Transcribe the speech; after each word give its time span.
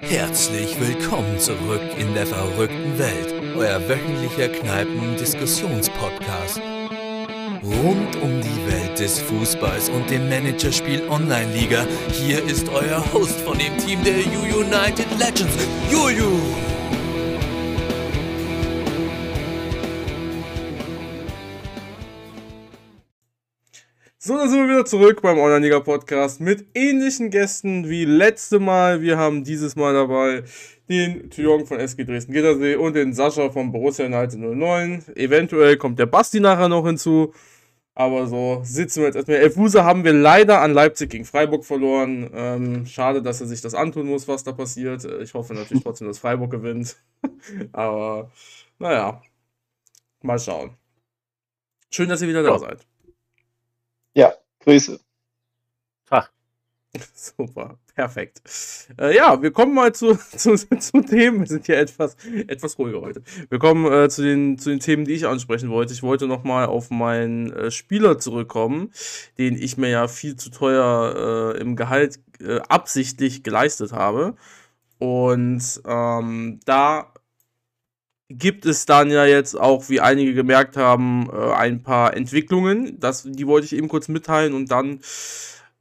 Herzlich 0.00 0.80
willkommen 0.80 1.38
zurück 1.38 1.82
in 1.98 2.14
der 2.14 2.26
verrückten 2.26 2.98
Welt, 2.98 3.34
euer 3.56 3.86
wöchentlicher 3.88 4.48
Kneipen-Diskussionspodcast. 4.48 6.60
Rund 7.62 8.16
um 8.22 8.40
die 8.40 8.66
Welt 8.70 8.98
des 8.98 9.20
Fußballs 9.20 9.90
und 9.90 10.10
dem 10.10 10.28
Managerspiel 10.28 11.08
Online-Liga, 11.08 11.86
hier 12.12 12.42
ist 12.44 12.68
euer 12.68 13.04
Host 13.12 13.40
von 13.40 13.58
dem 13.58 13.76
Team 13.78 14.02
der 14.04 14.18
U 14.38 14.42
United 14.60 15.06
Legends, 15.18 15.66
Juju. 15.90 16.67
Sind 24.48 24.66
wir 24.66 24.76
wieder 24.76 24.86
zurück 24.86 25.20
beim 25.20 25.38
Online-Liga-Podcast 25.38 26.40
mit 26.40 26.68
ähnlichen 26.72 27.28
Gästen 27.28 27.90
wie 27.90 28.06
letzte 28.06 28.58
Mal. 28.58 29.02
Wir 29.02 29.18
haben 29.18 29.44
dieses 29.44 29.76
Mal 29.76 29.92
dabei 29.92 30.42
den 30.88 31.28
Thjong 31.28 31.66
von 31.66 31.78
SG 31.78 32.04
Dresden-Gittersee 32.04 32.76
und 32.76 32.96
den 32.96 33.12
Sascha 33.12 33.50
von 33.50 33.70
Borussia 33.72 34.06
United 34.06 34.40
09. 34.40 35.04
Eventuell 35.16 35.76
kommt 35.76 35.98
der 35.98 36.06
Basti 36.06 36.40
nachher 36.40 36.70
noch 36.70 36.86
hinzu. 36.86 37.34
Aber 37.94 38.26
so 38.26 38.62
sitzen 38.64 39.00
wir 39.00 39.08
jetzt 39.08 39.16
erstmal. 39.16 39.36
Elfuse 39.36 39.84
haben 39.84 40.02
wir 40.02 40.14
leider 40.14 40.62
an 40.62 40.72
Leipzig 40.72 41.10
gegen 41.10 41.26
Freiburg 41.26 41.66
verloren. 41.66 42.30
Ähm, 42.32 42.86
schade, 42.86 43.20
dass 43.20 43.42
er 43.42 43.48
sich 43.48 43.60
das 43.60 43.74
antun 43.74 44.06
muss, 44.06 44.28
was 44.28 44.44
da 44.44 44.52
passiert. 44.52 45.04
Ich 45.20 45.34
hoffe 45.34 45.52
natürlich 45.52 45.82
trotzdem, 45.82 46.08
dass 46.08 46.20
Freiburg 46.20 46.50
gewinnt. 46.50 46.96
Aber 47.72 48.30
naja, 48.78 49.20
mal 50.22 50.38
schauen. 50.38 50.70
Schön, 51.90 52.08
dass 52.08 52.22
ihr 52.22 52.28
wieder 52.28 52.42
da 52.42 52.58
seid. 52.58 52.86
Ja, 54.14 54.32
Grüße. 54.68 55.00
Ach. 56.10 56.30
Super, 57.14 57.78
perfekt. 57.94 58.42
Äh, 59.00 59.16
ja, 59.16 59.40
wir 59.40 59.50
kommen 59.50 59.72
mal 59.72 59.94
zu, 59.94 60.14
zu, 60.36 60.56
zu 60.56 61.00
Themen. 61.00 61.40
Wir 61.40 61.46
sind 61.46 61.68
ja 61.68 61.76
etwas, 61.76 62.18
etwas 62.48 62.78
ruhiger 62.78 63.00
heute. 63.00 63.22
Wir 63.48 63.58
kommen 63.58 63.90
äh, 63.90 64.10
zu, 64.10 64.20
den, 64.20 64.58
zu 64.58 64.68
den 64.68 64.80
Themen, 64.80 65.06
die 65.06 65.14
ich 65.14 65.26
ansprechen 65.26 65.70
wollte. 65.70 65.94
Ich 65.94 66.02
wollte 66.02 66.26
nochmal 66.26 66.66
auf 66.66 66.90
meinen 66.90 67.50
äh, 67.50 67.70
Spieler 67.70 68.18
zurückkommen, 68.18 68.92
den 69.38 69.56
ich 69.56 69.78
mir 69.78 69.88
ja 69.88 70.06
viel 70.06 70.36
zu 70.36 70.50
teuer 70.50 71.54
äh, 71.56 71.60
im 71.62 71.74
Gehalt 71.74 72.20
äh, 72.38 72.58
absichtlich 72.68 73.42
geleistet 73.42 73.92
habe. 73.92 74.36
Und 74.98 75.80
ähm, 75.86 76.60
da 76.66 77.14
gibt 78.28 78.66
es 78.66 78.86
dann 78.86 79.10
ja 79.10 79.24
jetzt 79.24 79.58
auch, 79.58 79.88
wie 79.88 80.00
einige 80.00 80.34
gemerkt 80.34 80.76
haben, 80.76 81.30
äh, 81.32 81.52
ein 81.52 81.82
paar 81.82 82.14
Entwicklungen. 82.14 83.00
Das, 83.00 83.24
die 83.24 83.46
wollte 83.46 83.66
ich 83.66 83.74
eben 83.74 83.88
kurz 83.88 84.08
mitteilen 84.08 84.54
und 84.54 84.70
dann, 84.70 85.00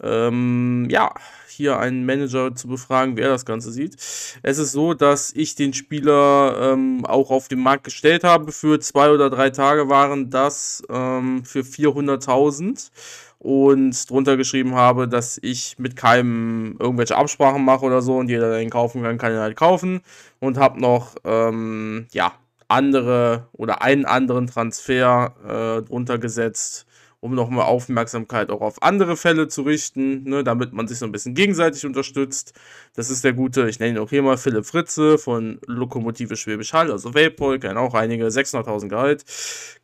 ähm, 0.01 0.87
ja, 0.89 1.13
hier 1.57 1.79
einen 1.79 2.05
Manager 2.05 2.55
zu 2.55 2.67
befragen, 2.67 3.17
wer 3.17 3.29
das 3.29 3.43
Ganze 3.43 3.71
sieht. 3.71 3.95
Es 4.43 4.59
ist 4.59 4.71
so, 4.71 4.93
dass 4.93 5.33
ich 5.33 5.55
den 5.55 5.73
Spieler 5.73 6.73
ähm, 6.73 7.03
auch 7.03 7.31
auf 7.31 7.47
den 7.47 7.59
Markt 7.59 7.83
gestellt 7.83 8.23
habe. 8.23 8.51
Für 8.51 8.79
zwei 8.79 9.09
oder 9.09 9.31
drei 9.31 9.49
Tage 9.49 9.89
waren 9.89 10.29
das 10.29 10.83
ähm, 10.89 11.43
für 11.43 11.61
400.000 11.61 12.91
und 13.39 14.09
drunter 14.09 14.37
geschrieben 14.37 14.75
habe, 14.75 15.07
dass 15.07 15.37
ich 15.41 15.77
mit 15.77 15.95
keinem 15.95 16.75
irgendwelche 16.79 17.15
Absprachen 17.15 17.63
mache 17.63 17.85
oder 17.85 18.01
so 18.01 18.17
und 18.17 18.29
jeder, 18.29 18.49
der 18.49 18.61
ihn 18.61 18.69
kaufen 18.69 19.03
kann, 19.03 19.17
kann 19.17 19.33
ihn 19.33 19.39
halt 19.39 19.55
kaufen. 19.55 20.01
Und 20.39 20.57
habe 20.57 20.79
noch, 20.81 21.15
ähm, 21.23 22.07
ja, 22.11 22.33
andere 22.67 23.47
oder 23.53 23.81
einen 23.81 24.05
anderen 24.05 24.47
Transfer 24.47 25.35
äh, 25.45 25.83
drunter 25.83 26.17
gesetzt, 26.17 26.86
um 27.19 27.33
nochmal 27.33 27.65
Aufmerksamkeit 27.65 28.51
auch 28.51 28.61
auf 28.61 28.83
andere 28.83 29.17
Fälle 29.17 29.47
zu 29.47 29.63
richten, 29.63 30.23
ne, 30.23 30.43
damit 30.43 30.73
man 30.73 30.87
sich 30.87 30.99
so 30.99 31.05
ein 31.05 31.11
bisschen 31.11 31.33
gegenseitig 31.33 31.85
unterstützt. 31.85 32.53
Das 32.95 33.09
ist 33.09 33.23
der 33.23 33.33
gute, 33.33 33.67
ich 33.69 33.79
nenne 33.79 33.93
ihn 33.93 33.97
auch 33.97 34.09
hier 34.09 34.21
mal 34.21 34.37
Philipp 34.37 34.65
Fritze 34.65 35.17
von 35.17 35.59
Lokomotive 35.65 36.35
Schwäbisch 36.35 36.73
Hall, 36.73 36.91
also 36.91 37.15
Vapol, 37.15 37.59
kennen 37.59 37.77
auch 37.77 37.95
einige, 37.95 38.27
600.000 38.27 38.89
Gehalt. 38.89 39.25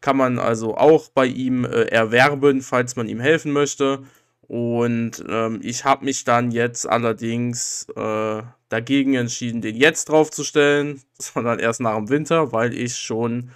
Kann 0.01 0.17
man 0.17 0.37
also 0.37 0.77
auch 0.77 1.09
bei 1.09 1.25
ihm 1.25 1.65
äh, 1.65 1.85
erwerben, 1.85 2.61
falls 2.61 2.95
man 2.95 3.09
ihm 3.09 3.19
helfen 3.19 3.51
möchte. 3.51 4.03
Und 4.47 5.23
ähm, 5.27 5.61
ich 5.63 5.85
habe 5.85 6.05
mich 6.05 6.25
dann 6.25 6.51
jetzt 6.51 6.87
allerdings 6.87 7.87
äh, 7.95 8.43
dagegen 8.69 9.15
entschieden, 9.15 9.61
den 9.61 9.75
jetzt 9.75 10.09
draufzustellen, 10.09 11.01
sondern 11.19 11.59
erst 11.59 11.81
nach 11.81 11.95
dem 11.95 12.09
Winter, 12.09 12.51
weil 12.51 12.73
ich 12.77 12.95
schon 12.97 13.51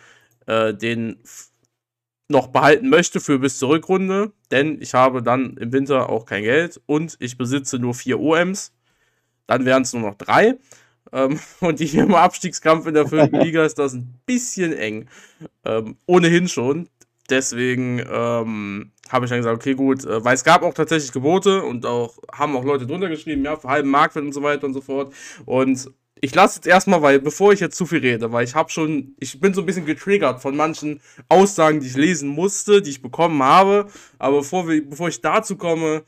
äh, 0.48 0.74
den 0.74 1.20
noch 2.30 2.48
behalten 2.48 2.90
möchte 2.90 3.20
für 3.20 3.40
bis 3.40 3.58
zur 3.58 3.70
Rückrunde, 3.70 4.32
denn 4.52 4.82
ich 4.82 4.94
habe 4.94 5.24
dann 5.24 5.56
im 5.58 5.72
Winter 5.72 6.10
auch 6.10 6.26
kein 6.26 6.44
Geld 6.44 6.82
und 6.86 7.16
ich 7.20 7.38
besitze 7.38 7.80
nur 7.80 7.94
vier 7.94 8.20
OMs. 8.20 8.74
Dann 9.48 9.66
wären 9.66 9.84
es 9.84 9.94
nur 9.94 10.02
noch 10.02 10.16
drei. 10.16 10.58
Ähm, 11.14 11.40
und 11.62 11.80
hier 11.80 12.04
im 12.04 12.16
Abstiegskampf 12.16 12.86
in 12.86 12.94
der 12.94 13.08
fünften 13.08 13.40
Liga 13.42 13.64
ist 13.64 13.80
das 13.80 13.94
ein 13.94 14.20
bisschen 14.26 14.74
eng. 14.74 15.08
Ähm, 15.64 15.98
ohnehin 16.06 16.48
schon. 16.48 16.90
Deswegen 17.30 18.00
ähm, 18.00 18.92
habe 19.10 19.26
ich 19.26 19.30
dann 19.30 19.40
gesagt, 19.40 19.56
okay, 19.56 19.74
gut, 19.74 20.06
äh, 20.06 20.24
weil 20.24 20.36
es 20.36 20.44
gab 20.44 20.64
auch 20.64 20.74
tatsächlich 20.74 21.12
Gebote 21.12 21.64
und 21.64 21.86
auch 21.86 22.18
haben 22.32 22.56
auch 22.56 22.64
Leute 22.64 22.88
drunter 22.88 23.10
geschrieben, 23.10 23.44
ja, 23.44 23.58
für 23.58 23.68
halben 23.68 23.90
Marktwert 23.90 24.26
und 24.26 24.34
so 24.34 24.44
weiter 24.44 24.66
und 24.66 24.74
so 24.74 24.82
fort. 24.82 25.14
Und 25.46 25.90
ich 26.22 26.34
lasse 26.36 26.58
jetzt 26.58 26.68
erstmal, 26.68 27.02
weil 27.02 27.20
bevor 27.20 27.54
ich 27.54 27.60
jetzt 27.60 27.78
zu 27.78 27.86
viel 27.86 28.00
rede, 28.00 28.32
weil 28.32 28.44
ich 28.44 28.56
habe 28.56 28.70
schon, 28.70 29.16
ich 29.20 29.40
bin 29.40 29.54
so 29.54 29.62
ein 29.62 29.66
bisschen 29.66 29.86
getriggert 29.86 30.42
von 30.42 30.56
manchen 30.56 31.02
Aussagen, 31.30 31.80
die 31.80 31.88
ich 31.88 31.96
lesen 31.96 32.30
musste, 32.30 32.82
die 32.82 32.92
ich 32.92 33.02
bekommen 33.02 33.42
habe. 33.44 33.88
Aber 34.20 34.38
bevor, 34.38 34.68
wir, 34.68 34.88
bevor 34.88 35.10
ich 35.10 35.22
dazu 35.22 35.56
komme, 35.56 36.04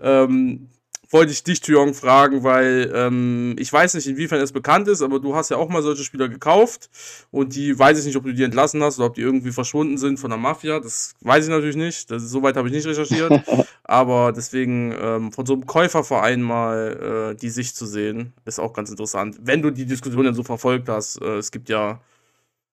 ähm, 0.00 0.68
wollte 1.10 1.32
ich 1.32 1.42
dich, 1.42 1.60
Thuong, 1.60 1.92
fragen, 1.92 2.44
weil 2.44 2.90
ähm, 2.94 3.56
ich 3.58 3.72
weiß 3.72 3.94
nicht, 3.94 4.06
inwiefern 4.06 4.40
es 4.40 4.52
bekannt 4.52 4.86
ist, 4.86 5.02
aber 5.02 5.18
du 5.18 5.34
hast 5.34 5.50
ja 5.50 5.56
auch 5.56 5.68
mal 5.68 5.82
solche 5.82 6.04
Spieler 6.04 6.28
gekauft 6.28 6.88
und 7.32 7.54
die 7.56 7.76
weiß 7.76 7.98
ich 7.98 8.04
nicht, 8.06 8.16
ob 8.16 8.24
du 8.24 8.32
die 8.32 8.44
entlassen 8.44 8.82
hast 8.82 8.98
oder 8.98 9.08
ob 9.08 9.14
die 9.14 9.22
irgendwie 9.22 9.50
verschwunden 9.50 9.98
sind 9.98 10.18
von 10.18 10.30
der 10.30 10.38
Mafia. 10.38 10.78
Das 10.78 11.14
weiß 11.22 11.44
ich 11.44 11.50
natürlich 11.50 11.76
nicht. 11.76 12.10
Das, 12.10 12.22
soweit 12.22 12.56
habe 12.56 12.68
ich 12.68 12.74
nicht 12.74 12.86
recherchiert. 12.86 13.42
aber 13.90 14.32
deswegen 14.32 14.94
ähm, 15.02 15.32
von 15.32 15.46
so 15.46 15.54
einem 15.54 15.66
Käuferverein 15.66 16.40
mal 16.40 17.32
äh, 17.32 17.34
die 17.34 17.48
Sicht 17.48 17.76
zu 17.76 17.86
sehen, 17.86 18.32
ist 18.44 18.60
auch 18.60 18.72
ganz 18.72 18.88
interessant. 18.88 19.38
Wenn 19.42 19.62
du 19.62 19.72
die 19.72 19.84
Diskussion 19.84 20.24
dann 20.24 20.34
so 20.34 20.44
verfolgt 20.44 20.88
hast, 20.88 21.20
äh, 21.20 21.38
es 21.38 21.50
gibt 21.50 21.68
ja, 21.68 22.00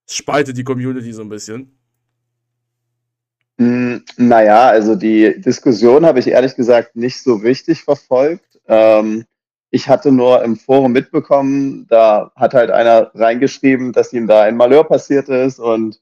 spaltet 0.08 0.58
die 0.58 0.64
Community 0.64 1.12
so 1.12 1.24
ein 1.24 1.30
bisschen. 1.30 1.76
Hm, 3.58 4.04
naja, 4.18 4.68
also 4.68 4.94
die 4.94 5.42
Diskussion 5.42 6.06
habe 6.06 6.20
ich 6.20 6.28
ehrlich 6.28 6.56
gesagt 6.56 6.96
nicht 6.96 7.24
so 7.24 7.34
richtig 7.34 7.84
verfolgt. 7.84 8.60
Ähm, 8.68 9.26
ich 9.72 9.90
hatte 9.90 10.12
nur 10.12 10.44
im 10.44 10.56
Forum 10.56 10.92
mitbekommen, 10.92 11.88
da 11.90 12.32
hat 12.36 12.54
halt 12.54 12.70
einer 12.70 13.10
reingeschrieben, 13.16 13.92
dass 13.92 14.14
ihm 14.14 14.28
da 14.28 14.44
ein 14.44 14.56
Malheur 14.56 14.84
passiert 14.84 15.30
ist 15.30 15.60
und 15.60 16.00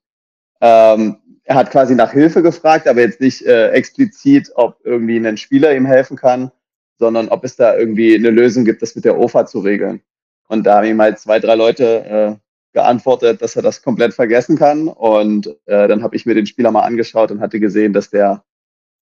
ähm, 0.60 1.18
er 1.46 1.56
hat 1.56 1.72
quasi 1.72 1.96
nach 1.96 2.12
Hilfe 2.12 2.42
gefragt, 2.42 2.88
aber 2.88 3.02
jetzt 3.02 3.22
nicht 3.22 3.44
äh, 3.44 3.70
explizit, 3.70 4.52
ob 4.56 4.78
irgendwie 4.84 5.18
ein 5.18 5.38
Spieler 5.38 5.76
ihm 5.76 5.86
helfen 5.86 6.18
kann, 6.18 6.52
sondern 6.98 7.30
ob 7.30 7.44
es 7.44 7.56
da 7.56 7.78
irgendwie 7.78 8.16
eine 8.16 8.32
Lösung 8.32 8.66
gibt, 8.66 8.82
das 8.82 8.96
mit 8.96 9.06
der 9.06 9.18
OFA 9.18 9.46
zu 9.46 9.60
regeln. 9.60 10.02
Und 10.48 10.66
da 10.66 10.78
haben 10.78 10.88
ihm 10.88 11.02
halt 11.02 11.20
zwei, 11.20 11.40
drei 11.40 11.56
Leute 11.56 12.06
äh, 12.06 12.36
geantwortet, 12.74 13.42
dass 13.42 13.56
er 13.56 13.62
das 13.62 13.84
komplett 13.84 14.14
vergessen 14.14 14.58
kann. 14.58 14.88
Und 14.88 15.48
äh, 15.66 15.88
dann 15.88 16.04
habe 16.04 16.16
ich 16.16 16.26
mir 16.26 16.34
den 16.34 16.48
Spieler 16.48 16.72
mal 16.72 16.82
angeschaut 16.82 17.32
und 17.32 17.42
hatte 17.42 17.60
gesehen, 17.60 17.94
dass 17.94 18.10
der, 18.10 18.44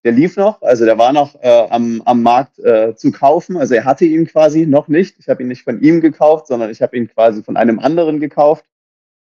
der 0.04 0.12
lief 0.12 0.36
noch, 0.36 0.60
also 0.60 0.84
der 0.84 0.98
war 0.98 1.12
noch 1.12 1.34
äh, 1.42 1.66
am, 1.70 2.02
am 2.04 2.22
Markt 2.22 2.58
äh, 2.58 2.94
zu 2.94 3.10
kaufen. 3.10 3.56
Also 3.56 3.74
er 3.74 3.84
hatte 3.84 4.04
ihn 4.04 4.26
quasi 4.26 4.66
noch 4.66 4.88
nicht. 4.88 5.16
Ich 5.18 5.28
habe 5.28 5.42
ihn 5.42 5.48
nicht 5.48 5.64
von 5.64 5.80
ihm 5.80 6.02
gekauft, 6.02 6.46
sondern 6.46 6.70
ich 6.70 6.82
habe 6.82 6.96
ihn 6.96 7.08
quasi 7.08 7.42
von 7.42 7.56
einem 7.56 7.78
anderen 7.78 8.20
gekauft. 8.20 8.66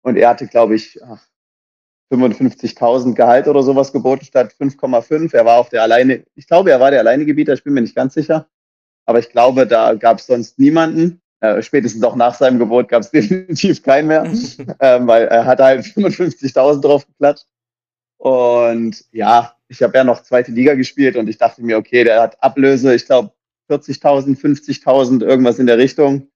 Und 0.02 0.16
er 0.16 0.30
hatte, 0.30 0.48
glaube 0.48 0.74
ich, 0.74 0.98
55.000 2.12 3.14
Gehalt 3.14 3.48
oder 3.48 3.62
sowas 3.62 3.92
geboten 3.92 4.24
statt 4.24 4.54
5,5. 4.60 5.34
Er 5.34 5.44
war 5.44 5.58
auch 5.58 5.68
der 5.68 5.82
alleine, 5.82 6.24
ich 6.34 6.46
glaube, 6.46 6.70
er 6.70 6.80
war 6.80 6.90
der 6.90 7.00
alleine 7.00 7.24
Gebieter, 7.24 7.54
ich 7.54 7.64
bin 7.64 7.74
mir 7.74 7.80
nicht 7.80 7.96
ganz 7.96 8.14
sicher. 8.14 8.46
Aber 9.06 9.18
ich 9.18 9.30
glaube, 9.30 9.66
da 9.66 9.94
gab 9.94 10.18
es 10.18 10.26
sonst 10.26 10.58
niemanden. 10.58 11.20
Äh, 11.40 11.62
spätestens 11.62 12.04
auch 12.04 12.14
nach 12.14 12.34
seinem 12.34 12.58
Gebot 12.58 12.88
gab 12.88 13.02
es 13.02 13.10
definitiv 13.12 13.82
keinen 13.82 14.08
mehr, 14.08 14.24
ähm, 14.80 15.06
weil 15.06 15.26
er 15.26 15.44
hat 15.44 15.60
halt 15.60 15.84
55.000 15.84 16.80
drauf 16.80 17.06
geklatscht. 17.06 17.46
Und 18.18 19.04
ja, 19.10 19.56
ich 19.68 19.82
habe 19.82 19.96
ja 19.96 20.04
noch 20.04 20.22
zweite 20.22 20.52
Liga 20.52 20.74
gespielt 20.74 21.16
und 21.16 21.28
ich 21.28 21.38
dachte 21.38 21.62
mir, 21.62 21.76
okay, 21.76 22.04
der 22.04 22.22
hat 22.22 22.40
Ablöse, 22.42 22.94
ich 22.94 23.06
glaube 23.06 23.32
40.000, 23.68 24.38
50.000, 24.38 25.24
irgendwas 25.24 25.58
in 25.58 25.66
der 25.66 25.78
Richtung. 25.78 26.28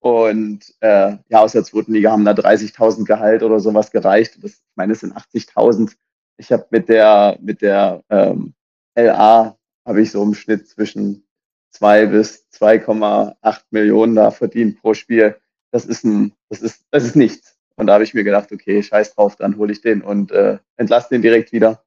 Und 0.00 0.74
äh, 0.80 1.16
ja, 1.28 1.40
aus 1.40 1.52
der 1.52 1.64
zweiten 1.64 1.92
Liga 1.92 2.12
haben 2.12 2.24
da 2.24 2.32
30.000 2.32 3.04
Gehalt 3.04 3.42
oder 3.42 3.60
sowas 3.60 3.90
gereicht. 3.90 4.38
Das, 4.42 4.52
ich 4.52 4.76
meine, 4.76 4.92
es 4.92 5.00
sind 5.00 5.16
80.000. 5.16 5.94
Ich 6.38 6.52
habe 6.52 6.66
mit 6.70 6.88
der, 6.88 7.38
mit 7.40 7.62
der 7.62 8.02
ähm, 8.10 8.54
LA 8.96 9.56
habe 9.86 10.02
ich 10.02 10.10
so 10.10 10.22
im 10.22 10.34
Schnitt 10.34 10.68
zwischen 10.68 11.26
2 11.70 12.06
bis 12.06 12.46
2,8 12.52 13.62
Millionen 13.70 14.14
da 14.14 14.30
verdient 14.30 14.80
pro 14.80 14.94
Spiel. 14.94 15.36
Das 15.70 15.84
ist 15.84 16.04
ein, 16.04 16.32
das 16.48 16.62
ist, 16.62 16.84
das 16.90 17.04
ist 17.04 17.16
nichts. 17.16 17.56
Und 17.76 17.86
da 17.86 17.94
habe 17.94 18.04
ich 18.04 18.14
mir 18.14 18.24
gedacht, 18.24 18.50
okay, 18.52 18.82
scheiß 18.82 19.14
drauf, 19.14 19.36
dann 19.36 19.56
hole 19.58 19.72
ich 19.72 19.82
den 19.82 20.02
und 20.02 20.32
äh, 20.32 20.58
entlasse 20.76 21.10
den 21.10 21.22
direkt 21.22 21.52
wieder. 21.52 21.84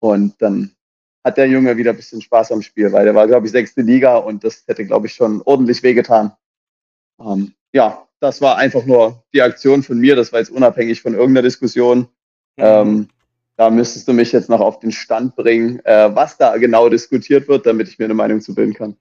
Und 0.00 0.40
dann 0.42 0.72
hat 1.24 1.36
der 1.36 1.48
Junge 1.48 1.76
wieder 1.76 1.90
ein 1.90 1.96
bisschen 1.96 2.20
Spaß 2.20 2.52
am 2.52 2.62
Spiel, 2.62 2.92
weil 2.92 3.04
der 3.04 3.14
war, 3.14 3.26
glaube 3.26 3.46
ich, 3.46 3.52
sechste 3.52 3.82
Liga 3.82 4.16
und 4.16 4.44
das 4.44 4.64
hätte, 4.66 4.84
glaube 4.84 5.06
ich, 5.06 5.14
schon 5.14 5.40
ordentlich 5.42 5.82
wehgetan. 5.82 6.32
Ähm, 7.24 7.52
ja, 7.72 8.06
das 8.20 8.40
war 8.40 8.56
einfach 8.56 8.84
nur 8.84 9.22
die 9.32 9.42
Aktion 9.42 9.82
von 9.82 9.98
mir. 9.98 10.16
Das 10.16 10.32
war 10.32 10.40
jetzt 10.40 10.50
unabhängig 10.50 11.02
von 11.02 11.14
irgendeiner 11.14 11.42
Diskussion. 11.42 12.08
Ähm, 12.56 13.08
da 13.56 13.70
müsstest 13.70 14.08
du 14.08 14.12
mich 14.12 14.32
jetzt 14.32 14.48
noch 14.48 14.60
auf 14.60 14.78
den 14.78 14.92
Stand 14.92 15.36
bringen, 15.36 15.84
äh, 15.84 16.14
was 16.14 16.36
da 16.36 16.56
genau 16.56 16.88
diskutiert 16.88 17.48
wird, 17.48 17.66
damit 17.66 17.88
ich 17.88 17.98
mir 17.98 18.06
eine 18.06 18.14
Meinung 18.14 18.40
zu 18.40 18.54
bilden 18.54 18.74
kann. 18.74 18.96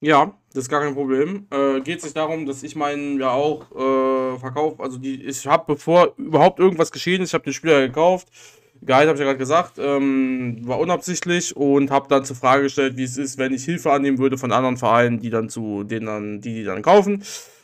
Ja, 0.00 0.36
das 0.52 0.64
ist 0.64 0.68
gar 0.68 0.82
kein 0.82 0.94
Problem. 0.94 1.46
Äh, 1.50 1.80
geht 1.80 2.02
sich 2.02 2.12
darum, 2.12 2.44
dass 2.44 2.62
ich 2.62 2.74
meinen 2.74 3.20
ja 3.20 3.30
auch 3.30 3.70
äh, 3.70 4.38
verkaufe. 4.38 4.82
Also 4.82 4.98
die, 4.98 5.22
ich 5.24 5.46
habe 5.46 5.74
bevor 5.74 6.14
überhaupt 6.16 6.58
irgendwas 6.58 6.90
geschehen 6.90 7.22
ist, 7.22 7.30
ich 7.30 7.34
habe 7.34 7.44
den 7.44 7.52
Spieler 7.52 7.86
gekauft. 7.86 8.28
Gehalt 8.84 9.06
habe 9.06 9.14
ich 9.14 9.20
ja 9.20 9.26
gerade 9.26 9.38
gesagt, 9.38 9.78
ähm, 9.78 10.58
war 10.66 10.80
unabsichtlich 10.80 11.56
und 11.56 11.90
habe 11.90 12.08
dann 12.08 12.24
zur 12.24 12.36
Frage 12.36 12.64
gestellt, 12.64 12.96
wie 12.96 13.04
es 13.04 13.16
ist, 13.16 13.38
wenn 13.38 13.52
ich 13.52 13.64
Hilfe 13.64 13.92
annehmen 13.92 14.18
würde 14.18 14.38
von 14.38 14.50
anderen 14.50 14.76
Vereinen, 14.76 15.20
die 15.20 15.30
dann 15.30 15.48
zu 15.48 15.84
denen 15.84 16.06
dann, 16.06 16.40
die, 16.40 16.54
die 16.54 16.64
dann 16.64 16.82
kaufen. 16.82 17.22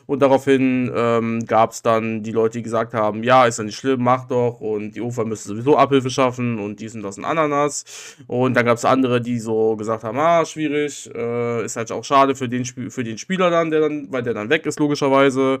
Und 0.09 0.23
daraufhin 0.23 0.91
ähm, 0.95 1.45
gab 1.45 1.69
es 1.69 1.83
dann 1.83 2.23
die 2.23 2.31
Leute, 2.31 2.57
die 2.57 2.63
gesagt 2.63 2.95
haben, 2.95 3.21
ja, 3.21 3.45
ist 3.45 3.59
ja 3.59 3.63
nicht 3.63 3.75
schlimm, 3.75 4.01
mach 4.01 4.25
doch. 4.27 4.59
Und 4.59 4.95
die 4.95 5.01
UFA 5.01 5.23
müsste 5.23 5.49
sowieso 5.49 5.77
Abhilfe 5.77 6.09
schaffen 6.09 6.57
und 6.57 6.79
dies 6.79 6.95
und 6.95 7.03
das 7.03 7.17
ein 7.17 7.25
Ananas. 7.25 7.85
Und 8.25 8.55
dann 8.55 8.65
gab 8.65 8.77
es 8.77 8.85
andere, 8.85 9.21
die 9.21 9.37
so 9.37 9.75
gesagt 9.75 10.03
haben, 10.03 10.17
ah, 10.17 10.43
schwierig, 10.45 11.13
äh, 11.13 11.63
ist 11.63 11.75
halt 11.75 11.91
auch 11.91 12.03
schade 12.03 12.33
für 12.33 12.49
den, 12.49 12.65
für 12.65 13.03
den 13.03 13.19
Spieler 13.19 13.51
dann, 13.51 13.69
der 13.69 13.81
dann, 13.81 14.11
weil 14.11 14.23
der 14.23 14.33
dann 14.33 14.49
weg 14.49 14.65
ist, 14.65 14.79
logischerweise. 14.79 15.59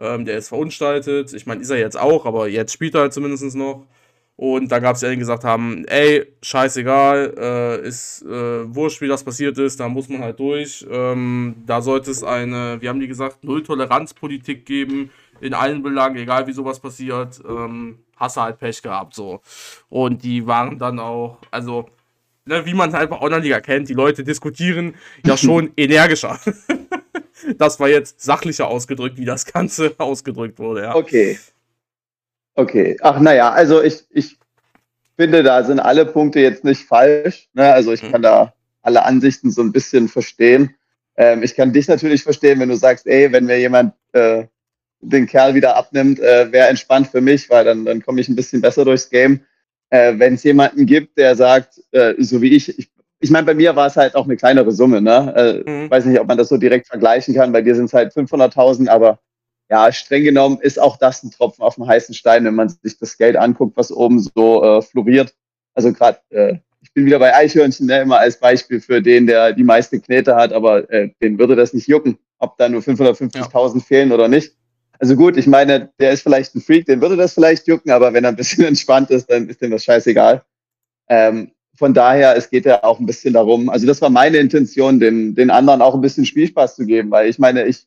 Ähm, 0.00 0.24
der 0.24 0.38
ist 0.38 0.48
verunstaltet. 0.50 1.32
Ich 1.32 1.46
meine, 1.46 1.62
ist 1.62 1.70
er 1.70 1.78
jetzt 1.78 1.98
auch, 1.98 2.24
aber 2.24 2.46
jetzt 2.46 2.72
spielt 2.72 2.94
er 2.94 3.00
halt 3.00 3.12
zumindest 3.12 3.56
noch. 3.56 3.84
Und 4.40 4.70
da 4.70 4.78
gab 4.78 4.94
es 4.94 5.02
ja, 5.02 5.10
die 5.10 5.16
gesagt 5.16 5.42
haben, 5.42 5.84
ey, 5.86 6.24
scheißegal, 6.42 7.34
äh, 7.36 7.88
ist 7.88 8.22
äh, 8.22 8.72
wurscht, 8.72 9.00
wie 9.00 9.08
das 9.08 9.24
passiert 9.24 9.58
ist, 9.58 9.80
da 9.80 9.88
muss 9.88 10.08
man 10.08 10.20
halt 10.20 10.38
durch. 10.38 10.86
Ähm, 10.88 11.56
da 11.66 11.82
sollte 11.82 12.12
es 12.12 12.22
eine, 12.22 12.80
wie 12.80 12.88
haben 12.88 13.00
die 13.00 13.08
gesagt, 13.08 13.42
Null-Toleranz-Politik 13.42 14.64
geben 14.64 15.10
in 15.40 15.54
allen 15.54 15.82
Belangen, 15.82 16.18
egal 16.18 16.46
wie 16.46 16.52
sowas 16.52 16.78
passiert. 16.78 17.40
Ähm, 17.48 17.98
hast 18.14 18.36
du 18.36 18.42
halt 18.42 18.60
Pech 18.60 18.80
gehabt, 18.80 19.16
so. 19.16 19.40
Und 19.88 20.22
die 20.22 20.46
waren 20.46 20.78
dann 20.78 21.00
auch, 21.00 21.38
also, 21.50 21.90
ne, 22.44 22.64
wie 22.64 22.74
man 22.74 22.90
es 22.90 22.94
halt 22.94 23.10
bei 23.10 23.20
Online-Liga 23.20 23.60
kennt, 23.60 23.88
die 23.88 23.94
Leute 23.94 24.22
diskutieren 24.22 24.94
ja 25.26 25.36
schon 25.36 25.72
energischer. 25.76 26.38
das 27.58 27.80
war 27.80 27.88
jetzt 27.88 28.20
sachlicher 28.20 28.68
ausgedrückt, 28.68 29.18
wie 29.18 29.24
das 29.24 29.46
Ganze 29.46 29.92
ausgedrückt 29.98 30.60
wurde, 30.60 30.82
ja. 30.82 30.94
Okay. 30.94 31.40
Okay, 32.58 32.96
ach 33.02 33.20
naja, 33.20 33.52
also 33.52 33.84
ich, 33.84 34.02
ich 34.10 34.36
finde, 35.16 35.44
da 35.44 35.62
sind 35.62 35.78
alle 35.78 36.04
Punkte 36.04 36.40
jetzt 36.40 36.64
nicht 36.64 36.82
falsch. 36.82 37.48
Ne? 37.52 37.72
Also 37.72 37.92
ich 37.92 38.02
hm. 38.02 38.10
kann 38.10 38.22
da 38.22 38.52
alle 38.82 39.04
Ansichten 39.04 39.52
so 39.52 39.62
ein 39.62 39.70
bisschen 39.70 40.08
verstehen. 40.08 40.74
Ähm, 41.16 41.44
ich 41.44 41.54
kann 41.54 41.72
dich 41.72 41.86
natürlich 41.86 42.24
verstehen, 42.24 42.58
wenn 42.58 42.68
du 42.68 42.74
sagst, 42.74 43.06
ey, 43.06 43.30
wenn 43.30 43.44
mir 43.44 43.60
jemand 43.60 43.94
äh, 44.10 44.46
den 45.00 45.28
Kerl 45.28 45.54
wieder 45.54 45.76
abnimmt, 45.76 46.18
äh, 46.18 46.50
wäre 46.50 46.66
entspannt 46.66 47.06
für 47.06 47.20
mich, 47.20 47.48
weil 47.48 47.64
dann, 47.64 47.84
dann 47.84 48.02
komme 48.02 48.20
ich 48.20 48.28
ein 48.28 48.34
bisschen 48.34 48.60
besser 48.60 48.84
durchs 48.84 49.08
Game. 49.08 49.38
Äh, 49.90 50.14
wenn 50.18 50.34
es 50.34 50.42
jemanden 50.42 50.84
gibt, 50.84 51.16
der 51.16 51.36
sagt, 51.36 51.80
äh, 51.92 52.14
so 52.18 52.42
wie 52.42 52.56
ich, 52.56 52.76
ich, 52.76 52.90
ich 53.20 53.30
meine, 53.30 53.46
bei 53.46 53.54
mir 53.54 53.76
war 53.76 53.86
es 53.86 53.94
halt 53.94 54.16
auch 54.16 54.24
eine 54.24 54.36
kleinere 54.36 54.72
Summe, 54.72 55.00
ne? 55.00 55.62
Äh, 55.64 55.70
mhm. 55.70 55.90
Weiß 55.92 56.06
nicht, 56.06 56.18
ob 56.18 56.26
man 56.26 56.38
das 56.38 56.48
so 56.48 56.56
direkt 56.56 56.88
vergleichen 56.88 57.36
kann. 57.36 57.52
Bei 57.52 57.62
dir 57.62 57.76
sind 57.76 57.84
es 57.84 57.94
halt 57.94 58.12
500.000, 58.12 58.88
aber 58.88 59.20
ja, 59.70 59.92
streng 59.92 60.24
genommen 60.24 60.58
ist 60.60 60.80
auch 60.80 60.96
das 60.96 61.22
ein 61.22 61.30
Tropfen 61.30 61.62
auf 61.62 61.74
dem 61.74 61.86
heißen 61.86 62.14
Stein, 62.14 62.44
wenn 62.44 62.54
man 62.54 62.68
sich 62.68 62.98
das 62.98 63.18
Geld 63.18 63.36
anguckt, 63.36 63.76
was 63.76 63.92
oben 63.92 64.18
so 64.18 64.64
äh, 64.64 64.82
floriert. 64.82 65.34
Also 65.74 65.92
gerade, 65.92 66.18
äh, 66.30 66.56
ich 66.80 66.92
bin 66.94 67.04
wieder 67.04 67.18
bei 67.18 67.34
Eichhörnchen, 67.34 67.86
ne, 67.86 68.00
immer 68.00 68.18
als 68.18 68.40
Beispiel 68.40 68.80
für 68.80 69.02
den, 69.02 69.26
der 69.26 69.52
die 69.52 69.64
meiste 69.64 70.00
Knete 70.00 70.36
hat, 70.36 70.52
aber 70.52 70.90
äh, 70.90 71.10
den 71.20 71.38
würde 71.38 71.54
das 71.54 71.74
nicht 71.74 71.86
jucken, 71.86 72.18
ob 72.38 72.56
da 72.56 72.68
nur 72.68 72.80
550.000 72.80 73.74
ja. 73.74 73.80
fehlen 73.80 74.12
oder 74.12 74.28
nicht. 74.28 74.54
Also 74.98 75.14
gut, 75.14 75.36
ich 75.36 75.46
meine, 75.46 75.90
der 76.00 76.12
ist 76.12 76.22
vielleicht 76.22 76.54
ein 76.54 76.60
Freak, 76.60 76.86
den 76.86 77.00
würde 77.00 77.16
das 77.16 77.34
vielleicht 77.34 77.68
jucken, 77.68 77.90
aber 77.90 78.12
wenn 78.12 78.24
er 78.24 78.30
ein 78.30 78.36
bisschen 78.36 78.64
entspannt 78.66 79.10
ist, 79.10 79.30
dann 79.30 79.48
ist 79.48 79.60
dem 79.60 79.70
das 79.70 79.84
scheißegal. 79.84 80.42
Ähm, 81.08 81.52
von 81.76 81.94
daher, 81.94 82.36
es 82.36 82.50
geht 82.50 82.64
ja 82.64 82.82
auch 82.82 82.98
ein 82.98 83.06
bisschen 83.06 83.34
darum, 83.34 83.68
also 83.68 83.86
das 83.86 84.00
war 84.00 84.10
meine 84.10 84.38
Intention, 84.38 84.98
den, 84.98 85.36
den 85.36 85.50
anderen 85.50 85.80
auch 85.80 85.94
ein 85.94 86.00
bisschen 86.00 86.26
Spielspaß 86.26 86.74
zu 86.74 86.86
geben, 86.86 87.10
weil 87.10 87.28
ich 87.28 87.38
meine, 87.38 87.66
ich 87.66 87.86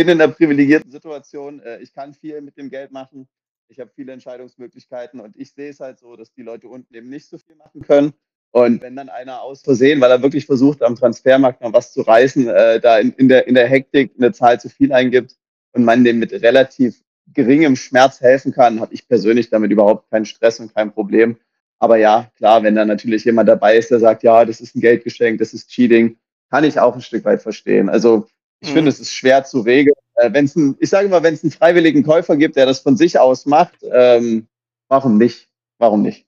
bin 0.00 0.08
in 0.08 0.22
einer 0.22 0.32
privilegierten 0.32 0.90
Situation. 0.90 1.60
Äh, 1.60 1.82
ich 1.82 1.92
kann 1.92 2.14
viel 2.14 2.40
mit 2.40 2.56
dem 2.56 2.70
Geld 2.70 2.90
machen. 2.90 3.28
Ich 3.68 3.80
habe 3.80 3.90
viele 3.94 4.12
Entscheidungsmöglichkeiten 4.12 5.20
und 5.20 5.36
ich 5.36 5.52
sehe 5.52 5.68
es 5.68 5.80
halt 5.80 5.98
so, 5.98 6.16
dass 6.16 6.32
die 6.32 6.40
Leute 6.40 6.68
unten 6.68 6.94
eben 6.94 7.10
nicht 7.10 7.28
so 7.28 7.36
viel 7.36 7.54
machen 7.56 7.82
können. 7.82 8.14
Und 8.50 8.80
wenn 8.80 8.96
dann 8.96 9.10
einer 9.10 9.42
aus 9.42 9.60
Versehen, 9.60 10.00
weil 10.00 10.10
er 10.10 10.22
wirklich 10.22 10.46
versucht, 10.46 10.82
am 10.82 10.96
Transfermarkt 10.96 11.60
noch 11.60 11.74
was 11.74 11.92
zu 11.92 12.00
reißen, 12.00 12.48
äh, 12.48 12.80
da 12.80 12.98
in, 12.98 13.12
in, 13.12 13.28
der, 13.28 13.46
in 13.46 13.54
der 13.54 13.68
Hektik 13.68 14.12
eine 14.16 14.32
Zahl 14.32 14.58
zu 14.58 14.70
viel 14.70 14.90
eingibt 14.90 15.36
und 15.72 15.84
man 15.84 16.02
dem 16.02 16.18
mit 16.18 16.32
relativ 16.32 17.02
geringem 17.34 17.76
Schmerz 17.76 18.22
helfen 18.22 18.52
kann, 18.52 18.80
habe 18.80 18.94
ich 18.94 19.06
persönlich 19.06 19.50
damit 19.50 19.70
überhaupt 19.70 20.10
keinen 20.10 20.24
Stress 20.24 20.60
und 20.60 20.74
kein 20.74 20.92
Problem. 20.94 21.36
Aber 21.78 21.98
ja, 21.98 22.30
klar, 22.36 22.62
wenn 22.62 22.74
da 22.74 22.86
natürlich 22.86 23.26
jemand 23.26 23.50
dabei 23.50 23.76
ist, 23.76 23.90
der 23.90 24.00
sagt, 24.00 24.22
ja, 24.22 24.46
das 24.46 24.62
ist 24.62 24.74
ein 24.74 24.80
Geldgeschenk, 24.80 25.38
das 25.38 25.52
ist 25.52 25.68
Cheating, 25.68 26.16
kann 26.48 26.64
ich 26.64 26.80
auch 26.80 26.94
ein 26.94 27.02
Stück 27.02 27.26
weit 27.26 27.42
verstehen. 27.42 27.90
Also 27.90 28.26
ich 28.60 28.70
mhm. 28.70 28.74
finde, 28.74 28.88
es 28.90 29.00
ist 29.00 29.12
schwer 29.12 29.44
zu 29.44 29.60
regeln. 29.60 29.96
Äh, 30.16 30.32
wenn's 30.32 30.54
ein, 30.56 30.76
ich 30.80 30.90
sage 30.90 31.08
mal, 31.08 31.22
wenn 31.22 31.34
es 31.34 31.42
einen 31.42 31.52
freiwilligen 31.52 32.02
Käufer 32.02 32.36
gibt, 32.36 32.56
der 32.56 32.66
das 32.66 32.80
von 32.80 32.96
sich 32.96 33.18
aus 33.18 33.46
macht, 33.46 33.78
ähm, 33.90 34.46
warum 34.88 35.18
nicht? 35.18 35.48
Warum 35.78 36.02
nicht? 36.02 36.26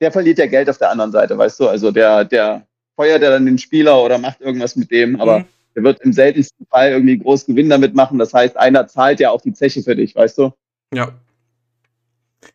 Der 0.00 0.12
verliert 0.12 0.38
ja 0.38 0.46
Geld 0.46 0.68
auf 0.70 0.78
der 0.78 0.90
anderen 0.90 1.12
Seite, 1.12 1.36
weißt 1.36 1.60
du? 1.60 1.68
Also 1.68 1.90
der, 1.90 2.24
der 2.24 2.66
feuert 2.96 3.22
ja 3.22 3.30
dann 3.30 3.46
den 3.46 3.58
Spieler 3.58 4.02
oder 4.02 4.18
macht 4.18 4.40
irgendwas 4.40 4.76
mit 4.76 4.90
dem, 4.90 5.20
aber 5.20 5.40
mhm. 5.40 5.44
der 5.76 5.82
wird 5.82 6.00
im 6.00 6.12
seltensten 6.12 6.66
Fall 6.66 6.90
irgendwie 6.90 7.18
groß 7.18 7.46
Gewinn 7.46 7.68
damit 7.68 7.94
machen. 7.94 8.18
Das 8.18 8.32
heißt, 8.32 8.56
einer 8.56 8.86
zahlt 8.86 9.20
ja 9.20 9.30
auch 9.30 9.42
die 9.42 9.52
Zeche 9.52 9.82
für 9.82 9.96
dich, 9.96 10.14
weißt 10.14 10.38
du? 10.38 10.52
Ja. 10.92 11.12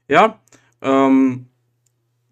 Ja, 0.07 0.39
ähm, 0.81 1.48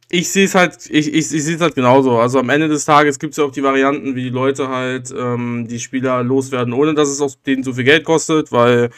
ich 0.09 0.29
sehe 0.29 0.45
es 0.45 0.55
halt, 0.55 0.89
ich, 0.89 1.07
ich, 1.07 1.33
ich 1.33 1.43
sehe 1.43 1.55
es 1.55 1.61
halt 1.61 1.75
genauso. 1.75 2.17
Also 2.17 2.39
am 2.39 2.49
Ende 2.49 2.67
des 2.67 2.85
Tages 2.85 3.19
gibt 3.19 3.31
es 3.31 3.37
ja 3.37 3.43
auch 3.43 3.51
die 3.51 3.63
Varianten, 3.63 4.15
wie 4.15 4.23
die 4.23 4.29
Leute 4.29 4.69
halt 4.69 5.13
ähm, 5.17 5.67
die 5.67 5.79
Spieler 5.79 6.23
loswerden, 6.23 6.73
ohne 6.73 6.93
dass 6.93 7.09
es 7.09 7.21
auch 7.21 7.33
denen 7.45 7.63
so 7.63 7.73
viel 7.73 7.83
Geld 7.83 8.05
kostet, 8.05 8.51
weil 8.51 8.89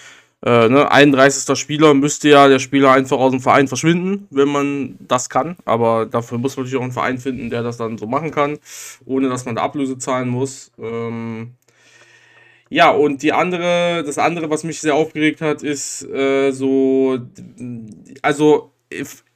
äh, 0.45 0.69
ne, 0.69 0.91
31. 0.91 1.57
Spieler 1.57 1.93
müsste 1.93 2.29
ja 2.29 2.47
der 2.47 2.59
Spieler 2.59 2.91
einfach 2.91 3.17
aus 3.17 3.31
dem 3.31 3.41
Verein 3.41 3.67
verschwinden, 3.67 4.27
wenn 4.29 4.47
man 4.49 4.97
das 4.99 5.29
kann. 5.29 5.57
Aber 5.65 6.05
dafür 6.05 6.37
muss 6.37 6.55
man 6.55 6.63
natürlich 6.63 6.79
auch 6.79 6.83
einen 6.83 6.91
Verein 6.93 7.17
finden, 7.17 7.49
der 7.49 7.63
das 7.63 7.77
dann 7.77 7.97
so 7.97 8.07
machen 8.07 8.31
kann, 8.31 8.59
ohne 9.05 9.29
dass 9.29 9.45
man 9.45 9.55
da 9.55 9.63
Ablöse 9.63 9.97
zahlen 9.97 10.29
muss. 10.29 10.71
Ähm, 10.79 11.55
ja, 12.69 12.91
und 12.91 13.23
die 13.23 13.33
andere, 13.33 14.03
das 14.05 14.19
andere, 14.19 14.49
was 14.51 14.63
mich 14.63 14.79
sehr 14.79 14.95
aufgeregt 14.95 15.41
hat, 15.41 15.63
ist 15.63 16.03
äh, 16.03 16.51
so, 16.51 17.19
also 18.21 18.71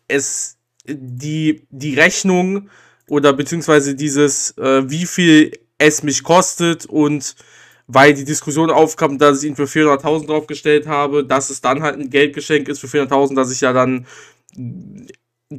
es 0.08 0.58
die, 0.86 1.68
die 1.70 1.96
Rechnung 1.96 2.70
oder 3.08 3.34
beziehungsweise 3.34 3.96
dieses, 3.96 4.58
äh, 4.58 4.90
wie 4.90 5.06
viel 5.06 5.52
es 5.78 6.04
mich 6.04 6.24
kostet 6.24 6.86
und 6.86 7.36
weil 7.88 8.14
die 8.14 8.26
Diskussion 8.26 8.72
aufkam, 8.72 9.18
dass 9.18 9.44
ich 9.44 9.50
ihn 9.50 9.56
für 9.56 9.68
400.000 9.68 10.28
draufgestellt 10.28 10.88
habe, 10.88 11.26
dass 11.26 11.50
es 11.50 11.62
dann 11.62 11.84
halt 11.84 12.00
ein 12.00 12.10
Geldgeschenk 12.10 12.70
ist 12.70 12.80
für 12.80 12.88
400.000, 12.88 13.36
dass 13.36 13.52
ich 13.52 13.62
ja 13.62 13.74
dann 13.74 14.06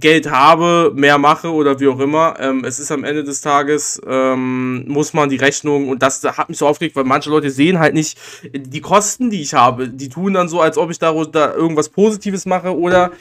Geld 0.00 0.30
habe, 0.30 0.92
mehr 0.94 1.18
mache 1.18 1.52
oder 1.52 1.78
wie 1.78 1.88
auch 1.88 2.00
immer. 2.00 2.34
Ähm, 2.40 2.64
es 2.64 2.78
ist 2.78 2.90
am 2.90 3.04
Ende 3.04 3.22
des 3.22 3.40
Tages, 3.40 4.00
ähm, 4.06 4.86
muss 4.88 5.12
man 5.12 5.28
die 5.28 5.36
Rechnung, 5.36 5.88
und 5.88 6.02
das 6.02 6.22
hat 6.24 6.48
mich 6.48 6.58
so 6.58 6.66
aufgeregt, 6.66 6.96
weil 6.96 7.04
manche 7.04 7.30
Leute 7.30 7.50
sehen 7.50 7.78
halt 7.78 7.94
nicht 7.94 8.18
die 8.52 8.80
Kosten, 8.80 9.30
die 9.30 9.40
ich 9.40 9.54
habe. 9.54 9.88
Die 9.88 10.08
tun 10.08 10.34
dann 10.34 10.48
so, 10.48 10.60
als 10.60 10.78
ob 10.78 10.90
ich 10.90 10.98
da, 10.98 11.12
da 11.24 11.54
irgendwas 11.54 11.88
Positives 11.88 12.46
mache 12.46 12.76
oder 12.76 13.12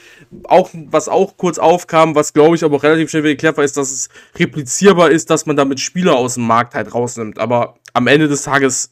auch, 0.44 0.70
was 0.90 1.08
auch 1.08 1.36
kurz 1.36 1.58
aufkam, 1.58 2.14
was 2.14 2.32
glaube 2.32 2.56
ich 2.56 2.64
aber 2.64 2.76
auch 2.76 2.82
relativ 2.82 3.10
schnell 3.10 3.22
wieder 3.22 3.34
geklärt 3.34 3.56
war, 3.56 3.64
ist, 3.64 3.76
dass 3.76 3.92
es 3.92 4.08
replizierbar 4.36 5.10
ist, 5.10 5.30
dass 5.30 5.46
man 5.46 5.56
damit 5.56 5.80
Spieler 5.80 6.16
aus 6.16 6.34
dem 6.34 6.46
Markt 6.46 6.74
halt 6.74 6.92
rausnimmt. 6.92 7.38
Aber 7.38 7.76
am 7.92 8.06
Ende 8.08 8.26
des 8.28 8.42
Tages, 8.42 8.90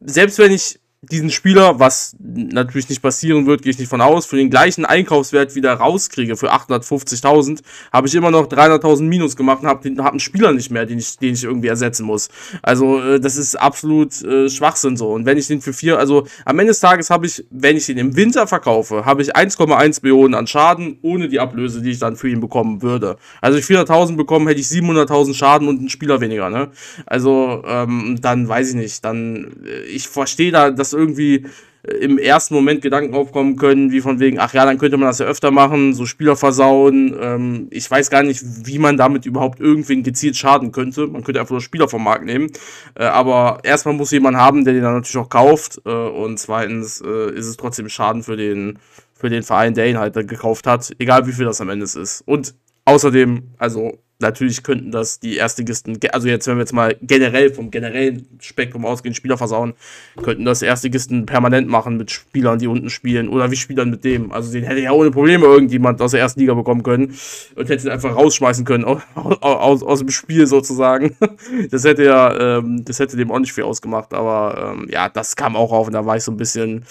selbst 0.00 0.38
wenn 0.38 0.52
ich 0.52 0.78
diesen 1.10 1.30
Spieler, 1.30 1.78
was 1.78 2.16
natürlich 2.18 2.88
nicht 2.88 3.02
passieren 3.02 3.46
wird, 3.46 3.62
gehe 3.62 3.70
ich 3.70 3.78
nicht 3.78 3.88
von 3.88 4.00
aus, 4.00 4.26
für 4.26 4.36
den 4.36 4.50
gleichen 4.50 4.84
Einkaufswert 4.84 5.54
wieder 5.54 5.74
rauskriege, 5.74 6.36
für 6.36 6.52
850.000, 6.52 7.60
habe 7.92 8.08
ich 8.08 8.14
immer 8.14 8.30
noch 8.30 8.46
300.000 8.46 9.02
Minus 9.02 9.36
gemacht 9.36 9.62
und 9.62 9.68
habe 9.68 9.88
hab 10.02 10.10
einen 10.10 10.20
Spieler 10.20 10.52
nicht 10.52 10.70
mehr, 10.70 10.86
den 10.86 10.98
ich, 10.98 11.18
den 11.18 11.34
ich 11.34 11.44
irgendwie 11.44 11.68
ersetzen 11.68 12.04
muss. 12.04 12.28
Also 12.62 13.00
äh, 13.00 13.20
das 13.20 13.36
ist 13.36 13.56
absolut 13.56 14.22
äh, 14.22 14.48
Schwachsinn 14.48 14.96
so. 14.96 15.10
Und 15.10 15.26
wenn 15.26 15.38
ich 15.38 15.46
den 15.46 15.60
für 15.60 15.72
vier, 15.72 15.98
also 15.98 16.26
am 16.44 16.58
Ende 16.58 16.70
des 16.70 16.80
Tages 16.80 17.10
habe 17.10 17.26
ich, 17.26 17.44
wenn 17.50 17.76
ich 17.76 17.86
den 17.86 17.98
im 17.98 18.16
Winter 18.16 18.46
verkaufe, 18.46 19.04
habe 19.04 19.22
ich 19.22 19.36
1,1 19.36 20.00
Millionen 20.02 20.34
an 20.34 20.46
Schaden, 20.46 20.98
ohne 21.02 21.28
die 21.28 21.40
Ablöse, 21.40 21.82
die 21.82 21.90
ich 21.90 21.98
dann 21.98 22.16
für 22.16 22.28
ihn 22.28 22.40
bekommen 22.40 22.82
würde. 22.82 23.16
Also 23.40 23.58
ich 23.58 23.64
400.000 23.64 24.16
bekommen, 24.16 24.46
hätte 24.48 24.60
ich 24.60 24.66
700.000 24.66 25.34
Schaden 25.34 25.68
und 25.68 25.78
einen 25.78 25.88
Spieler 25.88 26.20
weniger, 26.20 26.50
ne? 26.50 26.70
Also 27.06 27.62
ähm, 27.66 28.18
dann 28.20 28.48
weiß 28.48 28.70
ich 28.70 28.74
nicht, 28.76 29.04
dann, 29.04 29.56
äh, 29.66 29.82
ich 29.84 30.08
verstehe 30.08 30.52
da, 30.52 30.70
dass 30.70 30.93
irgendwie 30.94 31.46
im 31.84 32.16
ersten 32.16 32.54
Moment 32.54 32.80
Gedanken 32.80 33.14
aufkommen 33.14 33.56
können, 33.56 33.92
wie 33.92 34.00
von 34.00 34.18
wegen, 34.18 34.38
ach 34.38 34.54
ja, 34.54 34.64
dann 34.64 34.78
könnte 34.78 34.96
man 34.96 35.08
das 35.08 35.18
ja 35.18 35.26
öfter 35.26 35.50
machen, 35.50 35.92
so 35.92 36.06
Spieler 36.06 36.34
versauen. 36.34 37.14
Ähm, 37.20 37.66
ich 37.70 37.90
weiß 37.90 38.08
gar 38.08 38.22
nicht, 38.22 38.42
wie 38.64 38.78
man 38.78 38.96
damit 38.96 39.26
überhaupt 39.26 39.60
irgendwen 39.60 40.02
gezielt 40.02 40.36
schaden 40.36 40.72
könnte. 40.72 41.06
Man 41.06 41.22
könnte 41.22 41.40
einfach 41.40 41.52
nur 41.52 41.60
Spieler 41.60 41.88
vom 41.88 42.02
Markt 42.02 42.24
nehmen. 42.24 42.50
Äh, 42.94 43.04
aber 43.04 43.58
erstmal 43.64 43.94
muss 43.94 44.12
jemand 44.12 44.38
haben, 44.38 44.64
der 44.64 44.72
den 44.72 44.82
dann 44.82 44.94
natürlich 44.94 45.18
auch 45.18 45.28
kauft. 45.28 45.82
Äh, 45.84 45.90
und 45.90 46.38
zweitens 46.38 47.02
äh, 47.02 47.34
ist 47.34 47.46
es 47.46 47.58
trotzdem 47.58 47.90
Schaden 47.90 48.22
für 48.22 48.36
den, 48.36 48.78
für 49.12 49.28
den 49.28 49.42
Verein, 49.42 49.74
der 49.74 49.86
ihn 49.86 49.98
halt 49.98 50.14
gekauft 50.14 50.66
hat, 50.66 50.90
egal 50.98 51.26
wie 51.26 51.32
viel 51.32 51.44
das 51.44 51.60
am 51.60 51.68
Ende 51.68 51.84
ist. 51.84 52.22
Und 52.24 52.54
außerdem, 52.86 53.42
also 53.58 53.98
natürlich 54.20 54.62
könnten 54.62 54.90
das 54.90 55.18
die 55.18 55.36
Erstligisten, 55.36 55.98
also 56.12 56.28
jetzt, 56.28 56.46
wenn 56.46 56.56
wir 56.56 56.62
jetzt 56.62 56.72
mal 56.72 56.96
generell 57.02 57.52
vom 57.52 57.70
generellen 57.70 58.26
Spektrum 58.40 58.86
ausgehen, 58.86 59.14
Spieler 59.14 59.36
versauen, 59.36 59.74
könnten 60.22 60.44
das 60.44 60.62
Erstligisten 60.62 61.26
permanent 61.26 61.68
machen 61.68 61.96
mit 61.96 62.10
Spielern, 62.10 62.58
die 62.58 62.66
unten 62.66 62.90
spielen 62.90 63.28
oder 63.28 63.50
wie 63.50 63.56
Spielern 63.56 63.90
mit 63.90 64.04
dem. 64.04 64.32
Also 64.32 64.52
den 64.52 64.64
hätte 64.64 64.80
ja 64.80 64.92
ohne 64.92 65.10
Probleme 65.10 65.46
irgendjemand 65.46 66.00
aus 66.00 66.12
der 66.12 66.20
ersten 66.20 66.40
Liga 66.40 66.54
bekommen 66.54 66.82
können 66.82 67.14
und 67.56 67.68
hätte 67.68 67.86
ihn 67.86 67.92
einfach 67.92 68.14
rausschmeißen 68.14 68.64
können 68.64 68.84
aus, 68.84 69.02
aus, 69.14 69.82
aus 69.82 69.98
dem 69.98 70.10
Spiel 70.10 70.46
sozusagen. 70.46 71.16
Das 71.70 71.84
hätte 71.84 72.04
ja, 72.04 72.58
ähm, 72.58 72.84
das 72.84 72.98
hätte 72.98 73.16
dem 73.16 73.30
auch 73.30 73.38
nicht 73.38 73.52
viel 73.52 73.64
ausgemacht, 73.64 74.12
aber 74.14 74.74
ähm, 74.76 74.88
ja, 74.90 75.08
das 75.08 75.36
kam 75.36 75.56
auch 75.56 75.72
auf 75.72 75.86
und 75.86 75.92
da 75.92 76.04
war 76.04 76.16
ich 76.16 76.22
so 76.22 76.32
ein 76.32 76.36
bisschen, 76.36 76.84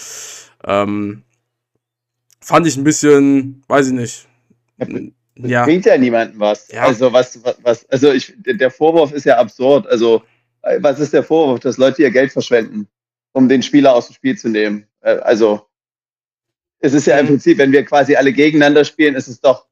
ähm, 0.66 1.24
fand 2.42 2.68
ich 2.68 2.78
ein 2.78 2.84
bisschen, 2.84 3.64
weiß 3.68 3.88
ich 3.88 3.94
nicht. 3.94 4.28
Das 5.36 5.50
ja. 5.50 5.64
bringt 5.66 5.86
ja 5.86 5.98
niemandem 5.98 6.40
was. 6.40 6.68
Ja. 6.72 6.84
Also 6.84 7.12
was, 7.12 7.44
was, 7.44 7.58
was, 7.64 7.90
also 7.90 8.12
ich, 8.12 8.34
der 8.38 8.70
Vorwurf 8.70 9.12
ist 9.14 9.26
ja 9.26 9.38
absurd. 9.38 9.88
Also 9.88 10.24
äh, 10.62 10.78
was 10.82 11.00
ist 11.00 11.14
der 11.14 11.24
Vorwurf, 11.24 11.60
dass 11.62 11.78
Leute 11.78 12.04
ihr 12.04 12.12
Geld 12.12 12.32
verschwenden, 12.32 12.88
um 13.32 13.50
den 13.50 13.64
Spieler 13.64 13.96
aus 13.96 14.08
dem 14.08 14.14
Spiel 14.14 14.38
zu 14.38 14.50
nehmen? 14.50 14.86
Äh, 15.02 15.18
also 15.18 15.68
es 16.80 16.94
ist 16.94 17.08
ja 17.08 17.18
im 17.18 17.26
mhm. 17.26 17.30
Prinzip, 17.30 17.58
wenn 17.58 17.72
wir 17.72 17.86
quasi 17.86 18.16
alle 18.16 18.34
gegeneinander 18.34 18.84
spielen, 18.84 19.16
ist 19.16 19.28
es 19.28 19.40
doch 19.40 19.68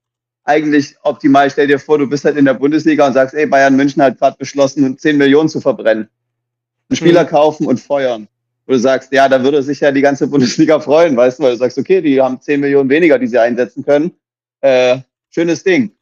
eigentlich 0.45 0.95
optimal. 1.03 1.49
Stell 1.51 1.67
dir 1.67 1.79
vor, 1.79 1.97
du 1.97 2.07
bist 2.07 2.25
halt 2.25 2.37
in 2.37 2.45
der 2.45 2.53
Bundesliga 2.53 3.05
und 3.05 3.13
sagst, 3.13 3.35
ey, 3.35 3.45
Bayern 3.45 3.75
München 3.75 4.01
hat 4.01 4.17
gerade 4.17 4.37
beschlossen, 4.37 4.97
10 4.97 5.17
Millionen 5.17 5.49
zu 5.49 5.61
verbrennen. 5.61 6.09
Einen 6.89 6.97
Spieler 6.97 7.23
mhm. 7.23 7.27
kaufen 7.27 7.67
und 7.67 7.79
feuern. 7.79 8.27
Wo 8.65 8.73
du 8.73 8.79
sagst, 8.79 9.11
ja, 9.11 9.27
da 9.27 9.43
würde 9.43 9.61
sich 9.61 9.81
ja 9.81 9.91
die 9.91 10.01
ganze 10.01 10.27
Bundesliga 10.29 10.79
freuen, 10.79 11.15
weißt 11.15 11.39
du, 11.39 11.43
weil 11.43 11.51
du 11.51 11.57
sagst, 11.57 11.77
okay, 11.77 12.01
die 12.01 12.21
haben 12.21 12.41
10 12.41 12.59
Millionen 12.59 12.89
weniger, 12.89 13.19
die 13.19 13.27
sie 13.27 13.37
einsetzen 13.37 13.83
können. 13.83 14.13
Äh, 14.61 14.99
schönes 15.31 15.63
Ding. 15.63 15.95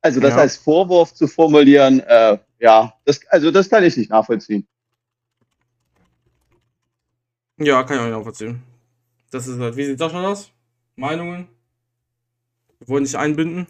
Also 0.00 0.20
das 0.20 0.30
ja. 0.30 0.38
als 0.38 0.56
Vorwurf 0.56 1.12
zu 1.12 1.26
formulieren, 1.26 2.00
äh, 2.00 2.38
ja, 2.58 2.94
das, 3.04 3.20
also 3.28 3.50
das 3.50 3.68
kann 3.68 3.84
ich 3.84 3.96
nicht 3.96 4.10
nachvollziehen. 4.10 4.66
Ja, 7.58 7.82
kann 7.82 7.96
ich 7.96 8.00
auch 8.00 8.06
nicht 8.06 8.16
nachvollziehen. 8.16 8.62
Das 9.30 9.46
ist 9.46 9.60
halt, 9.60 9.76
wie 9.76 9.84
sieht 9.84 10.00
das 10.00 10.10
schon 10.10 10.24
aus? 10.24 10.50
Meinungen? 10.96 11.48
Wir 12.78 12.88
wollen 12.88 13.02
nicht 13.02 13.16
einbinden? 13.16 13.66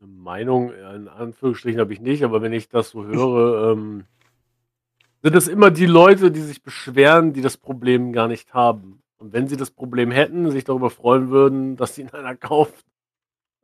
Meinung, 0.00 0.72
in 0.72 1.08
Anführungsstrichen 1.08 1.80
habe 1.80 1.92
ich 1.92 2.00
nicht, 2.00 2.24
aber 2.24 2.42
wenn 2.42 2.52
ich 2.52 2.68
das 2.68 2.90
so 2.90 3.04
höre, 3.04 3.72
ähm, 3.72 4.04
sind 5.22 5.36
es 5.36 5.48
immer 5.48 5.70
die 5.70 5.86
Leute, 5.86 6.30
die 6.30 6.40
sich 6.40 6.62
beschweren, 6.62 7.32
die 7.32 7.42
das 7.42 7.56
Problem 7.56 8.12
gar 8.12 8.28
nicht 8.28 8.52
haben. 8.52 9.02
Und 9.16 9.32
wenn 9.32 9.46
sie 9.46 9.56
das 9.56 9.70
Problem 9.70 10.10
hätten, 10.10 10.50
sich 10.50 10.64
darüber 10.64 10.90
freuen 10.90 11.30
würden, 11.30 11.76
dass 11.76 11.94
sie 11.94 12.02
ihn 12.02 12.10
einer 12.10 12.36
kauft, 12.36 12.84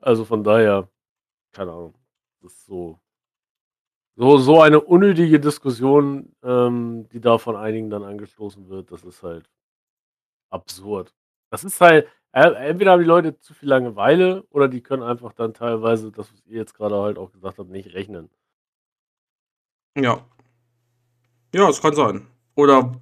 also 0.00 0.24
von 0.24 0.44
daher, 0.44 0.88
keine 1.52 1.72
Ahnung. 1.72 1.94
Das 2.40 2.52
ist 2.52 2.66
so, 2.66 3.00
so, 4.16 4.38
so 4.38 4.60
eine 4.60 4.80
unnötige 4.80 5.40
Diskussion, 5.40 6.34
ähm, 6.42 7.08
die 7.10 7.20
da 7.20 7.38
von 7.38 7.56
einigen 7.56 7.90
dann 7.90 8.04
angestoßen 8.04 8.68
wird, 8.68 8.92
das 8.92 9.04
ist 9.04 9.22
halt 9.22 9.48
absurd. 10.50 11.14
Das 11.50 11.64
ist 11.64 11.80
halt, 11.80 12.08
äh, 12.32 12.50
entweder 12.68 12.92
haben 12.92 13.00
die 13.00 13.06
Leute 13.06 13.38
zu 13.38 13.54
viel 13.54 13.68
Langeweile 13.68 14.44
oder 14.50 14.68
die 14.68 14.82
können 14.82 15.02
einfach 15.02 15.32
dann 15.32 15.54
teilweise, 15.54 16.12
das, 16.12 16.32
was 16.32 16.46
ihr 16.46 16.58
jetzt 16.58 16.74
gerade 16.74 16.96
halt 16.96 17.18
auch 17.18 17.32
gesagt 17.32 17.58
habt, 17.58 17.70
nicht 17.70 17.94
rechnen. 17.94 18.30
Ja. 19.96 20.24
Ja, 21.54 21.68
es 21.68 21.80
kann 21.80 21.94
sein. 21.94 22.26
Oder 22.54 23.00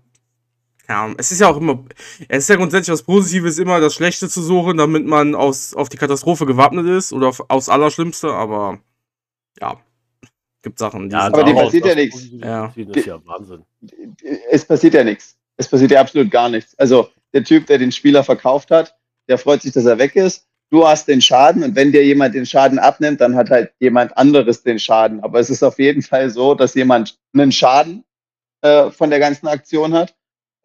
ja, 0.89 1.13
es 1.19 1.33
ist 1.33 1.41
ja 1.41 1.49
auch 1.49 1.57
immer, 1.57 1.85
es 2.29 2.45
ist 2.45 2.49
ja 2.49 2.57
grundsätzlich 2.57 2.93
was 2.93 3.03
Positives, 3.03 3.59
immer 3.59 3.81
das 3.81 3.95
Schlechte 3.95 4.29
zu 4.29 4.43
suchen, 4.43 4.77
damit 4.77 5.07
man 5.07 5.35
aus, 5.35 5.75
auf 5.75 5.89
die 5.89 5.97
Katastrophe 5.97 6.47
gewappnet 6.47 6.87
ist 6.87 7.13
oder 7.13 7.29
auf, 7.29 7.43
aufs 7.49 7.69
Allerschlimmste, 7.69 8.33
aber 8.33 8.79
ja, 9.61 9.81
gibt 10.63 10.79
Sachen, 10.79 11.09
die 11.09 11.15
ja, 11.15 11.27
Aber 11.27 11.45
dem 11.45 11.57
passiert 11.57 11.87
ja 11.87 11.95
nichts. 11.95 12.29
Ja. 12.33 12.73
Das 12.77 12.97
ist 12.97 13.07
ja 13.07 13.21
Wahnsinn. 13.25 13.65
Es 14.51 14.65
passiert 14.65 14.95
ja 14.95 15.05
nichts. 15.05 15.37
Es 15.57 15.69
passiert 15.69 15.91
ja 15.91 16.01
absolut 16.01 16.31
gar 16.31 16.49
nichts. 16.49 16.79
Also 16.79 17.09
der 17.33 17.45
Typ, 17.45 17.67
der 17.67 17.79
den 17.79 17.93
Spieler 17.93 18.23
verkauft 18.23 18.71
hat, 18.71 18.95
der 19.29 19.39
freut 19.39 19.63
sich, 19.63 19.73
dass 19.73 19.87
er 19.87 19.99
weg 19.99 20.15
ist. 20.17 20.47
Du 20.71 20.87
hast 20.87 21.07
den 21.07 21.23
Schaden 21.23 21.63
und 21.63 21.77
wenn 21.77 21.93
dir 21.93 22.05
jemand 22.05 22.35
den 22.35 22.45
Schaden 22.45 22.79
abnimmt, 22.79 23.21
dann 23.21 23.37
hat 23.37 23.51
halt 23.51 23.73
jemand 23.79 24.17
anderes 24.19 24.63
den 24.63 24.81
Schaden. 24.81 25.21
Aber 25.21 25.39
es 25.39 25.51
ist 25.51 25.63
auf 25.63 25.79
jeden 25.79 26.03
Fall 26.03 26.31
so, 26.31 26.55
dass 26.55 26.75
jemand 26.75 27.17
einen 27.33 27.53
Schaden 27.53 28.05
äh, 28.63 28.91
von 28.91 29.11
der 29.11 29.21
ganzen 29.21 29.47
Aktion 29.47 29.95
hat 29.95 30.17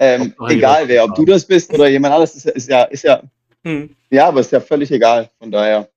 ähm, 0.01 0.33
egal 0.49 0.87
wer, 0.87 1.03
ob 1.03 1.13
du 1.13 1.25
das 1.25 1.45
bist 1.45 1.71
oder 1.71 1.87
jemand 1.87 2.15
anderes, 2.15 2.35
ist, 2.35 2.47
ist 2.47 2.67
ja, 2.67 2.83
ist 2.85 3.03
ja, 3.03 3.21
hm. 3.63 3.95
ja, 4.09 4.27
aber 4.27 4.39
ist 4.39 4.51
ja 4.51 4.59
völlig 4.59 4.91
egal. 4.91 5.29
Von 5.37 5.51
daher 5.51 5.87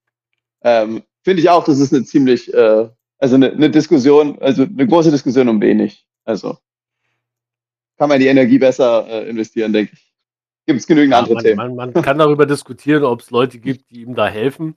ähm, 0.63 1.03
finde 1.23 1.41
ich 1.41 1.49
auch, 1.49 1.65
das 1.65 1.79
ist 1.79 1.95
eine 1.95 2.05
ziemlich, 2.05 2.53
äh, 2.53 2.87
also 3.19 3.35
eine, 3.37 3.51
eine, 3.51 3.71
Diskussion, 3.71 4.39
also 4.41 4.65
eine 4.65 4.87
große 4.87 5.11
Diskussion 5.11 5.49
um 5.49 5.59
wenig. 5.59 6.07
Also 6.27 6.59
kann 7.97 8.11
man 8.11 8.21
die 8.21 8.27
Energie 8.27 8.59
besser 8.59 9.07
äh, 9.09 9.29
investieren, 9.31 9.73
denke 9.73 9.95
ich. 9.95 10.13
Gibt 10.67 10.81
es 10.81 10.87
genügend 10.87 11.13
ja, 11.13 11.21
andere 11.21 11.35
man, 11.35 11.43
Themen. 11.43 11.77
Man, 11.77 11.93
man 11.93 12.03
kann 12.05 12.19
darüber 12.19 12.45
diskutieren, 12.45 13.05
ob 13.05 13.21
es 13.21 13.31
Leute 13.31 13.59
gibt, 13.59 13.91
die 13.91 14.03
ihm 14.03 14.15
da 14.15 14.27
helfen. 14.27 14.77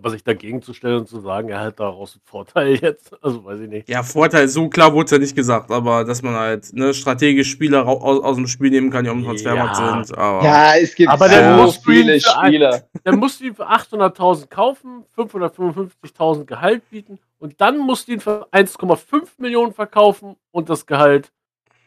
Aber 0.00 0.08
sich 0.08 0.24
dagegen 0.24 0.62
zu 0.62 0.72
stellen 0.72 1.00
und 1.00 1.08
zu 1.08 1.20
sagen, 1.20 1.50
er 1.50 1.60
hat 1.60 1.78
daraus 1.78 2.14
einen 2.14 2.22
Vorteil 2.24 2.74
jetzt, 2.76 3.12
also 3.22 3.44
weiß 3.44 3.60
ich 3.60 3.68
nicht. 3.68 3.88
Ja, 3.88 4.02
Vorteil, 4.02 4.48
so 4.48 4.70
klar 4.70 4.94
wurde 4.94 5.04
es 5.04 5.10
ja 5.10 5.18
nicht 5.18 5.36
gesagt, 5.36 5.70
aber 5.70 6.04
dass 6.04 6.22
man 6.22 6.34
halt 6.34 6.72
ne, 6.72 6.94
strategisch 6.94 7.50
Spieler 7.50 7.86
aus, 7.86 8.22
aus 8.22 8.36
dem 8.36 8.46
Spiel 8.46 8.70
nehmen 8.70 8.90
kann, 8.90 9.04
die 9.04 9.10
um 9.10 9.22
Transfermarkt 9.22 9.78
ja. 9.78 10.02
sind. 10.04 10.16
Aber 10.16 10.42
ja, 10.42 10.76
es 10.76 10.94
gibt 10.94 11.10
aber 11.10 11.28
so 11.28 11.72
viele 11.84 12.18
Spieler. 12.18 12.88
Dann 13.04 13.18
musst 13.18 13.40
du 13.40 13.44
ihn 13.44 13.54
für 13.54 13.70
800.000 13.70 14.46
kaufen, 14.46 15.04
555.000 15.14 16.44
Gehalt 16.46 16.88
bieten 16.88 17.18
und 17.38 17.60
dann 17.60 17.78
musst 17.78 18.08
du 18.08 18.12
ihn 18.12 18.20
für 18.20 18.48
1,5 18.52 19.28
Millionen 19.38 19.72
verkaufen 19.72 20.36
und 20.50 20.70
das 20.70 20.86
Gehalt 20.86 21.30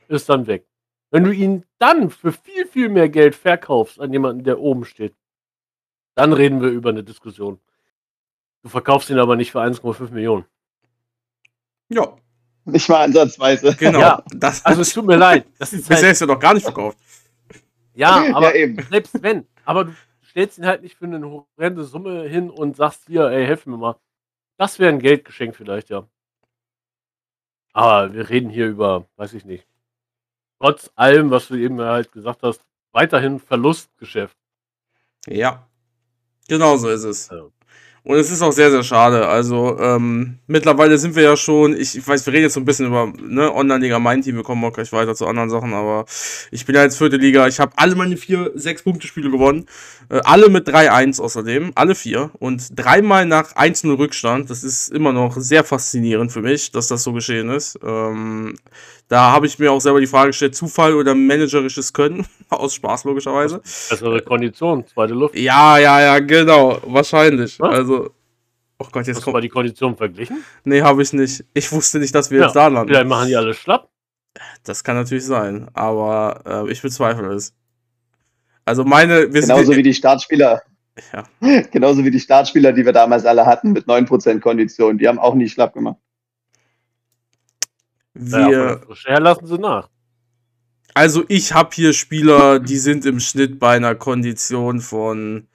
ist 0.08 0.30
dann 0.30 0.48
weg. 0.48 0.68
Wenn 1.12 1.24
du 1.24 1.32
ihn 1.32 1.64
dann 1.78 2.10
für 2.10 2.32
viel, 2.32 2.66
viel 2.66 2.90
mehr 2.90 3.10
Geld 3.10 3.36
verkaufst 3.36 4.00
an 4.00 4.12
jemanden, 4.12 4.44
der 4.44 4.60
oben 4.60 4.86
steht, 4.86 5.16
dann 6.16 6.34
reden 6.34 6.62
wir 6.62 6.70
über 6.70 6.90
eine 6.90 7.04
Diskussion. 7.04 7.60
Du 8.64 8.70
verkaufst 8.70 9.10
ihn 9.10 9.20
aber 9.20 9.36
nicht 9.36 9.52
für 9.52 9.62
1,5 9.62 10.12
Millionen. 10.12 10.46
Ja. 11.90 12.16
Nicht 12.66 12.88
mal 12.88 13.04
ansatzweise. 13.04 13.76
Genau. 13.76 14.00
Ja, 14.00 14.24
das 14.34 14.66
also 14.66 14.82
es 14.82 14.94
tut 14.94 15.06
mir 15.06 15.18
leid. 15.18 15.46
Das 15.60 15.74
ist 15.74 15.88
Bisher 15.88 16.06
halt, 16.06 16.14
ist 16.14 16.22
er 16.22 16.28
doch 16.28 16.40
gar 16.40 16.54
nicht 16.54 16.64
verkauft. 16.64 16.98
Ja, 17.94 18.34
aber 18.34 18.56
ja, 18.58 18.82
selbst 18.90 19.22
wenn. 19.22 19.46
Aber 19.66 19.86
du 19.86 19.96
stellst 20.24 20.58
ihn 20.58 20.66
halt 20.66 20.82
nicht 20.82 20.98
für 20.98 21.06
eine 21.06 21.22
horrende 21.30 21.84
Summe 21.84 22.24
hin 22.24 22.50
und 22.50 22.78
sagst 22.78 23.04
hier, 23.08 23.26
ey, 23.26 23.46
helf 23.46 23.66
mir 23.66 23.78
mal. 23.78 23.98
Das 24.58 24.80
wäre 24.80 24.94
ein 24.94 25.00
Geldgeschenk 25.00 25.56
vielleicht, 25.56 25.90
ja. 25.90 26.08
Aber 27.74 28.14
wir 28.14 28.30
reden 28.30 28.50
hier 28.50 28.68
über, 28.68 29.08
weiß 29.18 29.34
ich 29.34 29.46
nicht. 29.46 29.68
Trotz 30.60 30.90
allem, 30.96 31.32
was 31.32 31.50
du 31.50 31.56
eben 31.56 31.82
halt 31.82 32.14
gesagt 32.14 32.44
hast, 32.44 32.62
weiterhin 32.94 33.40
Verlustgeschäft. 33.40 34.38
Ja. 35.28 35.68
Genau 36.48 36.78
so 36.78 36.90
ist 36.90 37.04
es. 37.04 37.30
Also. 37.30 37.52
Und 38.06 38.18
es 38.18 38.32
ist 38.32 38.42
auch 38.42 38.52
sehr, 38.52 38.70
sehr 38.70 38.84
schade. 38.84 39.28
Also, 39.28 39.80
ähm, 39.80 40.38
mittlerweile 40.48 40.98
sind 40.98 41.16
wir 41.16 41.24
ja 41.24 41.38
schon, 41.38 41.74
ich, 41.74 41.98
ich 41.98 42.06
weiß, 42.06 42.26
wir 42.26 42.34
reden 42.34 42.44
jetzt 42.44 42.54
so 42.54 42.60
ein 42.60 42.66
bisschen 42.66 42.88
über 42.88 43.14
ne, 43.22 43.54
Online-Liga, 43.54 43.98
mein 43.98 44.22
Team, 44.22 44.36
wir 44.36 44.44
kommen 44.44 44.62
auch 44.66 44.74
gleich 44.74 44.92
weiter 44.92 45.16
zu 45.16 45.26
anderen 45.26 45.50
Sachen, 45.50 45.74
aber 45.74 46.04
ich 46.52 46.66
bin 46.66 46.76
ja 46.76 46.84
jetzt 46.84 46.98
vierte 46.98 47.16
Liga, 47.16 47.48
ich 47.48 47.62
habe 47.62 47.72
alle 47.78 47.96
meine 47.96 48.18
vier, 48.18 48.52
sechs 48.56 48.84
Punkte-Spiele 48.84 49.32
gewonnen. 49.32 49.68
Äh, 50.10 50.20
alle 50.26 50.50
mit 50.50 50.68
3-1 50.68 51.22
außerdem, 51.22 51.72
alle 51.76 51.96
vier. 51.96 52.32
Und 52.40 52.78
dreimal 52.78 53.26
nach 53.26 53.56
1-0 53.56 53.98
Rückstand. 53.98 54.50
Das 54.50 54.66
ist 54.66 54.90
immer 54.90 55.14
noch 55.14 55.38
sehr 55.38 55.64
faszinierend 55.64 56.34
für 56.34 56.42
mich, 56.42 56.72
dass 56.72 56.88
das 56.90 57.04
so 57.04 57.14
geschehen 57.14 57.50
ist. 57.50 57.80
Ähm, 57.82 58.56
da 59.14 59.32
habe 59.32 59.46
ich 59.46 59.60
mir 59.60 59.72
auch 59.72 59.80
selber 59.80 60.00
die 60.00 60.08
Frage 60.08 60.30
gestellt, 60.30 60.56
Zufall 60.56 60.96
oder 60.96 61.14
managerisches 61.14 61.94
Können? 61.94 62.26
Aus 62.50 62.74
Spaß 62.74 63.04
logischerweise. 63.04 63.60
Bessere 63.60 64.20
Kondition, 64.24 64.88
zweite 64.88 65.14
Luft. 65.14 65.38
Ja, 65.38 65.78
ja, 65.78 66.02
ja, 66.02 66.18
genau. 66.18 66.80
Wahrscheinlich. 66.84 67.60
Was? 67.60 67.76
Also. 67.76 68.10
Oh 68.80 68.88
Gott, 68.92 69.06
jetzt 69.06 69.18
Hast 69.18 69.26
kommt. 69.26 69.34
du 69.34 69.38
mal 69.38 69.42
die 69.42 69.50
Kondition 69.50 69.96
verglichen? 69.96 70.44
Nee, 70.64 70.82
habe 70.82 71.04
ich 71.04 71.14
nicht. 71.14 71.46
Ich 71.54 71.72
wusste 71.72 72.00
nicht, 72.00 72.16
dass 72.16 72.32
wir 72.32 72.40
ja, 72.40 72.46
jetzt 72.46 72.56
da 72.56 72.66
landen. 72.66 72.90
Vielleicht 72.90 73.08
machen 73.08 73.28
die 73.28 73.36
alle 73.36 73.54
schlapp. 73.54 73.88
Das 74.64 74.84
kann 74.84 74.96
natürlich 74.96 75.26
sein, 75.26 75.68
aber 75.76 76.66
äh, 76.68 76.72
ich 76.72 76.82
bezweifle 76.82 77.34
es. 77.34 77.54
Also 78.66 78.84
meine. 78.84 79.30
Genauso 79.30 79.76
wie 79.76 79.84
die 79.84 79.94
Startspieler. 79.94 80.64
Ja. 81.14 81.62
Genauso 81.72 82.04
wie 82.04 82.10
die 82.10 82.20
Startspieler, 82.20 82.74
die 82.74 82.84
wir 82.84 82.94
damals 82.94 83.26
alle 83.26 83.46
hatten, 83.46 83.74
mit 83.74 83.86
9% 83.86 84.40
Kondition. 84.40 84.98
Die 84.98 85.08
haben 85.08 85.20
auch 85.20 85.36
nie 85.36 85.50
schlapp 85.50 85.76
gemacht. 85.76 85.98
Wir. 88.14 88.82
Ja, 89.06 89.20
lassen 89.20 89.48
sie 89.48 89.58
nach. 89.58 89.90
Also 90.94 91.24
ich 91.28 91.54
habe 91.54 91.72
hier 91.74 91.94
Spieler, 91.94 92.60
die 92.60 92.78
sind 92.78 93.06
im 93.06 93.20
Schnitt 93.20 93.60
bei 93.60 93.76
einer 93.76 93.96
Kondition 93.96 94.80
von, 94.80 95.48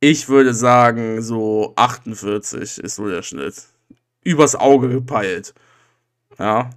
ich 0.00 0.28
würde 0.28 0.54
sagen, 0.54 1.22
so 1.22 1.72
48 1.76 2.78
ist 2.78 2.96
so 2.96 3.08
der 3.08 3.22
Schnitt. 3.22 3.62
Übers 4.24 4.56
Auge 4.56 4.88
gepeilt. 4.88 5.54
Ja. 6.38 6.70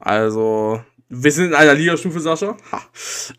Also, 0.00 0.82
wir 1.08 1.30
sind 1.30 1.46
in 1.46 1.54
einer 1.54 1.74
Ligastufe, 1.74 2.18
Sascha. 2.18 2.56
Ha. 2.72 2.82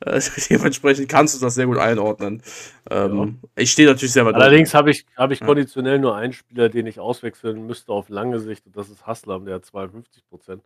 Äh, 0.05 0.21
dementsprechend 0.49 1.09
kannst 1.09 1.35
du 1.35 1.39
das 1.43 1.55
sehr 1.55 1.65
gut 1.65 1.77
einordnen. 1.77 2.41
Ähm, 2.89 3.39
Ich 3.57 3.71
stehe 3.73 3.89
natürlich 3.89 4.13
sehr 4.13 4.25
weit 4.25 4.35
Allerdings 4.35 4.73
habe 4.73 4.91
ich, 4.91 5.05
hab 5.17 5.31
ich 5.31 5.41
Ja. 5.41 5.45
konditionell 5.45 5.99
nur 5.99 6.15
einen 6.15 6.31
Spieler, 6.31 6.69
den 6.69 6.87
ich 6.87 7.01
auswechseln 7.01 7.67
müsste 7.67 7.91
auf 7.91 8.07
lange 8.07 8.39
Sicht, 8.39 8.65
und 8.65 8.77
das 8.77 8.89
ist 8.89 9.05
Haslam, 9.05 9.45
der 9.45 9.55
hat 9.55 9.65
52 9.65 10.25
Prozent. 10.29 10.63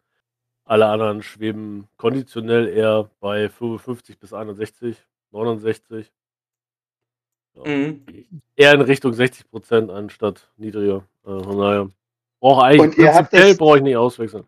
Alle 0.72 0.86
anderen 0.86 1.22
schweben 1.22 1.90
konditionell 1.98 2.70
eher 2.70 3.10
bei 3.20 3.50
55 3.50 4.18
bis 4.18 4.32
61, 4.32 4.96
69. 5.32 6.10
Ja. 7.58 7.68
Mhm. 7.70 8.06
Eher 8.56 8.74
in 8.76 8.80
Richtung 8.80 9.12
60 9.12 9.50
Prozent 9.50 9.92
anstatt 9.92 10.50
niedriger. 10.56 11.06
Äh, 11.26 11.44
von 11.44 11.58
daher 11.58 11.90
brauche 12.40 12.64
eigentlich 12.64 12.82
Und 12.82 12.98
ihr 12.98 13.14
habt 13.14 13.32
prinzipiell 13.32 13.50
das- 13.50 13.58
brauche 13.58 13.78
ich 13.80 13.84
nicht 13.84 13.98
auswechseln. 13.98 14.46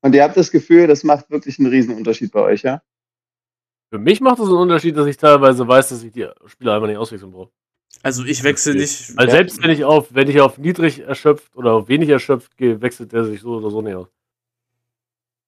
Und 0.00 0.14
ihr 0.14 0.22
habt 0.24 0.38
das 0.38 0.50
Gefühl, 0.50 0.86
das 0.86 1.04
macht 1.04 1.28
wirklich 1.28 1.58
einen 1.58 1.68
Riesenunterschied 1.68 2.32
bei 2.32 2.40
euch, 2.40 2.62
ja? 2.62 2.82
Für 3.92 3.98
mich 3.98 4.22
macht 4.22 4.38
es 4.38 4.46
einen 4.46 4.56
Unterschied, 4.56 4.96
dass 4.96 5.06
ich 5.06 5.18
teilweise 5.18 5.68
weiß, 5.68 5.90
dass 5.90 6.02
ich 6.02 6.12
die 6.12 6.26
Spieler 6.46 6.76
einfach 6.76 6.88
nicht 6.88 6.96
auswechseln 6.96 7.30
brauche. 7.32 7.50
Also 8.02 8.24
ich 8.24 8.42
wechsle 8.42 8.72
nicht. 8.74 9.14
Weil 9.18 9.28
selbst 9.28 9.62
wenn 9.62 9.68
ich 9.70 9.84
auf, 9.84 10.14
wenn 10.14 10.30
ich 10.30 10.40
auf 10.40 10.56
niedrig 10.56 11.00
erschöpft 11.00 11.54
oder 11.56 11.74
auf 11.74 11.88
wenig 11.88 12.08
erschöpft 12.08 12.56
gehe, 12.56 12.80
wechselt 12.80 13.12
der 13.12 13.24
sich 13.26 13.42
so 13.42 13.56
oder 13.56 13.68
so 13.70 13.82
nicht 13.82 13.94
aus. 13.96 14.08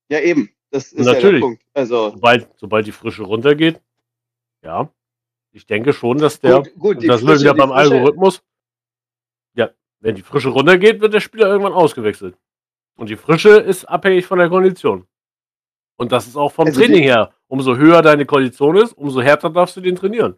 Ja, 0.09 0.21
eben. 0.21 0.51
Das 0.71 0.93
ist 0.93 0.99
ja 0.99 1.05
der 1.05 1.15
Natürlich. 1.15 1.41
Punkt. 1.43 1.63
Also, 1.75 2.11
Sobald, 2.11 2.49
sobald 2.57 2.87
die 2.87 2.93
Frische 2.93 3.23
runtergeht, 3.23 3.81
ja. 4.63 4.91
Ich 5.55 5.67
denke 5.67 5.93
schon, 5.93 6.17
dass 6.19 6.41
der. 6.41 6.63
gut, 6.63 6.75
gut, 6.79 7.09
das 7.09 7.21
sind 7.21 7.43
wir 7.45 7.53
beim 7.55 7.73
Algorithmus. 7.73 8.43
Ja, 9.55 9.71
wenn 10.01 10.15
die 10.15 10.23
Frische 10.23 10.49
runtergeht, 10.49 11.01
wird 11.03 11.13
der 11.13 11.21
Spieler 11.21 11.49
irgendwann 11.49 11.75
ausgewechselt. 11.75 12.39
Und 12.97 13.11
die 13.11 13.17
Frische 13.17 13.51
ist 13.59 13.85
abhängig 13.85 14.27
von 14.27 14.39
der 14.39 14.49
Kondition. 14.49 15.07
Und 15.97 16.11
das 16.11 16.27
ist 16.27 16.37
auch 16.37 16.51
vom 16.53 16.67
Also 16.69 16.81
die- 16.81 16.87
Training 16.87 17.03
her. 17.03 17.35
Umso 17.49 17.77
höher 17.77 18.01
deine 18.01 18.25
Kondition 18.25 18.77
ist, 18.77 18.93
umso 18.95 19.21
härter 19.21 19.51
darfst 19.51 19.77
du 19.77 19.83
den 19.83 19.95
trainieren. 19.97 20.37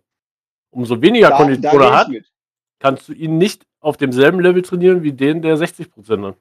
Umso 0.71 1.01
weniger 1.01 1.31
da, 1.31 1.37
Kondition 1.37 1.81
er 1.81 1.93
hat, 1.97 2.09
mit. 2.09 2.33
kannst 2.81 3.09
du 3.09 3.13
ihn 3.13 3.39
nicht 3.39 3.65
auf 3.79 3.97
demselben 3.97 4.41
Level 4.41 4.63
trainieren 4.63 5.05
wie 5.05 5.13
den, 5.13 5.43
der 5.43 5.57
60% 5.57 6.27
hat. 6.27 6.37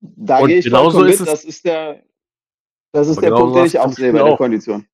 Da 0.00 0.38
Und 0.40 0.48
gehe 0.48 0.58
ich 0.58 0.64
genauso 0.66 0.98
vollkommen 0.98 1.12
ist 1.14 1.20
mit. 1.20 1.28
es- 1.28 1.32
Das 1.34 1.44
ist 1.46 1.64
der, 1.64 2.02
das 2.92 3.08
ist 3.08 3.18
Aber 3.18 3.22
der 3.22 3.30
genauso 3.30 3.44
Punkt, 3.44 3.58
den 3.58 3.66
ich 3.66 3.78
auch 3.78 3.92
sehe 3.92 4.12
bei 4.12 4.18
der 4.18 4.26
auch. 4.26 4.38
Kondition. 4.38 4.86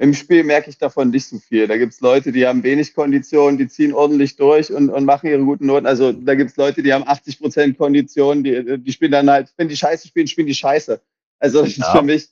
Im 0.00 0.14
Spiel 0.14 0.44
merke 0.44 0.70
ich 0.70 0.78
davon 0.78 1.10
nicht 1.10 1.26
so 1.26 1.38
viel. 1.38 1.66
Da 1.66 1.76
gibt 1.76 1.92
es 1.92 2.00
Leute, 2.00 2.30
die 2.30 2.46
haben 2.46 2.62
wenig 2.62 2.94
Kondition, 2.94 3.58
die 3.58 3.66
ziehen 3.66 3.92
ordentlich 3.92 4.36
durch 4.36 4.72
und, 4.72 4.90
und 4.90 5.04
machen 5.04 5.28
ihre 5.28 5.42
guten 5.42 5.66
Noten. 5.66 5.86
Also 5.86 6.12
da 6.12 6.36
gibt 6.36 6.50
es 6.50 6.56
Leute, 6.56 6.84
die 6.84 6.92
haben 6.92 7.02
80% 7.02 7.74
Kondition, 7.76 8.44
die, 8.44 8.78
die 8.78 8.92
spielen 8.92 9.10
dann 9.10 9.28
halt, 9.28 9.52
wenn 9.56 9.68
die 9.68 9.76
Scheiße 9.76 10.06
spielen, 10.06 10.28
spielen 10.28 10.46
die 10.46 10.54
Scheiße. 10.54 11.00
Also 11.40 11.60
das 11.62 11.70
ist 11.70 11.78
Ja. 11.78 11.96
für 11.96 12.02
mich. 12.02 12.28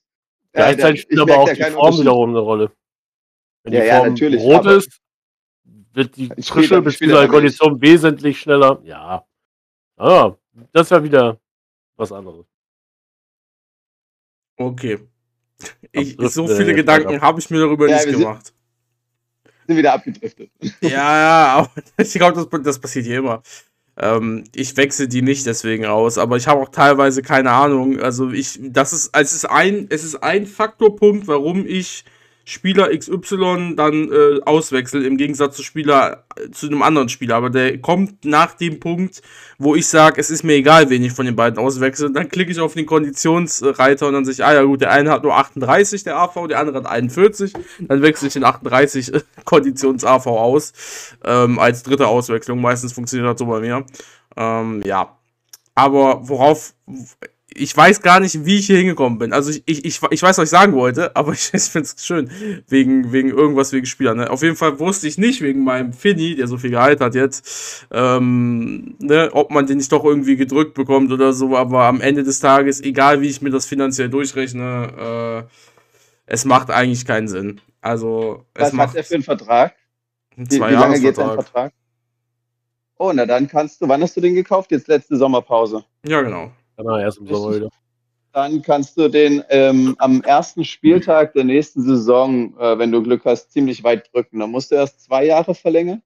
Gleichzeitig 0.53 1.03
spielt 1.03 1.21
aber 1.21 1.39
auch 1.39 1.53
die 1.53 1.63
Form 1.65 1.99
wiederum 1.99 2.31
eine 2.31 2.39
Rolle. 2.39 2.73
Wenn 3.65 3.73
Ja, 3.73 3.81
die 3.81 3.87
ja, 3.89 3.97
Form 3.99 4.09
natürlich, 4.11 4.41
rot 4.43 4.67
ist, 4.67 5.01
wird 5.93 6.17
die 6.17 6.29
Frische 6.41 6.81
bzw. 6.81 7.27
Kondition 7.27 7.81
wesentlich 7.83 8.39
schneller. 8.41 8.81
Ja. 8.85 9.27
Ah, 9.97 10.37
das 10.73 10.91
wäre 10.93 11.03
wieder 11.03 11.41
was 11.97 12.13
anderes. 12.13 12.47
Okay. 14.57 14.99
Ich, 15.93 16.17
driften 16.17 16.29
so 16.29 16.49
wir 16.49 16.57
viele 16.57 16.69
jetzt 16.71 16.77
Gedanken 16.79 17.17
ab. 17.17 17.23
habe 17.23 17.41
ich 17.41 17.51
mir 17.51 17.61
darüber 17.61 17.89
Ja, 17.89 17.97
nicht 17.97 18.11
gemacht. 18.11 18.53
Sind 19.67 19.77
wieder 19.77 19.95
abgedriftet. 19.95 20.51
Ja, 20.81 20.89
ja, 20.91 21.47
aber 21.57 21.71
ich 21.99 22.13
glaube, 22.13 22.35
das, 22.35 22.63
das 22.63 22.79
passiert 22.79 23.07
hier 23.07 23.19
immer. 23.19 23.43
Ähm, 23.99 24.45
ich 24.55 24.77
wechsle 24.77 25.09
die 25.09 25.23
nicht 25.23 25.47
deswegen 25.47 25.87
aus, 25.87 26.19
aber 26.19 26.37
ich 26.37 26.47
habe 26.47 26.61
auch 26.61 26.69
teilweise 26.69 27.23
keine 27.23 27.51
Ahnung. 27.51 27.99
Also 27.99 28.31
ich, 28.31 28.59
das 28.63 28.93
ist, 28.93 29.11
es 29.17 29.33
ist 29.33 29.47
ein, 29.47 29.87
es 29.89 30.05
ist 30.05 30.17
ein 30.17 30.47
Faktorpunkt, 30.47 31.27
warum 31.27 31.67
ich 31.67 32.05
Spieler 32.49 32.97
XY 32.97 33.75
dann 33.75 34.13
äh, 34.13 34.41
auswechsel, 34.45 35.05
im 35.05 35.17
Gegensatz 35.17 35.57
zu 35.57 35.65
Spieler 35.65 36.25
äh, 36.37 36.49
zu 36.53 36.67
einem 36.67 36.83
anderen 36.83 37.09
Spieler. 37.09 37.35
Aber 37.35 37.51
der 37.51 37.79
kommt 37.79 38.25
nach 38.25 38.55
dem 38.55 38.79
Punkt, 38.79 39.21
wo 39.59 39.75
ich 39.75 39.89
sage, 39.89 40.21
es 40.21 40.31
ist 40.31 40.45
mir 40.45 40.55
egal, 40.55 40.89
wen 40.89 41.03
ich 41.03 41.13
von 41.13 41.27
den 41.27 41.35
beiden 41.35 41.59
auswechsel. 41.59 42.13
Dann 42.13 42.29
klicke 42.29 42.53
ich 42.53 42.61
auf 42.61 42.75
den 42.75 42.87
Konditionsreiter 42.87 44.07
und 44.07 44.13
dann 44.13 44.25
sehe 44.25 44.35
ich, 44.35 44.45
ah 44.45 44.55
ja 44.55 44.63
gut, 44.63 44.81
der 44.81 44.93
eine 44.93 45.11
hat 45.11 45.25
nur 45.25 45.37
38, 45.37 46.05
der 46.05 46.19
AV, 46.19 46.47
der 46.47 46.61
andere 46.61 46.79
hat 46.79 46.87
41. 46.87 47.53
Dann 47.81 48.01
wechsle 48.01 48.29
ich 48.29 48.35
den 48.35 48.45
38 48.45 49.11
Konditions-AV 49.45 50.27
aus. 50.27 50.73
Ähm, 51.25 51.59
als 51.59 51.83
dritte 51.83 52.07
Auswechslung. 52.07 52.61
Meistens 52.61 52.93
funktioniert 52.93 53.29
das 53.29 53.41
so 53.41 53.47
bei 53.47 53.59
mir. 53.59 53.85
Ähm, 54.37 54.83
ja. 54.85 55.19
Aber 55.75 56.21
worauf. 56.29 56.75
Ich 57.59 57.77
weiß 57.77 58.03
gar 58.03 58.21
nicht, 58.21 58.45
wie 58.45 58.59
ich 58.59 58.67
hier 58.67 58.79
hingekommen 58.79 59.19
bin. 59.19 59.33
Also 59.33 59.51
ich, 59.51 59.63
ich, 59.67 59.85
ich, 59.85 60.01
ich 60.11 60.23
weiß, 60.23 60.39
was 60.39 60.45
ich 60.45 60.51
sagen 60.51 60.73
wollte, 60.75 61.15
aber 61.17 61.33
ich, 61.33 61.53
ich 61.53 61.63
finde 61.65 61.89
es 61.95 62.05
schön. 62.05 62.31
Wegen, 62.69 63.13
wegen 63.13 63.31
irgendwas 63.31 63.73
wegen 63.73 63.87
Spielern. 63.87 64.19
Ne? 64.19 64.31
Auf 64.31 64.43
jeden 64.43 64.57
Fall 64.57 64.79
wusste 64.79 65.09
ich 65.09 65.19
nicht, 65.19 65.41
wegen 65.41 65.65
meinem 65.65 65.93
Finny, 65.93 66.37
der 66.37 66.47
so 66.47 66.59
viel 66.59 66.71
Gehalt 66.71 67.01
hat 67.01 67.15
jetzt, 67.15 67.87
ähm, 67.91 68.97
ne, 68.99 69.31
ob 69.33 69.51
man 69.51 69.67
den 69.67 69.79
nicht 69.79 69.93
doch 69.93 70.05
irgendwie 70.05 70.37
gedrückt 70.37 70.75
bekommt 70.75 71.13
oder 71.13 71.33
so. 71.33 71.57
Aber 71.57 71.85
am 71.85 72.01
Ende 72.01 72.25
des 72.25 72.41
Tages, 72.41 72.81
egal 72.81 73.21
wie 73.21 73.29
ich 73.29 73.43
mir 73.43 73.51
das 73.51 73.67
finanziell 73.67 74.09
durchrechne, 74.09 75.45
äh, 75.47 75.53
es 76.27 76.45
macht 76.45 76.71
eigentlich 76.71 77.05
keinen 77.05 77.29
Sinn. 77.29 77.61
Also 77.81 78.45
es 78.55 78.63
Was 78.63 78.69
hat 78.69 78.75
macht 78.75 78.97
er 78.97 79.05
für 79.05 79.15
einen 79.15 79.23
Vertrag? 79.23 79.75
einen 80.37 80.51
Wie, 80.51 80.57
wie 80.57 80.59
lange 80.59 81.01
geht 81.01 81.19
dein 81.19 81.35
Vertrag? 81.35 81.73
Oh, 82.99 83.13
na 83.15 83.27
dann 83.27 83.47
kannst 83.47 83.81
du, 83.81 83.89
wann 83.89 84.03
hast 84.03 84.17
du 84.17 84.21
den 84.21 84.35
gekauft? 84.35 84.71
Jetzt 84.71 84.89
letzte 84.89 85.17
Sommerpause. 85.17 85.85
Ja, 86.07 86.23
genau. 86.23 86.51
Genau, 86.77 86.99
erst 86.99 87.19
im 87.19 87.27
Sommer 87.27 87.55
wieder. 87.55 87.69
Dann 88.33 88.61
kannst 88.61 88.99
du 88.99 89.09
den 89.09 89.43
ähm, 89.49 89.95
am 89.99 90.21
ersten 90.23 90.65
Spieltag 90.65 91.33
der 91.33 91.45
nächsten 91.45 91.83
Saison, 91.83 92.55
äh, 92.59 92.79
wenn 92.79 92.93
du 92.93 93.03
Glück 93.03 93.25
hast, 93.25 93.51
ziemlich 93.51 93.83
weit 93.83 94.13
drücken. 94.13 94.41
Dann 94.41 94.51
musst 94.51 94.71
du 94.71 94.75
erst 94.75 95.03
zwei 95.03 95.25
Jahre 95.25 95.55
verlängern. 95.55 96.03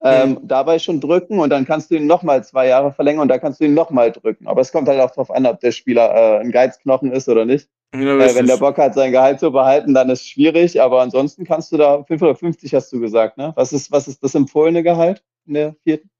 Ähm, 0.00 0.38
Dabei 0.42 0.78
schon 0.78 1.00
drücken 1.00 1.40
und 1.40 1.50
dann 1.50 1.64
kannst 1.64 1.90
du 1.90 1.96
ihn 1.96 2.06
nochmal 2.06 2.44
zwei 2.44 2.68
Jahre 2.68 2.92
verlängern 2.92 3.22
und 3.22 3.28
da 3.28 3.38
kannst 3.38 3.60
du 3.60 3.64
ihn 3.64 3.74
nochmal 3.74 4.12
drücken. 4.12 4.46
Aber 4.46 4.60
es 4.60 4.70
kommt 4.70 4.88
halt 4.88 5.00
auch 5.00 5.10
darauf 5.10 5.30
an, 5.30 5.46
ob 5.46 5.58
der 5.60 5.72
Spieler 5.72 6.14
äh, 6.14 6.38
ein 6.38 6.52
Geizknochen 6.52 7.10
ist 7.12 7.28
oder 7.28 7.44
nicht. 7.44 7.68
Ja, 7.94 8.00
Äh, 8.00 8.34
wenn 8.34 8.46
der 8.46 8.58
Bock 8.58 8.76
hat, 8.78 8.94
sein 8.94 9.10
Gehalt 9.10 9.40
zu 9.40 9.50
behalten, 9.50 9.94
dann 9.94 10.10
ist 10.10 10.20
es 10.20 10.26
schwierig. 10.28 10.80
Aber 10.80 11.00
ansonsten 11.00 11.44
kannst 11.44 11.72
du 11.72 11.78
da 11.78 12.04
550 12.04 12.74
hast 12.74 12.92
du 12.92 13.00
gesagt, 13.00 13.38
ne? 13.38 13.52
Was 13.56 13.72
ist, 13.72 13.90
was 13.90 14.06
ist 14.06 14.22
das 14.22 14.34
empfohlene 14.34 14.82
Gehalt 14.82 15.24
in 15.46 15.54
der 15.54 15.74
vierten? 15.82 16.10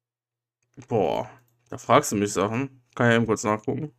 Boah, 0.89 1.29
da 1.69 1.79
fragst 1.79 2.11
du 2.13 2.17
mich 2.17 2.33
Sachen. 2.33 2.78
Kann 2.99 3.11
ich 3.11 3.17
eben 3.17 3.27
kurz 3.27 3.45
nachgucken. 3.45 3.93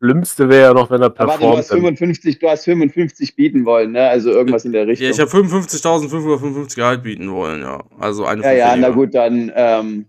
Schlimmste 0.00 0.48
wäre 0.48 0.62
ja 0.62 0.74
noch, 0.74 0.90
wenn 0.90 1.00
er 1.02 1.06
Aber 1.06 1.18
warte, 1.20 1.32
du 1.34 1.38
performt. 1.38 1.58
hast 1.58 1.68
55, 1.68 2.38
du 2.40 2.48
hast 2.48 2.64
55 2.64 3.36
bieten 3.36 3.64
wollen, 3.64 3.92
ne? 3.92 4.08
Also 4.08 4.30
irgendwas 4.30 4.64
in 4.64 4.72
der 4.72 4.88
Richtung. 4.88 5.06
Ja, 5.06 5.12
ich 5.12 5.20
habe 5.20 5.30
55.555 5.30 6.74
Gehalt 6.74 7.04
bieten 7.04 7.30
wollen, 7.30 7.62
ja. 7.62 7.84
Also 8.00 8.24
eine 8.24 8.42
Ja, 8.42 8.52
ja, 8.52 8.76
na 8.76 8.88
gut, 8.88 9.14
dann, 9.14 9.52
ähm, 9.54 10.06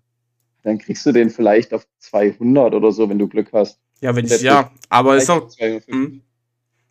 dann 0.63 0.79
kriegst 0.79 1.05
du 1.05 1.11
den 1.11 1.29
vielleicht 1.29 1.71
auf 1.71 1.85
200 1.99 2.73
oder 2.73 2.91
so, 2.91 3.07
wenn 3.09 3.19
du 3.19 3.27
Glück 3.27 3.49
hast. 3.53 3.79
Ja, 4.01 4.15
wenn 4.15 4.25
ich, 4.25 4.41
ja, 4.41 4.71
aber 4.89 5.17
ist 5.17 5.29
auch, 5.29 5.47
250. 5.49 5.93
hm. 5.93 6.21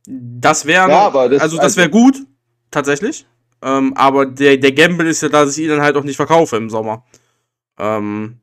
das 0.07 0.66
wäre, 0.66 0.88
Ja, 0.88 1.01
aber 1.09 1.29
das- 1.31 1.42
also 1.42 1.57
das 1.57 1.77
wäre 1.77 1.90
gut, 1.90 2.16
tatsächlich. 2.70 3.27
Ähm, 3.61 3.92
aber 3.96 4.25
der, 4.25 4.57
der 4.57 4.70
Gamble 4.70 5.09
ist 5.09 5.20
ja, 5.20 5.29
dass 5.29 5.59
ich 5.59 5.64
ihn 5.64 5.70
dann 5.70 5.81
halt 5.83 5.96
auch 5.96 6.05
nicht 6.05 6.16
verkaufe 6.16 6.57
im 6.57 6.70
Sommer. 6.70 7.05
Ähm, 7.77 8.38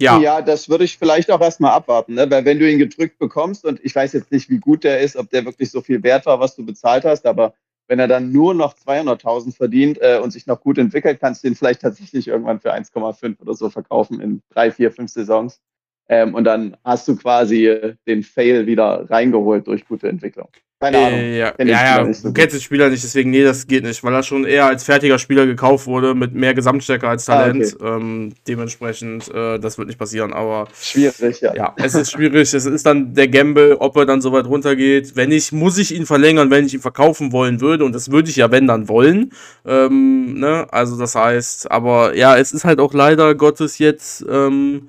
ja. 0.00 0.18
Ja. 0.20 0.42
das 0.42 0.68
würde 0.68 0.84
ich 0.84 0.98
vielleicht 0.98 1.30
auch 1.30 1.40
erstmal 1.40 1.72
abwarten, 1.72 2.14
ne? 2.14 2.30
weil 2.30 2.44
wenn 2.44 2.58
du 2.58 2.70
ihn 2.70 2.78
gedrückt 2.78 3.18
bekommst 3.18 3.64
und 3.64 3.80
ich 3.84 3.94
weiß 3.94 4.12
jetzt 4.12 4.32
nicht, 4.32 4.48
wie 4.50 4.58
gut 4.58 4.84
der 4.84 5.00
ist, 5.00 5.16
ob 5.16 5.30
der 5.30 5.44
wirklich 5.44 5.70
so 5.70 5.80
viel 5.80 6.02
wert 6.02 6.26
war, 6.26 6.40
was 6.40 6.56
du 6.56 6.64
bezahlt 6.64 7.04
hast, 7.04 7.26
aber 7.26 7.54
wenn 7.90 7.98
er 7.98 8.06
dann 8.06 8.30
nur 8.30 8.54
noch 8.54 8.74
200.000 8.74 9.56
verdient 9.56 9.98
äh, 10.00 10.20
und 10.22 10.30
sich 10.30 10.46
noch 10.46 10.60
gut 10.60 10.78
entwickelt, 10.78 11.18
kannst 11.20 11.42
du 11.42 11.48
ihn 11.48 11.56
vielleicht 11.56 11.82
tatsächlich 11.82 12.28
irgendwann 12.28 12.60
für 12.60 12.72
1,5 12.72 13.40
oder 13.40 13.54
so 13.54 13.68
verkaufen 13.68 14.20
in 14.20 14.42
drei, 14.50 14.70
vier, 14.70 14.92
fünf 14.92 15.10
Saisons. 15.10 15.60
Ähm, 16.08 16.34
und 16.34 16.44
dann 16.44 16.76
hast 16.84 17.08
du 17.08 17.16
quasi 17.16 17.66
äh, 17.66 17.96
den 18.06 18.22
Fail 18.22 18.66
wieder 18.66 19.10
reingeholt 19.10 19.66
durch 19.66 19.86
gute 19.86 20.08
Entwicklung. 20.08 20.48
Keine 20.82 20.96
Ahnung. 20.96 21.18
Äh, 21.18 21.38
ja, 21.38 21.52
ja, 21.58 21.64
ja, 21.66 22.04
du 22.04 22.32
kennst 22.32 22.54
den 22.54 22.60
Spieler 22.62 22.88
nicht, 22.88 23.04
deswegen, 23.04 23.28
nee, 23.30 23.44
das 23.44 23.66
geht 23.66 23.84
nicht, 23.84 24.02
weil 24.02 24.14
er 24.14 24.22
schon 24.22 24.46
eher 24.46 24.64
als 24.64 24.82
fertiger 24.84 25.18
Spieler 25.18 25.44
gekauft 25.44 25.86
wurde, 25.86 26.14
mit 26.14 26.34
mehr 26.34 26.54
Gesamtstärke 26.54 27.06
als 27.06 27.28
Ah, 27.28 27.48
Talent. 27.48 27.76
ähm, 27.84 28.32
dementsprechend, 28.48 29.28
äh, 29.28 29.58
das 29.58 29.76
wird 29.76 29.88
nicht 29.88 29.98
passieren, 29.98 30.32
aber 30.32 30.68
Schwierig, 30.80 31.42
ja. 31.42 31.54
ja, 31.54 31.74
es 31.76 31.94
ist 31.94 32.12
schwierig. 32.12 32.54
Es 32.54 32.64
ist 32.64 32.86
dann 32.86 33.12
der 33.12 33.28
Gamble, 33.28 33.76
ob 33.78 33.94
er 33.98 34.06
dann 34.06 34.22
so 34.22 34.32
weit 34.32 34.46
runtergeht. 34.46 35.16
Wenn 35.16 35.28
nicht, 35.28 35.52
muss 35.52 35.76
ich 35.76 35.94
ihn 35.94 36.06
verlängern, 36.06 36.48
wenn 36.50 36.64
ich 36.64 36.72
ihn 36.72 36.80
verkaufen 36.80 37.30
wollen 37.30 37.60
würde. 37.60 37.84
Und 37.84 37.94
das 37.94 38.10
würde 38.10 38.30
ich 38.30 38.36
ja, 38.36 38.50
wenn 38.50 38.66
dann 38.66 38.88
wollen. 38.88 39.32
Ähm, 39.66 40.38
ne? 40.40 40.66
Also 40.70 40.98
das 40.98 41.14
heißt, 41.14 41.70
aber 41.70 42.16
ja, 42.16 42.38
es 42.38 42.52
ist 42.52 42.64
halt 42.64 42.80
auch 42.80 42.94
leider 42.94 43.34
Gottes 43.34 43.76
jetzt, 43.76 44.24
ähm, 44.30 44.88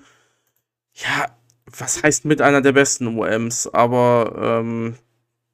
ja, 0.93 1.25
was 1.77 2.01
heißt 2.01 2.23
mit 2.23 2.41
einer 2.41 2.61
der 2.61 2.71
besten 2.71 3.07
UMs? 3.07 3.67
Aber 3.73 4.61
ähm, 4.61 4.95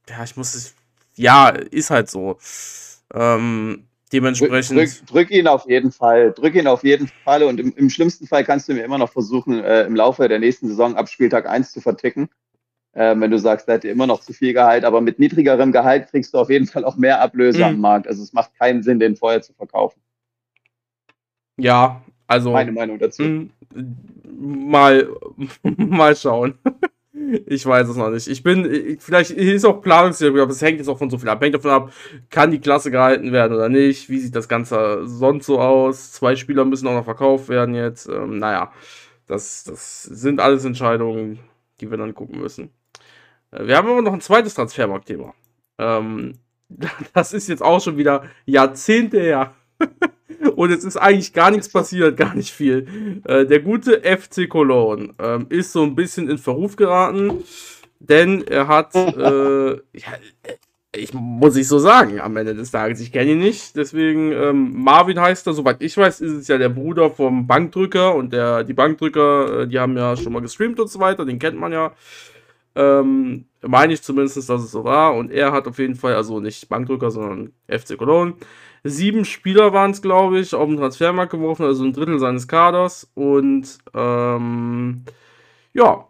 ja, 0.09 0.23
ich 0.23 0.35
muss 0.35 0.55
es. 0.55 0.75
ja, 1.15 1.49
ist 1.49 1.89
halt 1.89 2.09
so. 2.09 2.37
Ähm, 3.13 3.87
dementsprechend. 4.11 4.77
Drück, 4.77 5.07
drück, 5.07 5.31
ihn 5.31 5.47
auf 5.47 5.67
jeden 5.67 5.91
Fall. 5.91 6.31
Drück 6.33 6.55
ihn 6.55 6.67
auf 6.67 6.83
jeden 6.83 7.07
Fall. 7.07 7.43
Und 7.43 7.59
im, 7.59 7.73
im 7.75 7.89
schlimmsten 7.89 8.27
Fall 8.27 8.43
kannst 8.43 8.69
du 8.69 8.73
mir 8.73 8.83
immer 8.83 8.97
noch 8.97 9.11
versuchen, 9.11 9.63
äh, 9.63 9.83
im 9.83 9.95
Laufe 9.95 10.27
der 10.27 10.39
nächsten 10.39 10.67
Saison 10.67 10.95
ab 10.95 11.09
Spieltag 11.09 11.47
1 11.47 11.71
zu 11.71 11.81
verticken. 11.81 12.29
Äh, 12.93 13.15
wenn 13.19 13.31
du 13.31 13.37
sagst, 13.37 13.67
da 13.67 13.75
ihr 13.75 13.91
immer 13.91 14.07
noch 14.07 14.21
zu 14.21 14.33
viel 14.33 14.53
Gehalt, 14.53 14.83
aber 14.83 15.01
mit 15.01 15.19
niedrigerem 15.19 15.71
Gehalt 15.71 16.09
kriegst 16.09 16.33
du 16.33 16.39
auf 16.39 16.49
jeden 16.49 16.65
Fall 16.65 16.83
auch 16.83 16.95
mehr 16.95 17.21
Ablöse 17.21 17.59
mhm. 17.59 17.63
am 17.63 17.79
Markt. 17.79 18.07
Also 18.07 18.23
es 18.23 18.33
macht 18.33 18.57
keinen 18.57 18.81
Sinn, 18.81 18.99
den 18.99 19.15
vorher 19.15 19.41
zu 19.41 19.53
verkaufen. 19.53 20.01
Ja, 21.57 22.01
also. 22.27 22.51
Meine 22.51 22.71
Meinung 22.71 22.99
dazu. 22.99 23.23
Mh, 23.23 23.49
mal, 24.33 25.07
mal 25.63 26.15
schauen. 26.15 26.57
Ich 27.45 27.65
weiß 27.65 27.89
es 27.89 27.97
noch 27.97 28.09
nicht. 28.09 28.27
Ich 28.27 28.43
bin, 28.43 28.97
vielleicht 28.99 29.31
ist 29.31 29.65
auch 29.65 29.81
Planungstheorie, 29.81 30.41
aber 30.41 30.51
es 30.51 30.61
hängt 30.61 30.77
jetzt 30.77 30.87
auch 30.87 30.97
von 30.97 31.09
so 31.09 31.17
viel 31.17 31.29
ab. 31.29 31.41
Hängt 31.41 31.55
davon 31.55 31.71
ab, 31.71 31.93
kann 32.29 32.51
die 32.51 32.59
Klasse 32.59 32.91
gehalten 32.91 33.31
werden 33.31 33.55
oder 33.55 33.69
nicht? 33.69 34.09
Wie 34.09 34.19
sieht 34.19 34.35
das 34.35 34.47
Ganze 34.47 35.07
sonst 35.07 35.45
so 35.45 35.59
aus? 35.59 36.11
Zwei 36.13 36.35
Spieler 36.35 36.65
müssen 36.65 36.87
auch 36.87 36.93
noch 36.93 37.05
verkauft 37.05 37.49
werden 37.49 37.75
jetzt. 37.75 38.07
Ähm, 38.07 38.37
naja, 38.37 38.71
das, 39.27 39.63
das 39.65 40.03
sind 40.03 40.39
alles 40.39 40.63
Entscheidungen, 40.65 41.39
die 41.81 41.89
wir 41.91 41.97
dann 41.97 42.15
gucken 42.15 42.39
müssen. 42.39 42.71
Äh, 43.51 43.67
wir 43.67 43.77
haben 43.77 43.89
aber 43.89 44.01
noch 44.01 44.13
ein 44.13 44.21
zweites 44.21 44.53
Transfermarktthema. 44.53 45.33
Ähm, 45.77 46.39
das 47.13 47.33
ist 47.33 47.49
jetzt 47.49 47.63
auch 47.63 47.81
schon 47.81 47.97
wieder 47.97 48.23
Jahrzehnte 48.45 49.19
her. 49.19 49.55
Und 50.56 50.71
es 50.71 50.84
ist 50.84 50.97
eigentlich 50.97 51.34
gar 51.34 51.52
nichts 51.52 51.69
passiert, 51.69 52.17
gar 52.17 52.36
nicht 52.36 52.52
viel. 52.52 53.21
Äh, 53.26 53.45
der 53.45 53.60
gute 53.60 54.02
FC 54.02 54.47
Cologne 54.50 55.13
äh, 55.19 55.39
ist 55.50 55.71
so 55.71 55.84
ein 55.84 55.95
bisschen 55.95 56.30
in 56.30 56.38
Verruf 56.38 56.76
geraten, 56.76 57.43
denn 58.00 58.45
er 58.45 58.67
hat, 58.67 58.95
äh, 58.95 59.71
ja, 59.71 60.13
ich 60.95 61.13
muss 61.13 61.56
ich 61.56 61.67
so 61.67 61.80
sagen, 61.80 62.19
am 62.19 62.38
Ende 62.38 62.56
des 62.56 62.71
Tages, 62.71 63.02
ich 63.02 63.12
kenne 63.12 63.32
ihn 63.32 63.39
nicht, 63.39 63.76
deswegen 63.76 64.32
ähm, 64.32 64.71
Marvin 64.84 65.19
heißt 65.19 65.47
er, 65.47 65.54
soweit 65.54 65.82
ich 65.82 65.97
weiß, 65.97 66.21
ist 66.21 66.32
es 66.34 66.47
ja 66.47 66.58
der 66.58 66.69
Bruder 66.69 67.10
vom 67.10 67.47
Bankdrücker 67.47 68.15
und 68.15 68.34
der, 68.34 68.63
die 68.63 68.73
Bankdrücker, 68.73 69.62
äh, 69.62 69.67
die 69.67 69.80
haben 69.80 69.97
ja 69.97 70.15
schon 70.15 70.34
mal 70.34 70.41
gestreamt 70.41 70.80
und 70.80 70.89
so 70.89 71.00
weiter, 71.00 71.26
den 71.26 71.39
kennt 71.39 71.60
man 71.60 71.71
ja. 71.71 71.93
Ähm, 72.76 73.45
meine 73.62 73.93
ich 73.93 74.04
zumindest, 74.04 74.38
dass 74.38 74.63
es 74.63 74.71
so 74.71 74.84
war. 74.84 75.15
Und 75.15 75.32
er 75.32 75.52
hat 75.52 75.67
auf 75.67 75.80
jeden 75.80 75.95
Fall, 75.95 76.13
also 76.13 76.39
nicht 76.39 76.69
Bankdrücker, 76.69 77.10
sondern 77.10 77.52
FC 77.67 77.97
Cologne, 77.97 78.36
Sieben 78.89 79.26
Spieler 79.26 79.73
waren 79.73 79.91
es, 79.91 80.02
glaube 80.02 80.39
ich, 80.39 80.54
auf 80.54 80.67
den 80.67 80.78
Transfermarkt 80.78 81.32
geworfen, 81.32 81.65
also 81.65 81.84
ein 81.84 81.93
Drittel 81.93 82.19
seines 82.19 82.47
Kaders. 82.47 83.10
Und 83.13 83.78
ähm, 83.93 85.04
ja, 85.73 86.08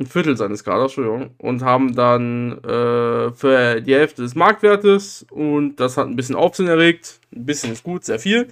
ein 0.00 0.06
Viertel 0.06 0.36
seines 0.36 0.62
Kaders, 0.62 0.96
Entschuldigung. 0.96 1.34
Und 1.38 1.62
haben 1.62 1.94
dann 1.94 2.58
äh, 2.62 3.32
für 3.32 3.80
die 3.80 3.94
Hälfte 3.94 4.22
des 4.22 4.34
Marktwertes 4.34 5.26
und 5.30 5.76
das 5.76 5.96
hat 5.96 6.06
ein 6.06 6.16
bisschen 6.16 6.36
Aufsehen 6.36 6.68
erregt. 6.68 7.20
Ein 7.34 7.46
bisschen 7.46 7.72
ist 7.72 7.82
gut, 7.82 8.04
sehr 8.04 8.18
viel. 8.18 8.48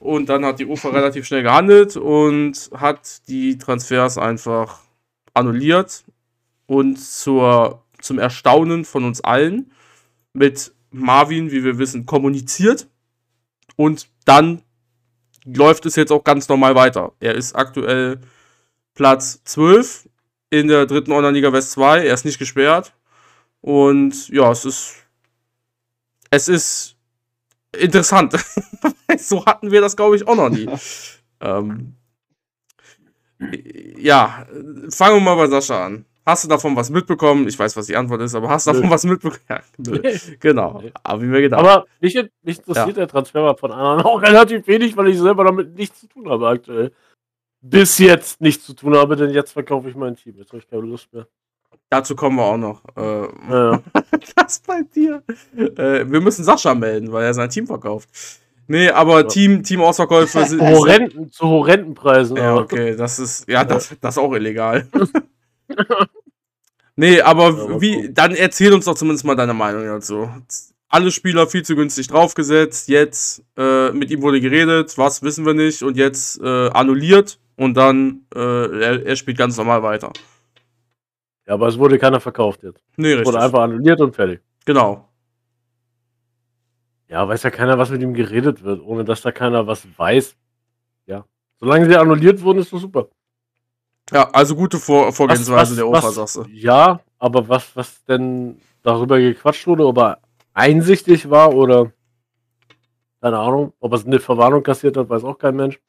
Und 0.00 0.28
dann 0.28 0.44
hat 0.44 0.58
die 0.58 0.66
UFA 0.66 0.88
relativ 0.92 1.26
schnell 1.26 1.42
gehandelt 1.42 1.96
und 1.96 2.70
hat 2.74 3.28
die 3.28 3.58
Transfers 3.58 4.18
einfach 4.18 4.80
annulliert 5.34 6.04
und 6.66 6.98
zur, 6.98 7.84
zum 8.00 8.18
Erstaunen 8.18 8.84
von 8.84 9.04
uns 9.04 9.20
allen 9.20 9.72
mit 10.32 10.72
Marvin, 10.90 11.50
wie 11.50 11.64
wir 11.64 11.78
wissen, 11.78 12.06
kommuniziert. 12.06 12.88
Und 13.76 14.08
dann 14.24 14.62
läuft 15.44 15.86
es 15.86 15.96
jetzt 15.96 16.12
auch 16.12 16.24
ganz 16.24 16.48
normal 16.48 16.74
weiter. 16.74 17.12
Er 17.20 17.34
ist 17.34 17.54
aktuell 17.54 18.20
Platz 18.94 19.42
12 19.44 20.08
in 20.50 20.68
der 20.68 20.86
dritten 20.86 21.12
Online-Liga 21.12 21.52
West 21.52 21.72
2. 21.72 22.06
Er 22.06 22.14
ist 22.14 22.24
nicht 22.24 22.38
gesperrt. 22.38 22.92
Und 23.60 24.28
ja, 24.28 24.50
es 24.50 24.64
ist. 24.64 24.94
Es 26.30 26.48
ist 26.48 26.96
interessant. 27.72 28.34
so 29.18 29.44
hatten 29.46 29.70
wir 29.70 29.80
das, 29.80 29.96
glaube 29.96 30.16
ich, 30.16 30.28
auch 30.28 30.36
noch 30.36 30.50
nie. 30.50 30.68
ähm, 31.40 31.94
ja, 33.96 34.46
fangen 34.90 35.16
wir 35.16 35.20
mal 35.20 35.36
bei 35.36 35.46
Sascha 35.48 35.86
an. 35.86 36.04
Hast 36.28 36.44
du 36.44 36.48
davon 36.48 36.76
was 36.76 36.90
mitbekommen? 36.90 37.48
Ich 37.48 37.58
weiß, 37.58 37.74
was 37.74 37.86
die 37.86 37.96
Antwort 37.96 38.20
ist, 38.20 38.34
aber 38.34 38.50
hast 38.50 38.66
du 38.66 38.72
davon 38.72 38.88
nö. 38.88 38.92
was 38.92 39.04
mitbekommen? 39.04 39.40
Ja, 39.48 39.62
genau. 40.40 40.82
Aber 41.02 41.22
wie 41.22 41.26
mir 41.26 41.40
gedacht. 41.40 41.58
Aber 41.58 41.86
mich, 42.02 42.22
mich 42.42 42.58
interessiert 42.58 42.88
ja. 42.88 42.92
der 42.92 43.08
Transfer 43.08 43.56
von 43.56 43.72
anderen 43.72 44.02
auch 44.02 44.20
relativ 44.20 44.66
wenig, 44.66 44.94
weil 44.94 45.08
ich 45.08 45.18
selber 45.18 45.44
damit 45.44 45.74
nichts 45.74 46.00
zu 46.00 46.06
tun 46.06 46.28
habe 46.28 46.46
aktuell. 46.46 46.92
Bis 47.62 47.96
jetzt 47.96 48.42
nichts 48.42 48.66
zu 48.66 48.74
tun 48.74 48.94
habe, 48.94 49.16
denn 49.16 49.30
jetzt 49.30 49.52
verkaufe 49.52 49.88
ich 49.88 49.96
mein 49.96 50.16
Team. 50.16 50.34
Jetzt 50.36 50.50
habe 50.50 50.58
ich 50.58 50.68
keine 50.68 50.82
Lust 50.82 51.10
mehr. 51.14 51.26
Dazu 51.88 52.14
kommen 52.14 52.36
wir 52.36 52.44
auch 52.44 52.58
noch. 52.58 52.82
Äh, 52.94 53.28
ja. 53.50 53.82
das 54.36 54.60
bei 54.60 54.82
dir. 54.82 55.22
Äh, 55.56 56.04
wir 56.10 56.20
müssen 56.20 56.44
Sascha 56.44 56.74
melden, 56.74 57.10
weil 57.10 57.24
er 57.24 57.32
sein 57.32 57.48
Team 57.48 57.66
verkauft. 57.66 58.10
Nee, 58.66 58.90
aber 58.90 59.22
ja. 59.22 59.22
Team, 59.22 59.62
Team 59.62 59.80
Ausverkäufe 59.80 60.44
sind. 60.44 60.60
Horrenden, 60.60 61.32
zu 61.32 61.46
horrenden 61.46 61.94
Preisen. 61.94 62.36
Ja, 62.36 62.54
okay, 62.54 62.94
das 62.96 63.18
ist, 63.18 63.48
ja, 63.48 63.64
das, 63.64 63.96
das 63.98 64.16
ist 64.16 64.18
auch 64.18 64.34
illegal. 64.34 64.86
Nee, 66.98 67.20
aber 67.20 67.50
ja, 67.50 67.80
wie, 67.80 68.12
dann 68.12 68.34
erzähl 68.34 68.72
uns 68.72 68.86
doch 68.86 68.96
zumindest 68.96 69.24
mal 69.24 69.36
deine 69.36 69.54
Meinung 69.54 69.84
dazu. 69.84 70.28
Alle 70.88 71.12
Spieler 71.12 71.46
viel 71.46 71.64
zu 71.64 71.76
günstig 71.76 72.08
draufgesetzt, 72.08 72.88
jetzt 72.88 73.44
äh, 73.56 73.92
mit 73.92 74.10
ihm 74.10 74.20
wurde 74.20 74.40
geredet, 74.40 74.98
was 74.98 75.22
wissen 75.22 75.46
wir 75.46 75.54
nicht 75.54 75.84
und 75.84 75.96
jetzt 75.96 76.40
äh, 76.42 76.70
annulliert 76.70 77.38
und 77.54 77.76
dann 77.76 78.26
äh, 78.34 78.40
er, 78.40 79.06
er, 79.06 79.14
spielt 79.14 79.38
ganz 79.38 79.56
normal 79.56 79.84
weiter. 79.84 80.12
Ja, 81.46 81.54
aber 81.54 81.68
es 81.68 81.78
wurde 81.78 81.98
keiner 81.98 82.18
verkauft 82.18 82.64
jetzt. 82.64 82.82
Nee, 82.96 83.10
richtig. 83.10 83.28
Es 83.28 83.32
wurde 83.32 83.44
einfach 83.44 83.60
annulliert 83.60 84.00
und 84.00 84.16
fertig. 84.16 84.40
Genau. 84.64 85.08
Ja, 87.06 87.28
weiß 87.28 87.44
ja 87.44 87.50
keiner, 87.50 87.78
was 87.78 87.90
mit 87.90 88.02
ihm 88.02 88.12
geredet 88.12 88.64
wird, 88.64 88.82
ohne 88.82 89.04
dass 89.04 89.22
da 89.22 89.30
keiner 89.30 89.68
was 89.68 89.86
weiß. 89.96 90.34
Ja. 91.06 91.24
Solange 91.60 91.86
sie 91.88 91.96
annulliert 91.96 92.42
wurden, 92.42 92.58
ist 92.58 92.72
das 92.72 92.80
super. 92.80 93.08
Ja, 94.12 94.30
also 94.30 94.56
gute 94.56 94.78
Vor 94.78 95.12
Vorgehensweise 95.12 95.56
was, 95.56 95.70
was, 95.70 95.76
der 95.76 95.88
Opa, 95.88 96.10
sagst 96.10 96.36
du. 96.36 96.44
Ja, 96.50 97.00
aber 97.18 97.48
was, 97.48 97.76
was 97.76 98.04
denn 98.04 98.60
darüber 98.82 99.18
gequatscht 99.18 99.66
wurde, 99.66 99.86
ob 99.86 99.98
er 99.98 100.20
einsichtig 100.54 101.30
war 101.30 101.54
oder 101.54 101.92
keine 103.20 103.38
Ahnung, 103.38 103.72
ob 103.80 103.92
er 103.92 104.04
eine 104.04 104.20
Verwarnung 104.20 104.62
kassiert 104.62 104.96
hat, 104.96 105.08
weiß 105.08 105.24
auch 105.24 105.38
kein 105.38 105.56
Mensch. 105.56 105.80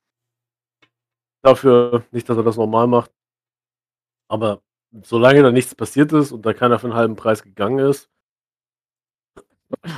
Dafür 1.41 2.03
nicht, 2.11 2.27
dass 2.27 2.37
er 2.37 2.43
das 2.43 2.57
normal 2.57 2.87
macht. 2.87 3.11
Aber 4.27 4.61
solange 5.03 5.43
da 5.43 5.51
nichts 5.51 5.75
passiert 5.75 6.11
ist 6.11 6.31
und 6.31 6.45
da 6.45 6.53
keiner 6.53 6.79
für 6.79 6.87
einen 6.87 6.95
halben 6.95 7.15
Preis 7.15 7.43
gegangen 7.43 7.79
ist, 7.79 8.09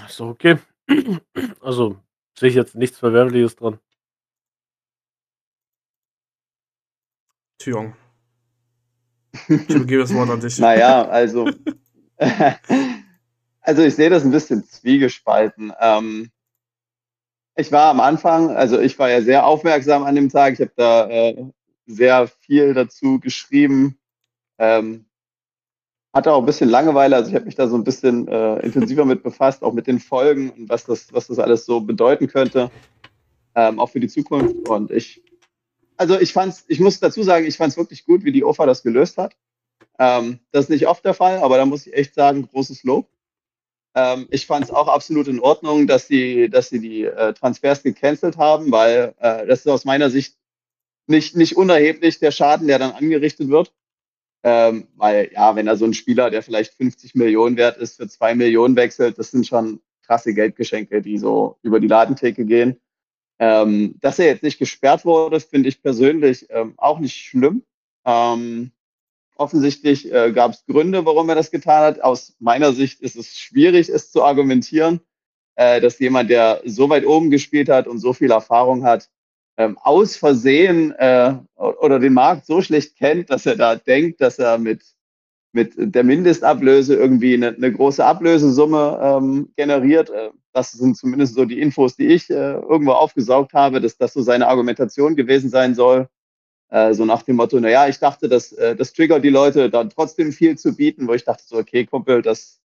ist 0.08 0.20
doch 0.20 0.28
okay. 0.30 0.58
Also 1.62 1.98
sehe 2.38 2.50
ich 2.50 2.56
jetzt 2.56 2.76
nichts 2.76 3.00
Verwerfliches 3.00 3.56
dran. 3.56 3.80
Tjong. 7.60 7.96
Ich 9.48 9.70
übergebe 9.70 10.02
das 10.02 10.14
Wort 10.14 10.30
an 10.30 10.40
dich. 10.40 10.60
naja, 10.60 11.08
also, 11.08 11.50
also 13.62 13.82
ich 13.82 13.96
sehe 13.96 14.10
das 14.10 14.24
ein 14.24 14.32
bisschen 14.32 14.64
zwiegespalten. 14.64 15.72
Ähm, 15.80 16.32
ich 17.56 17.72
war 17.72 17.90
am 17.90 18.00
Anfang, 18.00 18.50
also 18.50 18.80
ich 18.80 18.98
war 19.00 19.10
ja 19.10 19.22
sehr 19.22 19.46
aufmerksam 19.46 20.04
an 20.04 20.16
dem 20.16 20.30
Tag. 20.30 20.54
Ich 20.54 20.62
habe 20.62 20.74
da 20.76 21.10
äh, 21.10 21.46
sehr 21.86 22.28
viel 22.28 22.74
dazu 22.74 23.20
geschrieben. 23.20 23.98
Ähm, 24.58 25.06
hatte 26.14 26.34
auch 26.34 26.40
ein 26.40 26.46
bisschen 26.46 26.70
Langeweile, 26.70 27.16
also 27.16 27.30
ich 27.30 27.36
habe 27.36 27.46
mich 27.46 27.56
da 27.56 27.68
so 27.68 27.76
ein 27.76 27.86
bisschen 27.86 28.28
äh, 28.28 28.60
intensiver 28.60 29.06
mit 29.06 29.24
befasst, 29.24 29.64
auch 29.64 29.74
mit 29.74 29.88
den 29.88 30.00
Folgen 30.00 30.50
und 30.50 30.70
was 30.70 30.84
das, 30.84 31.14
was 31.14 31.28
das 31.28 31.40
alles 31.40 31.66
so 31.66 31.80
bedeuten 31.80 32.28
könnte, 32.28 32.70
ähm, 33.56 33.80
auch 33.80 33.88
für 33.88 34.02
die 34.02 34.10
Zukunft. 34.10 34.68
Und 34.68 34.92
ich 34.92 35.24
also 36.02 36.20
ich 36.20 36.34
fand's, 36.34 36.66
ich 36.68 36.80
muss 36.80 37.00
dazu 37.00 37.22
sagen, 37.22 37.46
ich 37.46 37.58
fand 37.58 37.72
es 37.72 37.78
wirklich 37.78 38.06
gut, 38.06 38.24
wie 38.24 38.32
die 38.32 38.44
OFA 38.44 38.66
das 38.66 38.82
gelöst 38.82 39.20
hat. 39.20 39.36
Ähm, 40.00 40.40
das 40.52 40.66
ist 40.66 40.70
nicht 40.70 40.88
oft 40.88 41.06
der 41.06 41.14
Fall, 41.14 41.38
aber 41.38 41.58
da 41.58 41.66
muss 41.66 41.86
ich 41.86 41.94
echt 41.94 42.16
sagen, 42.16 42.48
großes 42.48 42.84
Lob. 42.84 43.08
Ähm, 43.94 44.28
ich 44.32 44.48
fand 44.48 44.66
es 44.66 44.72
auch 44.72 44.88
absolut 44.88 45.28
in 45.28 45.40
Ordnung, 45.40 45.86
dass 45.86 46.08
sie, 46.08 46.50
dass 46.50 46.70
sie 46.70 46.80
die 46.80 47.04
äh, 47.04 47.34
Transfers 47.34 47.84
gecancelt 47.84 48.38
haben, 48.38 48.72
weil 48.72 49.14
äh, 49.20 49.46
das 49.46 49.60
ist 49.60 49.68
aus 49.68 49.86
meiner 49.86 50.10
Sicht 50.10 50.38
nicht, 51.06 51.36
nicht 51.36 51.56
unerheblich, 51.56 52.18
der 52.18 52.32
Schaden, 52.32 52.68
der 52.68 52.80
dann 52.80 52.94
angerichtet 52.94 53.50
wird. 53.50 53.72
Ähm, 54.44 54.88
weil, 54.96 55.30
ja, 55.34 55.56
wenn 55.56 55.68
da 55.68 55.76
so 55.76 55.86
ein 55.86 55.94
Spieler, 55.94 56.32
der 56.32 56.42
vielleicht 56.42 56.74
50 56.74 57.14
Millionen 57.14 57.58
wert 57.58 57.78
ist, 57.78 57.98
für 57.98 58.08
zwei 58.08 58.34
Millionen 58.34 58.76
wechselt, 58.76 59.20
das 59.20 59.30
sind 59.30 59.46
schon 59.46 59.82
krasse 60.04 60.34
Geldgeschenke, 60.34 61.04
die 61.04 61.20
so 61.20 61.60
über 61.62 61.80
die 61.80 61.88
Ladentheke 61.88 62.44
gehen. 62.46 62.82
Ähm, 63.42 63.96
dass 64.02 64.20
er 64.20 64.28
jetzt 64.28 64.44
nicht 64.44 64.60
gesperrt 64.60 65.04
wurde, 65.04 65.40
finde 65.40 65.68
ich 65.68 65.82
persönlich 65.82 66.46
ähm, 66.52 66.76
auch 66.78 67.00
nicht 67.00 67.16
schlimm. 67.16 67.64
Ähm, 68.06 68.72
offensichtlich 69.36 70.14
äh, 70.14 70.32
gab 70.32 70.52
es 70.52 70.64
Gründe, 70.68 71.04
warum 71.06 71.28
er 71.28 71.34
das 71.34 71.50
getan 71.50 71.82
hat. 71.82 72.02
Aus 72.04 72.36
meiner 72.38 72.72
Sicht 72.72 73.02
ist 73.02 73.16
es 73.16 73.36
schwierig, 73.36 73.90
es 73.90 74.12
zu 74.12 74.24
argumentieren, 74.24 75.02
äh, 75.56 75.82
dass 75.82 75.98
jemand, 75.98 76.30
der 76.30 76.62
so 76.66 76.88
weit 76.90 77.04
oben 77.04 77.32
gespielt 77.32 77.68
hat 77.68 77.88
und 77.88 77.98
so 77.98 78.14
viel 78.14 78.30
Erfahrung 78.30 78.84
hat, 78.84 79.10
ähm, 79.58 79.76
aus 79.80 80.16
Versehen 80.16 80.92
äh, 80.92 81.34
oder 81.56 81.98
den 81.98 82.14
Markt 82.14 82.46
so 82.46 82.62
schlecht 82.62 82.96
kennt, 82.96 83.32
dass 83.32 83.48
er 83.48 83.56
da 83.56 83.76
denkt, 83.76 84.22
dass 84.22 84.38
er 84.38 84.60
mit 84.60 84.84
mit 85.54 85.74
der 85.78 86.04
Mindestablöse 86.04 86.96
irgendwie 86.96 87.34
eine, 87.34 87.50
eine 87.50 87.74
große 87.74 88.06
Ablösesumme 88.06 89.00
ähm, 89.02 89.50
generiert. 89.58 90.10
Äh, 90.52 90.58
das 90.58 90.72
sind 90.72 90.98
zumindest 90.98 91.36
so 91.36 91.46
die 91.46 91.60
Infos, 91.60 91.96
die 91.96 92.08
ich 92.08 92.30
äh, 92.30 92.34
irgendwo 92.34 92.92
aufgesaugt 92.92 93.54
habe, 93.54 93.82
dass 93.82 93.98
das 93.98 94.14
so 94.14 94.22
seine 94.22 94.48
Argumentation 94.48 95.16
gewesen 95.16 95.50
sein 95.50 95.76
soll. 95.76 96.08
Äh, 96.70 96.94
so 96.94 97.06
nach 97.06 97.24
dem 97.24 97.36
Motto, 97.36 97.60
naja, 97.60 97.88
ich 97.88 98.00
dachte, 98.00 98.30
dass, 98.30 98.52
äh, 98.54 98.76
das 98.76 98.94
triggert 98.94 99.24
die 99.24 99.30
Leute 99.30 99.70
dann 99.70 99.90
trotzdem 99.90 100.32
viel 100.32 100.58
zu 100.58 100.76
bieten, 100.76 101.08
wo 101.08 101.14
ich 101.14 101.26
dachte 101.26 101.44
so, 101.46 101.58
okay, 101.58 101.86
Kumpel, 101.86 102.22
das 102.22 102.62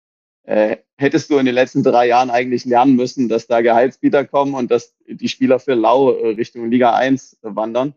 äh, 0.44 0.78
hättest 0.96 1.30
du 1.30 1.38
in 1.38 1.46
den 1.46 1.54
letzten 1.54 1.82
drei 1.84 2.08
Jahren 2.08 2.30
eigentlich 2.30 2.64
lernen 2.64 2.96
müssen, 2.96 3.28
dass 3.28 3.46
da 3.46 3.60
Gehaltsbieter 3.60 4.24
kommen 4.24 4.54
und 4.54 4.70
dass 4.70 4.94
die 5.06 5.28
Spieler 5.28 5.60
für 5.60 5.74
lau 5.74 6.12
äh, 6.12 6.34
Richtung 6.34 6.68
Liga 6.70 6.94
1 6.94 7.38
wandern. 7.42 7.94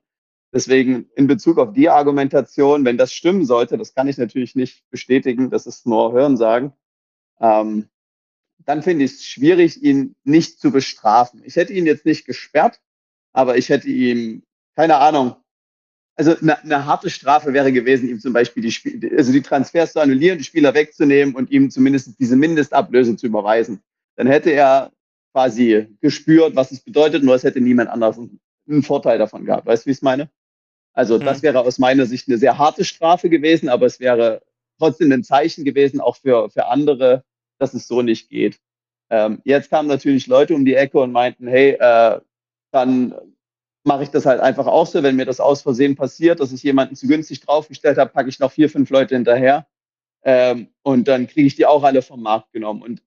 Deswegen 0.53 1.09
in 1.15 1.27
Bezug 1.27 1.57
auf 1.57 1.73
die 1.73 1.89
Argumentation, 1.89 2.85
wenn 2.85 2.97
das 2.97 3.11
stimmen 3.11 3.45
sollte, 3.45 3.77
das 3.77 3.93
kann 3.93 4.07
ich 4.07 4.17
natürlich 4.17 4.55
nicht 4.55 4.89
bestätigen, 4.89 5.49
das 5.49 5.65
ist 5.65 5.85
nur 5.85 6.13
Hörensagen, 6.13 6.71
ähm, 7.41 7.89
dann 8.59 8.81
finde 8.81 9.05
ich 9.05 9.13
es 9.13 9.25
schwierig, 9.25 9.81
ihn 9.83 10.15
nicht 10.23 10.59
zu 10.59 10.71
bestrafen. 10.71 11.41
Ich 11.43 11.55
hätte 11.55 11.73
ihn 11.73 11.85
jetzt 11.85 12.05
nicht 12.05 12.25
gesperrt, 12.25 12.79
aber 13.33 13.57
ich 13.57 13.69
hätte 13.69 13.87
ihm, 13.89 14.43
keine 14.75 14.97
Ahnung, 14.97 15.35
also 16.15 16.35
eine, 16.37 16.61
eine 16.63 16.85
harte 16.85 17.09
Strafe 17.09 17.53
wäre 17.53 17.71
gewesen, 17.71 18.09
ihm 18.09 18.19
zum 18.19 18.33
Beispiel 18.33 18.63
die, 18.63 18.71
Spiel 18.71 19.13
also 19.17 19.31
die 19.31 19.41
Transfers 19.41 19.93
zu 19.93 19.99
annullieren, 19.99 20.37
die 20.37 20.45
Spieler 20.45 20.73
wegzunehmen 20.73 21.35
und 21.35 21.51
ihm 21.51 21.69
zumindest 21.69 22.17
diese 22.19 22.37
Mindestablöse 22.37 23.17
zu 23.17 23.27
überweisen. 23.27 23.81
Dann 24.15 24.27
hätte 24.27 24.51
er 24.51 24.91
quasi 25.33 25.87
gespürt, 25.99 26.55
was 26.55 26.71
es 26.71 26.79
bedeutet, 26.79 27.23
nur 27.23 27.35
es 27.35 27.43
hätte 27.43 27.59
niemand 27.59 27.89
anders 27.89 28.17
einen 28.17 28.83
Vorteil 28.83 29.17
davon 29.17 29.45
gehabt. 29.45 29.65
Weißt 29.65 29.83
du, 29.83 29.87
wie 29.87 29.91
ich 29.91 29.97
es 29.97 30.01
meine? 30.01 30.29
Also 30.93 31.17
das 31.17 31.39
mhm. 31.39 31.43
wäre 31.43 31.59
aus 31.59 31.77
meiner 31.77 32.05
Sicht 32.05 32.29
eine 32.29 32.37
sehr 32.37 32.57
harte 32.57 32.85
Strafe 32.85 33.29
gewesen, 33.29 33.67
aber 33.67 33.85
es 33.85 33.99
wäre 33.99 34.41
trotzdem 34.79 35.11
ein 35.11 35.25
Zeichen 35.25 35.65
gewesen, 35.65 35.99
auch 35.99 36.15
für, 36.15 36.49
für 36.49 36.67
andere, 36.67 37.25
dass 37.57 37.73
es 37.73 37.87
so 37.87 38.01
nicht 38.01 38.29
geht. 38.29 38.59
Ähm, 39.09 39.41
jetzt 39.43 39.69
kamen 39.69 39.87
natürlich 39.87 40.27
Leute 40.27 40.55
um 40.55 40.65
die 40.65 40.75
Ecke 40.75 40.99
und 40.99 41.11
meinten, 41.11 41.47
hey, 41.47 41.77
äh, 41.79 42.19
dann 42.71 43.15
mache 43.83 44.03
ich 44.03 44.09
das 44.09 44.25
halt 44.25 44.41
einfach 44.41 44.67
auch 44.67 44.87
so, 44.87 45.03
wenn 45.03 45.15
mir 45.15 45.25
das 45.25 45.39
aus 45.39 45.61
Versehen 45.61 45.95
passiert, 45.95 46.39
dass 46.39 46.51
ich 46.51 46.63
jemanden 46.63 46.95
zu 46.95 47.07
günstig 47.07 47.41
draufgestellt 47.41 47.97
habe, 47.97 48.11
packe 48.11 48.29
ich 48.29 48.39
noch 48.39 48.51
vier, 48.51 48.69
fünf 48.69 48.89
Leute 48.89 49.15
hinterher 49.15 49.67
ähm, 50.23 50.69
und 50.81 51.07
dann 51.07 51.27
kriege 51.27 51.47
ich 51.47 51.55
die 51.55 51.67
auch 51.67 51.83
alle 51.83 52.01
vom 52.01 52.21
Markt 52.21 52.51
genommen. 52.51 52.81
Und 52.81 53.03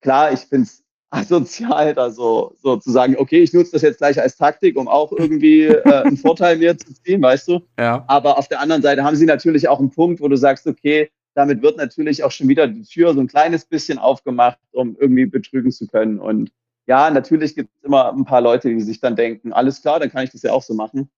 klar, 0.00 0.32
ich 0.32 0.40
finde 0.40 0.64
es 0.64 0.82
asozial, 1.12 1.92
da 1.92 2.10
so, 2.10 2.54
so 2.62 2.78
zu 2.78 2.90
sagen, 2.90 3.16
okay, 3.18 3.42
ich 3.42 3.52
nutze 3.52 3.72
das 3.72 3.82
jetzt 3.82 3.98
gleich 3.98 4.18
als 4.18 4.36
Taktik, 4.36 4.78
um 4.78 4.88
auch 4.88 5.12
irgendwie 5.12 5.64
äh, 5.64 5.82
einen 5.84 6.16
Vorteil 6.16 6.56
mir 6.56 6.76
zu 6.78 6.94
ziehen, 6.94 7.20
weißt 7.20 7.48
du? 7.48 7.60
Ja. 7.78 8.02
Aber 8.08 8.38
auf 8.38 8.48
der 8.48 8.60
anderen 8.60 8.80
Seite 8.80 9.04
haben 9.04 9.16
sie 9.16 9.26
natürlich 9.26 9.68
auch 9.68 9.78
einen 9.78 9.90
Punkt, 9.90 10.22
wo 10.22 10.28
du 10.28 10.36
sagst, 10.36 10.66
okay, 10.66 11.10
damit 11.34 11.62
wird 11.62 11.76
natürlich 11.76 12.24
auch 12.24 12.30
schon 12.30 12.48
wieder 12.48 12.66
die 12.68 12.82
Tür 12.82 13.14
so 13.14 13.20
ein 13.20 13.28
kleines 13.28 13.64
bisschen 13.64 13.98
aufgemacht, 13.98 14.58
um 14.72 14.96
irgendwie 14.98 15.26
betrügen 15.26 15.72
zu 15.72 15.86
können. 15.86 16.18
Und 16.18 16.52
ja, 16.86 17.10
natürlich 17.10 17.54
gibt 17.54 17.70
es 17.76 17.84
immer 17.84 18.12
ein 18.12 18.24
paar 18.24 18.40
Leute, 18.40 18.68
die 18.68 18.80
sich 18.80 19.00
dann 19.00 19.16
denken, 19.16 19.52
alles 19.52 19.82
klar, 19.82 20.00
dann 20.00 20.10
kann 20.10 20.24
ich 20.24 20.30
das 20.30 20.42
ja 20.42 20.52
auch 20.52 20.62
so 20.62 20.74
machen. 20.74 21.10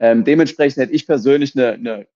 Ähm, 0.00 0.24
dementsprechend 0.24 0.82
hätte 0.82 0.92
ich 0.92 1.06
persönlich 1.06 1.56
eine, 1.56 1.72
eine 1.72 2.06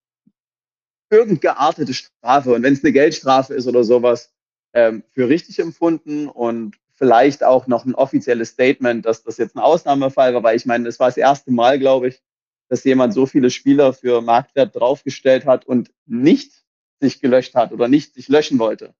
irgendeartete 1.09 1.93
Strafe 1.93 2.53
und 2.53 2.63
wenn 2.63 2.73
es 2.73 2.83
eine 2.83 2.93
Geldstrafe 2.93 3.53
ist 3.53 3.67
oder 3.67 3.83
sowas, 3.83 4.33
ähm, 4.73 5.03
für 5.11 5.29
richtig 5.29 5.59
empfunden 5.59 6.27
und 6.27 6.77
vielleicht 6.93 7.43
auch 7.43 7.67
noch 7.67 7.85
ein 7.85 7.95
offizielles 7.95 8.49
Statement, 8.49 9.05
dass 9.05 9.23
das 9.23 9.37
jetzt 9.37 9.55
ein 9.55 9.59
Ausnahmefall 9.59 10.33
war, 10.33 10.43
weil 10.43 10.55
ich 10.55 10.65
meine, 10.65 10.87
es 10.87 10.99
war 10.99 11.07
das 11.07 11.17
erste 11.17 11.51
Mal, 11.51 11.77
glaube 11.77 12.07
ich, 12.07 12.21
dass 12.69 12.83
jemand 12.83 13.13
so 13.13 13.25
viele 13.25 13.49
Spieler 13.49 13.93
für 13.93 14.21
Marktwert 14.21 14.75
draufgestellt 14.75 15.45
hat 15.45 15.65
und 15.65 15.91
nicht 16.05 16.62
sich 17.03 17.21
gelöscht 17.21 17.55
hat 17.55 17.71
oder 17.71 17.87
nicht 17.87 18.13
sich 18.15 18.27
löschen 18.27 18.59
wollte. 18.59 18.93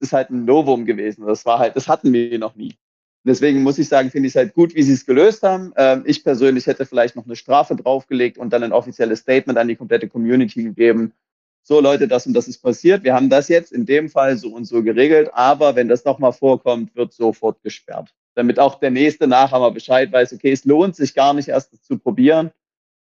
Das 0.00 0.08
ist 0.08 0.12
halt 0.12 0.30
ein 0.30 0.44
Novum 0.44 0.86
gewesen. 0.86 1.26
Das 1.26 1.44
war 1.44 1.58
halt, 1.58 1.76
das 1.76 1.88
hatten 1.88 2.12
wir 2.12 2.38
noch 2.38 2.54
nie. 2.54 2.74
Deswegen 3.24 3.62
muss 3.62 3.78
ich 3.78 3.88
sagen, 3.88 4.10
finde 4.10 4.28
ich 4.28 4.32
es 4.32 4.36
halt 4.36 4.54
gut, 4.54 4.74
wie 4.74 4.82
sie 4.82 4.94
es 4.94 5.04
gelöst 5.04 5.42
haben. 5.42 5.72
Ähm, 5.76 6.04
ich 6.06 6.24
persönlich 6.24 6.66
hätte 6.66 6.86
vielleicht 6.86 7.16
noch 7.16 7.26
eine 7.26 7.36
Strafe 7.36 7.76
draufgelegt 7.76 8.38
und 8.38 8.52
dann 8.52 8.62
ein 8.62 8.72
offizielles 8.72 9.20
Statement 9.20 9.58
an 9.58 9.68
die 9.68 9.76
komplette 9.76 10.08
Community 10.08 10.62
gegeben, 10.62 11.12
so 11.62 11.80
Leute, 11.80 12.08
das 12.08 12.26
und 12.26 12.32
das 12.32 12.48
ist 12.48 12.62
passiert. 12.62 13.04
Wir 13.04 13.14
haben 13.14 13.28
das 13.28 13.48
jetzt 13.48 13.72
in 13.72 13.84
dem 13.84 14.08
Fall 14.08 14.38
so 14.38 14.54
und 14.54 14.64
so 14.64 14.82
geregelt, 14.82 15.28
aber 15.34 15.76
wenn 15.76 15.88
das 15.88 16.04
nochmal 16.04 16.32
vorkommt, 16.32 16.96
wird 16.96 17.12
sofort 17.12 17.62
gesperrt. 17.62 18.14
Damit 18.34 18.58
auch 18.58 18.76
der 18.76 18.90
nächste 18.90 19.26
Nachhammer 19.26 19.70
Bescheid 19.70 20.10
weiß, 20.10 20.32
okay, 20.32 20.52
es 20.52 20.64
lohnt 20.64 20.96
sich 20.96 21.14
gar 21.14 21.34
nicht 21.34 21.48
erst 21.48 21.74
das 21.74 21.82
zu 21.82 21.98
probieren, 21.98 22.52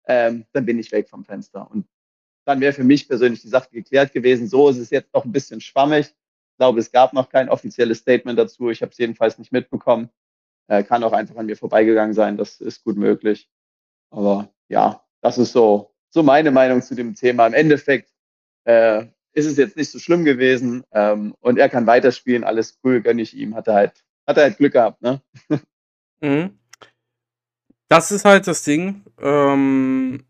ähm, 0.06 0.46
dann 0.52 0.64
bin 0.64 0.78
ich 0.78 0.92
weg 0.92 1.10
vom 1.10 1.24
Fenster. 1.24 1.70
Und 1.70 1.84
dann 2.44 2.60
wäre 2.60 2.72
für 2.72 2.84
mich 2.84 3.08
persönlich 3.08 3.42
die 3.42 3.48
Sache 3.48 3.70
geklärt 3.70 4.12
gewesen. 4.12 4.48
So 4.48 4.68
ist 4.68 4.78
es 4.78 4.90
jetzt 4.90 5.12
noch 5.14 5.24
ein 5.24 5.32
bisschen 5.32 5.60
schwammig. 5.60 6.06
Ich 6.06 6.58
glaube, 6.58 6.80
es 6.80 6.92
gab 6.92 7.12
noch 7.12 7.30
kein 7.30 7.48
offizielles 7.48 7.98
Statement 7.98 8.38
dazu. 8.38 8.70
Ich 8.70 8.82
habe 8.82 8.92
es 8.92 8.98
jedenfalls 8.98 9.38
nicht 9.38 9.52
mitbekommen. 9.52 10.10
Äh, 10.68 10.82
kann 10.84 11.02
auch 11.04 11.12
einfach 11.12 11.36
an 11.36 11.46
mir 11.46 11.56
vorbeigegangen 11.56 12.14
sein. 12.14 12.36
Das 12.36 12.60
ist 12.60 12.84
gut 12.84 12.96
möglich. 12.96 13.50
Aber 14.10 14.50
ja, 14.68 15.04
das 15.20 15.38
ist 15.38 15.52
so, 15.52 15.94
so 16.10 16.22
meine 16.22 16.50
Meinung 16.50 16.82
zu 16.82 16.94
dem 16.94 17.14
Thema. 17.14 17.46
Im 17.46 17.54
Endeffekt 17.54 18.10
äh, 18.64 19.06
ist 19.34 19.46
es 19.46 19.56
jetzt 19.56 19.76
nicht 19.76 19.90
so 19.90 19.98
schlimm 19.98 20.24
gewesen 20.24 20.84
ähm, 20.92 21.34
und 21.40 21.58
er 21.58 21.68
kann 21.68 21.86
weiterspielen, 21.86 22.44
alles 22.44 22.78
cool, 22.84 23.00
gönne 23.00 23.22
ich 23.22 23.36
ihm, 23.36 23.54
hat 23.54 23.68
er 23.68 23.74
halt, 23.74 24.04
hat 24.26 24.36
er 24.36 24.44
halt 24.44 24.56
Glück 24.58 24.72
gehabt, 24.72 25.02
ne? 25.02 25.20
mhm. 26.20 26.58
Das 27.88 28.12
ist 28.12 28.24
halt 28.24 28.46
das 28.46 28.62
Ding, 28.62 29.04
ähm, 29.20 30.24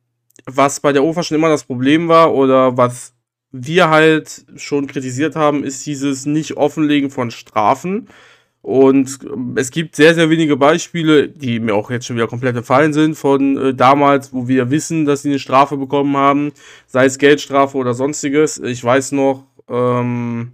was 0.47 0.81
bei 0.81 0.93
der 0.93 1.05
OFA 1.05 1.23
schon 1.23 1.37
immer 1.37 1.49
das 1.49 1.65
Problem 1.65 2.09
war 2.09 2.35
oder 2.35 2.77
was 2.77 3.15
wir 3.51 3.89
halt 3.89 4.45
schon 4.57 4.87
kritisiert 4.87 5.37
haben, 5.37 5.63
ist 5.63 5.87
dieses 5.87 6.27
Nicht-Offenlegen 6.27 7.11
von 7.11 7.31
Strafen. 7.31 8.09
Und 8.63 9.19
ähm, 9.25 9.55
es 9.57 9.71
gibt 9.71 9.95
sehr, 9.95 10.15
sehr 10.15 10.31
wenige 10.31 10.57
Beispiele, 10.57 11.29
die 11.29 11.61
mir 11.61 11.75
auch 11.75 11.91
jetzt 11.91 12.07
schon 12.07 12.17
wieder 12.17 12.27
komplett 12.27 12.57
entfallen 12.57 12.95
sind, 12.95 13.15
von 13.15 13.57
äh, 13.59 13.75
damals, 13.75 14.33
wo 14.33 14.49
wir 14.49 14.71
wissen, 14.71 15.05
dass 15.05 15.23
sie 15.23 15.29
eine 15.29 15.39
Strafe 15.39 15.77
bekommen 15.77 16.17
haben, 16.17 16.53
sei 16.87 17.05
es 17.05 17.19
Geldstrafe 17.19 17.77
oder 17.77 17.93
sonstiges. 17.93 18.59
Ich 18.59 18.83
weiß 18.83 19.13
noch, 19.13 19.47
ähm, 19.69 20.53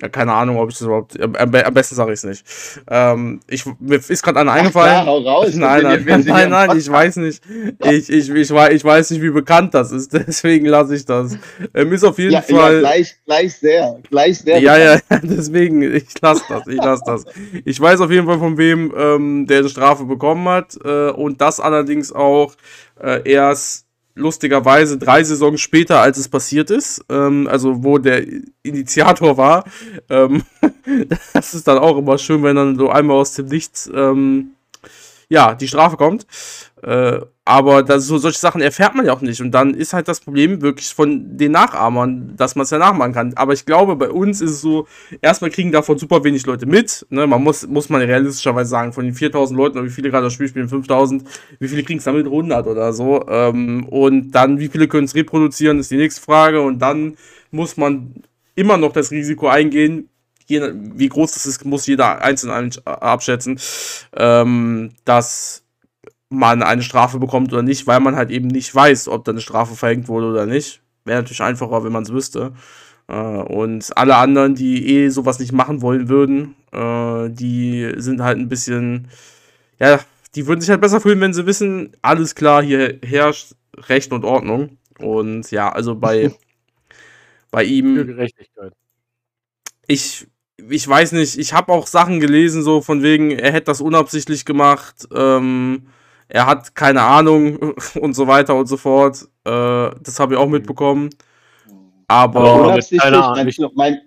ja, 0.00 0.08
keine 0.08 0.32
Ahnung, 0.32 0.58
ob 0.58 0.70
ich 0.70 0.78
das 0.78 0.86
überhaupt. 0.86 1.20
Am, 1.20 1.50
besten 1.50 1.96
sage 1.96 2.12
ich 2.12 2.18
es 2.18 2.24
nicht. 2.24 2.44
Ähm, 2.88 3.40
ich, 3.48 3.64
mir 3.80 3.96
ist 3.96 4.22
gerade 4.22 4.38
einer 4.38 4.52
eingefallen. 4.52 5.02
Klar, 5.02 5.22
raus, 5.22 5.50
nein, 5.54 5.82
nein, 5.82 6.04
nein, 6.06 6.24
nein, 6.24 6.50
nein, 6.50 6.78
ich 6.78 6.88
weiß 6.88 7.16
nicht. 7.16 7.42
Ich, 7.84 8.08
ich, 8.08 8.30
ich, 8.30 8.50
weiß, 8.50 8.72
ich 8.74 8.84
weiß 8.84 9.10
nicht, 9.10 9.22
wie 9.22 9.30
bekannt 9.30 9.74
das 9.74 9.90
ist, 9.90 10.12
deswegen 10.12 10.66
lasse 10.66 10.94
ich 10.94 11.04
das. 11.04 11.36
Ähm, 11.74 11.92
ist 11.92 12.04
auf 12.04 12.18
jeden 12.18 12.32
ja, 12.32 12.42
Fall. 12.42 12.74
Ja, 12.74 12.80
gleich, 12.80 13.16
gleich 13.24 13.56
sehr. 13.56 13.98
Gleich 14.08 14.38
sehr. 14.38 14.60
Ja, 14.60 14.78
ja, 14.78 15.00
deswegen, 15.22 15.82
ich 15.82 16.20
lasse 16.20 16.44
das, 16.48 16.66
ich 16.68 16.76
lasse 16.76 17.02
das. 17.04 17.24
Ich 17.64 17.80
weiß 17.80 18.00
auf 18.00 18.10
jeden 18.12 18.26
Fall, 18.26 18.38
von 18.38 18.56
wem 18.56 18.94
ähm, 18.96 19.46
der 19.48 19.58
eine 19.58 19.68
Strafe 19.68 20.04
bekommen 20.04 20.48
hat. 20.48 20.76
Äh, 20.84 21.10
und 21.10 21.40
das 21.40 21.58
allerdings 21.58 22.12
auch 22.12 22.54
äh, 23.02 23.28
erst 23.28 23.87
lustigerweise 24.18 24.98
drei 24.98 25.24
Saisons 25.24 25.60
später, 25.60 26.00
als 26.00 26.18
es 26.18 26.28
passiert 26.28 26.70
ist, 26.70 27.04
ähm, 27.08 27.48
also 27.50 27.82
wo 27.84 27.98
der 27.98 28.24
Initiator 28.62 29.36
war. 29.36 29.64
Ähm, 30.10 30.42
das 31.32 31.54
ist 31.54 31.66
dann 31.68 31.78
auch 31.78 31.96
immer 31.96 32.18
schön, 32.18 32.42
wenn 32.42 32.56
dann 32.56 32.78
so 32.78 32.90
einmal 32.90 33.16
aus 33.16 33.34
dem 33.34 33.46
Nichts 33.46 33.90
ähm, 33.94 34.52
ja, 35.28 35.54
die 35.54 35.68
Strafe 35.68 35.96
kommt. 35.96 36.26
Äh, 36.82 37.20
aber 37.44 37.82
das, 37.82 38.06
so, 38.06 38.18
solche 38.18 38.38
Sachen 38.38 38.60
erfährt 38.60 38.94
man 38.94 39.06
ja 39.06 39.12
auch 39.12 39.20
nicht. 39.20 39.40
Und 39.40 39.52
dann 39.52 39.74
ist 39.74 39.92
halt 39.92 40.06
das 40.06 40.20
Problem 40.20 40.60
wirklich 40.62 40.94
von 40.94 41.36
den 41.36 41.52
Nachahmern, 41.52 42.34
dass 42.36 42.56
man 42.56 42.64
es 42.64 42.70
ja 42.70 42.78
nachmachen 42.78 43.12
kann. 43.12 43.32
Aber 43.36 43.52
ich 43.52 43.64
glaube, 43.64 43.96
bei 43.96 44.10
uns 44.10 44.40
ist 44.40 44.50
es 44.50 44.60
so, 44.60 44.86
erstmal 45.22 45.50
kriegen 45.50 45.72
davon 45.72 45.98
super 45.98 46.24
wenig 46.24 46.46
Leute 46.46 46.66
mit. 46.66 47.06
Ne? 47.10 47.26
Man 47.26 47.42
muss, 47.42 47.66
muss 47.66 47.88
man 47.88 48.02
realistischerweise 48.02 48.70
sagen, 48.70 48.92
von 48.92 49.04
den 49.04 49.14
4000 49.14 49.56
Leuten, 49.56 49.84
wie 49.84 49.90
viele 49.90 50.10
gerade 50.10 50.24
das 50.24 50.34
Spiel 50.34 50.48
spielen, 50.48 50.68
5000, 50.68 51.24
wie 51.58 51.68
viele 51.68 51.82
kriegen 51.82 51.98
es 51.98 52.04
damit 52.04 52.26
100 52.26 52.66
oder 52.66 52.92
so. 52.92 53.26
Ähm, 53.28 53.86
und 53.88 54.30
dann, 54.32 54.58
wie 54.58 54.68
viele 54.68 54.88
können 54.88 55.06
es 55.06 55.14
reproduzieren, 55.14 55.78
ist 55.78 55.90
die 55.90 55.96
nächste 55.96 56.22
Frage. 56.22 56.60
Und 56.60 56.80
dann 56.80 57.16
muss 57.50 57.76
man 57.76 58.14
immer 58.54 58.76
noch 58.76 58.92
das 58.92 59.10
Risiko 59.10 59.48
eingehen, 59.48 60.08
je, 60.48 60.72
wie 60.74 61.08
groß 61.08 61.32
das 61.32 61.46
ist, 61.46 61.64
muss 61.64 61.86
jeder 61.86 62.22
einzeln 62.22 62.72
abschätzen, 62.84 63.60
ähm, 64.16 64.90
dass 65.04 65.62
man 66.30 66.62
eine 66.62 66.82
Strafe 66.82 67.18
bekommt 67.18 67.52
oder 67.52 67.62
nicht, 67.62 67.86
weil 67.86 68.00
man 68.00 68.16
halt 68.16 68.30
eben 68.30 68.48
nicht 68.48 68.74
weiß, 68.74 69.08
ob 69.08 69.24
da 69.24 69.32
eine 69.32 69.40
Strafe 69.40 69.74
verhängt 69.74 70.08
wurde 70.08 70.26
oder 70.26 70.46
nicht. 70.46 70.82
Wäre 71.04 71.20
natürlich 71.20 71.42
einfacher, 71.42 71.84
wenn 71.84 71.92
man 71.92 72.02
es 72.02 72.12
wüsste. 72.12 72.52
Äh, 73.08 73.14
und 73.14 73.96
alle 73.96 74.16
anderen, 74.16 74.54
die 74.54 74.86
eh 74.96 75.08
sowas 75.08 75.38
nicht 75.38 75.52
machen 75.52 75.82
wollen 75.82 76.08
würden, 76.08 76.54
äh, 76.72 77.30
die 77.30 77.94
sind 77.96 78.22
halt 78.22 78.38
ein 78.38 78.48
bisschen, 78.48 79.08
ja, 79.80 80.00
die 80.34 80.46
würden 80.46 80.60
sich 80.60 80.70
halt 80.70 80.80
besser 80.82 81.00
fühlen, 81.00 81.20
wenn 81.20 81.34
sie 81.34 81.46
wissen, 81.46 81.92
alles 82.02 82.34
klar, 82.34 82.62
hier 82.62 82.98
herrscht 83.02 83.54
Recht 83.88 84.12
und 84.12 84.24
Ordnung. 84.24 84.78
Und 84.98 85.50
ja, 85.50 85.70
also 85.72 85.94
bei, 85.94 86.34
bei 87.50 87.64
ihm. 87.64 87.96
Für 87.96 88.06
Gerechtigkeit. 88.06 88.72
Ich 89.86 90.26
ich 90.70 90.86
weiß 90.86 91.12
nicht, 91.12 91.38
ich 91.38 91.52
habe 91.52 91.72
auch 91.72 91.86
Sachen 91.86 92.20
gelesen, 92.20 92.62
so 92.62 92.80
von 92.80 93.02
wegen, 93.02 93.30
er 93.30 93.52
hätte 93.52 93.66
das 93.66 93.80
unabsichtlich 93.80 94.44
gemacht, 94.44 95.06
ähm, 95.14 95.86
er 96.28 96.46
hat 96.46 96.74
keine 96.74 97.02
Ahnung 97.02 97.74
und 98.00 98.14
so 98.14 98.26
weiter 98.26 98.54
und 98.56 98.66
so 98.66 98.76
fort. 98.76 99.22
Äh, 99.44 99.50
das 100.02 100.18
habe 100.18 100.34
ich 100.34 100.38
auch 100.40 100.48
mitbekommen. 100.48 101.10
Aber, 102.08 102.40
Aber- 102.40 102.64
unabsichtlich, 102.66 103.00
keine 103.02 103.22
Ahnung, 103.22 103.44
meinst 103.44 103.58
du, 103.58 103.70
mein, 103.74 103.98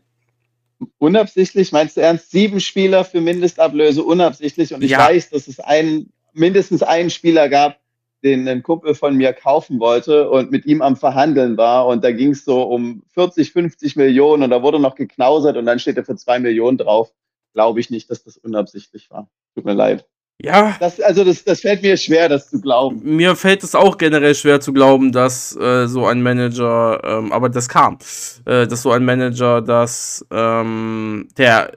unabsichtlich, 0.98 1.72
meinst 1.72 1.98
du 1.98 2.02
ernst, 2.02 2.32
sieben 2.32 2.60
Spieler 2.60 3.06
für 3.06 3.22
Mindestablöse 3.22 4.04
unabsichtlich 4.04 4.74
und 4.74 4.84
ich 4.84 4.92
Ja. 4.92 5.00
weiß, 5.00 5.30
dass 5.30 5.48
es 5.48 5.60
einen, 5.60 6.12
mindestens 6.34 6.82
einen 6.84 7.10
Spieler 7.10 7.50
gab, 7.50 7.78
den 8.24 8.48
ein 8.48 8.64
Kumpel 8.64 8.96
von 8.96 9.16
mir 9.16 9.34
kaufen 9.34 9.80
wollte 9.80 10.30
und 10.30 10.52
mit 10.52 10.66
ihm 10.66 10.82
am 10.82 10.96
Verhandeln 10.96 11.58
war. 11.58 11.88
Und 11.88 12.04
da 12.04 12.12
ging 12.12 12.32
es 12.32 12.46
so 12.46 12.64
um 12.64 13.04
40, 13.14 13.52
50 13.52 13.96
Millionen 13.96 14.44
und 14.44 14.50
da 14.50 14.62
wurde 14.62 14.80
noch 14.80 14.96
geknausert 14.96 15.58
und 15.58 15.66
dann 15.66 15.80
steht 15.80 15.98
er 15.98 16.06
für 16.06 16.16
zwei 16.16 16.40
Millionen 16.40 16.78
drauf. 16.78 17.12
Glaube 17.54 17.80
ich 17.80 17.90
nicht, 17.90 18.10
dass 18.10 18.24
das 18.24 18.38
unabsichtlich 18.38 19.10
war. 19.10 19.30
Tut 19.56 19.66
mir 19.66 19.74
leid. 19.74 20.06
Ja. 20.44 20.76
Das, 20.80 21.00
also 21.00 21.24
das, 21.24 21.44
das 21.44 21.62
fällt 21.62 21.84
mir 21.84 21.96
schwer, 21.98 22.28
das 22.28 22.50
zu 22.50 22.60
glauben. 22.60 23.00
Mir 23.04 23.36
fällt 23.36 23.64
es 23.64 23.76
auch 23.76 23.98
generell 23.98 24.34
schwer 24.34 24.60
zu 24.60 24.74
glauben, 24.74 25.12
dass 25.12 25.56
äh, 25.56 25.88
so 25.88 26.08
ein 26.08 26.24
Manager, 26.24 27.00
ähm, 27.04 27.32
aber 27.32 27.50
das 27.50 27.70
kam, 27.70 28.00
äh, 28.46 28.66
dass 28.66 28.82
so 28.82 28.92
ein 28.92 29.06
Manager, 29.06 29.62
dass 29.62 30.26
ähm, 30.32 31.28
der 31.38 31.72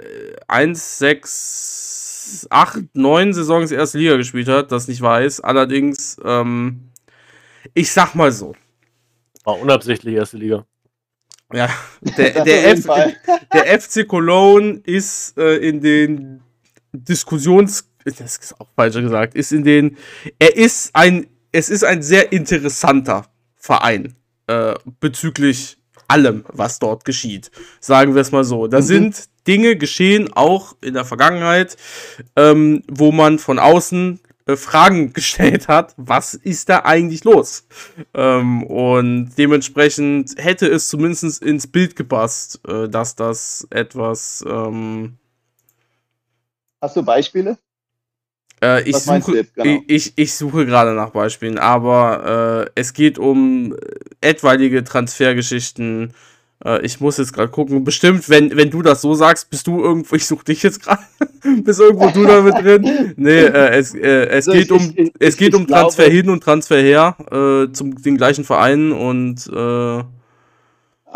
äh, 0.48 0.74
6, 0.74 1.83
acht, 2.50 2.78
neun 2.94 3.32
Saisons 3.32 3.70
erste 3.70 3.98
Liga 3.98 4.16
gespielt 4.16 4.48
hat, 4.48 4.72
das 4.72 4.88
nicht 4.88 5.00
weiß. 5.00 5.40
Allerdings, 5.40 6.16
ähm, 6.24 6.90
ich 7.74 7.92
sag 7.92 8.14
mal 8.14 8.32
so. 8.32 8.54
War 9.44 9.58
unabsichtlich 9.58 10.14
erste 10.14 10.38
Liga. 10.38 10.66
Ja, 11.52 11.68
der, 12.16 12.30
der, 12.44 12.70
F, 12.70 12.86
der 13.52 13.80
FC 13.80 14.06
Cologne 14.06 14.80
ist 14.84 15.36
äh, 15.38 15.56
in 15.56 15.80
den 15.80 16.42
Diskussions, 16.92 17.88
das 18.04 18.20
ist 18.20 18.60
auch 18.60 18.68
falsch 18.76 18.94
gesagt, 18.94 19.34
ist 19.34 19.52
in 19.52 19.64
den, 19.64 19.96
er 20.38 20.56
ist 20.56 20.94
ein, 20.94 21.26
es 21.52 21.70
ist 21.70 21.84
ein 21.84 22.02
sehr 22.02 22.32
interessanter 22.32 23.26
Verein 23.56 24.14
äh, 24.46 24.74
bezüglich 25.00 25.78
allem, 26.08 26.44
was 26.48 26.78
dort 26.78 27.04
geschieht. 27.04 27.50
Sagen 27.80 28.14
wir 28.14 28.22
es 28.22 28.30
mal 28.32 28.44
so. 28.44 28.66
Da 28.66 28.78
mhm. 28.78 28.82
sind 28.82 29.24
Dinge 29.46 29.76
geschehen, 29.76 30.32
auch 30.32 30.76
in 30.80 30.94
der 30.94 31.04
Vergangenheit, 31.04 31.76
ähm, 32.36 32.82
wo 32.88 33.12
man 33.12 33.38
von 33.38 33.58
außen 33.58 34.20
äh, 34.46 34.56
Fragen 34.56 35.12
gestellt 35.12 35.68
hat, 35.68 35.94
was 35.96 36.34
ist 36.34 36.68
da 36.68 36.80
eigentlich 36.80 37.24
los? 37.24 37.66
Ähm, 38.14 38.62
und 38.64 39.32
dementsprechend 39.36 40.34
hätte 40.36 40.66
es 40.66 40.88
zumindest 40.88 41.42
ins 41.42 41.66
Bild 41.66 41.96
gepasst, 41.96 42.60
äh, 42.66 42.88
dass 42.88 43.16
das 43.16 43.66
etwas. 43.70 44.44
Ähm, 44.46 45.18
Hast 46.80 46.96
du 46.96 47.02
Beispiele? 47.02 47.58
äh, 48.64 48.88
ich, 48.88 48.96
suche, 48.96 49.44
genau? 49.44 49.82
ich, 49.86 50.12
ich 50.16 50.34
suche 50.34 50.66
gerade 50.66 50.94
nach 50.94 51.10
Beispielen, 51.10 51.58
aber 51.58 52.66
äh, 52.66 52.70
es 52.74 52.92
geht 52.92 53.18
um 53.18 53.76
etwaige 54.20 54.82
Transfergeschichten. 54.84 56.14
Äh, 56.64 56.84
ich 56.84 57.00
muss 57.00 57.18
jetzt 57.18 57.32
gerade 57.32 57.48
gucken. 57.50 57.84
Bestimmt, 57.84 58.28
wenn, 58.30 58.56
wenn 58.56 58.70
du 58.70 58.82
das 58.82 59.02
so 59.02 59.14
sagst, 59.14 59.50
bist 59.50 59.66
du 59.66 59.82
irgendwo, 59.82 60.16
ich 60.16 60.26
suche 60.26 60.44
dich 60.44 60.62
jetzt 60.62 60.82
gerade, 60.82 61.02
bist 61.62 61.80
irgendwo 61.80 62.08
du 62.10 62.24
damit 62.26 62.54
drin. 62.54 63.14
Nee, 63.16 63.30
äh, 63.40 63.76
es, 63.76 63.94
äh, 63.94 64.26
es 64.28 64.46
geht 64.46 64.64
ich- 64.66 64.72
um, 64.72 64.92
ich- 64.96 65.12
es 65.18 65.36
geht 65.36 65.54
um 65.54 65.66
glaube- 65.66 65.82
Transfer 65.82 66.04
hin 66.10 66.28
und 66.30 66.42
Transfer 66.42 66.78
her 66.80 67.16
äh, 67.30 67.72
zum 67.72 68.00
den 68.02 68.16
gleichen 68.16 68.44
Verein 68.44 68.92
und 68.92 69.46
äh, 69.54 70.02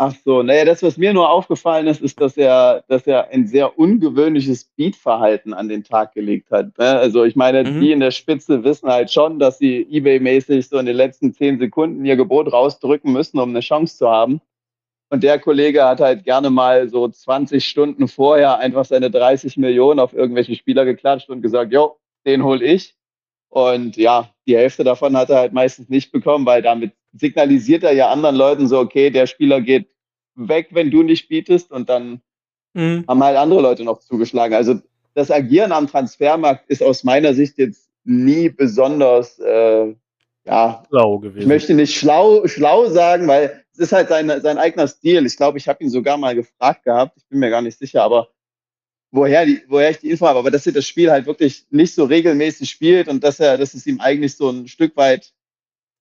Ach 0.01 0.13
so, 0.23 0.41
naja, 0.43 0.63
das, 0.63 0.81
was 0.81 0.95
mir 0.95 1.13
nur 1.13 1.29
aufgefallen 1.29 1.87
ist, 1.87 2.01
ist, 2.01 2.21
dass 2.21 2.37
er, 2.37 2.85
dass 2.87 3.05
er 3.05 3.31
ein 3.31 3.47
sehr 3.47 3.77
ungewöhnliches 3.77 4.63
Beatverhalten 4.77 5.53
an 5.53 5.67
den 5.67 5.83
Tag 5.83 6.13
gelegt 6.13 6.51
hat. 6.51 6.67
ne? 6.77 6.85
Also 6.85 7.25
ich 7.25 7.35
meine, 7.35 7.65
Mhm. 7.65 7.81
die 7.81 7.91
in 7.91 7.99
der 7.99 8.11
Spitze 8.11 8.63
wissen 8.63 8.87
halt 8.87 9.11
schon, 9.11 9.39
dass 9.39 9.57
sie 9.57 9.85
Ebay-mäßig 9.91 10.69
so 10.69 10.77
in 10.77 10.85
den 10.85 10.95
letzten 10.95 11.33
zehn 11.33 11.59
Sekunden 11.59 12.05
ihr 12.05 12.15
Gebot 12.15 12.49
rausdrücken 12.53 13.11
müssen, 13.11 13.39
um 13.39 13.49
eine 13.49 13.59
Chance 13.59 13.97
zu 13.97 14.07
haben. 14.07 14.39
Und 15.09 15.23
der 15.23 15.39
Kollege 15.39 15.85
hat 15.85 15.99
halt 15.99 16.23
gerne 16.23 16.49
mal 16.49 16.87
so 16.89 17.07
20 17.07 17.65
Stunden 17.65 18.07
vorher 18.07 18.59
einfach 18.59 18.85
seine 18.85 19.09
30 19.09 19.57
Millionen 19.57 19.99
auf 19.99 20.13
irgendwelche 20.13 20.55
Spieler 20.55 20.85
geklatscht 20.85 21.29
und 21.29 21.41
gesagt, 21.41 21.73
jo, 21.73 21.97
den 22.25 22.43
hol 22.43 22.61
ich. 22.61 22.95
Und 23.49 23.97
ja, 23.97 24.29
die 24.45 24.55
Hälfte 24.55 24.83
davon 24.83 25.17
hat 25.17 25.31
er 25.31 25.37
halt 25.37 25.53
meistens 25.53 25.89
nicht 25.89 26.11
bekommen, 26.11 26.45
weil 26.45 26.61
damit 26.61 26.93
signalisiert 27.13 27.83
er 27.83 27.93
ja 27.93 28.09
anderen 28.09 28.35
Leuten 28.35 28.67
so, 28.67 28.79
okay, 28.79 29.09
der 29.09 29.25
Spieler 29.25 29.61
geht 29.61 29.89
weg, 30.35 30.67
wenn 30.71 30.91
du 30.91 31.01
nicht 31.01 31.27
bietest 31.27 31.71
und 31.71 31.89
dann 31.89 32.21
mh, 32.73 33.03
haben 33.07 33.23
halt 33.23 33.37
andere 33.37 33.61
Leute 33.61 33.83
noch 33.83 33.99
zugeschlagen. 33.99 34.53
Also 34.53 34.79
das 35.15 35.31
Agieren 35.31 35.71
am 35.71 35.87
Transfermarkt 35.87 36.69
ist 36.69 36.83
aus 36.83 37.03
meiner 37.03 37.33
Sicht 37.33 37.57
jetzt 37.57 37.89
nie 38.03 38.49
besonders, 38.49 39.39
äh, 39.39 39.95
ja, 40.49 40.83
ich 40.83 41.21
gewesen. 41.21 41.47
möchte 41.47 41.73
nicht 41.73 41.95
schlau, 41.95 42.47
schlau 42.47 42.89
sagen, 42.89 43.27
weil 43.27 43.63
es 43.71 43.79
ist 43.79 43.91
halt 43.91 44.09
sein, 44.09 44.29
sein 44.41 44.57
eigener 44.57 44.87
Stil. 44.87 45.25
Ich 45.25 45.37
glaube, 45.37 45.57
ich 45.57 45.67
habe 45.67 45.83
ihn 45.83 45.89
sogar 45.89 46.17
mal 46.17 46.35
gefragt 46.35 46.83
gehabt, 46.83 47.17
ich 47.17 47.27
bin 47.27 47.39
mir 47.39 47.49
gar 47.49 47.61
nicht 47.61 47.77
sicher, 47.77 48.03
aber 48.03 48.29
woher, 49.11 49.45
die, 49.45 49.61
woher 49.67 49.91
ich 49.91 49.99
die 49.99 50.09
Info 50.09 50.27
habe, 50.27 50.39
aber 50.39 50.51
dass 50.51 50.65
er 50.65 50.73
das 50.73 50.87
Spiel 50.87 51.11
halt 51.11 51.25
wirklich 51.25 51.65
nicht 51.69 51.93
so 51.93 52.05
regelmäßig 52.05 52.69
spielt 52.69 53.07
und 53.07 53.23
dass 53.23 53.39
er, 53.39 53.57
dass 53.57 53.73
es 53.73 53.85
ihm 53.85 53.99
eigentlich 53.99 54.35
so 54.35 54.49
ein 54.49 54.67
Stück 54.67 54.95
weit 54.97 55.33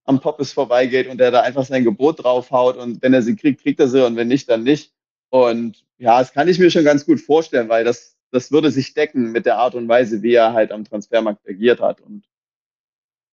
am 0.04 0.20
Poppes 0.20 0.52
vorbeigeht 0.52 1.08
und 1.08 1.20
er 1.20 1.30
da 1.30 1.42
einfach 1.42 1.66
sein 1.66 1.84
Gebot 1.84 2.24
draufhaut 2.24 2.78
und 2.78 3.02
wenn 3.02 3.12
er 3.12 3.22
sie 3.22 3.36
kriegt, 3.36 3.62
kriegt 3.62 3.80
er 3.80 3.88
sie 3.88 4.04
und 4.04 4.16
wenn 4.16 4.28
nicht, 4.28 4.48
dann 4.48 4.62
nicht. 4.62 4.92
Und 5.30 5.84
ja, 5.98 6.18
das 6.18 6.32
kann 6.32 6.48
ich 6.48 6.58
mir 6.58 6.70
schon 6.70 6.84
ganz 6.84 7.04
gut 7.04 7.20
vorstellen, 7.20 7.68
weil 7.68 7.84
das, 7.84 8.16
das 8.30 8.50
würde 8.50 8.70
sich 8.70 8.94
decken 8.94 9.30
mit 9.32 9.44
der 9.44 9.58
Art 9.58 9.74
und 9.74 9.88
Weise, 9.88 10.22
wie 10.22 10.32
er 10.32 10.54
halt 10.54 10.72
am 10.72 10.84
Transfermarkt 10.84 11.46
agiert 11.46 11.80
hat. 11.80 12.00
Und 12.00 12.24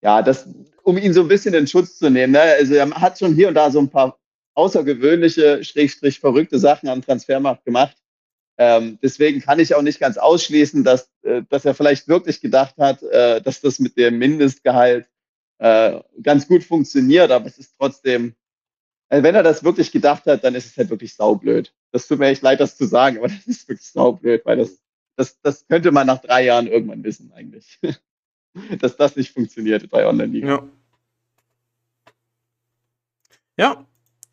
ja, 0.06 0.22
das, 0.22 0.48
um 0.84 1.00
ihn 1.00 1.13
so 1.13 1.22
ein 1.22 1.28
bisschen 1.28 1.56
in 1.56 1.65
Schutz 1.65 1.98
zu 1.98 2.12
nehmen. 2.12 2.34
Ne? 2.34 2.39
Also 2.39 2.76
er 2.76 2.88
hat 2.91 3.18
schon 3.18 3.34
hier 3.34 3.48
und 3.48 3.56
da 3.56 3.72
so 3.72 3.80
ein 3.80 3.89
paar 3.89 4.20
außergewöhnliche, 4.54 5.63
schrägstrich 5.63 6.20
verrückte 6.20 6.60
Sachen 6.60 6.89
am 6.89 7.02
Transfermarkt 7.02 7.65
gemacht. 7.65 7.98
Ähm, 8.60 9.00
deswegen 9.02 9.41
kann 9.41 9.60
ich 9.60 9.74
auch 9.74 9.82
nicht 9.82 10.00
ganz 10.00 10.20
ausschließen, 10.20 10.84
dass, 10.84 11.10
äh, 11.24 11.41
dass 11.50 11.65
er 11.65 11.74
vielleicht 11.74 12.08
wirklich 12.08 12.39
gedacht 12.39 12.76
hat, 12.78 13.02
äh, 13.02 13.41
dass 13.41 13.62
das 13.62 13.80
mit 13.80 13.98
dem 13.98 14.20
Mindestgehalt 14.20 15.10
äh, 15.58 16.00
ganz 16.22 16.48
gut 16.48 16.63
funktioniert, 16.63 17.32
aber 17.32 17.48
es 17.48 17.58
ist 17.58 17.74
trotzdem, 17.80 18.36
also 19.10 19.24
wenn 19.24 19.34
er 19.34 19.44
das 19.44 19.63
wirklich 19.63 19.91
gedacht 19.91 20.28
hat, 20.28 20.44
dann 20.44 20.54
ist 20.54 20.68
es 20.68 20.78
halt 20.78 20.91
wirklich 20.91 21.15
saublöd. 21.15 21.74
Das 21.91 22.08
tut 22.08 22.20
mir 22.20 22.28
echt 22.28 22.44
leid, 22.44 22.60
das 22.60 22.78
zu 22.78 22.86
sagen, 22.86 23.18
aber 23.18 23.28
das 23.30 23.48
ist 23.48 23.68
wirklich 23.68 23.89
saublöd, 23.89 24.46
weil 24.46 24.58
das, 24.58 24.78
das, 25.15 25.41
das 25.41 25.65
könnte 25.68 25.91
man 25.91 26.06
nach 26.06 26.22
drei 26.22 26.46
Jahren 26.46 26.68
irgendwann 26.68 27.04
wissen 27.04 27.34
eigentlich. 27.34 27.80
dass 28.80 28.98
das 28.98 29.15
nicht 29.15 29.34
funktioniert 29.34 29.89
bei 29.89 30.08
Online-Liga. 30.08 30.48
ja. 30.48 30.63
Ja, 33.58 33.86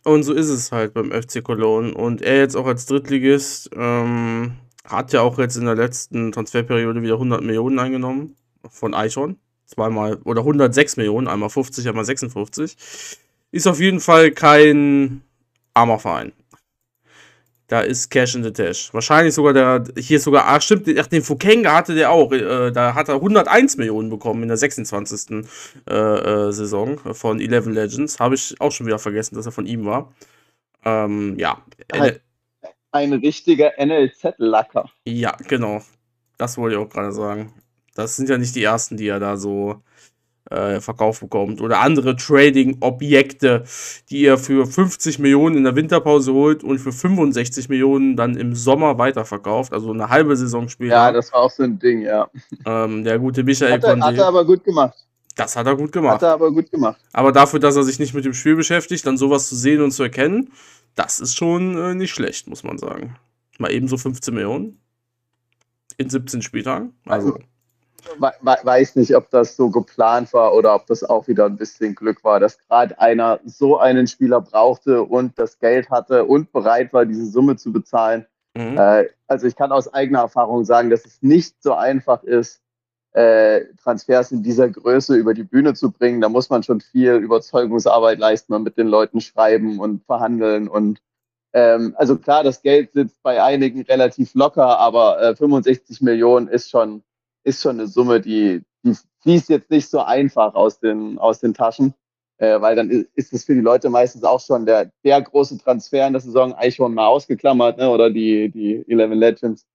und 0.05 0.25
so 0.25 0.33
ist 0.33 0.49
es 0.49 0.73
halt 0.73 0.95
beim 0.95 1.13
FC 1.13 1.45
Cologne. 1.45 1.95
Und 1.95 2.23
er 2.23 2.39
jetzt 2.39 2.57
auch 2.57 2.67
als 2.67 2.87
Drittligist 2.87 3.71
ähm, 3.75 4.55
hat 4.85 5.13
ja 5.13 5.21
auch 5.21 5.39
jetzt 5.39 5.57
in 5.57 5.65
der 5.65 5.77
letzten 5.77 6.33
Transferperiode 6.33 7.03
wieder 7.03 7.15
100 7.15 7.43
Millionen 7.43 7.79
eingenommen 7.79 8.37
von 8.69 8.95
Eichhorn. 8.95 9.37
Zweimal, 9.67 10.17
oder 10.25 10.41
106 10.41 10.97
Millionen, 10.97 11.29
einmal 11.29 11.51
50, 11.51 11.89
einmal 11.89 12.05
56. 12.05 12.77
Ist 13.53 13.67
auf 13.67 13.81
jeden 13.81 14.01
Fall 14.01 14.33
kein 14.33 15.23
armer 15.73 15.99
Verein. 15.99 16.33
Da 17.73 17.81
ist 17.81 18.11
Cash 18.11 18.35
in 18.35 18.45
the 18.45 18.53
Tash. 18.53 18.93
Wahrscheinlich 18.93 19.33
sogar 19.33 19.55
der, 19.55 19.83
hier 19.97 20.21
sogar, 20.21 20.45
ach 20.47 20.61
stimmt, 20.61 20.87
ach, 20.99 21.07
den 21.07 21.23
Fukenga 21.23 21.75
hatte 21.75 21.95
der 21.95 22.11
auch. 22.11 22.31
Äh, 22.31 22.71
da 22.71 22.95
hat 22.95 23.09
er 23.09 23.15
101 23.15 23.79
Millionen 23.79 24.11
bekommen 24.11 24.43
in 24.43 24.49
der 24.49 24.59
26. 24.59 25.47
Äh, 25.89 25.95
äh, 25.95 26.53
Saison 26.53 26.99
von 26.99 27.41
11 27.41 27.69
Legends. 27.69 28.21
Habe 28.21 28.35
ich 28.35 28.61
auch 28.61 28.73
schon 28.73 28.87
wieder 28.87 28.99
vergessen, 28.99 29.37
dass 29.37 29.47
er 29.47 29.53
von 29.53 29.65
ihm 29.65 29.87
war. 29.87 30.13
Ähm, 30.85 31.39
ja. 31.39 31.65
Halt. 31.91 32.21
Ein 32.91 33.15
richtiger 33.15 33.73
NLZ-Lacker. 33.79 34.91
Ja, 35.07 35.35
genau. 35.49 35.81
Das 36.37 36.59
wollte 36.59 36.77
ich 36.77 36.83
auch 36.83 36.91
gerade 36.91 37.13
sagen. 37.13 37.55
Das 37.95 38.17
sind 38.17 38.29
ja 38.29 38.37
nicht 38.37 38.55
die 38.55 38.65
ersten, 38.65 38.99
die 38.99 39.09
er 39.09 39.19
da 39.19 39.39
so 39.39 39.81
äh, 40.53 40.81
verkauft 40.81 41.21
bekommt. 41.21 41.61
Oder 41.61 41.81
andere 41.81 42.17
Trading-Objekte, 42.17 43.65
die 44.11 44.25
er 44.25 44.39
für 44.39 44.67
50 44.67 45.19
Millionen 45.19 45.57
in 45.57 45.65
der 45.65 45.77
Winterpause 45.77 46.33
holt 46.33 46.63
und 46.63 46.79
für 46.79 46.93
65 46.93 47.69
Millionen 47.69 48.17
dann 48.17 48.37
im 48.37 48.55
Sommer 48.55 48.99
weiterverkauft. 48.99 49.73
Also 49.73 49.91
eine 49.93 50.09
halbe 50.09 50.37
Saison 50.37 50.69
später. 50.69 50.95
Ja, 50.95 51.13
das 51.13 51.33
war 51.33 51.41
auch 51.41 51.51
so 51.51 51.63
ein 51.63 51.79
Ding, 51.79 52.03
ja. 52.03 52.29
ähm, 52.67 53.05
der 53.05 53.19
gute 53.19 53.43
Michael 53.43 53.73
Hat 53.73 53.85
er, 53.85 53.91
hat 53.91 53.99
er 53.99 54.05
Conte. 54.05 54.27
aber 54.27 54.45
gut 54.45 54.65
gemacht. 54.65 54.95
Das 55.37 55.57
hat 55.57 55.67
er 55.67 55.77
gut 55.77 55.93
gemacht. 55.93 56.17
Hat 56.17 56.23
er 56.23 56.33
aber 56.35 56.53
gut 56.53 56.71
gemacht. 56.71 57.01
Aber 57.13 57.33
dafür, 57.33 57.59
dass 57.59 57.77
er 57.77 57.85
sich 57.85 57.99
nicht 57.99 58.13
mit 58.13 58.25
dem 58.25 58.35
Spiel 58.35 58.57
beschäftigt, 58.57 59.07
dann 59.07 59.17
sowas 59.17 59.49
zu 59.49 59.57
sehen 59.57 59.81
und 59.81 59.93
zu 59.93 60.03
erkennen, 60.03 60.53
das 60.95 61.21
ist 61.21 61.37
schon 61.37 61.77
äh, 61.77 61.95
nicht 61.95 62.13
schlecht, 62.13 62.49
muss 62.49 62.65
man 62.65 62.77
sagen. 62.77 63.17
Mal 63.59 63.73
eben 63.73 63.89
so 63.89 63.97
15 63.97 64.35
Millionen 64.35 64.79
in 65.97 66.11
17 66.11 66.43
Spieltagen. 66.43 66.93
Also, 67.07 67.35
we 67.35 67.45
weiß 68.19 68.97
nicht, 68.97 69.15
ob 69.17 69.31
das 69.31 69.57
so 69.57 69.71
geplant 69.71 70.33
war 70.33 70.55
oder 70.55 70.75
ob 70.75 70.87
das 70.87 71.05
auch 71.05 71.29
wieder 71.29 71.47
ein 71.47 71.57
bisschen 71.57 71.95
Glück 71.95 72.25
war, 72.25 72.41
dass 72.41 72.59
gerade 72.59 72.99
einer 72.99 73.41
so 73.45 73.79
einen 73.79 74.07
Spieler 74.07 74.41
brauchte 74.41 75.03
und 75.03 75.39
das 75.39 75.59
Geld 75.59 75.91
hatte 75.91 76.25
und 76.25 76.53
bereit 76.53 76.93
war, 76.93 77.07
diese 77.07 77.27
Summe 77.27 77.57
zu 77.57 77.73
bezahlen. 77.73 78.27
mhm. 78.55 78.77
Äh, 78.79 79.09
also 79.27 79.47
ich 79.47 79.57
kann 79.57 79.73
aus 79.73 79.93
eigener 79.93 80.21
Erfahrung 80.21 80.65
sagen, 80.65 80.91
dass 80.91 81.05
es 81.05 81.23
nicht 81.23 81.63
so 81.63 81.75
einfach 81.75 82.23
ist, 82.23 82.61
äh, 83.13 83.67
Transfers 83.83 84.33
in 84.33 84.43
dieser 84.43 84.69
Größe 84.69 85.15
über 85.17 85.35
die 85.35 85.45
Bühne 85.45 85.75
zu 85.75 85.91
bringen. 85.91 86.21
Da 86.21 86.29
muss 86.29 86.51
man 86.51 86.63
schon 86.63 86.81
viel 86.81 87.15
Überzeugungsarbeit 87.17 88.19
leisten 88.19 88.55
und 88.55 88.63
mit 88.63 88.79
den 88.79 88.89
Leuten 88.89 89.21
schreiben 89.21 89.81
und 89.81 90.05
verhandeln 90.05 90.69
und 90.69 91.01
ähm, 91.55 91.95
also 91.99 92.17
klar, 92.17 92.45
das 92.45 92.63
Geld 92.63 92.93
sitzt 92.93 93.23
bei 93.23 93.43
einigen 93.43 93.83
relativ 93.83 94.35
locker, 94.35 94.79
aber 94.79 95.21
äh, 95.21 95.37
65 95.37 96.01
Millionen 96.01 96.49
ist 96.49 96.71
schon, 96.71 97.03
ist 97.45 97.63
schon 97.63 97.79
eine 97.79 97.89
Summe, 97.89 98.21
die, 98.21 98.63
die 98.85 98.95
fließt 99.23 99.49
jetzt 99.49 99.71
nicht 99.71 99.89
so 99.89 100.01
einfach 100.01 100.55
aus 100.55 100.81
den, 100.81 101.19
aus 101.19 101.41
den 101.41 101.55
Taschen, 101.55 101.95
äh, 102.39 102.61
weil 102.61 102.77
dann 102.77 102.91
ist 102.91 103.33
es 103.33 103.45
für 103.45 103.55
die 103.55 103.61
Leute 103.61 103.91
meistens 103.91 104.25
auch 104.25 104.41
schon 104.41 104.67
der, 104.67 104.91
der 105.05 105.23
große 105.23 105.59
Transfer 105.59 106.07
in 106.07 106.13
der 106.13 106.21
Saison 106.23 106.55
schon 106.71 106.95
mal 106.95 107.07
ausgeklammert, 107.07 107.79
ne? 107.79 107.91
oder 107.91 108.11
die, 108.11 108.51
die 108.51 108.85
11 108.89 109.13
Legends. 109.15 109.67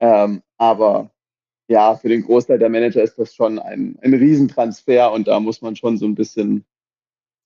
Ähm, 0.00 0.42
aber 0.58 1.10
ja, 1.68 1.94
für 1.96 2.08
den 2.08 2.22
Großteil 2.22 2.58
der 2.58 2.70
Manager 2.70 3.02
ist 3.02 3.18
das 3.18 3.34
schon 3.34 3.58
ein, 3.58 3.98
ein 4.02 4.14
Riesentransfer 4.14 5.12
und 5.12 5.28
da 5.28 5.38
muss 5.38 5.62
man 5.62 5.76
schon 5.76 5.98
so 5.98 6.06
ein 6.06 6.14
bisschen 6.14 6.64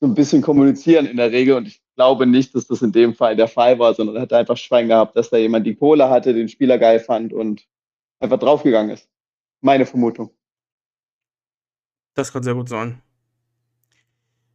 so 0.01 0.07
ein 0.07 0.15
bisschen 0.15 0.43
kommunizieren 0.43 1.07
in 1.07 1.17
der 1.17 1.33
Regel 1.33 1.57
und 1.57 1.67
ich 1.67 1.81
glaube 1.97 2.27
nicht, 2.27 2.55
dass 2.55 2.67
das 2.67 2.83
in 2.83 2.93
dem 2.93 3.15
Fall 3.15 3.37
der 3.37 3.49
Fall 3.49 3.79
war, 3.79 3.95
sondern 3.95 4.17
er 4.17 4.23
hat 4.23 4.33
einfach 4.33 4.57
Schwein 4.57 4.89
gehabt, 4.89 5.17
dass 5.17 5.31
da 5.31 5.37
jemand 5.37 5.67
die 5.67 5.77
Kohle 5.77 6.11
hatte, 6.11 6.35
den 6.35 6.49
Spieler 6.49 6.79
geil 6.79 7.01
fand 7.01 7.33
und 7.33 7.67
einfach 8.21 8.39
draufgegangen 8.39 8.91
ist. 8.91 9.09
Meine 9.65 9.87
Vermutung. 9.87 10.31
Das 12.13 12.31
kann 12.31 12.43
sehr 12.43 12.53
gut 12.53 12.69
sein. 12.69 13.01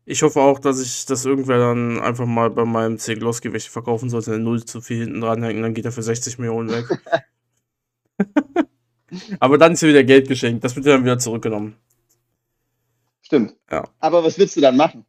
Ich 0.05 0.22
hoffe 0.22 0.39
auch, 0.39 0.60
dass 0.60 0.80
ich 0.80 1.07
das 1.07 1.26
irgendwer 1.26 1.57
dann 1.57 1.99
einfach 1.99 2.28
mal 2.28 2.51
bei 2.51 2.64
meinem 2.64 2.99
C-Gloss-Gewicht 2.99 3.70
verkaufen 3.70 4.12
sollte, 4.12 4.34
eine 4.34 4.43
0 4.43 4.66
zu 4.66 4.82
viel 4.82 4.99
hinten 5.05 5.22
dranhängen, 5.22 5.64
dann 5.64 5.74
geht 5.74 5.86
er 5.86 5.91
für 5.91 6.03
60 6.03 6.38
Millionen 6.38 6.70
weg. 6.70 6.86
Aber 9.39 9.57
dann 9.57 9.74
ist 9.74 9.82
ja 9.82 9.88
wieder 9.88 10.03
Geld 10.03 10.28
geschenkt. 10.28 10.64
Das 10.64 10.76
wird 10.76 10.86
ja 10.86 10.93
dann 10.93 11.03
wieder 11.03 11.18
zurückgenommen. 11.18 11.76
Stimmt. 13.24 13.55
Ja. 13.72 13.89
Aber 13.99 14.24
was 14.24 14.38
willst 14.38 14.55
du 14.57 14.62
dann 14.62 14.78
machen? 14.78 15.07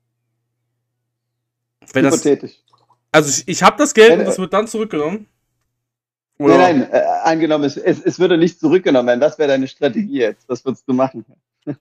Wenn 1.92 2.04
das, 2.04 2.14
Hypothetisch. 2.14 2.56
also 3.12 3.28
ich, 3.28 3.46
ich 3.46 3.62
habe 3.62 3.76
das 3.76 3.92
Geld 3.92 4.12
Wenn- 4.12 4.20
und 4.20 4.24
das 4.24 4.38
wird 4.38 4.54
dann 4.54 4.66
zurückgenommen. 4.66 5.26
Nein, 6.48 6.80
nein, 6.80 6.90
äh, 6.90 7.02
angenommen, 7.24 7.64
es, 7.64 7.76
es, 7.76 8.00
es 8.00 8.18
würde 8.18 8.38
nicht 8.38 8.58
zurückgenommen 8.58 9.08
werden. 9.08 9.20
Was 9.20 9.38
wäre 9.38 9.48
deine 9.48 9.68
Strategie 9.68 10.20
jetzt? 10.20 10.48
Was 10.48 10.64
würdest 10.64 10.88
du 10.88 10.94
machen 10.94 11.24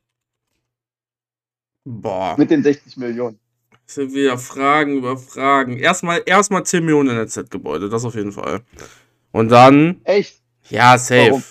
Boah, 1.85 2.35
mit 2.37 2.51
den 2.51 2.61
60 2.61 2.97
Millionen? 2.97 3.39
das 3.85 3.95
sind 3.95 4.13
wieder 4.13 4.37
Fragen 4.37 4.97
über 4.97 5.17
Fragen. 5.17 5.77
Erstmal, 5.77 6.21
erstmal 6.25 6.65
10 6.65 6.83
Millionen 6.83 7.09
in 7.09 7.15
das 7.15 7.31
Z-Gebäude, 7.31 7.89
das 7.89 8.03
auf 8.03 8.15
jeden 8.15 8.33
Fall. 8.33 8.61
Und 9.31 9.49
dann, 9.49 10.01
Echt? 10.03 10.41
ja, 10.69 10.97
safe. 10.97 11.29
Warum? 11.29 11.43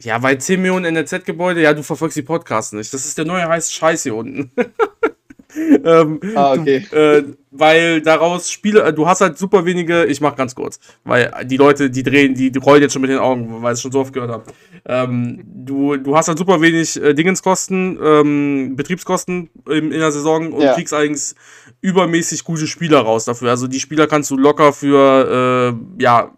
Ja, 0.00 0.22
weil 0.22 0.38
10 0.38 0.60
Millionen 0.60 0.94
NLZ-Gebäude, 0.94 1.62
ja, 1.62 1.72
du 1.74 1.82
verfolgst 1.82 2.16
die 2.16 2.22
Podcasts 2.22 2.72
nicht. 2.72 2.92
Das 2.92 3.04
ist 3.04 3.18
der 3.18 3.24
neue 3.24 3.48
heiße 3.48 3.72
Scheiß 3.72 4.02
hier 4.02 4.14
unten. 4.14 4.52
ähm, 5.84 6.20
Ah, 6.34 6.52
okay. 6.52 6.86
du, 6.90 6.96
äh, 6.96 7.24
weil 7.50 8.02
daraus 8.02 8.50
Spiele, 8.50 8.82
äh, 8.82 8.92
du 8.92 9.06
hast 9.06 9.20
halt 9.22 9.38
super 9.38 9.64
wenige, 9.64 10.04
ich 10.04 10.20
mach 10.20 10.36
ganz 10.36 10.54
kurz, 10.54 10.78
weil 11.04 11.32
die 11.46 11.56
Leute, 11.56 11.88
die 11.90 12.02
drehen, 12.02 12.34
die, 12.34 12.50
die 12.50 12.58
rollen 12.58 12.82
jetzt 12.82 12.92
schon 12.92 13.02
mit 13.02 13.10
den 13.10 13.18
Augen, 13.18 13.62
weil 13.62 13.72
ich 13.72 13.78
es 13.78 13.82
schon 13.82 13.92
so 13.92 14.00
oft 14.00 14.12
gehört 14.12 14.30
habe. 14.30 14.44
Ähm, 14.84 15.42
du, 15.46 15.96
du 15.96 16.16
hast 16.16 16.28
halt 16.28 16.38
super 16.38 16.60
wenig 16.60 17.00
äh, 17.02 17.14
Dingenskosten, 17.14 17.98
ähm, 18.02 18.76
Betriebskosten 18.76 19.50
in, 19.68 19.90
in 19.92 20.00
der 20.00 20.12
Saison 20.12 20.52
und 20.52 20.62
Ja. 20.62 20.74
kriegst 20.74 20.92
eigentlich 20.92 21.34
übermäßig 21.80 22.44
gute 22.44 22.66
Spieler 22.66 23.00
raus 23.00 23.24
dafür. 23.24 23.50
Also 23.50 23.66
die 23.68 23.80
Spieler 23.80 24.06
kannst 24.06 24.30
du 24.30 24.36
locker 24.36 24.72
für, 24.72 25.74
äh, 25.98 26.02
ja, 26.02 26.32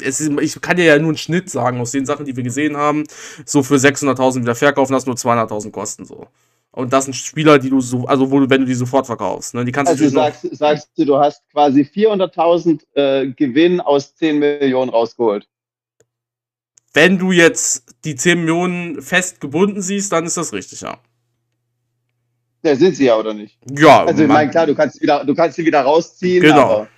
ist, 0.00 0.20
ich 0.20 0.60
kann 0.60 0.76
dir 0.76 0.84
ja 0.84 0.98
nur 0.98 1.08
einen 1.08 1.18
Schnitt 1.18 1.50
sagen 1.50 1.80
aus 1.80 1.90
den 1.90 2.06
Sachen, 2.06 2.24
die 2.26 2.36
wir 2.36 2.42
gesehen 2.44 2.76
haben. 2.76 3.04
So 3.44 3.62
für 3.62 3.74
600.000 3.76 4.42
wieder 4.42 4.54
verkaufen, 4.54 4.92
das 4.92 5.04
nur 5.06 5.16
200.000 5.16 5.70
kosten 5.70 6.04
so. 6.04 6.28
Und 6.72 6.90
das 6.92 7.04
sind 7.04 7.14
Spieler, 7.14 7.58
die 7.58 7.68
du 7.68 7.80
so, 7.82 8.06
also 8.06 8.30
wo 8.30 8.40
du, 8.40 8.48
wenn 8.48 8.62
du 8.62 8.66
die 8.66 8.74
sofort 8.74 9.04
verkaufst, 9.06 9.52
ne, 9.54 9.64
die 9.64 9.72
kannst 9.72 9.90
Also 9.92 10.04
du 10.04 10.10
sagst, 10.10 10.46
sagst 10.56 10.90
du, 10.96 11.04
du 11.04 11.18
hast 11.18 11.42
quasi 11.50 11.82
400.000 11.82 12.80
äh, 12.94 13.30
Gewinn 13.32 13.80
aus 13.80 14.14
10 14.14 14.38
Millionen 14.38 14.90
rausgeholt. 14.90 15.46
wenn 16.94 17.18
du 17.18 17.30
jetzt 17.32 17.94
die 18.04 18.16
10 18.16 18.40
Millionen 18.40 19.02
fest 19.02 19.40
gebunden 19.40 19.82
siehst, 19.82 20.12
dann 20.12 20.24
ist 20.24 20.36
das 20.38 20.52
richtig, 20.54 20.80
ja. 20.80 20.98
Ja, 22.64 22.76
sind 22.76 22.96
sie 22.96 23.04
ja, 23.06 23.16
oder 23.18 23.34
nicht? 23.34 23.58
Ja, 23.78 24.04
Also 24.04 24.22
ich 24.22 24.28
meine, 24.28 24.50
klar, 24.50 24.66
du 24.66 24.74
kannst, 24.74 25.00
wieder, 25.02 25.24
du 25.24 25.34
kannst 25.34 25.56
sie 25.56 25.66
wieder 25.66 25.82
rausziehen, 25.82 26.42
Genau. 26.42 26.62
aber 26.62 26.88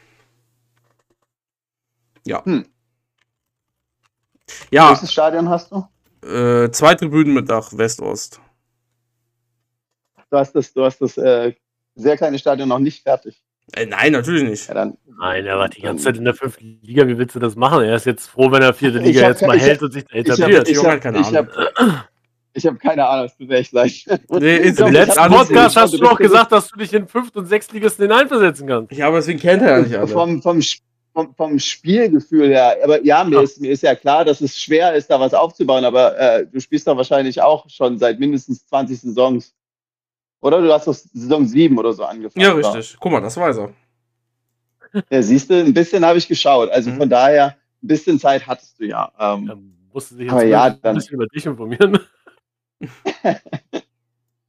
ja, 4.71 4.91
welches 4.91 5.13
Stadion 5.13 5.49
hast 5.49 5.73
du? 5.73 5.85
äh, 6.27 6.71
zwei 6.71 6.95
Tribünen 6.95 7.35
mit 7.35 7.49
Dach, 7.49 7.73
West-Ost. 7.73 8.41
Du 10.35 10.41
hast 10.41 10.53
das, 10.53 10.73
du 10.73 10.85
hast 10.85 11.01
das 11.01 11.17
äh, 11.17 11.53
sehr 11.95 12.17
kleine 12.17 12.41
Stadion 12.41 12.69
noch 12.69 12.81
nicht 12.81 13.05
fertig. 13.05 13.41
Äh, 13.73 13.87
nein, 13.87 14.11
natürlich 14.11 14.43
nicht. 14.43 14.67
Ja, 14.67 14.75
dann, 14.75 14.99
Nein, 15.17 15.47
er 15.47 15.59
war 15.59 15.69
die 15.69 15.81
ganze 15.81 16.03
Zeit 16.07 16.17
in 16.17 16.25
der 16.25 16.35
fünften 16.35 16.81
Liga. 16.83 17.07
Wie 17.07 17.17
willst 17.17 17.37
du 17.37 17.39
das 17.39 17.55
machen? 17.55 17.85
Er 17.85 17.95
ist 17.95 18.05
jetzt 18.05 18.27
froh, 18.27 18.51
wenn 18.51 18.61
er 18.61 18.75
vierte 18.75 18.99
Liga 18.99 19.23
hab 19.23 19.29
jetzt 19.29 19.47
mal 19.47 19.57
hält 19.57 19.77
hab- 19.77 19.83
und 19.83 19.93
sich 19.93 20.05
ich 20.11 20.27
etabliert. 20.27 20.59
habe 20.59 20.71
ich 20.71 20.77
Junge 20.77 20.89
hab, 20.89 20.95
hat 20.95 21.03
keine 21.03 21.19
hab, 21.23 22.09
ich 22.53 22.67
hab 22.67 22.81
keine 22.81 23.07
Ahnung, 23.07 23.27
es 23.27 23.37
tut 23.37 23.49
mir 23.49 23.59
echt 23.59 23.73
leid. 23.73 23.93
Nee, 24.29 24.57
Im 24.57 24.93
letzten 24.93 25.29
Podcast 25.29 25.77
hast 25.77 25.95
du 25.95 25.99
doch 25.99 26.19
gesagt, 26.19 26.51
dass 26.51 26.69
du 26.69 26.81
dich 26.81 26.93
in 26.93 27.07
Fünft- 27.07 27.37
und 27.37 27.47
Sechstligisten 27.47 28.03
hineinversetzen 28.03 28.67
kannst. 28.67 28.91
Ja, 28.91 29.07
aber 29.07 29.19
deswegen 29.19 29.39
kennt 29.39 29.63
er 29.63 29.79
ja 29.79 29.83
nicht 29.85 29.97
alle. 29.97 30.09
vom, 30.09 30.43
vom, 30.43 30.61
vom, 31.13 31.33
vom 31.37 31.59
Spielgefühl 31.61 32.49
her. 32.49 32.77
Aber 32.83 33.05
ja, 33.05 33.23
mir 33.23 33.41
ist, 33.41 33.61
mir 33.61 33.71
ist 33.71 33.85
ja 33.85 33.95
klar, 33.95 34.25
dass 34.25 34.41
es 34.41 34.59
schwer 34.59 34.95
ist, 34.95 35.11
da 35.11 35.21
was 35.21 35.33
aufzubauen. 35.33 35.85
Aber 35.85 36.19
äh, 36.19 36.45
du 36.45 36.59
spielst 36.59 36.89
doch 36.89 36.97
wahrscheinlich 36.97 37.41
auch 37.41 37.71
schon 37.71 37.99
seit 37.99 38.19
mindestens 38.19 38.67
20 38.67 39.01
Saisons. 39.01 39.55
Oder 40.45 40.61
du 40.61 40.71
hast 40.71 40.87
doch 40.87 40.93
Saison 40.95 41.47
7 41.47 41.79
oder 41.79 41.95
so 41.95 42.05
angefangen. 42.05 42.45
Ja, 42.45 42.53
richtig. 42.53 42.97
Guck 43.01 43.13
mal, 43.13 43.23
das 43.23 43.35
weiß 43.35 43.57
er. 43.57 43.73
Ja, 45.11 45.23
siehst 45.23 45.49
du, 45.49 45.55
ein 45.55 45.73
bisschen 45.73 46.05
habe 46.05 46.19
ich 46.19 46.29
geschaut. 46.29 46.69
Also 46.71 46.91
Mhm. 46.91 46.99
von 46.99 47.09
daher, 47.09 47.57
ein 47.83 47.87
bisschen 47.89 48.19
Zeit 48.21 48.47
hattest 48.47 48.79
du 48.79 48.85
ja. 48.85 49.11
Ähm, 49.19 49.49
Er 49.49 49.59
musste 49.93 50.15
sich 50.17 50.25
jetzt 50.25 50.33
Aber 50.33 50.45
ja, 50.45 50.65
ein 50.65 50.79
dann- 50.83 50.97
bisschen 50.97 51.15
über 51.15 51.27
dich 51.29 51.47
informieren. 51.47 51.99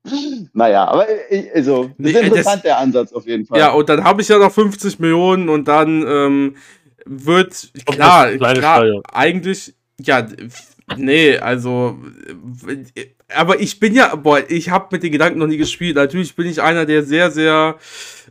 Naja, 0.53 0.85
aber 0.85 1.07
ich, 1.31 1.51
also, 1.55 1.89
Nee, 1.97 2.09
ist 2.11 2.15
äh, 2.17 2.25
interessant 2.27 2.55
das- 2.57 2.61
der 2.63 2.77
Ansatz 2.77 3.11
auf 3.13 3.25
jeden 3.25 3.45
Fall. 3.45 3.57
Ja, 3.57 3.71
und 3.71 3.89
dann 3.89 4.03
habe 4.03 4.21
ich 4.21 4.27
ja 4.27 4.37
noch 4.37 4.51
50 4.51 4.99
Millionen 4.99 5.49
und 5.49 5.67
dann 5.67 6.05
ähm, 6.07 6.55
wird, 7.05 7.71
klar, 7.85 8.31
das 8.37 8.57
klar 8.59 9.01
eigentlich, 9.11 9.73
ja, 9.99 10.27
nee, 10.97 11.37
also, 11.39 11.97
äh, 12.67 13.07
aber 13.34 13.59
ich 13.59 13.80
bin 13.80 13.95
ja, 13.95 14.15
boah, 14.15 14.39
ich 14.49 14.69
habe 14.69 14.88
mit 14.91 15.03
den 15.03 15.11
Gedanken 15.11 15.39
noch 15.39 15.47
nie 15.47 15.57
gespielt. 15.57 15.95
Natürlich 15.95 16.36
bin 16.36 16.47
ich 16.47 16.61
einer, 16.61 16.86
der 16.86 17.03
sehr, 17.03 17.32
sehr 17.32 17.78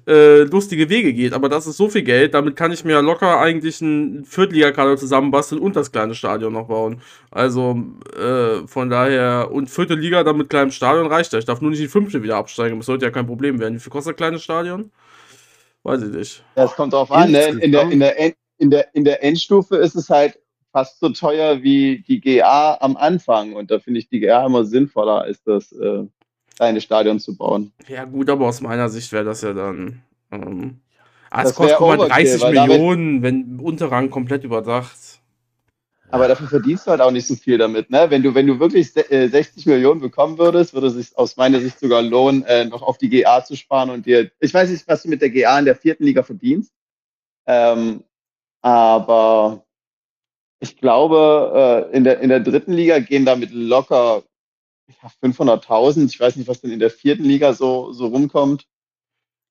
äh, 0.07 0.42
lustige 0.42 0.88
Wege 0.88 1.12
geht, 1.12 1.32
aber 1.32 1.49
das 1.49 1.66
ist 1.66 1.76
so 1.76 1.88
viel 1.88 2.03
Geld, 2.03 2.34
damit 2.34 2.57
kann 2.57 2.70
ich 2.70 2.84
mir 2.84 3.01
locker 3.03 3.40
eigentlich 3.40 3.80
einen 3.82 4.24
Viertligakader 4.24 4.97
zusammenbasteln 4.97 5.61
und 5.61 5.74
das 5.74 5.90
kleine 5.90 6.14
Stadion 6.14 6.53
noch 6.53 6.68
bauen. 6.68 7.01
Also, 7.30 7.82
äh, 8.16 8.66
von 8.66 8.90
daher, 8.90 9.49
und 9.51 9.68
vierte 9.68 9.95
Liga 9.95 10.22
dann 10.22 10.36
mit 10.36 10.51
kleinem 10.51 10.70
Stadion 10.70 11.07
reicht 11.07 11.32
ja. 11.32 11.38
Ich 11.38 11.45
darf 11.45 11.61
nur 11.61 11.70
nicht 11.70 11.82
die 11.82 11.88
fünfte 11.88 12.22
wieder 12.22 12.36
absteigen, 12.36 12.78
das 12.78 12.86
sollte 12.86 13.07
ja 13.07 13.11
kein 13.11 13.26
Problem 13.26 13.59
werden. 13.59 13.74
Wie 13.74 13.80
viel 13.80 13.90
kostet 13.90 14.14
ein 14.14 14.16
kleines 14.16 14.45
Stadion? 14.45 14.90
Weiß 15.82 16.03
ich 16.03 16.11
nicht. 16.11 16.45
Das 16.55 16.74
kommt 16.76 16.92
drauf 16.92 17.11
an. 17.11 17.30
Ne? 17.30 17.47
In, 17.61 17.72
der, 17.72 17.90
in, 17.90 18.01
der, 18.01 18.16
in, 18.59 18.70
der, 18.70 18.95
in 18.95 19.05
der 19.05 19.22
Endstufe 19.24 19.76
ist 19.76 19.97
es 19.97 20.09
halt 20.09 20.38
fast 20.74 20.98
so 20.98 21.08
teuer 21.10 21.62
wie 21.62 22.00
die 22.06 22.20
GA 22.20 22.76
am 22.80 22.96
Anfang. 22.96 23.52
Und 23.54 23.70
da 23.70 23.78
finde 23.78 24.00
ich 24.00 24.08
die 24.08 24.18
GA 24.18 24.44
immer 24.44 24.64
sinnvoller, 24.64 25.22
als 25.22 25.40
das 25.44 25.70
äh, 25.72 26.02
kleine 26.56 26.80
Stadion 26.80 27.20
zu 27.20 27.36
bauen. 27.36 27.72
Ja, 27.88 28.04
gut, 28.04 28.28
aber 28.28 28.48
aus 28.48 28.60
meiner 28.60 28.88
Sicht 28.88 29.12
wäre 29.12 29.24
das 29.24 29.42
ja 29.42 29.52
dann. 29.52 30.02
Ähm, 30.32 30.80
ah, 31.30 31.42
Das 31.42 31.50
es 31.52 31.56
kostet 31.56 31.78
mal, 31.80 31.86
Overkill, 31.98 32.08
30 32.08 32.42
weil 32.42 32.54
damit- 32.54 32.76
Millionen, 32.78 33.22
wenn 33.22 33.60
Unterrang 33.60 34.10
komplett 34.10 34.42
überdacht. 34.42 34.98
Aber 36.10 36.28
dafür 36.28 36.48
verdienst 36.48 36.86
du 36.86 36.90
halt 36.92 37.00
auch 37.00 37.10
nicht 37.12 37.26
so 37.26 37.34
viel 37.36 37.56
damit. 37.58 37.90
Ne? 37.90 38.06
Wenn, 38.08 38.22
du, 38.22 38.34
wenn 38.34 38.46
du 38.46 38.58
wirklich 38.60 38.92
se- 38.92 39.10
äh, 39.10 39.28
60 39.28 39.66
Millionen 39.66 40.00
bekommen 40.00 40.38
würdest, 40.38 40.74
würde 40.74 40.88
es 40.88 40.94
sich 40.94 41.16
aus 41.16 41.36
meiner 41.36 41.60
Sicht 41.60 41.78
sogar 41.80 42.02
lohnen, 42.02 42.44
äh, 42.44 42.64
noch 42.66 42.82
auf 42.82 42.98
die 42.98 43.08
GA 43.08 43.44
zu 43.44 43.56
sparen 43.56 43.90
und 43.90 44.06
dir. 44.06 44.30
Ich 44.40 44.52
weiß 44.52 44.70
nicht, 44.70 44.86
was 44.88 45.02
du 45.02 45.08
mit 45.08 45.22
der 45.22 45.30
GA 45.30 45.58
in 45.58 45.64
der 45.64 45.76
vierten 45.76 46.04
Liga 46.04 46.22
verdienst. 46.24 46.72
Ähm, 47.46 48.04
aber 48.62 49.64
ich 50.64 50.76
glaube, 50.78 51.88
äh, 51.92 51.96
in, 51.96 52.04
der, 52.04 52.20
in 52.20 52.28
der 52.28 52.40
dritten 52.40 52.72
Liga 52.72 52.98
gehen 52.98 53.24
damit 53.24 53.52
locker 53.52 54.22
ja, 54.88 55.10
500.000. 55.22 56.06
Ich 56.06 56.18
weiß 56.18 56.36
nicht, 56.36 56.48
was 56.48 56.60
denn 56.60 56.72
in 56.72 56.80
der 56.80 56.90
vierten 56.90 57.24
Liga 57.24 57.52
so, 57.52 57.92
so 57.92 58.06
rumkommt. 58.06 58.66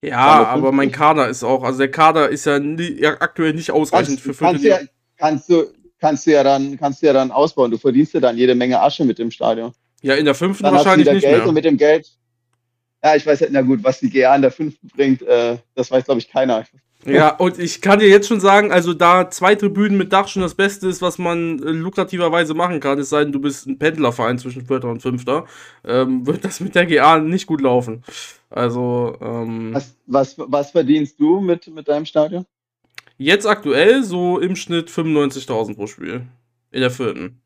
Ja, 0.02 0.36
250? 0.36 0.52
aber 0.52 0.72
mein 0.72 0.92
Kader 0.92 1.28
ist 1.28 1.44
auch, 1.44 1.62
also 1.62 1.78
der 1.78 1.90
Kader 1.90 2.28
ist 2.28 2.44
ja, 2.44 2.58
nie, 2.58 3.00
ja 3.00 3.16
aktuell 3.20 3.54
nicht 3.54 3.70
ausreichend 3.70 4.22
Kannst, 4.22 4.38
für 4.38 4.44
kannst, 4.44 4.60
vierte 4.60 4.62
du 4.62 4.68
ja, 4.68 4.78
Liga. 4.80 4.92
kannst, 5.16 5.48
du, 5.48 5.64
kannst, 5.98 6.26
du 6.26 6.32
ja 6.32 6.42
dann, 6.42 6.78
kannst 6.78 7.02
du 7.02 7.06
ja 7.06 7.12
dann 7.12 7.30
ausbauen. 7.30 7.70
Du 7.70 7.78
verdienst 7.78 8.12
ja 8.12 8.20
dann 8.20 8.36
jede 8.36 8.54
Menge 8.54 8.80
Asche 8.80 9.04
mit 9.04 9.18
dem 9.18 9.30
Stadion. 9.30 9.72
Ja, 10.02 10.14
in 10.14 10.26
der 10.26 10.34
fünften 10.34 10.64
Dann 10.64 10.74
hast 10.74 10.82
du 10.82 10.86
wahrscheinlich 10.86 11.10
nicht 11.10 11.22
Geld 11.22 11.38
mehr. 11.38 11.48
und 11.48 11.54
mit 11.54 11.64
dem 11.64 11.78
Geld. 11.78 12.10
Ja, 13.02 13.16
ich 13.16 13.26
weiß 13.26 13.40
ja, 13.40 13.46
na 13.50 13.62
gut, 13.62 13.82
was 13.82 14.00
die 14.00 14.10
GA 14.10 14.34
in 14.34 14.42
der 14.42 14.50
fünften 14.50 14.88
bringt, 14.88 15.22
äh, 15.22 15.58
das 15.74 15.90
weiß, 15.90 16.04
glaube 16.04 16.20
ich, 16.20 16.28
keiner. 16.28 16.64
Ja, 17.06 17.36
und 17.36 17.58
ich 17.58 17.80
kann 17.80 17.98
dir 17.98 18.08
jetzt 18.08 18.28
schon 18.28 18.40
sagen, 18.40 18.72
also 18.72 18.94
da 18.94 19.30
zwei 19.30 19.54
Tribünen 19.54 19.98
mit 19.98 20.12
Dach 20.12 20.28
schon 20.28 20.42
das 20.42 20.54
Beste 20.54 20.88
ist, 20.88 21.02
was 21.02 21.18
man 21.18 21.62
äh, 21.62 21.70
lukrativerweise 21.70 22.54
machen 22.54 22.80
kann, 22.80 22.98
es 22.98 23.10
sei 23.10 23.24
denn, 23.24 23.32
du 23.32 23.40
bist 23.40 23.66
ein 23.66 23.78
Pendlerverein 23.78 24.38
zwischen 24.38 24.66
Vierter 24.66 24.88
und 24.88 25.02
Fünfter, 25.02 25.44
ähm, 25.84 26.26
wird 26.26 26.44
das 26.44 26.60
mit 26.60 26.74
der 26.74 26.86
GA 26.86 27.18
nicht 27.18 27.46
gut 27.46 27.60
laufen. 27.60 28.02
Also, 28.48 29.16
ähm, 29.20 29.74
Was, 29.74 29.96
was, 30.06 30.34
was 30.38 30.70
verdienst 30.70 31.20
du 31.20 31.40
mit, 31.40 31.66
mit 31.68 31.88
deinem 31.88 32.06
Stadion? 32.06 32.46
Jetzt 33.16 33.46
aktuell 33.46 34.02
so 34.02 34.38
im 34.38 34.56
Schnitt 34.56 34.90
95.000 34.90 35.76
pro 35.76 35.86
Spiel. 35.86 36.26
In 36.70 36.80
der 36.80 36.90
vierten. 36.90 37.40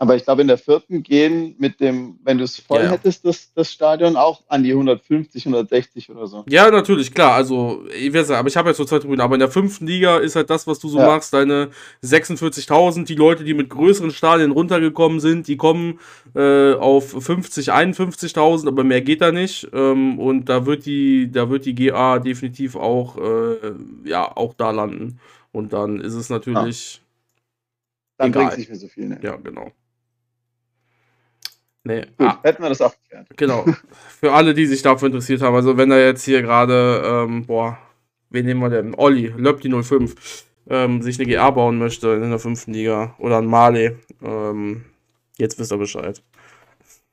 Aber 0.00 0.14
ich 0.14 0.22
glaube, 0.22 0.42
in 0.42 0.48
der 0.48 0.58
vierten 0.58 1.02
gehen 1.02 1.56
mit 1.58 1.80
dem, 1.80 2.20
wenn 2.22 2.38
du 2.38 2.44
es 2.44 2.56
voll 2.60 2.78
Ja, 2.78 2.84
ja. 2.84 2.90
hättest, 2.92 3.24
das, 3.24 3.52
das 3.52 3.72
Stadion 3.72 4.14
auch 4.16 4.44
an 4.46 4.62
die 4.62 4.70
150, 4.70 5.44
160 5.44 6.08
oder 6.10 6.28
so. 6.28 6.44
Ja, 6.48 6.70
natürlich, 6.70 7.12
klar. 7.12 7.32
Also, 7.34 7.84
ich 7.92 8.14
weiß 8.14 8.28
ja, 8.28 8.38
aber 8.38 8.46
ich 8.46 8.56
habe 8.56 8.68
jetzt 8.68 8.76
so 8.76 8.84
zwei 8.84 9.00
Tribünen. 9.00 9.20
Aber 9.20 9.34
in 9.34 9.40
der 9.40 9.50
fünften 9.50 9.88
Liga 9.88 10.18
ist 10.18 10.36
halt 10.36 10.50
das, 10.50 10.68
was 10.68 10.78
du 10.78 10.88
so 10.88 10.98
Ja. 11.00 11.06
machst, 11.06 11.34
deine 11.34 11.70
46.000. 12.04 13.06
Die 13.08 13.16
Leute, 13.16 13.42
die 13.42 13.54
mit 13.54 13.70
größeren 13.70 14.12
Stadien 14.12 14.52
runtergekommen 14.52 15.18
sind, 15.18 15.48
die 15.48 15.56
kommen 15.56 15.98
äh, 16.36 16.74
auf 16.74 17.10
50, 17.10 17.72
51.000, 17.72 18.68
aber 18.68 18.84
mehr 18.84 19.00
geht 19.02 19.20
da 19.20 19.32
nicht. 19.32 19.66
Ähm, 19.72 20.20
und 20.20 20.48
da 20.48 20.64
wird 20.64 20.86
die, 20.86 21.28
da 21.32 21.50
wird 21.50 21.64
die 21.64 21.74
GA 21.74 22.20
definitiv 22.20 22.76
auch, 22.76 23.16
äh, 23.18 23.72
ja, 24.04 24.30
auch 24.36 24.54
da 24.54 24.70
landen. 24.70 25.18
Und 25.50 25.72
dann 25.72 26.00
ist 26.00 26.14
es 26.14 26.30
natürlich, 26.30 27.02
Dann 28.16 28.30
Egal. 28.30 28.42
bringt 28.42 28.52
es 28.52 28.58
nicht 28.58 28.68
mehr 28.68 28.78
so 28.78 28.86
viel. 28.86 29.08
Ne? 29.08 29.18
ja, 29.22 29.34
genau. 29.36 29.72
Nee, 31.84 32.02
Gut, 32.18 32.26
ah, 32.26 32.38
hätten 32.42 32.62
wir 32.62 32.68
das 32.68 32.80
auch 32.82 32.94
geklärt. 33.02 33.28
Genau. 33.36 33.64
Für 34.20 34.32
alle, 34.32 34.52
die 34.54 34.66
sich 34.66 34.82
dafür 34.82 35.06
interessiert 35.06 35.40
haben. 35.42 35.54
Also 35.54 35.76
wenn 35.76 35.88
da 35.90 35.98
jetzt 35.98 36.24
hier 36.24 36.42
gerade, 36.42 37.02
ähm, 37.04 37.46
boah, 37.46 37.78
wen 38.30 38.44
nehmen 38.46 38.60
wir 38.60 38.68
denn? 38.70 38.94
Olli, 38.96 39.32
Löpti 39.36 39.70
05, 39.70 40.44
ähm, 40.68 41.02
sich 41.02 41.18
eine 41.18 41.28
GA 41.28 41.50
bauen 41.50 41.78
möchte 41.78 42.08
in 42.10 42.28
der 42.30 42.38
fünften 42.38 42.72
Liga 42.74 43.14
oder 43.18 43.38
ein 43.38 43.46
Male, 43.46 43.98
ähm, 44.22 44.84
jetzt 45.38 45.58
wisst 45.58 45.72
ihr 45.72 45.78
Bescheid. 45.78 46.22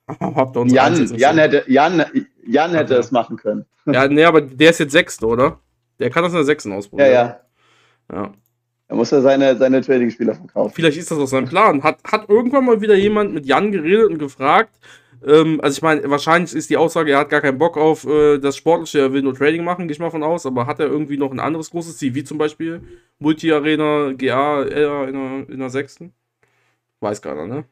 Habt 0.20 0.56
ihr 0.58 0.62
uns 0.62 0.74
Jan, 0.74 1.06
Jan 1.16 1.38
hätte, 1.38 1.64
Jan, 1.68 2.06
Jan 2.46 2.72
hätte 2.76 2.94
Aha. 2.96 3.00
es 3.00 3.12
machen 3.12 3.38
können. 3.38 3.66
Ja, 3.86 4.08
nee, 4.08 4.26
aber 4.26 4.42
der 4.42 4.72
ist 4.72 4.80
jetzt 4.80 4.92
Sechste, 4.92 5.26
oder? 5.26 5.60
Der 6.00 6.10
kann 6.10 6.24
das 6.24 6.34
in 6.34 6.38
der 6.38 6.46
Sechsten 6.46 6.72
Ja, 6.72 6.78
ausprobieren. 6.78 7.12
ja. 7.12 7.40
ja. 8.12 8.34
Er 8.88 8.96
muss 8.96 9.12
ja 9.12 9.22
seine, 9.22 9.58
seine 9.58 9.82
Trading-Spieler 9.82 10.36
verkaufen. 10.36 10.74
Vielleicht 10.76 10.98
ist 10.98 11.10
das 11.10 11.18
auch 11.18 11.28
sein 11.28 11.46
Plan. 11.46 11.82
Hat, 11.82 12.00
hat 12.06 12.30
irgendwann 12.30 12.66
mal 12.66 12.82
wieder 12.82 12.96
jemand 12.96 13.34
mit 13.34 13.46
Jan 13.46 13.72
geredet 13.72 14.10
und 14.10 14.20
gefragt, 14.20 14.78
ähm, 15.26 15.60
also 15.62 15.78
ich 15.78 15.82
meine, 15.82 16.08
wahrscheinlich 16.10 16.54
ist 16.54 16.70
die 16.70 16.78
Aussage, 16.78 17.12
er 17.12 17.20
hat 17.20 17.30
gar 17.30 17.42
keinen 17.42 17.58
Bock 17.58 17.78
auf 17.78 18.06
äh, 18.06 18.38
das 18.38 18.58
Sportliche, 18.58 19.00
er 19.00 19.14
will 19.14 19.24
nur 19.24 19.34
Trading 19.34 19.64
machen, 19.64 19.88
gehe 19.88 19.94
ich 19.94 20.00
mal 20.00 20.12
von 20.12 20.24
aus, 20.24 20.46
aber 20.46 20.68
hat 20.68 20.80
er 20.80 20.88
irgendwie 20.88 21.18
noch 21.18 21.32
ein 21.32 21.40
anderes 21.40 21.72
großes 21.72 21.98
Ziel, 21.98 22.14
wie 22.14 22.24
zum 22.24 22.38
Beispiel 22.38 22.82
Multi-Arena, 23.18 24.14
GA 24.14 24.64
in 24.64 25.14
der, 25.14 25.50
in 25.50 25.60
der 25.60 25.70
sechsten? 25.70 26.14
Weiß 27.00 27.22
keiner, 27.22 27.48
ne? 27.48 27.66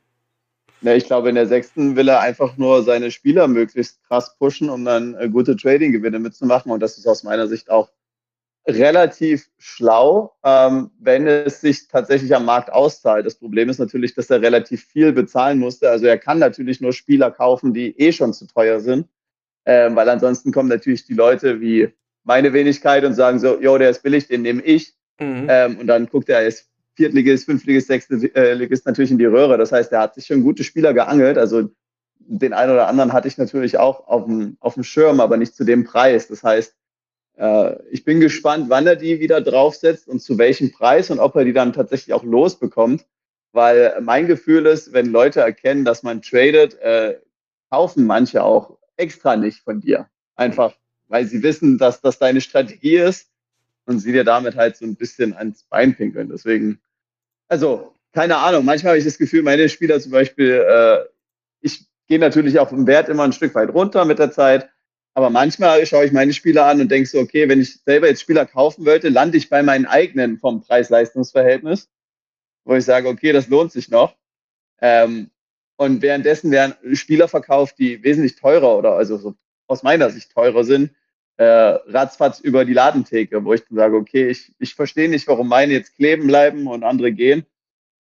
Ja, 0.81 0.95
ich 0.95 1.05
glaube, 1.05 1.29
in 1.29 1.35
der 1.35 1.47
sechsten 1.47 1.95
will 1.95 2.09
er 2.09 2.19
einfach 2.19 2.57
nur 2.57 2.83
seine 2.83 3.09
Spieler 3.09 3.47
möglichst 3.47 4.03
krass 4.03 4.35
pushen, 4.37 4.69
um 4.69 4.83
dann 4.83 5.15
äh, 5.15 5.29
gute 5.29 5.55
Trading-Gewinne 5.55 6.19
mitzumachen. 6.19 6.71
Und 6.71 6.81
das 6.81 6.97
ist 6.97 7.07
aus 7.07 7.23
meiner 7.23 7.47
Sicht 7.47 7.69
auch 7.69 7.89
relativ 8.65 9.49
schlau, 9.57 10.35
ähm, 10.43 10.91
wenn 10.99 11.27
es 11.27 11.61
sich 11.61 11.87
tatsächlich 11.87 12.33
am 12.33 12.45
Markt 12.45 12.71
auszahlt. 12.71 13.25
Das 13.25 13.35
Problem 13.35 13.69
ist 13.69 13.79
natürlich, 13.79 14.15
dass 14.15 14.29
er 14.29 14.41
relativ 14.41 14.85
viel 14.85 15.11
bezahlen 15.11 15.59
musste. 15.59 15.89
Also 15.89 16.05
er 16.05 16.17
kann 16.17 16.39
natürlich 16.39 16.79
nur 16.79 16.93
Spieler 16.93 17.29
kaufen, 17.31 17.73
die 17.73 17.97
eh 17.99 18.13
schon 18.13 18.33
zu 18.33 18.47
teuer 18.47 18.79
sind, 18.79 19.07
ähm, 19.65 19.95
weil 19.95 20.07
ansonsten 20.07 20.51
kommen 20.51 20.69
natürlich 20.69 21.05
die 21.05 21.13
Leute 21.13 21.59
wie 21.59 21.89
meine 22.23 22.53
Wenigkeit 22.53 23.03
und 23.03 23.15
sagen 23.15 23.39
so, 23.39 23.59
jo, 23.59 23.77
der 23.77 23.89
ist 23.89 24.01
billig, 24.01 24.27
den 24.27 24.43
nehme 24.43 24.61
ich. 24.61 24.93
Mhm. 25.19 25.47
Ähm, 25.49 25.79
und 25.79 25.87
dann 25.87 26.07
guckt 26.07 26.29
er 26.29 26.37
als 26.37 26.69
Viertligist, 26.95 27.45
Fünftligist, 27.45 27.87
Sechstligist 27.87 28.85
natürlich 28.85 29.11
in 29.11 29.17
die 29.17 29.25
Röhre. 29.25 29.57
Das 29.57 29.71
heißt, 29.71 29.91
er 29.91 29.99
hat 29.99 30.15
sich 30.15 30.27
schon 30.27 30.43
gute 30.43 30.63
Spieler 30.63 30.93
geangelt. 30.93 31.37
Also 31.37 31.69
den 32.19 32.53
einen 32.53 32.71
oder 32.71 32.87
anderen 32.87 33.11
hatte 33.11 33.27
ich 33.27 33.37
natürlich 33.37 33.77
auch 33.77 34.07
auf 34.07 34.25
dem, 34.25 34.57
auf 34.61 34.75
dem 34.75 34.83
Schirm, 34.83 35.19
aber 35.19 35.35
nicht 35.35 35.55
zu 35.55 35.65
dem 35.65 35.83
Preis. 35.83 36.27
Das 36.27 36.43
heißt, 36.43 36.71
äh, 36.71 36.75
ich 37.89 38.03
bin 38.05 38.19
gespannt, 38.19 38.65
wann 38.69 38.85
er 38.85 38.95
die 38.95 39.19
wieder 39.19 39.41
draufsetzt 39.41 40.07
und 40.07 40.21
zu 40.21 40.37
welchem 40.37 40.71
Preis 40.71 41.09
und 41.09 41.19
ob 41.19 41.35
er 41.35 41.45
die 41.45 41.53
dann 41.53 41.73
tatsächlich 41.73 42.13
auch 42.13 42.23
losbekommt. 42.23 43.05
Weil 43.51 43.99
mein 44.01 44.27
Gefühl 44.27 44.65
ist, 44.65 44.93
wenn 44.93 45.07
Leute 45.07 45.41
erkennen, 45.41 45.85
dass 45.85 46.03
man 46.03 46.21
tradet, 46.21 46.75
äh, 46.79 47.19
kaufen 47.69 48.05
manche 48.05 48.43
auch 48.43 48.77
extra 48.97 49.35
nicht 49.35 49.59
von 49.61 49.79
dir. 49.79 50.07
Einfach, 50.35 50.75
weil 51.07 51.25
sie 51.25 51.43
wissen, 51.43 51.77
dass 51.77 52.01
das 52.01 52.19
deine 52.19 52.41
Strategie 52.41 52.97
ist 52.97 53.29
und 53.85 53.99
sie 53.99 54.11
dir 54.11 54.23
damit 54.23 54.55
halt 54.55 54.77
so 54.77 54.85
ein 54.85 54.95
bisschen 54.95 55.33
ans 55.33 55.63
Bein 55.63 55.95
pinkeln. 55.95 56.29
Deswegen, 56.29 56.79
also, 57.47 57.93
keine 58.11 58.37
Ahnung, 58.37 58.65
manchmal 58.65 58.91
habe 58.91 58.99
ich 58.99 59.05
das 59.05 59.17
Gefühl, 59.17 59.43
meine 59.43 59.69
Spieler 59.69 59.99
zum 59.99 60.11
Beispiel, 60.11 60.65
äh, 60.67 61.05
ich 61.61 61.85
gehe 62.07 62.19
natürlich 62.19 62.59
auch 62.59 62.71
im 62.71 62.87
Wert 62.87 63.09
immer 63.09 63.23
ein 63.23 63.33
Stück 63.33 63.55
weit 63.55 63.69
runter 63.69 64.05
mit 64.05 64.19
der 64.19 64.31
Zeit, 64.31 64.69
aber 65.13 65.29
manchmal 65.29 65.85
schaue 65.85 66.05
ich 66.05 66.11
meine 66.11 66.33
Spieler 66.33 66.65
an 66.65 66.81
und 66.81 66.89
denke 66.89 67.07
so, 67.07 67.19
okay, 67.19 67.47
wenn 67.47 67.61
ich 67.61 67.81
selber 67.81 68.07
jetzt 68.07 68.21
Spieler 68.21 68.45
kaufen 68.45 68.85
wollte, 68.85 69.09
lande 69.09 69.37
ich 69.37 69.49
bei 69.49 69.61
meinen 69.61 69.85
eigenen 69.85 70.39
vom 70.39 70.61
Preis-Leistungs-Verhältnis, 70.61 71.89
wo 72.65 72.75
ich 72.75 72.85
sage, 72.85 73.07
okay, 73.07 73.31
das 73.31 73.47
lohnt 73.47 73.71
sich 73.71 73.89
noch. 73.89 74.15
Ähm, 74.81 75.29
und 75.75 76.01
währenddessen 76.01 76.51
werden 76.51 76.95
Spieler 76.95 77.27
verkauft, 77.27 77.77
die 77.77 78.03
wesentlich 78.03 78.35
teurer 78.35 78.77
oder 78.77 78.93
also 78.93 79.17
so 79.17 79.35
aus 79.67 79.83
meiner 79.83 80.09
Sicht 80.09 80.31
teurer 80.31 80.63
sind, 80.63 80.91
äh, 81.37 81.43
ratzfatz 81.45 82.39
über 82.39 82.65
die 82.65 82.73
Ladentheke, 82.73 83.43
wo 83.43 83.53
ich 83.53 83.63
dann 83.67 83.77
sage, 83.77 83.95
okay, 83.95 84.29
ich, 84.29 84.53
ich 84.59 84.75
verstehe 84.75 85.09
nicht, 85.09 85.27
warum 85.27 85.47
meine 85.47 85.73
jetzt 85.73 85.95
kleben 85.95 86.27
bleiben 86.27 86.67
und 86.67 86.83
andere 86.83 87.11
gehen. 87.11 87.45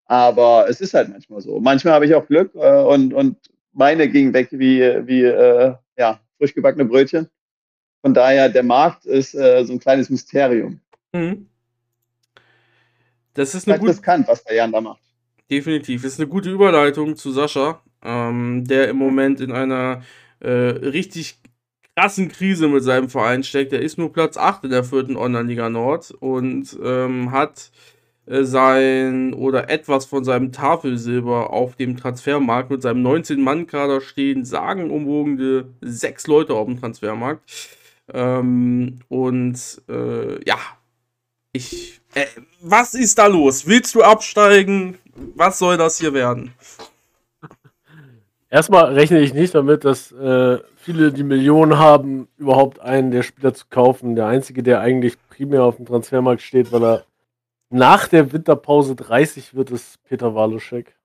Aber 0.07 0.69
es 0.69 0.81
ist 0.81 0.95
halt 0.95 1.11
manchmal 1.11 1.41
so. 1.41 1.61
Manchmal 1.61 1.95
habe 1.95 2.07
ich 2.07 2.15
auch 2.15 2.27
Glück 2.27 2.55
äh, 2.55 2.83
und, 2.83 3.15
und 3.15 3.37
meine 3.73 4.09
ging 4.09 4.33
weg 4.33 4.49
wie, 4.51 4.81
wie 5.07 5.23
äh, 5.23 5.75
ja, 5.97 6.21
frisch 6.41 6.55
gebackene 6.55 6.87
Brötchen. 6.87 7.29
Von 8.01 8.15
daher, 8.15 8.49
der 8.49 8.63
Markt 8.63 9.05
ist 9.05 9.35
äh, 9.35 9.63
so 9.65 9.75
ein 9.75 9.79
kleines 9.79 10.09
Mysterium. 10.09 10.81
Mhm. 11.13 11.47
Das 13.35 13.55
ist 13.55 13.69
eine 13.69 13.79
gute, 13.79 13.93
riskant, 13.93 14.27
was 14.27 14.43
der 14.43 14.57
Jan 14.57 14.73
da 14.73 14.81
macht. 14.81 15.03
definitiv, 15.51 16.05
ist 16.05 16.19
eine 16.19 16.29
gute 16.29 16.51
Überleitung 16.51 17.15
zu 17.15 17.31
Sascha, 17.31 17.83
ähm, 18.03 18.65
der 18.67 18.89
im 18.89 18.97
Moment 18.97 19.41
in 19.41 19.53
einer 19.53 20.03
äh, 20.41 20.51
richtig 20.51 21.39
krassen 21.95 22.29
Krise 22.29 22.69
mit 22.69 22.83
seinem 22.83 23.11
Verein 23.11 23.45
steckt. 23.45 23.73
Er 23.75 23.83
ist 23.83 23.99
nur 23.99 24.13
Platz 24.13 24.39
8 24.39 24.65
in 24.65 24.71
der 24.71 24.85
vierten 24.85 25.17
Online-Liga 25.17 25.69
Nord 25.69 26.11
und 26.13 26.77
ähm, 26.83 27.31
hat 27.31 27.71
sein 28.31 29.35
oder 29.35 29.71
etwas 29.71 30.05
von 30.05 30.25
seinem 30.25 30.53
Tafelsilber 30.53 31.51
auf 31.51 31.75
dem 31.75 31.97
Transfermarkt 31.97 32.71
mit 32.71 32.81
seinem 32.81 33.05
19-Mann-Kader 33.05 34.01
stehen, 34.01 34.45
sagenumwogene 34.45 35.67
sechs 35.81 36.29
Leute 36.29 36.55
auf 36.55 36.67
dem 36.67 36.79
Transfermarkt. 36.79 37.43
Ähm, 38.13 39.01
und 39.09 39.83
äh, 39.89 40.45
ja, 40.45 40.59
ich. 41.53 42.01
Äh, 42.15 42.27
was 42.61 42.95
ist 42.95 43.19
da 43.19 43.27
los? 43.27 43.67
Willst 43.67 43.95
du 43.95 44.03
absteigen? 44.03 44.99
Was 45.35 45.59
soll 45.59 45.77
das 45.77 45.99
hier 45.99 46.15
werden? 46.15 46.53
Erstmal 48.49 48.93
rechne 48.95 49.21
ich 49.21 49.33
nicht 49.33 49.55
damit, 49.55 49.85
dass 49.85 50.11
äh, 50.13 50.59
viele 50.77 51.13
die 51.13 51.23
Millionen 51.23 51.79
haben, 51.79 52.27
überhaupt 52.37 52.81
einen 52.81 53.11
der 53.11 53.23
Spieler 53.23 53.55
zu 53.55 53.67
kaufen. 53.71 54.17
Der 54.17 54.27
einzige, 54.27 54.63
der 54.63 54.81
eigentlich 54.81 55.17
primär 55.29 55.63
auf 55.63 55.77
dem 55.77 55.87
Transfermarkt 55.87 56.43
steht, 56.43 56.73
weil 56.73 56.83
er 56.83 57.05
nach 57.71 58.09
der 58.09 58.33
Winterpause 58.33 58.97
30 58.97 59.55
wird, 59.55 59.71
ist 59.71 60.03
Peter 60.05 60.35
Waluschek. 60.35 60.97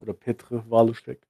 Oder 0.00 0.12
Petre 0.12 0.64
Waluschek. 0.68 1.20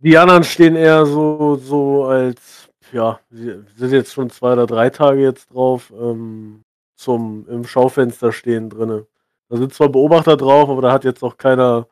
Die 0.00 0.18
anderen 0.18 0.44
stehen 0.44 0.76
eher 0.76 1.06
so, 1.06 1.56
so 1.56 2.04
als, 2.04 2.68
ja, 2.92 3.20
sie 3.30 3.62
sind 3.76 3.92
jetzt 3.92 4.12
schon 4.12 4.30
zwei 4.30 4.52
oder 4.52 4.66
drei 4.66 4.90
Tage 4.90 5.22
jetzt 5.22 5.52
drauf, 5.52 5.92
ähm, 5.98 6.62
zum 6.96 7.48
im 7.48 7.64
Schaufenster 7.64 8.32
stehen 8.32 8.70
drinne. 8.70 9.06
Da 9.48 9.56
sind 9.56 9.72
zwar 9.72 9.88
Beobachter 9.88 10.36
drauf, 10.36 10.68
aber 10.68 10.82
da 10.82 10.92
hat 10.92 11.04
jetzt 11.04 11.22
auch 11.22 11.36
keiner 11.36 11.88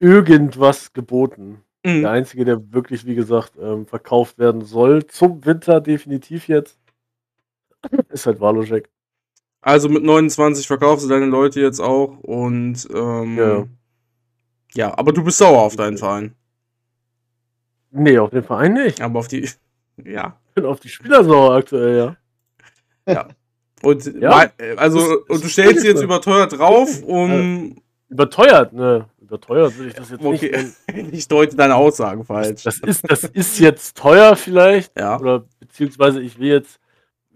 irgendwas 0.00 0.92
geboten. 0.92 1.62
Mhm. 1.84 2.02
Der 2.02 2.10
einzige, 2.10 2.44
der 2.44 2.72
wirklich, 2.72 3.06
wie 3.06 3.14
gesagt, 3.14 3.52
ähm, 3.60 3.86
verkauft 3.86 4.38
werden 4.38 4.62
soll, 4.62 5.06
zum 5.06 5.44
Winter 5.44 5.80
definitiv 5.80 6.48
jetzt, 6.48 6.78
ist 8.08 8.26
halt 8.26 8.40
Waluschek. 8.40 8.90
Also 9.62 9.88
mit 9.88 10.02
29 10.02 10.66
verkaufst 10.66 11.04
du 11.04 11.08
deine 11.08 11.26
Leute 11.26 11.60
jetzt 11.60 11.80
auch 11.80 12.18
und 12.20 12.88
ähm, 12.94 13.36
Ja. 13.38 13.64
ja, 14.74 14.98
aber 14.98 15.12
du 15.12 15.22
bist 15.22 15.38
sauer 15.38 15.60
auf 15.60 15.76
deinen 15.76 15.98
Verein. 15.98 16.34
Nee, 17.90 18.18
auf 18.18 18.30
den 18.30 18.44
Verein 18.44 18.74
nicht. 18.74 19.00
Aber 19.00 19.18
auf 19.18 19.28
die. 19.28 19.48
Ja. 20.02 20.38
Ich 20.48 20.54
bin 20.54 20.64
auf 20.64 20.80
die 20.80 20.88
Spieler 20.88 21.22
sauer 21.22 21.56
aktuell, 21.56 22.16
ja. 23.06 23.28
Und 23.82 24.06
Ja. 24.18 24.30
wei- 24.30 24.52
äh, 24.56 24.76
also, 24.76 25.24
und 25.28 25.44
du 25.44 25.48
stellst 25.48 25.82
sie 25.82 25.88
jetzt 25.88 26.02
überteuert 26.02 26.56
drauf, 26.58 27.02
um. 27.02 27.76
Überteuert, 28.08 28.72
ne? 28.72 29.04
Überteuert 29.20 29.78
will 29.78 29.88
ich 29.88 29.94
das 29.94 30.08
jetzt 30.10 30.22
nicht. 30.22 30.42
Okay, 30.42 30.72
nennen. 30.88 31.08
ich 31.12 31.28
deute 31.28 31.54
deine 31.54 31.74
Aussagen 31.76 32.24
falsch. 32.24 32.62
Das 32.64 32.78
ist, 32.78 33.08
das 33.10 33.24
ist 33.24 33.58
jetzt 33.58 33.96
teuer 33.98 34.36
vielleicht. 34.36 34.98
Ja. 34.98 35.20
Oder 35.20 35.44
beziehungsweise 35.60 36.20
ich 36.22 36.38
will 36.38 36.48
jetzt 36.48 36.80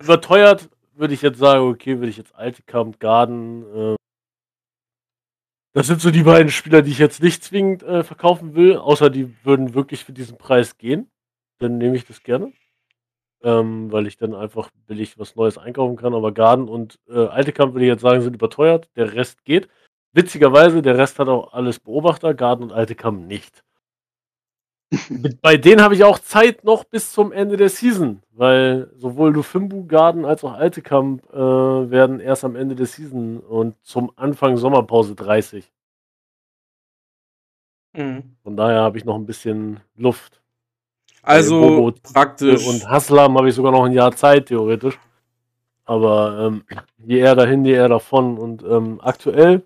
überteuert, 0.01 0.69
würde 0.97 1.15
ich 1.15 1.23
jetzt 1.23 1.39
sagen, 1.39 1.69
okay, 1.69 1.99
würde 1.99 2.09
ich 2.11 2.17
jetzt 2.17 2.35
Altekamp, 2.35 3.01
Garden. 3.01 3.65
Äh, 3.95 3.97
das 5.73 5.87
sind 5.89 6.01
so 6.01 6.11
die 6.11 6.23
beiden 6.23 6.51
Spieler, 6.51 6.83
die 6.83 6.93
ich 6.93 6.99
jetzt 6.99 7.23
nicht 7.23 7.43
zwingend 7.43 7.83
äh, 7.83 8.05
verkaufen 8.05 8.55
will, 8.55 8.77
außer 8.77 9.11
die 9.11 9.35
würden 9.45 9.75
wirklich 9.75 10.05
für 10.05 10.13
diesen 10.13 10.39
Preis 10.39 10.79
gehen. 10.79 11.11
Dann 11.59 11.79
nehme 11.79 11.97
ich 11.97 12.07
das 12.07 12.23
gerne. 12.23 12.53
ähm, 13.43 13.93
weil 13.93 14.07
ich 14.07 14.17
dann 14.17 14.35
einfach 14.35 14.71
billig 14.87 15.19
was 15.19 15.37
Neues 15.37 15.59
einkaufen 15.59 15.97
kann. 15.97 16.15
Aber 16.15 16.33
Garden 16.33 16.69
und 16.69 16.99
äh, 17.09 17.27
Alte 17.27 17.53
Kamp, 17.53 17.75
würde 17.75 17.85
ich 17.87 17.91
jetzt 17.91 18.03
sagen, 18.03 18.23
sind 18.23 18.35
überteuert. 18.35 18.89
Der 18.97 19.13
Rest 19.15 19.45
geht. 19.45 19.69
Witzigerweise, 20.13 20.83
der 20.83 20.99
Rest 20.99 21.19
hat 21.19 21.29
auch 21.29 21.53
alles 21.53 21.81
Beobachter, 21.81 22.35
Garden 22.35 22.65
und 22.65 22.73
Alte 22.73 22.95
Kamp 22.95 23.27
nicht. 23.27 23.65
Bei 25.43 25.57
denen 25.57 25.83
habe 25.83 25.95
ich 25.95 26.05
auch 26.05 26.19
Zeit 26.19 26.65
noch 26.65 26.85
bis 26.85 27.13
zum 27.13 27.33
Ende 27.33 27.57
der 27.57 27.69
Season, 27.69 28.23
weil 28.33 28.91
sowohl 28.97 29.33
Lufimbu, 29.33 29.87
Garden 29.87 30.25
als 30.25 30.45
auch 30.45 30.53
Alte 30.53 30.83
Kamp 30.83 31.25
äh, 31.33 31.37
werden 31.37 32.21
erst 32.21 32.45
am 32.45 32.57
Ende 32.57 32.75
der 32.75 32.87
Season 32.87 33.39
und 33.41 33.77
zum 33.83 34.13
Anfang 34.17 34.57
Sommerpause 34.57 35.15
30. 35.15 35.71
Mhm. 37.95 38.37
Von 38.43 38.57
daher 38.57 38.81
habe 38.81 38.99
ich 38.99 39.05
noch 39.05 39.17
ein 39.17 39.27
bisschen 39.27 39.81
Luft. 39.97 40.41
Also 41.23 41.61
Bobo, 41.61 41.93
praktisch. 42.13 42.67
Und 42.67 42.89
Haslam 42.89 43.37
habe 43.37 43.49
ich 43.49 43.55
sogar 43.55 43.73
noch 43.73 43.85
ein 43.85 43.93
Jahr 43.93 44.15
Zeit, 44.15 44.47
theoretisch. 44.47 44.99
Aber 45.85 46.47
ähm, 46.47 46.65
je 46.99 47.19
eher 47.19 47.35
dahin, 47.35 47.65
je 47.65 47.73
eher 47.73 47.89
davon. 47.89 48.39
Und 48.39 48.63
ähm, 48.63 49.01
aktuell, 49.03 49.63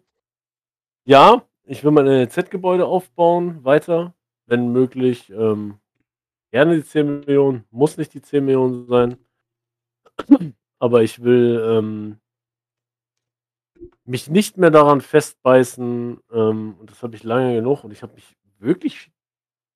ja, 1.05 1.43
ich 1.65 1.83
will 1.85 1.91
mein 1.91 2.31
Z-Gebäude 2.31 2.87
aufbauen, 2.87 3.65
weiter, 3.65 4.15
wenn 4.49 4.73
möglich. 4.73 5.31
Ähm, 5.31 5.79
gerne 6.51 6.77
die 6.77 6.85
10 6.85 7.21
Millionen, 7.21 7.65
muss 7.71 7.97
nicht 7.97 8.15
die 8.15 8.23
10 8.23 8.45
Millionen 8.45 8.87
sein. 8.87 9.17
Aber 10.81 11.03
ich 11.03 11.23
will 11.23 11.61
ähm, 11.65 12.19
mich 14.05 14.29
nicht 14.29 14.57
mehr 14.57 14.71
daran 14.71 15.01
festbeißen, 15.01 16.21
ähm, 16.33 16.77
und 16.81 16.91
das 16.91 17.03
habe 17.03 17.15
ich 17.15 17.23
lange 17.23 17.55
genug, 17.55 17.85
und 17.85 17.93
ich 17.93 18.03
habe 18.03 18.15
mich 18.15 18.37
wirklich 18.59 19.11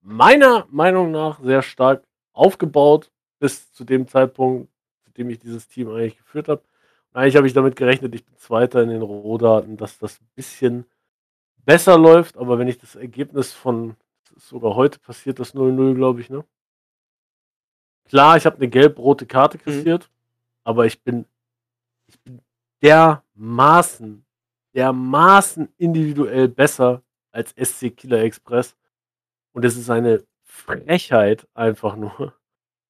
meiner 0.01 0.66
Meinung 0.70 1.11
nach 1.11 1.41
sehr 1.41 1.62
stark 1.62 2.05
aufgebaut 2.33 3.11
bis 3.39 3.73
zu 3.73 3.85
dem 3.85 4.09
Zeitpunkt, 4.09 4.70
zu 5.05 5.12
dem 5.12 5.31
ich 5.31 5.39
dieses 5.39 5.68
Team 5.68 5.91
eigentlich 5.91 6.16
geführt 6.16 6.49
habe. 6.49 6.62
Eigentlich 7.12 7.37
habe 7.37 7.47
ich 7.47 7.53
damit 7.53 7.77
gerechnet, 7.77 8.14
ich 8.14 8.25
bin 8.25 8.37
Zweiter 8.39 8.83
in 8.83 8.89
den 8.89 9.03
Rohdaten, 9.03 9.77
dass 9.77 9.99
das 9.99 10.20
ein 10.20 10.29
bisschen 10.35 10.87
besser 11.64 11.99
läuft, 11.99 12.37
aber 12.39 12.59
wenn 12.59 12.68
ich 12.68 12.79
das 12.79 12.97
Ergebnis 12.97 13.53
von, 13.53 13.97
sogar 14.49 14.74
heute 14.74 14.99
passiert, 14.99 15.38
das 15.38 15.55
0-0, 15.55 15.95
glaube 15.95 16.20
ich, 16.20 16.30
ne? 16.30 16.45
Klar, 18.05 18.36
ich 18.36 18.47
habe 18.47 18.57
eine 18.57 18.68
gelb-rote 18.68 19.26
Karte 19.26 19.59
kassiert, 19.59 20.11
aber 20.64 20.86
ich 20.86 21.03
bin, 21.03 21.24
ich 22.09 22.20
bin 22.20 22.43
dermaßen, 22.82 24.24
dermaßen 24.74 25.72
individuell 25.78 26.49
besser 26.49 27.03
als 27.30 27.55
SC 27.57 27.97
Killer 27.97 28.22
Express. 28.22 28.76
Und 29.53 29.64
es 29.64 29.76
ist 29.76 29.90
eine 29.90 30.24
Frechheit 30.43 31.47
einfach 31.55 31.97
nur, 31.97 32.34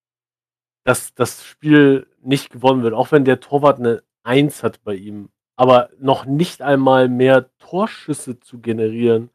dass 0.85 1.15
das 1.15 1.45
Spiel 1.45 2.07
nicht 2.21 2.51
gewonnen 2.51 2.83
wird. 2.83 2.95
Auch 2.95 3.13
wenn 3.13 3.25
der 3.25 3.41
Torwart 3.41 3.79
eine 3.79 4.03
1 4.25 4.63
hat 4.63 4.83
bei 4.83 4.95
ihm. 4.95 5.31
Aber 5.57 5.91
noch 5.99 6.25
nicht 6.25 6.63
einmal 6.63 7.09
mehr 7.09 7.51
Torschüsse 7.59 8.41
zu 8.41 8.59
generieren, 8.61 9.31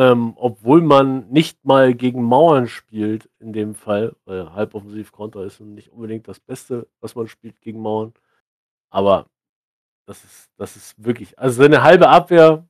ähm, 0.00 0.32
obwohl 0.36 0.80
man 0.80 1.28
nicht 1.28 1.62
mal 1.62 1.92
gegen 1.92 2.22
Mauern 2.22 2.68
spielt, 2.68 3.28
in 3.38 3.52
dem 3.52 3.74
Fall, 3.74 4.16
weil 4.24 4.54
halboffensiv 4.54 5.12
Konter 5.12 5.44
ist 5.44 5.60
und 5.60 5.74
nicht 5.74 5.90
unbedingt 5.92 6.26
das 6.26 6.40
Beste, 6.40 6.86
was 7.00 7.14
man 7.14 7.28
spielt 7.28 7.60
gegen 7.60 7.80
Mauern. 7.80 8.14
Aber 8.88 9.26
das 10.06 10.24
ist, 10.24 10.48
das 10.56 10.74
ist 10.76 11.04
wirklich, 11.04 11.38
also 11.38 11.60
seine 11.62 11.82
halbe 11.82 12.08
Abwehr, 12.08 12.66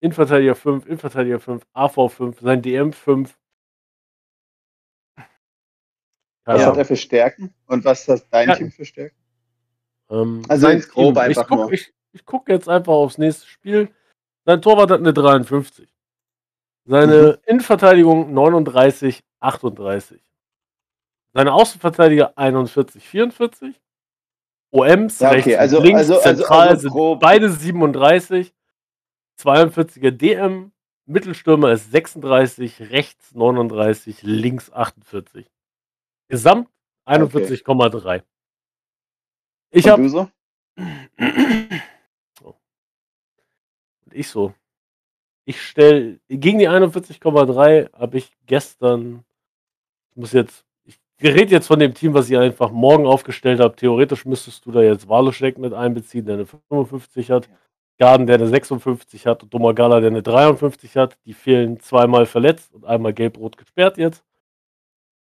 Innenverteidiger 0.00 0.56
5, 0.56 0.84
Innenverteidiger 0.86 1.38
5, 1.38 1.64
AV 1.74 2.08
5, 2.12 2.40
sein 2.40 2.60
DM 2.60 2.92
5. 2.92 3.38
Was 6.44 6.60
Ja. 6.60 6.66
hat 6.66 6.76
er 6.76 6.84
für 6.84 6.96
Stärken 6.96 7.54
und 7.66 7.84
was 7.84 8.08
hat 8.08 8.26
dein 8.30 8.48
Ja. 8.48 8.56
Team 8.56 8.72
für 8.72 8.84
Stärken? 8.84 9.16
Ähm, 10.10 10.42
Also 10.48 10.66
sein 10.66 10.78
jetzt 10.78 10.90
grob 10.90 11.14
Team. 11.14 11.22
einfach 11.22 11.42
ich 11.42 11.48
guck, 11.48 11.58
nur. 11.58 11.72
Ich, 11.72 11.94
ich 12.12 12.26
gucke 12.26 12.52
jetzt 12.52 12.68
einfach 12.68 12.92
aufs 12.94 13.16
nächste 13.16 13.46
Spiel. 13.46 13.94
Sein 14.44 14.60
Torwart 14.60 14.90
hat 14.90 14.98
eine 14.98 15.14
53. 15.14 15.88
Seine 16.86 17.38
Mhm. 17.38 17.42
Innenverteidigung 17.46 18.32
39, 18.34 19.22
38. 19.40 20.20
Seine 21.32 21.52
Außenverteidiger 21.52 22.36
41, 22.36 23.08
44. 23.08 23.80
OMs 24.70 25.20
Ja, 25.20 25.28
okay, 25.30 25.36
rechts 25.36 25.58
also- 25.58 25.78
und 25.78 25.84
links, 25.84 25.98
also- 26.00 26.14
also- 26.20 26.42
zentral 26.42 26.68
also 26.68 26.88
sind 26.88 27.18
beide 27.20 27.50
37. 27.50 28.52
42er 29.36 30.10
DM, 30.10 30.72
Mittelstürmer 31.06 31.72
ist 31.72 31.90
36, 31.90 32.80
rechts 32.90 33.34
39, 33.34 34.22
links 34.22 34.72
48. 34.72 35.46
Gesamt 36.28 36.68
41,3. 37.04 38.22
Ich 39.70 39.84
und 39.86 39.90
habe 39.90 40.08
so? 40.08 40.30
Und 44.04 44.12
ich 44.12 44.28
so. 44.28 44.54
Ich 45.46 45.60
stelle 45.60 46.20
gegen 46.28 46.58
die 46.58 46.68
41,3 46.68 47.92
habe 47.92 48.18
ich 48.18 48.30
gestern. 48.46 49.24
Ich 50.10 50.16
muss 50.16 50.32
jetzt. 50.32 50.64
Ich 50.86 50.98
rede 51.22 51.52
jetzt 51.52 51.68
von 51.68 51.78
dem 51.78 51.94
Team, 51.94 52.12
was 52.14 52.28
ich 52.28 52.36
einfach 52.36 52.70
morgen 52.70 53.06
aufgestellt 53.06 53.60
habe. 53.60 53.76
Theoretisch 53.76 54.24
müsstest 54.24 54.66
du 54.66 54.72
da 54.72 54.82
jetzt 54.82 55.08
Waluschek 55.08 55.58
mit 55.58 55.72
einbeziehen, 55.72 56.26
der 56.26 56.34
eine 56.34 56.46
55 56.46 57.30
hat. 57.30 57.48
Garden, 57.98 58.26
der 58.26 58.36
eine 58.36 58.48
56 58.48 59.26
hat. 59.26 59.42
Und 59.42 59.54
Domagala, 59.54 60.00
der 60.00 60.10
eine 60.10 60.22
53 60.22 60.96
hat. 60.96 61.16
Die 61.24 61.34
fehlen 61.34 61.78
zweimal 61.80 62.26
verletzt 62.26 62.74
und 62.74 62.84
einmal 62.84 63.12
gelb-rot 63.12 63.56
gesperrt 63.56 63.98
jetzt. 63.98 64.24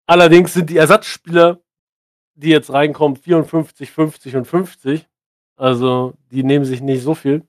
Allerdings 0.05 0.53
sind 0.53 0.69
die 0.69 0.77
Ersatzspieler, 0.77 1.59
die 2.35 2.49
jetzt 2.49 2.71
reinkommen, 2.71 3.17
54, 3.17 3.91
50 3.91 4.35
und 4.35 4.45
50. 4.45 5.07
Also 5.55 6.13
die 6.31 6.43
nehmen 6.43 6.65
sich 6.65 6.81
nicht 6.81 7.01
so 7.01 7.15
viel. 7.15 7.43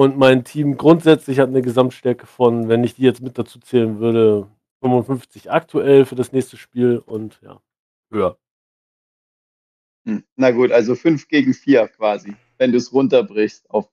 Und 0.00 0.16
mein 0.16 0.44
Team 0.44 0.78
grundsätzlich 0.78 1.40
hat 1.40 1.50
eine 1.50 1.60
Gesamtstärke 1.60 2.24
von, 2.26 2.70
wenn 2.70 2.82
ich 2.84 2.94
die 2.94 3.02
jetzt 3.02 3.20
mit 3.20 3.36
dazu 3.36 3.58
zählen 3.58 4.00
würde, 4.00 4.48
55 4.82 5.50
aktuell 5.50 6.06
für 6.06 6.14
das 6.14 6.32
nächste 6.32 6.56
Spiel 6.56 7.02
und 7.04 7.38
ja, 7.42 7.60
höher. 8.10 8.38
Hm. 10.06 10.24
Na 10.36 10.52
gut, 10.52 10.72
also 10.72 10.94
5 10.94 11.28
gegen 11.28 11.52
4 11.52 11.86
quasi. 11.88 12.34
Wenn 12.56 12.72
du 12.72 12.78
es 12.78 12.94
runterbrichst 12.94 13.68
auf. 13.68 13.90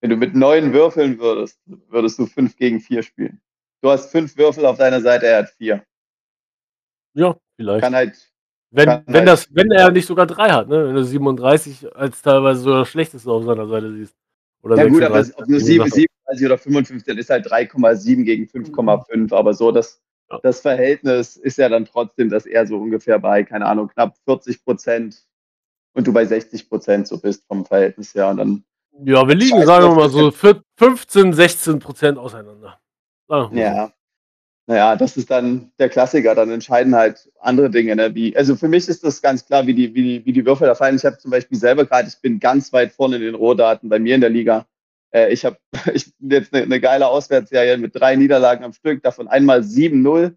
Wenn 0.00 0.10
du 0.10 0.16
mit 0.16 0.36
neun 0.36 0.72
würfeln 0.72 1.18
würdest, 1.18 1.60
würdest 1.66 2.16
du 2.20 2.26
5 2.26 2.56
gegen 2.56 2.78
4 2.78 3.02
spielen. 3.02 3.40
Du 3.82 3.90
hast 3.90 4.12
fünf 4.12 4.36
Würfel 4.36 4.64
auf 4.64 4.78
deiner 4.78 5.00
Seite, 5.00 5.26
er 5.26 5.38
hat 5.38 5.50
vier. 5.50 5.84
Ja, 7.14 7.36
vielleicht. 7.56 7.82
Kann 7.82 7.96
halt, 7.96 8.32
wenn, 8.70 8.86
kann 8.86 9.04
wenn, 9.08 9.14
halt- 9.16 9.28
das, 9.28 9.52
wenn 9.52 9.72
er 9.72 9.90
nicht 9.90 10.06
sogar 10.06 10.28
drei 10.28 10.50
hat, 10.50 10.68
ne? 10.68 10.86
Wenn 10.86 10.94
du 10.94 11.04
37 11.04 11.92
als 11.96 12.22
teilweise 12.22 12.60
so 12.60 12.70
das 12.70 12.88
Schlechteste 12.88 13.32
auf 13.32 13.44
seiner 13.44 13.66
Seite 13.66 13.92
siehst. 13.92 14.14
Oder 14.64 14.76
ja 14.76 14.86
gut, 14.88 15.02
aber 15.02 15.22
36, 15.22 15.38
ob 15.42 15.48
nur 15.48 15.60
wie 15.60 15.64
7, 15.64 15.84
gesagt. 15.84 15.94
37 16.26 16.46
oder 16.46 16.58
55, 16.58 17.06
dann 17.06 17.18
ist 17.18 17.30
halt 17.30 17.46
3,7 17.46 18.24
gegen 18.24 18.44
5,5. 18.46 19.34
Aber 19.34 19.54
so 19.54 19.70
das, 19.70 20.00
Ja. 20.30 20.40
das 20.42 20.60
Verhältnis 20.60 21.36
ist 21.36 21.58
ja 21.58 21.68
dann 21.68 21.84
trotzdem, 21.84 22.30
dass 22.30 22.46
er 22.46 22.66
so 22.66 22.78
ungefähr 22.78 23.18
bei, 23.18 23.44
keine 23.44 23.66
Ahnung, 23.66 23.88
knapp 23.88 24.16
40 24.24 24.64
Prozent 24.64 25.22
und 25.92 26.06
du 26.06 26.12
bei 26.12 26.24
60 26.24 26.68
Prozent 26.68 27.06
so 27.08 27.18
bist 27.18 27.44
vom 27.46 27.64
Verhältnis 27.66 28.14
her. 28.14 28.28
Und 28.30 28.38
dann, 28.38 28.64
Ja, 29.04 29.26
wir 29.28 29.34
liegen, 29.34 29.64
sagen 29.66 29.84
wir 29.86 29.94
mal 29.94 30.08
so, 30.08 30.30
für 30.30 30.62
15, 30.78 31.32
16 31.34 31.78
Prozent 31.78 32.16
auseinander. 32.18 32.80
Ja. 33.28 33.92
Naja, 34.66 34.96
das 34.96 35.16
ist 35.18 35.30
dann 35.30 35.72
der 35.78 35.90
Klassiker. 35.90 36.34
Dann 36.34 36.50
entscheiden 36.50 36.94
halt 36.94 37.30
andere 37.40 37.70
Dinge. 37.70 37.96
Ne? 37.96 38.14
Wie, 38.14 38.36
also 38.36 38.56
für 38.56 38.68
mich 38.68 38.88
ist 38.88 39.04
das 39.04 39.20
ganz 39.20 39.44
klar, 39.44 39.66
wie 39.66 39.74
die, 39.74 39.94
wie 39.94 40.02
die, 40.02 40.26
wie 40.26 40.32
die 40.32 40.46
Würfel 40.46 40.66
da 40.66 40.74
fallen. 40.74 40.96
Ich 40.96 41.04
habe 41.04 41.18
zum 41.18 41.30
Beispiel 41.30 41.58
selber 41.58 41.84
gerade, 41.84 42.08
ich 42.08 42.20
bin 42.20 42.40
ganz 42.40 42.72
weit 42.72 42.92
vorne 42.92 43.16
in 43.16 43.22
den 43.22 43.34
Rohdaten 43.34 43.88
bei 43.88 43.98
mir 43.98 44.14
in 44.14 44.22
der 44.22 44.30
Liga. 44.30 44.66
Äh, 45.14 45.32
ich 45.32 45.44
habe 45.44 45.58
ich, 45.94 46.12
jetzt 46.18 46.54
eine, 46.54 46.64
eine 46.64 46.80
geile 46.80 47.08
Auswärtsserie 47.08 47.76
mit 47.76 47.94
drei 47.94 48.16
Niederlagen 48.16 48.64
am 48.64 48.72
Stück, 48.72 49.02
davon 49.02 49.28
einmal 49.28 49.60
7-0 49.60 50.34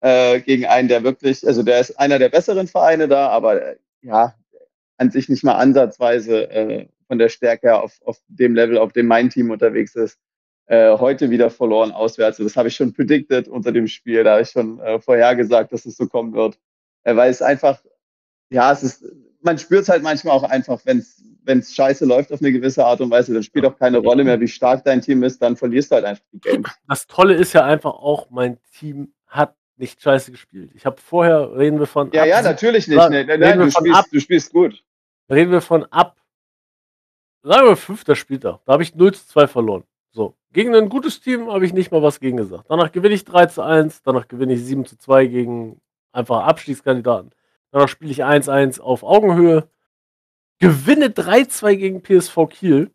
äh, 0.00 0.40
gegen 0.40 0.66
einen, 0.66 0.88
der 0.88 1.02
wirklich, 1.02 1.46
also 1.46 1.62
der 1.62 1.80
ist 1.80 1.98
einer 1.98 2.18
der 2.18 2.28
besseren 2.28 2.68
Vereine 2.68 3.08
da, 3.08 3.28
aber 3.28 3.62
äh, 3.62 3.76
ja, 4.02 4.34
an 4.98 5.10
sich 5.10 5.28
nicht 5.28 5.44
mal 5.44 5.56
ansatzweise 5.56 6.50
äh, 6.50 6.86
von 7.08 7.18
der 7.18 7.28
Stärke 7.28 7.80
auf, 7.80 8.00
auf 8.04 8.18
dem 8.28 8.54
Level, 8.54 8.78
auf 8.78 8.92
dem 8.92 9.06
mein 9.06 9.30
Team 9.30 9.50
unterwegs 9.50 9.94
ist. 9.94 10.18
Äh, 10.68 10.98
heute 10.98 11.30
wieder 11.30 11.48
verloren 11.48 11.92
auswärts. 11.92 12.38
Das 12.38 12.56
habe 12.56 12.68
ich 12.68 12.76
schon 12.76 12.92
predicted 12.92 13.46
unter 13.46 13.70
dem 13.70 13.86
Spiel. 13.86 14.24
Da 14.24 14.32
habe 14.32 14.42
ich 14.42 14.50
schon 14.50 14.80
äh, 14.80 14.98
vorhergesagt, 14.98 15.72
dass 15.72 15.86
es 15.86 15.96
so 15.96 16.08
kommen 16.08 16.32
wird. 16.34 16.58
Äh, 17.04 17.14
weil 17.14 17.30
es 17.30 17.40
einfach, 17.40 17.80
ja, 18.50 18.72
es 18.72 18.82
ist, 18.82 19.04
man 19.42 19.58
spürt 19.58 19.82
es 19.82 19.88
halt 19.88 20.02
manchmal 20.02 20.36
auch 20.36 20.42
einfach, 20.42 20.80
wenn 20.84 20.98
es 20.98 21.74
scheiße 21.74 22.04
läuft 22.04 22.32
auf 22.32 22.40
eine 22.42 22.50
gewisse 22.50 22.84
Art 22.84 23.00
und 23.00 23.10
Weise, 23.10 23.32
dann 23.32 23.44
spielt 23.44 23.64
auch 23.64 23.78
keine 23.78 23.98
Rolle 23.98 24.24
mehr, 24.24 24.40
wie 24.40 24.48
stark 24.48 24.84
dein 24.84 25.00
Team 25.00 25.22
ist, 25.22 25.40
dann 25.40 25.56
verlierst 25.56 25.92
du 25.92 25.94
halt 25.94 26.04
einfach 26.04 26.24
die 26.32 26.40
Games. 26.40 26.68
Das 26.88 27.06
Tolle 27.06 27.34
ist 27.34 27.52
ja 27.52 27.64
einfach 27.64 27.94
auch, 27.94 28.28
mein 28.30 28.58
Team 28.76 29.12
hat 29.28 29.54
nicht 29.76 30.02
scheiße 30.02 30.32
gespielt. 30.32 30.72
Ich 30.74 30.84
habe 30.84 31.00
vorher, 31.00 31.56
reden 31.56 31.78
wir 31.78 31.86
von 31.86 32.10
Ja, 32.10 32.22
ab 32.22 32.28
ja, 32.28 32.42
natürlich 32.42 32.88
nicht. 32.88 33.10
Nee, 33.10 33.24
nee, 33.24 33.36
nein, 33.36 33.58
du, 33.58 33.70
spielst, 33.70 33.98
ab. 33.98 34.06
du 34.10 34.20
spielst 34.20 34.52
gut. 34.52 34.82
reden 35.30 35.52
wir 35.52 35.60
von 35.60 35.84
ab, 35.92 36.16
sagen 37.42 37.68
wir 37.68 37.76
fünfter 37.76 38.16
Spieltag. 38.16 38.60
Da 38.64 38.72
habe 38.72 38.82
ich 38.82 38.94
0 38.96 39.14
zu 39.14 39.26
2 39.28 39.46
verloren. 39.46 39.84
Gegen 40.56 40.74
ein 40.74 40.88
gutes 40.88 41.20
Team 41.20 41.52
habe 41.52 41.66
ich 41.66 41.74
nicht 41.74 41.92
mal 41.92 42.00
was 42.02 42.18
gegen 42.18 42.38
gesagt. 42.38 42.64
Danach 42.70 42.90
gewinne 42.90 43.14
ich 43.14 43.26
3 43.26 43.44
zu 43.44 43.60
1, 43.60 44.00
danach 44.00 44.26
gewinne 44.26 44.54
ich 44.54 44.64
7 44.64 44.86
zu 44.86 44.96
2 44.96 45.26
gegen 45.26 45.82
einfach 46.12 46.46
Abstiegskandidaten. 46.46 47.30
Danach 47.72 47.88
spiele 47.88 48.10
ich 48.10 48.24
1-1 48.24 48.80
auf 48.80 49.02
Augenhöhe. 49.02 49.68
Gewinne 50.58 51.08
3-2 51.08 51.74
gegen 51.76 52.02
PSV 52.02 52.48
Kiel. 52.48 52.90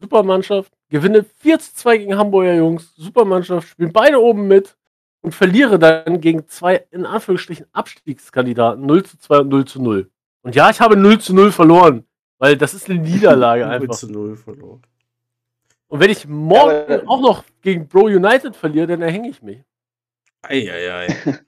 Super 0.00 0.22
Mannschaft. 0.22 0.72
Gewinne 0.90 1.26
4-2 1.44 1.98
gegen 1.98 2.16
Hamburger 2.16 2.54
Jungs. 2.54 2.94
Super 2.94 3.24
Mannschaft. 3.24 3.66
Spielen 3.66 3.92
beide 3.92 4.22
oben 4.22 4.46
mit. 4.46 4.76
Und 5.22 5.34
verliere 5.34 5.80
dann 5.80 6.20
gegen 6.20 6.46
zwei, 6.46 6.86
in 6.92 7.04
Anführungsstrichen, 7.04 7.66
Abstiegskandidaten 7.72 8.86
0 8.86 9.02
zu 9.02 9.18
2 9.18 9.38
und 9.40 9.48
0 9.48 9.64
zu 9.64 9.82
0. 9.82 10.08
Und 10.42 10.54
ja, 10.54 10.70
ich 10.70 10.80
habe 10.80 10.96
0 10.96 11.18
zu 11.18 11.34
0 11.34 11.50
verloren. 11.50 12.06
Weil 12.38 12.56
das 12.56 12.74
ist 12.74 12.88
eine 12.88 13.00
Niederlage 13.00 13.62
0 13.66 13.70
einfach. 13.72 13.96
zu 13.96 14.08
0 14.08 14.36
verloren. 14.36 14.82
Und 15.92 16.00
wenn 16.00 16.08
ich 16.10 16.26
morgen 16.26 16.70
Ja, 16.90 17.00
aber- 17.00 17.10
auch 17.10 17.20
noch 17.20 17.44
gegen 17.60 17.86
Bro 17.86 18.04
United 18.06 18.56
verliere, 18.56 18.86
dann 18.86 19.02
erhänge 19.02 19.28
ich 19.28 19.42
mich. 19.42 19.58
Eieiei. 20.40 21.06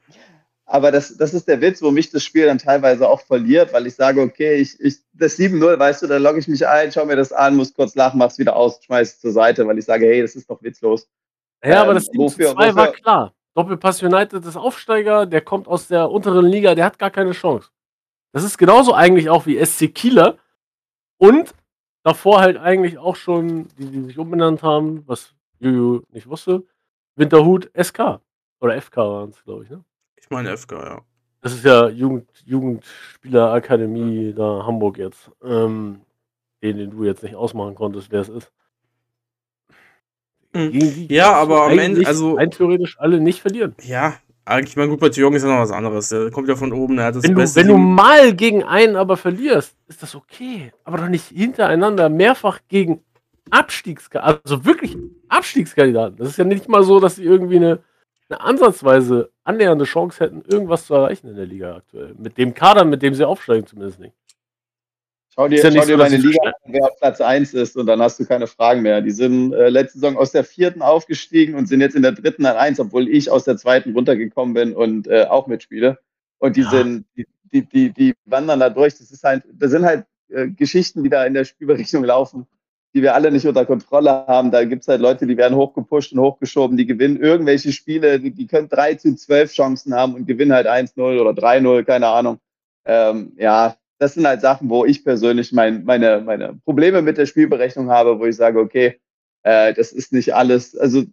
Aber 0.66 0.90
das, 0.90 1.16
das 1.16 1.32
ist 1.32 1.46
der 1.48 1.60
Witz, 1.62 1.80
wo 1.82 1.90
mich 1.90 2.10
das 2.10 2.22
Spiel 2.24 2.44
dann 2.46 2.58
teilweise 2.58 3.08
auch 3.08 3.20
verliert, 3.22 3.72
weil 3.72 3.86
ich 3.86 3.94
sage, 3.94 4.20
okay, 4.20 4.56
ich, 4.56 4.78
ich, 4.80 4.96
das 5.14 5.38
7-0, 5.38 5.78
weißt 5.78 6.02
du, 6.02 6.06
da 6.06 6.16
logge 6.18 6.38
ich 6.40 6.48
mich 6.48 6.66
ein, 6.66 6.90
schau 6.92 7.04
mir 7.06 7.16
das 7.16 7.32
an, 7.32 7.56
muss 7.56 7.72
kurz 7.72 7.94
lachen, 7.94 8.18
mach's 8.18 8.38
wieder 8.38 8.54
aus, 8.56 8.82
schmeiß 8.84 9.14
es 9.14 9.20
zur 9.20 9.32
Seite, 9.32 9.66
weil 9.66 9.78
ich 9.78 9.84
sage, 9.86 10.06
hey, 10.06 10.20
das 10.22 10.34
ist 10.36 10.48
doch 10.48 10.62
witzlos. 10.62 11.08
Ja, 11.64 11.80
aber 11.82 11.90
Ähm, 11.90 11.94
das 11.96 12.04
7 12.06 12.18
wofür- 12.18 12.48
zu 12.48 12.54
2 12.54 12.74
war 12.76 12.92
klar. 12.92 13.34
Doppelpass 13.54 14.02
United 14.02 14.44
ist 14.44 14.56
Aufsteiger, 14.56 15.24
der 15.26 15.40
kommt 15.42 15.68
aus 15.68 15.86
der 15.88 16.10
unteren 16.10 16.46
Liga, 16.46 16.74
der 16.74 16.84
hat 16.86 16.98
gar 16.98 17.10
keine 17.10 17.32
Chance. 17.32 17.68
Das 18.32 18.42
ist 18.42 18.58
genauso 18.58 18.92
eigentlich 18.94 19.30
auch 19.30 19.46
wie 19.46 19.58
SC 19.64 19.88
Kieler 19.88 20.36
und 21.18 21.54
davor 22.04 22.40
halt 22.40 22.56
eigentlich 22.56 22.98
auch 22.98 23.16
schon, 23.16 23.66
die, 23.76 23.86
die 23.86 24.02
sich 24.02 24.18
umbenannt 24.18 24.62
haben, 24.62 25.02
was 25.06 25.34
Juju 25.58 26.02
nicht 26.12 26.28
wusste, 26.28 26.62
Winterhut 27.16 27.70
SK. 27.80 28.20
Oder 28.60 28.80
FK 28.80 28.96
waren 28.98 29.30
es, 29.30 29.42
glaube 29.42 29.64
ich, 29.64 29.70
ne? 29.70 29.82
Ich 30.16 30.30
meine 30.30 30.56
FK, 30.56 30.72
ja. 30.84 31.00
Das 31.40 31.52
ist 31.52 31.64
ja 31.64 31.88
Jugend, 31.88 32.28
Jugendspielerakademie 32.46 34.32
da 34.32 34.64
Hamburg 34.64 34.96
jetzt. 34.98 35.30
Ähm, 35.42 36.00
den, 36.62 36.78
den 36.78 36.90
du 36.90 37.04
jetzt 37.04 37.22
nicht 37.22 37.34
ausmachen 37.34 37.74
konntest, 37.74 38.10
wer 38.10 38.22
es 38.22 38.28
ist. 38.30 38.52
Mhm. 40.54 40.70
Gegen 40.72 40.94
die 40.94 41.14
Ja, 41.14 41.32
aber 41.34 41.64
am 41.64 41.78
Ende, 41.78 42.06
also- 42.06 42.34
rein 42.36 42.50
theoretisch 42.50 42.98
alle 42.98 43.20
nicht 43.20 43.42
verlieren. 43.42 43.74
Ja, 43.82 44.14
eigentlich, 44.44 44.76
mein 44.76 44.90
gut, 44.90 45.00
bei 45.00 45.08
Jong 45.08 45.34
ist 45.34 45.42
ja 45.42 45.48
noch 45.48 45.62
was 45.62 45.70
anderes. 45.70 46.08
Der 46.08 46.30
kommt 46.30 46.48
ja 46.48 46.56
von 46.56 46.72
oben, 46.72 46.96
der 46.96 47.06
hat 47.06 47.16
das 47.16 47.24
Wenn 47.24 47.32
du, 47.32 47.40
beste 47.40 47.60
wenn 47.60 47.68
du 47.68 47.76
mal 47.76 48.34
gegen 48.34 48.62
einen 48.62 48.96
aber 48.96 49.16
verlierst, 49.16 49.76
ist 49.88 50.02
das 50.02 50.14
okay. 50.14 50.72
Aber 50.84 50.98
doch 50.98 51.08
nicht 51.08 51.28
hintereinander 51.28 52.08
mehrfach 52.08 52.60
gegen 52.68 53.02
Abstiegskandidaten. 53.50 54.40
Also 54.44 54.64
wirklich 54.64 54.96
Abstiegskandidaten. 55.28 56.16
Das 56.16 56.28
ist 56.28 56.36
ja 56.36 56.44
nicht 56.44 56.68
mal 56.68 56.82
so, 56.82 57.00
dass 57.00 57.16
sie 57.16 57.24
irgendwie 57.24 57.56
eine, 57.56 57.80
eine 58.28 58.40
ansatzweise 58.40 59.30
annähernde 59.44 59.84
Chance 59.84 60.24
hätten, 60.24 60.42
irgendwas 60.46 60.86
zu 60.86 60.94
erreichen 60.94 61.28
in 61.28 61.36
der 61.36 61.46
Liga 61.46 61.76
aktuell. 61.76 62.14
Mit 62.18 62.36
dem 62.36 62.54
Kader, 62.54 62.84
mit 62.84 63.02
dem 63.02 63.14
sie 63.14 63.26
aufsteigen, 63.26 63.66
zumindest 63.66 64.00
nicht. 64.00 64.14
Schau 65.34 65.48
dir, 65.48 65.56
ja 65.56 65.62
schau 65.62 65.80
dir 65.80 65.86
so, 65.86 65.96
meine 65.96 66.16
Liga 66.16 66.38
an, 66.44 66.52
wer 66.66 66.84
auf 66.84 66.96
Platz 66.98 67.20
1 67.20 67.54
ist 67.54 67.76
und 67.76 67.86
dann 67.86 68.00
hast 68.00 68.20
du 68.20 68.24
keine 68.24 68.46
Fragen 68.46 68.82
mehr. 68.82 69.00
Die 69.00 69.10
sind 69.10 69.52
äh, 69.52 69.68
letzte 69.68 69.98
Saison 69.98 70.16
aus 70.16 70.30
der 70.30 70.44
vierten 70.44 70.80
aufgestiegen 70.80 71.56
und 71.56 71.66
sind 71.66 71.80
jetzt 71.80 71.96
in 71.96 72.02
der 72.02 72.12
dritten 72.12 72.46
an 72.46 72.56
1, 72.56 72.78
obwohl 72.78 73.08
ich 73.08 73.30
aus 73.30 73.44
der 73.44 73.56
zweiten 73.56 73.92
runtergekommen 73.94 74.54
bin 74.54 74.74
und 74.74 75.08
äh, 75.08 75.24
auch 75.28 75.48
mitspiele. 75.48 75.98
Und 76.38 76.56
die 76.56 76.60
Ja. 76.62 76.70
sind, 76.70 77.06
die, 77.16 77.26
die, 77.52 77.62
die, 77.62 77.90
die 77.92 78.14
wandern 78.26 78.60
da 78.60 78.70
durch. 78.70 78.96
Das 78.96 79.10
ist 79.10 79.24
halt, 79.24 79.42
das 79.52 79.72
sind 79.72 79.84
halt 79.84 80.04
äh, 80.28 80.48
Geschichten, 80.48 81.02
die 81.02 81.10
da 81.10 81.24
in 81.24 81.34
der 81.34 81.44
Spielberechnung 81.44 82.04
laufen, 82.04 82.46
die 82.94 83.02
wir 83.02 83.14
alle 83.16 83.32
nicht 83.32 83.46
unter 83.46 83.66
Kontrolle 83.66 84.10
haben. 84.28 84.52
Da 84.52 84.64
gibt's 84.64 84.86
halt 84.86 85.00
Leute, 85.00 85.26
die 85.26 85.36
werden 85.36 85.56
hochgepusht 85.56 86.12
und 86.12 86.20
hochgeschoben, 86.20 86.76
die 86.76 86.86
gewinnen 86.86 87.20
irgendwelche 87.20 87.72
Spiele, 87.72 88.20
die, 88.20 88.30
die 88.30 88.46
können 88.46 88.68
3 88.68 88.94
zu 88.94 89.16
12 89.16 89.52
Chancen 89.52 89.94
haben 89.94 90.14
und 90.14 90.26
gewinnen 90.26 90.52
halt 90.52 90.68
1-0 90.68 91.20
oder 91.20 91.30
3-0, 91.32 91.82
keine 91.82 92.06
Ahnung. 92.06 92.38
Ähm, 92.84 93.32
ja, 93.36 93.76
das 93.98 94.14
sind 94.14 94.26
halt 94.26 94.40
Sachen, 94.40 94.68
wo 94.70 94.84
ich 94.84 95.04
persönlich 95.04 95.52
mein, 95.52 95.84
meine, 95.84 96.20
meine 96.20 96.60
Probleme 96.64 97.02
mit 97.02 97.18
der 97.18 97.26
Spielberechnung 97.26 97.90
habe, 97.90 98.18
wo 98.18 98.26
ich 98.26 98.36
sage, 98.36 98.58
okay, 98.58 99.00
äh, 99.42 99.72
das 99.74 99.92
ist 99.92 100.12
nicht 100.12 100.34
alles, 100.34 100.76
also 100.76 101.04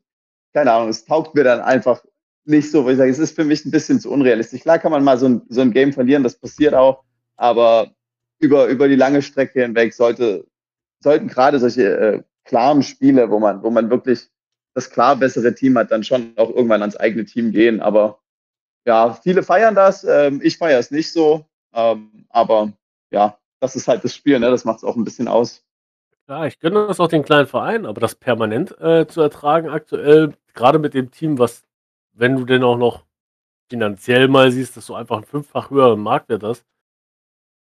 keine 0.54 0.72
Ahnung, 0.72 0.90
es 0.90 1.06
taugt 1.06 1.36
mir 1.36 1.44
dann 1.44 1.62
einfach 1.62 2.04
nicht 2.46 2.72
so, 2.72 2.86
wo 2.86 2.90
ich 2.90 2.98
sage, 2.98 3.12
es 3.12 3.20
ist 3.20 3.36
für 3.36 3.46
mich 3.46 3.66
ein 3.66 3.72
bisschen 3.72 4.00
zu 4.00 4.12
unrealistisch. 4.12 4.62
Klar 4.62 4.80
kann 4.80 4.92
man 4.92 5.04
mal 5.04 5.18
so 5.18 5.28
ein, 5.28 5.42
so 5.50 5.62
ein 5.62 5.72
Game 5.72 5.94
verlieren, 5.94 6.24
das 6.24 6.40
passiert 6.40 6.74
auch, 6.74 7.04
aber 7.38 7.92
über, 8.40 8.68
über 8.68 8.88
die 8.88 8.96
lange 8.96 9.22
Strecke 9.22 9.62
hinweg 9.62 9.94
sollte, 9.94 10.46
sollten 11.00 11.28
gerade 11.28 11.60
solche 11.60 11.98
äh, 11.98 12.24
klaren 12.44 12.84
Spiele, 12.84 13.30
wo 13.30 13.40
man, 13.40 13.62
wo 13.64 13.70
man 13.70 13.90
wirklich 13.90 14.28
das 14.74 14.90
klar 14.90 15.16
bessere 15.16 15.54
Team 15.54 15.78
hat, 15.78 15.92
dann 15.92 16.04
schon 16.04 16.34
auch 16.38 16.50
irgendwann 16.50 16.82
ans 16.82 16.98
eigene 16.98 17.26
Team 17.26 17.52
gehen. 17.52 17.82
Aber 17.82 18.20
ja, 18.86 19.14
viele 19.14 19.44
feiern 19.44 19.76
das, 19.76 20.04
ähm, 20.04 20.40
ich 20.44 20.58
feiere 20.58 20.80
es 20.80 20.92
nicht 20.92 21.12
so. 21.12 21.46
Ähm, 21.74 22.26
aber 22.30 22.74
ja, 23.12 23.38
das 23.60 23.76
ist 23.76 23.88
halt 23.88 24.04
das 24.04 24.16
Spiel, 24.16 24.40
ne? 24.40 24.50
das 24.50 24.66
macht 24.66 24.78
es 24.78 24.84
auch 24.84 24.96
ein 24.96 25.04
bisschen 25.04 25.28
aus. 25.28 25.64
Ja, 26.28 26.46
ich 26.46 26.60
gönne 26.60 26.88
das 26.88 27.00
auch 27.00 27.08
den 27.08 27.24
kleinen 27.24 27.48
Vereinen, 27.48 27.86
aber 27.86 28.00
das 28.00 28.16
permanent 28.16 28.80
äh, 28.80 29.08
zu 29.08 29.22
ertragen 29.22 29.70
aktuell, 29.70 30.34
gerade 30.54 30.80
mit 30.80 30.94
dem 30.94 31.12
Team, 31.12 31.40
was, 31.40 31.64
wenn 32.14 32.36
du 32.38 32.46
denn 32.46 32.64
auch 32.64 32.78
noch 32.78 33.06
finanziell 33.70 34.28
mal 34.28 34.52
siehst, 34.52 34.78
dass 34.78 34.88
du 34.88 34.96
einfach 34.96 35.18
einen 35.18 35.26
fünffach 35.26 35.70
höheren 35.72 36.02
Marktwert 36.02 36.44
hast, 36.44 36.66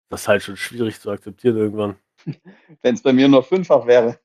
das 0.09 0.21
ist 0.21 0.27
halt 0.27 0.43
schon 0.43 0.57
schwierig 0.57 0.99
zu 0.99 1.09
akzeptieren 1.09 1.57
irgendwann. 1.57 1.95
Wenn 2.81 2.95
es 2.95 3.01
bei 3.01 3.13
mir 3.13 3.27
nur 3.27 3.43
fünffach 3.43 3.85
wäre. 3.87 4.19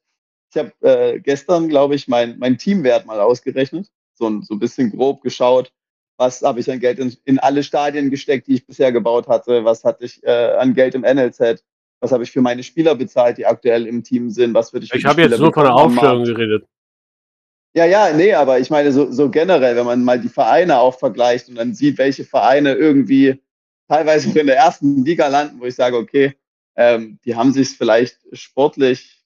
Ich 0.53 0.59
habe 0.59 0.73
äh, 0.81 1.21
gestern, 1.21 1.69
glaube 1.69 1.95
ich, 1.95 2.09
mein, 2.09 2.39
mein 2.39 2.59
Teamwert 2.59 3.07
mal 3.07 3.21
ausgerechnet, 3.21 3.91
so, 4.15 4.29
ein- 4.29 4.43
so 4.43 4.55
ein 4.55 4.59
bisschen 4.59 4.91
grob 4.91 5.23
geschaut, 5.23 5.73
was 6.19 6.43
habe 6.43 6.61
ich 6.61 6.71
an 6.71 6.81
Geld 6.81 6.99
in, 6.99 7.17
in 7.25 7.39
alle 7.39 7.63
Stadien 7.63 8.11
gesteckt, 8.11 8.49
die 8.49 8.55
ich 8.55 8.67
bisher 8.67 8.93
gebaut 8.93 9.29
hatte, 9.29 9.65
was 9.65 9.85
hatte 9.85 10.05
ich 10.05 10.23
äh, 10.25 10.57
an 10.59 10.75
Geld 10.75 10.95
im 10.95 11.03
NLZ, 11.03 11.65
was 12.01 12.13
habe 12.13 12.25
ich 12.25 12.31
für 12.31 12.43
meine 12.43 12.63
Spieler 12.63 12.95
bezahlt, 12.95 13.39
die 13.39 13.47
aktuell 13.47 13.87
im 13.87 14.03
Team 14.03 14.31
sind, 14.31 14.53
was 14.53 14.73
würde 14.73 14.85
ich 14.85 14.91
für 14.91 14.99
Ich 14.99 15.05
habe 15.05 15.23
jetzt 15.23 15.39
nur 15.39 15.53
von 15.53 15.63
der 15.63 15.75
Aufstellung 15.75 16.25
geredet. 16.25 16.67
Ja, 17.75 17.85
ja, 17.85 18.13
nee, 18.13 18.35
aber 18.35 18.59
ich 18.59 18.71
meine 18.71 18.93
so, 18.93 19.11
so 19.13 19.31
generell, 19.31 19.77
wenn 19.77 19.87
man 19.87 20.03
mal 20.03 20.21
die 20.21 20.29
Vereine 20.29 20.81
auch 20.81 20.99
vergleicht 20.99 21.49
und 21.49 21.55
dann 21.55 21.75
sieht, 21.75 21.99
welche 21.99 22.25
Vereine 22.25 22.75
irgendwie 22.75 23.41
teilweise 23.89 24.37
in 24.39 24.47
der 24.47 24.57
ersten 24.57 25.05
Liga 25.05 25.29
landen, 25.29 25.61
wo 25.61 25.67
ich 25.67 25.77
sage, 25.77 25.97
okay, 25.97 26.35
ähm, 26.77 27.19
die 27.25 27.37
haben 27.37 27.53
sich 27.53 27.71
vielleicht 27.71 28.19
sportlich 28.33 29.23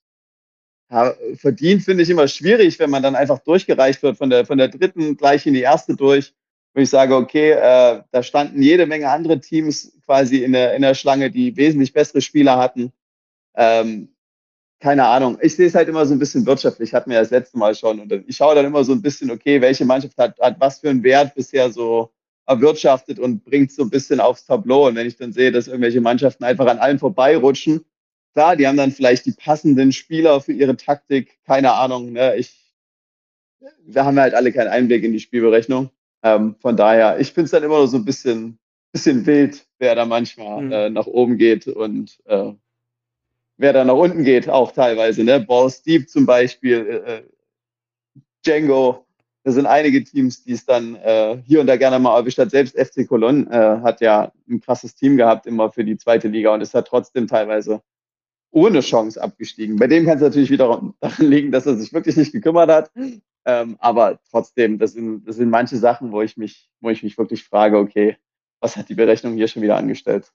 ja, 0.90 1.14
verdient, 1.36 1.82
finde 1.84 2.02
ich 2.02 2.10
immer 2.10 2.28
schwierig, 2.28 2.78
wenn 2.78 2.90
man 2.90 3.02
dann 3.02 3.14
einfach 3.14 3.38
durchgereicht 3.38 4.02
wird 4.02 4.18
von 4.18 4.28
der, 4.28 4.44
von 4.44 4.58
der 4.58 4.68
dritten 4.68 5.16
gleich 5.16 5.46
in 5.46 5.54
die 5.54 5.62
erste 5.62 5.96
durch, 5.96 6.34
wo 6.74 6.80
ich 6.80 6.90
sage, 6.90 7.14
okay, 7.14 7.50
äh, 7.50 8.02
da 8.10 8.22
standen 8.22 8.62
jede 8.62 8.86
Menge 8.86 9.10
andere 9.10 9.40
Teams 9.40 9.92
quasi 10.04 10.42
in 10.42 10.52
der, 10.52 10.74
in 10.74 10.82
der 10.82 10.94
Schlange, 10.94 11.30
die 11.30 11.56
wesentlich 11.56 11.92
bessere 11.92 12.20
Spieler 12.20 12.58
hatten. 12.58 12.92
Ähm, 13.54 14.08
keine 14.80 15.06
Ahnung. 15.06 15.38
Ich 15.40 15.54
sehe 15.54 15.68
es 15.68 15.74
halt 15.74 15.88
immer 15.88 16.04
so 16.06 16.14
ein 16.14 16.18
bisschen 16.18 16.44
wirtschaftlich, 16.44 16.92
hatten 16.92 17.10
wir 17.10 17.20
das 17.20 17.30
letzte 17.30 17.56
Mal 17.56 17.74
schon. 17.74 18.00
Und 18.00 18.12
ich 18.26 18.36
schaue 18.36 18.54
dann 18.54 18.66
immer 18.66 18.82
so 18.84 18.92
ein 18.92 19.02
bisschen, 19.02 19.30
okay, 19.30 19.60
welche 19.60 19.84
Mannschaft 19.84 20.18
hat, 20.18 20.38
hat 20.40 20.58
was 20.58 20.80
für 20.80 20.90
einen 20.90 21.04
Wert 21.04 21.34
bisher 21.34 21.70
so 21.70 22.10
erwirtschaftet 22.46 23.20
und 23.20 23.44
bringt 23.44 23.70
so 23.70 23.82
ein 23.82 23.90
bisschen 23.90 24.18
aufs 24.18 24.44
Tableau. 24.44 24.88
Und 24.88 24.96
wenn 24.96 25.06
ich 25.06 25.16
dann 25.16 25.32
sehe, 25.32 25.52
dass 25.52 25.68
irgendwelche 25.68 26.00
Mannschaften 26.00 26.42
einfach 26.44 26.66
an 26.66 26.78
allen 26.78 26.98
vorbeirutschen, 26.98 27.84
klar, 28.32 28.56
die 28.56 28.66
haben 28.66 28.76
dann 28.76 28.90
vielleicht 28.90 29.26
die 29.26 29.32
passenden 29.32 29.92
Spieler 29.92 30.40
für 30.40 30.52
ihre 30.52 30.76
Taktik, 30.76 31.38
keine 31.46 31.74
Ahnung. 31.74 32.12
Ne? 32.12 32.34
Ich, 32.36 32.74
wir 33.84 34.04
haben 34.04 34.18
halt 34.18 34.34
alle 34.34 34.52
keinen 34.52 34.68
Einblick 34.68 35.04
in 35.04 35.12
die 35.12 35.20
Spielberechnung. 35.20 35.90
Ähm, 36.22 36.54
von 36.60 36.76
daher, 36.76 37.18
ich 37.18 37.32
finde 37.32 37.46
es 37.46 37.50
dann 37.50 37.62
immer 37.62 37.78
nur 37.78 37.88
so 37.88 37.96
ein 37.96 38.04
bisschen, 38.04 38.58
bisschen 38.92 39.26
wild, 39.26 39.66
wer 39.78 39.94
da 39.94 40.04
manchmal 40.04 40.62
Mhm. 40.62 40.72
äh, 40.72 40.90
nach 40.90 41.06
oben 41.06 41.36
geht 41.38 41.66
und 41.66 42.18
äh, 42.26 42.52
wer 43.56 43.72
da 43.72 43.84
nach 43.84 43.94
unten 43.94 44.24
geht, 44.24 44.48
auch 44.48 44.72
teilweise. 44.72 45.24
Ne? 45.24 45.40
Ball 45.40 45.70
Steve 45.70 46.06
zum 46.06 46.26
Beispiel, 46.26 47.02
äh, 47.06 47.22
Django. 48.44 49.04
Da 49.44 49.50
sind 49.50 49.66
einige 49.66 50.04
Teams, 50.04 50.44
die 50.44 50.52
es 50.52 50.64
dann 50.64 50.94
äh, 50.96 51.42
hier 51.44 51.60
und 51.60 51.66
da 51.66 51.76
gerne 51.76 51.98
mal 51.98 52.16
erwischt 52.16 52.38
hat. 52.38 52.50
Selbst 52.52 52.78
FC 52.78 53.08
Cologne 53.08 53.44
äh, 53.50 53.82
hat 53.82 54.00
ja 54.00 54.30
ein 54.48 54.60
krasses 54.60 54.94
Team 54.94 55.16
gehabt, 55.16 55.46
immer 55.46 55.72
für 55.72 55.84
die 55.84 55.96
zweite 55.96 56.28
Liga 56.28 56.54
und 56.54 56.60
ist 56.60 56.74
hat 56.74 56.86
trotzdem 56.86 57.26
teilweise 57.26 57.82
ohne 58.52 58.80
Chance 58.80 59.20
abgestiegen. 59.20 59.76
Bei 59.76 59.88
dem 59.88 60.04
kann 60.04 60.16
es 60.16 60.22
natürlich 60.22 60.50
wieder 60.50 60.66
daran 61.00 61.26
liegen, 61.26 61.50
dass 61.50 61.66
er 61.66 61.74
sich 61.76 61.92
wirklich 61.92 62.16
nicht 62.16 62.30
gekümmert 62.32 62.70
hat. 62.70 62.90
Ähm, 63.44 63.76
aber 63.80 64.20
trotzdem, 64.30 64.78
das 64.78 64.92
sind, 64.92 65.26
das 65.26 65.36
sind 65.36 65.50
manche 65.50 65.76
Sachen, 65.76 66.12
wo 66.12 66.22
ich 66.22 66.36
mich, 66.36 66.70
wo 66.80 66.90
ich 66.90 67.02
mich 67.02 67.18
wirklich 67.18 67.44
frage, 67.44 67.78
okay, 67.78 68.16
was 68.60 68.76
hat 68.76 68.88
die 68.88 68.94
Berechnung 68.94 69.34
hier 69.34 69.48
schon 69.48 69.62
wieder 69.62 69.76
angestellt? 69.76 70.32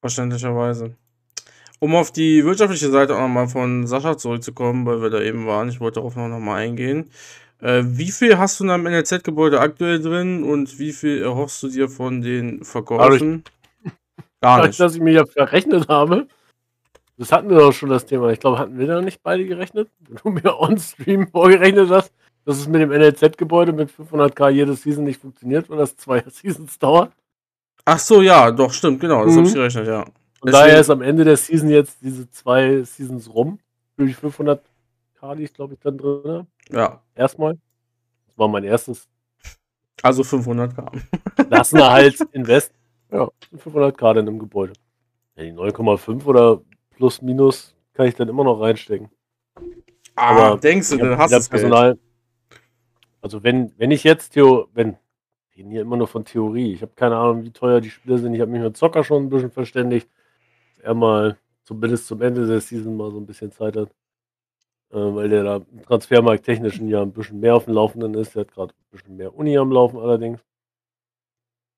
Verständlicherweise. 0.00 0.96
Um 1.78 1.94
auf 1.94 2.12
die 2.12 2.44
wirtschaftliche 2.44 2.90
Seite 2.90 3.16
auch 3.16 3.20
nochmal 3.20 3.48
von 3.48 3.86
Sascha 3.86 4.18
zurückzukommen, 4.18 4.84
weil 4.84 5.00
wir 5.00 5.08
da 5.08 5.20
eben 5.22 5.46
waren, 5.46 5.70
ich 5.70 5.80
wollte 5.80 5.96
darauf 5.96 6.16
noch 6.16 6.38
mal 6.38 6.56
eingehen. 6.56 7.10
Äh, 7.60 7.82
wie 7.84 8.10
viel 8.10 8.38
hast 8.38 8.60
du 8.60 8.64
in 8.64 8.68
deinem 8.68 8.84
NLZ-Gebäude 8.84 9.60
aktuell 9.60 10.00
drin 10.00 10.42
und 10.42 10.78
wie 10.78 10.92
viel 10.92 11.22
erhoffst 11.22 11.62
du 11.62 11.68
dir 11.68 11.88
von 11.88 12.20
den 12.20 12.64
Verkäufen? 12.64 13.44
Gar 14.40 14.66
nicht. 14.66 14.80
dass 14.80 14.94
ich 14.94 15.00
mich 15.00 15.14
ja 15.14 15.24
verrechnet 15.26 15.88
habe. 15.88 16.26
Das 17.20 17.32
hatten 17.32 17.50
wir 17.50 17.58
doch 17.58 17.72
schon 17.72 17.90
das 17.90 18.06
Thema. 18.06 18.30
Ich 18.30 18.40
glaube, 18.40 18.58
hatten 18.58 18.78
wir 18.78 18.86
da 18.86 19.00
nicht 19.02 19.22
beide 19.22 19.44
gerechnet? 19.44 19.90
Wenn 20.00 20.16
du 20.16 20.30
mir 20.30 20.58
on-stream 20.58 21.28
vorgerechnet 21.28 21.90
hast, 21.90 22.12
dass 22.46 22.56
es 22.58 22.66
mit 22.66 22.80
dem 22.80 22.90
NLZ-Gebäude 22.90 23.72
mit 23.74 23.90
500k 23.90 24.48
jede 24.48 24.74
Season 24.74 25.04
nicht 25.04 25.20
funktioniert, 25.20 25.68
weil 25.68 25.76
das 25.76 25.96
zwei 25.96 26.22
Seasons 26.30 26.78
dauert. 26.78 27.12
Ach 27.84 27.98
so, 27.98 28.22
ja, 28.22 28.50
doch, 28.50 28.72
stimmt, 28.72 29.00
genau, 29.00 29.24
das 29.24 29.34
Mhm. 29.34 29.38
habe 29.38 29.48
ich 29.48 29.54
gerechnet, 29.54 29.86
ja. 29.86 30.00
Und 30.00 30.12
Deswegen- 30.44 30.52
daher 30.52 30.80
ist 30.80 30.88
am 30.90 31.02
Ende 31.02 31.24
der 31.24 31.36
Season 31.36 31.68
jetzt 31.68 31.98
diese 32.00 32.30
zwei 32.30 32.82
Seasons 32.84 33.28
rum. 33.32 33.58
Für 33.96 34.06
die 34.06 34.14
500 34.14 34.62
K, 35.20 35.34
die 35.34 35.42
ich 35.44 35.52
glaube 35.52 35.74
ich 35.74 35.80
dann 35.80 35.98
drin 35.98 36.22
habe. 36.24 36.46
Ja, 36.70 37.02
Erstmal. 37.14 37.58
Das 38.26 38.38
war 38.38 38.48
mein 38.48 38.64
erstes. 38.64 39.06
also 40.02 40.24
500 40.24 40.74
Gramm. 40.74 40.92
Lassen 41.50 41.82
halt 41.84 42.18
Invest. 42.32 42.72
Ja, 43.12 43.28
500 43.58 43.98
K 43.98 44.14
dann 44.14 44.26
im 44.26 44.38
Gebäude. 44.38 44.72
Ja, 45.36 45.42
die 45.44 45.52
9,5 45.52 46.24
oder 46.24 46.62
plus 47.00 47.22
minus 47.22 47.74
kann 47.94 48.06
ich 48.06 48.14
dann 48.14 48.28
immer 48.28 48.44
noch 48.44 48.60
reinstecken. 48.60 49.08
Aber 50.14 50.44
Aber 50.44 50.60
denkst 50.60 50.90
du, 50.90 50.98
dann 50.98 51.16
hast 51.16 51.32
du 51.32 51.36
das 51.36 51.48
Geld. 51.48 51.62
Personal. 51.62 51.98
Also 53.22 53.42
wenn, 53.42 53.72
wenn 53.78 53.90
ich 53.90 54.04
jetzt 54.04 54.34
Theo, 54.34 54.68
wenn, 54.74 54.98
wir 55.48 55.56
reden 55.56 55.70
hier 55.70 55.80
immer 55.80 55.96
nur 55.96 56.08
von 56.08 56.26
Theorie. 56.26 56.74
Ich 56.74 56.82
habe 56.82 56.92
keine 56.94 57.16
Ahnung, 57.16 57.44
wie 57.44 57.52
teuer 57.52 57.80
die 57.80 57.88
Spiele 57.88 58.18
sind. 58.18 58.34
Ich 58.34 58.40
habe 58.42 58.50
mich 58.50 58.60
mit 58.60 58.76
Zocker 58.76 59.02
schon 59.02 59.24
ein 59.24 59.30
bisschen 59.30 59.50
verständigt. 59.50 60.10
Dass 60.76 60.84
er 60.84 60.94
mal 60.94 61.38
zumindest 61.64 62.06
zum 62.06 62.20
Ende 62.20 62.46
der 62.46 62.60
Season 62.60 62.94
mal 62.94 63.10
so 63.10 63.18
ein 63.18 63.26
bisschen 63.26 63.50
Zeit 63.50 63.76
hat. 63.76 63.88
Äh, 64.90 64.96
weil 64.96 65.30
der 65.30 65.42
da 65.42 65.56
im 65.56 65.82
Transfermarkt 65.82 66.44
technischen 66.44 66.86
ja 66.86 67.00
ein 67.00 67.12
bisschen 67.12 67.40
mehr 67.40 67.56
auf 67.56 67.64
dem 67.64 67.74
Laufenden 67.74 68.12
ist. 68.12 68.34
Der 68.34 68.42
hat 68.42 68.52
gerade 68.52 68.74
ein 68.74 68.90
bisschen 68.90 69.16
mehr 69.16 69.34
Uni 69.34 69.56
am 69.56 69.72
Laufen 69.72 69.98
allerdings. 69.98 70.40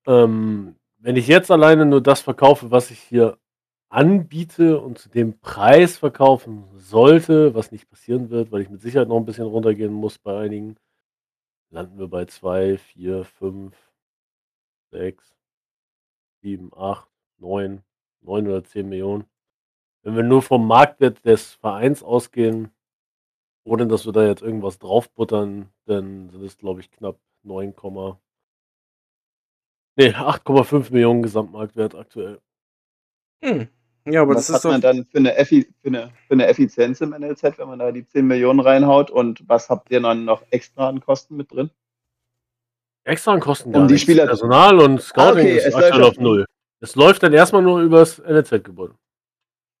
Ähm, 0.05 0.75
wenn 0.97 1.15
ich 1.15 1.27
jetzt 1.27 1.49
alleine 1.49 1.85
nur 1.85 2.01
das 2.01 2.19
verkaufe, 2.19 2.71
was 2.71 2.91
ich 2.91 2.99
hier 2.99 3.37
anbiete 3.93 4.81
und 4.81 4.97
zu 4.97 5.09
dem 5.09 5.39
Preis 5.39 5.97
verkaufen 5.97 6.65
sollte, 6.75 7.53
was 7.53 7.71
nicht 7.71 7.89
passieren 7.89 8.31
wird, 8.31 8.51
weil 8.51 8.61
ich 8.61 8.69
mit 8.69 8.81
Sicherheit 8.81 9.07
noch 9.07 9.17
ein 9.17 9.25
bisschen 9.25 9.45
runtergehen 9.45 9.93
muss 9.93 10.17
bei 10.17 10.39
einigen, 10.39 10.77
landen 11.69 11.99
wir 11.99 12.07
bei 12.07 12.25
2, 12.25 12.77
4, 12.77 13.23
5, 13.23 13.75
6, 14.91 15.35
7, 16.41 16.71
8, 16.75 17.07
9, 17.37 17.83
9 18.21 18.47
oder 18.47 18.63
10 18.63 18.89
Millionen. 18.89 19.25
Wenn 20.01 20.15
wir 20.15 20.23
nur 20.23 20.41
vom 20.41 20.67
Marktwert 20.67 21.23
des 21.23 21.53
Vereins 21.53 22.01
ausgehen, 22.01 22.71
ohne 23.63 23.87
dass 23.87 24.05
wir 24.05 24.11
da 24.11 24.25
jetzt 24.25 24.41
irgendwas 24.41 24.79
draufbuttern, 24.79 25.69
dann 25.85 26.29
sind 26.31 26.43
es, 26.43 26.57
glaube 26.57 26.81
ich, 26.81 26.89
knapp 26.91 27.19
9, 27.43 27.73
nee, 29.95 30.09
8,5 30.09 30.91
Millionen 30.91 31.21
Gesamtmarktwert 31.21 31.93
aktuell. 31.95 32.41
Hm. 33.43 33.69
Ja, 34.05 34.21
aber 34.23 34.35
was 34.35 34.47
das 34.47 34.49
hat 34.49 34.55
ist 34.57 34.65
doch. 34.65 34.71
man 34.71 34.81
dann 34.81 35.05
für 35.05 35.17
eine, 35.17 35.35
Effi 35.35 35.67
für, 35.81 35.87
eine, 35.87 36.11
für 36.27 36.33
eine 36.33 36.47
Effizienz 36.47 36.99
im 37.01 37.11
NLZ, 37.11 37.57
wenn 37.57 37.67
man 37.69 37.79
da 37.79 37.91
die 37.91 38.05
10 38.05 38.27
Millionen 38.27 38.59
reinhaut? 38.59 39.09
Und 39.09 39.47
was 39.47 39.69
habt 39.69 39.91
ihr 39.91 40.01
dann 40.01 40.25
noch 40.25 40.43
extra 40.49 40.89
an 40.89 40.99
Kosten 40.99 41.37
mit 41.37 41.51
drin? 41.51 41.69
Extra 43.05 43.33
an 43.33 43.39
Kosten 43.39 43.69
Um 43.69 43.73
gar 43.73 43.87
die 43.87 43.93
nichts. 43.93 44.03
Spieler- 44.03 44.25
Personal 44.25 44.79
und 44.79 45.01
Scouting 45.01 45.39
okay, 45.45 45.57
ist 45.57 45.65
es 45.67 45.75
aktuell 45.75 45.99
läuft 46.01 46.17
auf 46.17 46.23
Null. 46.23 46.45
Es 46.81 46.95
läuft 46.95 47.23
dann 47.23 47.31
erstmal 47.33 47.61
nur 47.61 47.81
übers 47.81 48.19
NLZ-Gebäude. 48.19 48.95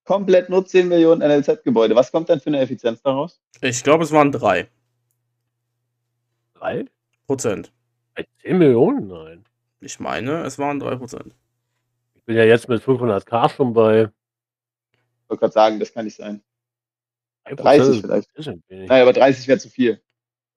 Komplett 0.05 0.49
nur 0.49 0.65
10 0.65 0.87
Millionen 0.87 1.21
NLZ-Gebäude. 1.21 1.95
Was 1.95 2.11
kommt 2.11 2.29
dann 2.29 2.39
für 2.39 2.47
eine 2.47 2.59
Effizienz 2.59 3.01
daraus? 3.01 3.41
Ich 3.61 3.83
glaube, 3.83 4.03
es 4.03 4.11
waren 4.11 4.31
3 4.31 4.67
Drei? 6.53 6.85
Prozent. 7.27 7.71
Bei 8.15 8.25
10 8.41 8.57
Millionen? 8.57 9.07
Nein. 9.07 9.43
Ich 9.81 9.99
meine, 9.99 10.43
es 10.43 10.57
waren 10.59 10.79
3 10.79 10.95
Prozent. 10.95 11.35
Ich 12.23 12.25
bin 12.27 12.37
ja 12.37 12.45
jetzt 12.45 12.69
mit 12.69 12.81
500k 12.81 13.49
schon 13.53 13.73
bei 13.73 14.03
Ich 14.03 15.29
wollte 15.29 15.41
gerade 15.41 15.51
sagen, 15.53 15.77
das 15.81 15.93
kann 15.93 16.05
nicht 16.05 16.15
sein. 16.15 16.41
3%. 17.45 17.55
30 17.57 18.01
vielleicht. 18.01 18.29
Ist 18.35 18.47
ein 18.47 18.63
wenig. 18.69 18.87
Naja, 18.87 19.03
aber 19.03 19.11
30 19.11 19.45
wäre 19.49 19.59
zu 19.59 19.69
viel. 19.69 20.01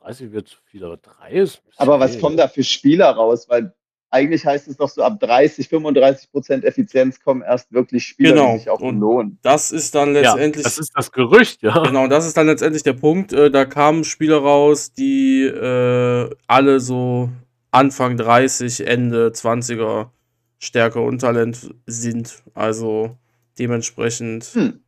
30 0.02 0.30
wird 0.30 0.46
zu 0.46 0.58
viel, 0.66 0.84
aber 0.84 0.96
3 0.98 1.32
ist. 1.32 1.54
ist 1.68 1.80
Aber 1.80 1.98
was 1.98 2.20
kommen 2.20 2.36
da 2.36 2.46
für 2.46 2.62
Spieler 2.62 3.10
raus? 3.10 3.48
Weil 3.48 3.74
eigentlich 4.10 4.46
heißt 4.46 4.68
es 4.68 4.76
doch 4.76 4.88
so, 4.88 5.02
ab 5.02 5.18
30, 5.18 5.68
35 5.68 6.30
Prozent 6.30 6.64
Effizienz 6.64 7.20
kommen 7.20 7.42
erst 7.42 7.72
wirklich 7.72 8.06
Spieler, 8.06 8.30
Genau. 8.34 8.52
die 8.52 8.58
sich 8.60 8.70
auch 8.70 8.78
Und- 8.80 9.00
lohnen. 9.00 9.38
Das 9.42 9.72
ist 9.72 9.96
dann 9.96 10.14
Ja, 10.14 10.20
letztendlich. 10.34 10.62
das 10.62 10.78
ist 10.78 10.92
das 10.94 11.10
Gerücht, 11.10 11.62
ja. 11.62 11.76
Genau, 11.82 12.06
das 12.06 12.24
ist 12.28 12.36
dann 12.36 12.46
letztendlich 12.46 12.84
der 12.84 12.92
Punkt. 12.92 13.32
Äh, 13.32 13.50
da 13.50 13.64
kamen 13.64 14.04
Spieler 14.04 14.36
raus, 14.38 14.92
die 14.92 15.42
äh, 15.42 16.30
alle 16.46 16.78
so 16.78 17.28
Anfang 17.72 18.16
30, 18.16 18.86
Ende 18.86 19.32
20er 19.32 20.10
Stärke 20.58 21.00
und 21.00 21.20
Talent 21.20 21.74
sind. 21.86 22.42
Also 22.54 23.16
dementsprechend. 23.58 24.44
Hm. 24.44 24.80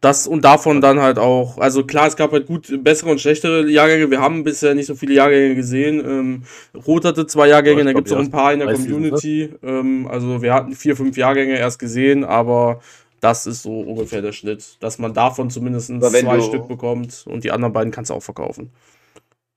Das 0.00 0.26
und 0.26 0.44
davon 0.44 0.82
dann 0.82 1.00
halt 1.00 1.18
auch, 1.18 1.56
also 1.56 1.82
klar, 1.84 2.06
es 2.06 2.16
gab 2.16 2.30
halt 2.32 2.46
gut 2.46 2.84
bessere 2.84 3.08
und 3.10 3.22
schlechtere 3.22 3.66
Jahrgänge. 3.70 4.10
Wir 4.10 4.20
haben 4.20 4.44
bisher 4.44 4.74
nicht 4.74 4.84
so 4.84 4.94
viele 4.94 5.14
Jahrgänge 5.14 5.54
gesehen. 5.54 5.98
Ähm, 6.04 6.42
Rot 6.86 7.06
hatte 7.06 7.26
zwei 7.26 7.48
Jahrgänge, 7.48 7.78
Ja, 7.78 7.84
da 7.86 7.92
gibt 7.94 8.08
es 8.08 8.12
auch 8.12 8.18
ein 8.18 8.30
paar 8.30 8.52
in 8.52 8.58
der 8.58 8.68
ne? 8.68 8.74
Community. 8.74 9.48
Ähm, 9.62 10.06
also 10.06 10.42
wir 10.42 10.52
hatten 10.52 10.74
vier, 10.74 10.94
fünf 10.94 11.16
Jahrgänge 11.16 11.56
erst 11.56 11.78
gesehen, 11.78 12.22
aber 12.22 12.82
das 13.20 13.46
ist 13.46 13.62
so 13.62 13.80
ungefähr 13.80 14.20
der 14.20 14.32
Schnitt, 14.32 14.76
dass 14.80 14.98
man 14.98 15.14
davon 15.14 15.48
zumindest 15.48 15.88
wenn 15.88 16.00
zwei 16.10 16.36
du- 16.36 16.42
Stück 16.42 16.68
bekommt 16.68 17.24
und 17.26 17.42
die 17.42 17.50
anderen 17.50 17.72
beiden 17.72 17.90
kannst 17.90 18.10
du 18.10 18.14
auch 18.14 18.22
verkaufen. 18.22 18.72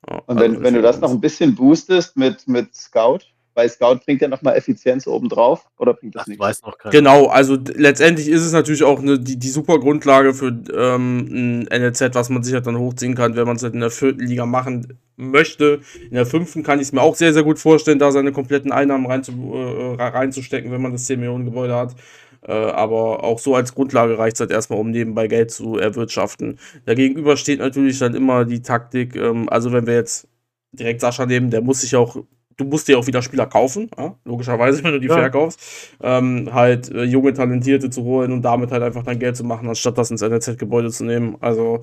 Ja, 0.09 0.19
Und 0.27 0.37
also 0.37 0.53
wenn, 0.53 0.63
wenn 0.63 0.73
du 0.75 0.81
das 0.81 1.01
noch 1.01 1.11
ein 1.11 1.19
bisschen 1.19 1.55
boostest 1.55 2.15
mit, 2.15 2.47
mit 2.47 2.73
Scout, 2.73 3.19
weil 3.57 3.69
Scout 3.69 4.01
bringt 4.05 4.21
ja 4.21 4.27
nochmal 4.27 4.55
Effizienz 4.55 5.07
obendrauf, 5.07 5.65
oder 5.79 5.95
bringt 5.95 6.15
das, 6.15 6.21
Das 6.21 6.27
nichts? 6.27 6.41
weiß 6.41 6.61
noch 6.61 6.77
keiner. 6.77 6.91
Genau, 6.91 7.25
also 7.25 7.57
letztendlich 7.73 8.27
ist 8.29 8.45
es 8.45 8.51
natürlich 8.51 8.83
auch 8.83 8.99
eine, 8.99 9.17
die, 9.19 9.37
die 9.37 9.49
super 9.49 9.79
Grundlage 9.79 10.35
für 10.35 10.55
ähm, 10.73 11.65
ein 11.67 11.81
NLZ, 11.81 12.13
was 12.13 12.29
man 12.29 12.43
sich 12.43 12.53
halt 12.53 12.67
dann 12.67 12.77
hochziehen 12.77 13.15
kann, 13.15 13.35
wenn 13.35 13.47
man 13.47 13.55
es 13.55 13.63
halt 13.63 13.73
in 13.73 13.79
der 13.79 13.89
vierten 13.89 14.19
Liga 14.19 14.45
machen 14.45 14.99
möchte. 15.15 15.81
In 16.03 16.13
der 16.13 16.27
fünften 16.27 16.61
kann 16.61 16.79
ich 16.79 16.87
es 16.87 16.91
mir 16.93 17.01
auch 17.01 17.15
sehr, 17.15 17.33
sehr 17.33 17.41
gut 17.43 17.57
vorstellen, 17.57 17.97
da 17.97 18.11
seine 18.11 18.31
kompletten 18.31 18.71
Einnahmen 18.71 19.07
rein 19.07 19.23
zu, 19.23 19.31
äh, 19.31 20.01
reinzustecken, 20.01 20.71
wenn 20.71 20.81
man 20.81 20.91
das 20.91 21.05
10 21.05 21.19
Millionen 21.19 21.45
Gebäude 21.45 21.75
hat. 21.75 21.95
Äh, 22.43 22.51
aber 22.51 23.23
auch 23.23 23.39
so 23.39 23.55
als 23.55 23.73
Grundlage 23.73 24.19
reicht 24.19 24.35
es 24.35 24.41
halt 24.41 24.51
erstmal, 24.51 24.79
um 24.79 24.91
nebenbei 24.91 25.27
Geld 25.27 25.49
zu 25.49 25.77
erwirtschaften. 25.79 26.59
Dagegenüber 26.85 27.35
steht 27.37 27.57
natürlich 27.59 27.97
dann 27.97 28.13
immer 28.13 28.45
die 28.45 28.61
Taktik, 28.61 29.15
ähm, 29.15 29.49
also 29.49 29.71
wenn 29.71 29.87
wir 29.87 29.95
jetzt 29.95 30.27
direkt 30.71 31.01
Sascha 31.01 31.25
nehmen, 31.25 31.49
der 31.49 31.61
muss 31.61 31.81
sich 31.81 31.95
auch, 31.95 32.23
du 32.57 32.65
musst 32.65 32.87
dir 32.87 32.97
auch 32.99 33.07
wieder 33.07 33.21
Spieler 33.21 33.45
kaufen, 33.45 33.89
ja? 33.97 34.15
logischerweise, 34.25 34.83
wenn 34.83 34.93
du 34.93 34.99
die 34.99 35.07
Ja. 35.07 35.15
verkaufst, 35.17 35.59
ähm, 36.01 36.49
halt 36.53 36.89
äh, 36.91 37.03
junge 37.03 37.33
Talentierte 37.33 37.89
zu 37.89 38.03
holen 38.03 38.31
und 38.31 38.41
damit 38.41 38.71
halt 38.71 38.83
einfach 38.83 39.03
dein 39.03 39.19
Geld 39.19 39.37
zu 39.37 39.43
machen, 39.43 39.67
anstatt 39.69 39.97
das 39.97 40.11
ins 40.11 40.21
NLZ-Gebäude 40.21 40.89
zu 40.91 41.05
nehmen. 41.05 41.37
Also, 41.39 41.81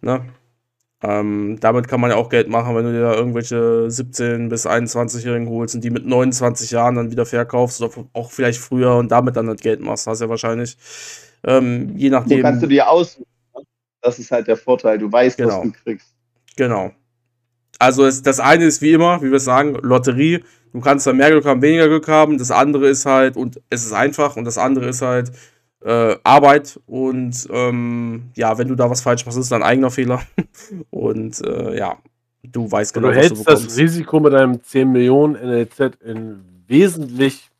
ne? 0.00 0.20
Ähm, 1.04 1.56
damit 1.58 1.88
kann 1.88 2.00
man 2.00 2.10
ja 2.10 2.16
auch 2.16 2.28
Geld 2.28 2.48
machen, 2.48 2.76
wenn 2.76 2.84
du 2.84 2.92
dir 2.92 3.00
da 3.02 3.14
irgendwelche 3.14 3.56
17- 3.88 4.48
bis 4.48 4.68
21-Jährigen 4.68 5.48
holst 5.48 5.74
und 5.74 5.82
die 5.82 5.90
mit 5.90 6.06
29 6.06 6.70
Jahren 6.70 6.94
dann 6.94 7.10
wieder 7.10 7.26
verkaufst 7.26 7.82
oder 7.82 7.92
auch 8.12 8.30
vielleicht 8.30 8.60
früher 8.60 8.94
und 8.94 9.10
damit 9.10 9.34
dann 9.34 9.48
das 9.48 9.56
Geld 9.56 9.80
machst. 9.80 10.06
Hast 10.06 10.20
ja 10.20 10.28
wahrscheinlich, 10.28 10.76
ähm, 11.44 11.96
je 11.96 12.08
nachdem. 12.08 12.42
kannst 12.42 12.62
du 12.62 12.68
dir 12.68 12.88
aussuchen? 12.88 13.26
ne? 13.56 13.62
Das 14.00 14.20
ist 14.20 14.30
halt 14.30 14.46
der 14.46 14.56
Vorteil. 14.56 14.96
Du 14.98 15.10
weißt, 15.10 15.38
Genau. 15.38 15.56
was 15.56 15.62
du 15.62 15.72
kriegst. 15.72 16.14
Genau. 16.56 16.92
Also 17.82 18.06
es, 18.06 18.22
das 18.22 18.38
eine 18.38 18.64
ist 18.64 18.80
wie 18.80 18.92
immer, 18.92 19.20
wie 19.22 19.32
wir 19.32 19.40
sagen, 19.40 19.74
Lotterie. 19.82 20.44
Du 20.72 20.80
kannst 20.80 21.04
da 21.04 21.12
mehr 21.12 21.32
Glück 21.32 21.44
haben, 21.44 21.60
weniger 21.62 21.88
Glück 21.88 22.06
haben. 22.06 22.38
Das 22.38 22.52
andere 22.52 22.88
ist 22.88 23.06
halt, 23.06 23.36
und 23.36 23.60
es 23.70 23.84
ist 23.84 23.92
einfach, 23.92 24.36
und 24.36 24.44
das 24.44 24.56
andere 24.56 24.86
ist 24.86 25.02
halt 25.02 25.32
äh, 25.80 26.14
Arbeit. 26.22 26.78
Und 26.86 27.48
ähm, 27.50 28.30
ja, 28.36 28.56
wenn 28.56 28.68
du 28.68 28.76
da 28.76 28.88
was 28.88 29.00
falsch 29.00 29.26
machst, 29.26 29.36
ist 29.36 29.46
es 29.46 29.50
dein 29.50 29.64
eigener 29.64 29.90
Fehler. 29.90 30.22
und 30.90 31.44
äh, 31.44 31.76
ja, 31.76 31.98
du 32.44 32.70
weißt 32.70 32.94
genau, 32.94 33.08
du 33.08 33.16
was 33.16 33.16
du 33.16 33.20
hältst 33.20 33.48
das 33.48 33.60
bekommst. 33.60 33.78
Risiko 33.80 34.20
mit 34.20 34.34
einem 34.34 34.62
10 34.62 34.92
Millionen 34.92 35.34
NLZ 35.34 35.96
in 36.04 36.44
wesentlich 36.68 37.50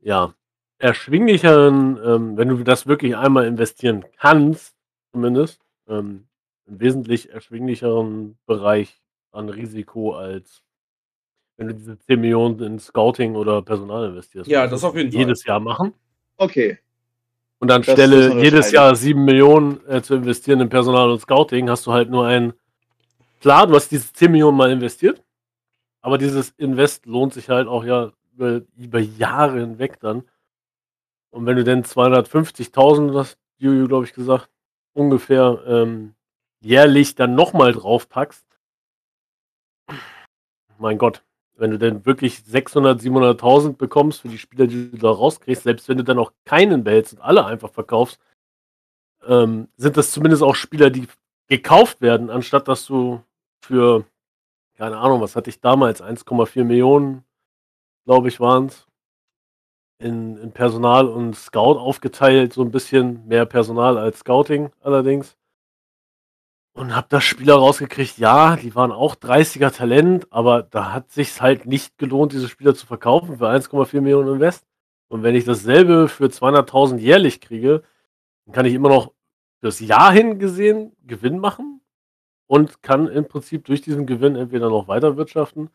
ja, 0.00 0.34
erschwinglicheren, 0.78 1.96
ähm, 2.04 2.36
wenn 2.36 2.48
du 2.48 2.64
das 2.64 2.88
wirklich 2.88 3.16
einmal 3.16 3.46
investieren 3.46 4.04
kannst, 4.18 4.74
zumindest, 5.12 5.60
ähm, 5.88 6.24
im 6.72 6.80
wesentlich 6.80 7.30
erschwinglicheren 7.30 8.36
Bereich 8.46 9.00
an 9.30 9.48
Risiko 9.48 10.14
als 10.14 10.62
wenn 11.58 11.68
du 11.68 11.74
diese 11.74 11.98
10 11.98 12.20
Millionen 12.20 12.60
in 12.60 12.78
Scouting 12.78 13.36
oder 13.36 13.62
Personal 13.62 14.08
investierst. 14.08 14.48
Ja, 14.50 14.62
das 14.62 14.72
musst 14.72 14.84
auf 14.84 14.96
jeden 14.96 15.12
Fall. 15.12 15.20
Jedes 15.20 15.44
Jahr 15.44 15.60
machen. 15.60 15.92
Okay. 16.38 16.78
Und 17.58 17.68
dann 17.68 17.82
Das 17.82 17.88
ist 17.88 17.94
stelle 17.94 18.30
eine 18.32 18.42
jedes 18.42 18.66
Entscheidung. 18.66 18.74
Jahr 18.74 18.96
7 18.96 19.24
Millionen 19.24 19.86
äh, 19.86 20.02
zu 20.02 20.14
investieren 20.14 20.60
in 20.60 20.68
Personal 20.68 21.10
und 21.10 21.20
Scouting, 21.20 21.68
hast 21.68 21.86
du 21.86 21.92
halt 21.92 22.10
nur 22.10 22.26
ein. 22.26 22.54
Klar, 23.40 23.66
du 23.66 23.74
hast 23.74 23.90
diese 23.90 24.12
10 24.12 24.32
Millionen 24.32 24.56
mal 24.56 24.70
investiert, 24.70 25.22
aber 26.00 26.18
dieses 26.18 26.50
Invest 26.56 27.06
lohnt 27.06 27.34
sich 27.34 27.48
halt 27.48 27.68
auch 27.68 27.84
ja 27.84 28.12
über, 28.32 28.62
über 28.76 28.98
Jahre 28.98 29.60
hinweg 29.60 30.00
dann. 30.00 30.24
Und 31.30 31.46
wenn 31.46 31.56
du 31.56 31.64
dann 31.64 31.84
250.000, 31.84 33.12
das 33.12 33.36
Juju, 33.58 33.86
glaube 33.88 34.06
ich, 34.06 34.12
gesagt, 34.12 34.48
ungefähr 34.94 35.62
ähm, 35.66 36.14
jährlich 36.62 37.14
dann 37.14 37.34
nochmal 37.34 37.72
draufpackst, 37.72 38.46
mein 40.78 40.98
Gott, 40.98 41.22
wenn 41.56 41.70
du 41.70 41.78
dann 41.78 42.04
wirklich 42.06 42.42
600, 42.42 43.00
700.000 43.00 43.76
bekommst 43.76 44.22
für 44.22 44.28
die 44.28 44.38
Spieler, 44.38 44.66
die 44.66 44.90
du 44.90 44.96
da 44.96 45.10
rauskriegst, 45.10 45.62
selbst 45.64 45.88
wenn 45.88 45.98
du 45.98 46.04
dann 46.04 46.18
auch 46.18 46.32
keinen 46.44 46.82
behältst 46.82 47.14
und 47.14 47.20
alle 47.20 47.44
einfach 47.44 47.70
verkaufst, 47.70 48.20
ähm, 49.26 49.68
sind 49.76 49.96
das 49.96 50.10
zumindest 50.10 50.42
auch 50.42 50.56
Spieler, 50.56 50.90
die 50.90 51.06
gekauft 51.48 52.00
werden, 52.00 52.30
anstatt 52.30 52.66
dass 52.66 52.86
du 52.86 53.22
für, 53.60 54.04
keine 54.76 54.98
Ahnung, 54.98 55.20
was 55.20 55.36
hatte 55.36 55.50
ich 55.50 55.60
damals, 55.60 56.02
1,4 56.02 56.64
Millionen 56.64 57.24
glaube 58.04 58.28
ich, 58.28 58.40
waren 58.40 58.66
es, 58.66 58.86
in, 59.98 60.36
in 60.38 60.52
Personal 60.52 61.06
und 61.06 61.36
Scout 61.36 61.78
aufgeteilt, 61.78 62.52
so 62.52 62.62
ein 62.62 62.72
bisschen 62.72 63.26
mehr 63.28 63.46
Personal 63.46 63.98
als 63.98 64.20
Scouting 64.20 64.70
allerdings. 64.80 65.36
Und 66.74 66.96
habe 66.96 67.06
da 67.10 67.20
Spieler 67.20 67.54
rausgekriegt, 67.54 68.16
ja, 68.16 68.56
die 68.56 68.74
waren 68.74 68.92
auch 68.92 69.14
30er 69.14 69.70
Talent, 69.70 70.26
aber 70.30 70.62
da 70.62 70.92
hat 70.92 71.10
sich's 71.10 71.42
halt 71.42 71.66
nicht 71.66 71.98
gelohnt, 71.98 72.32
diese 72.32 72.48
Spieler 72.48 72.74
zu 72.74 72.86
verkaufen 72.86 73.36
für 73.36 73.48
1,4 73.48 74.00
Millionen 74.00 74.34
Invest. 74.34 74.64
Und 75.08 75.22
wenn 75.22 75.34
ich 75.34 75.44
dasselbe 75.44 76.08
für 76.08 76.26
200.000 76.26 76.96
jährlich 76.96 77.42
kriege, 77.42 77.82
dann 78.46 78.54
kann 78.54 78.64
ich 78.64 78.72
immer 78.72 78.88
noch 78.88 79.12
fürs 79.60 79.80
Jahr 79.80 80.12
hin 80.12 80.38
gesehen 80.38 80.96
Gewinn 81.04 81.38
machen 81.38 81.82
und 82.46 82.82
kann 82.82 83.06
im 83.08 83.28
Prinzip 83.28 83.66
durch 83.66 83.82
diesen 83.82 84.06
Gewinn 84.06 84.36
entweder 84.36 84.70
noch 84.70 84.88
weiter 84.88 85.18
wirtschaften. 85.18 85.70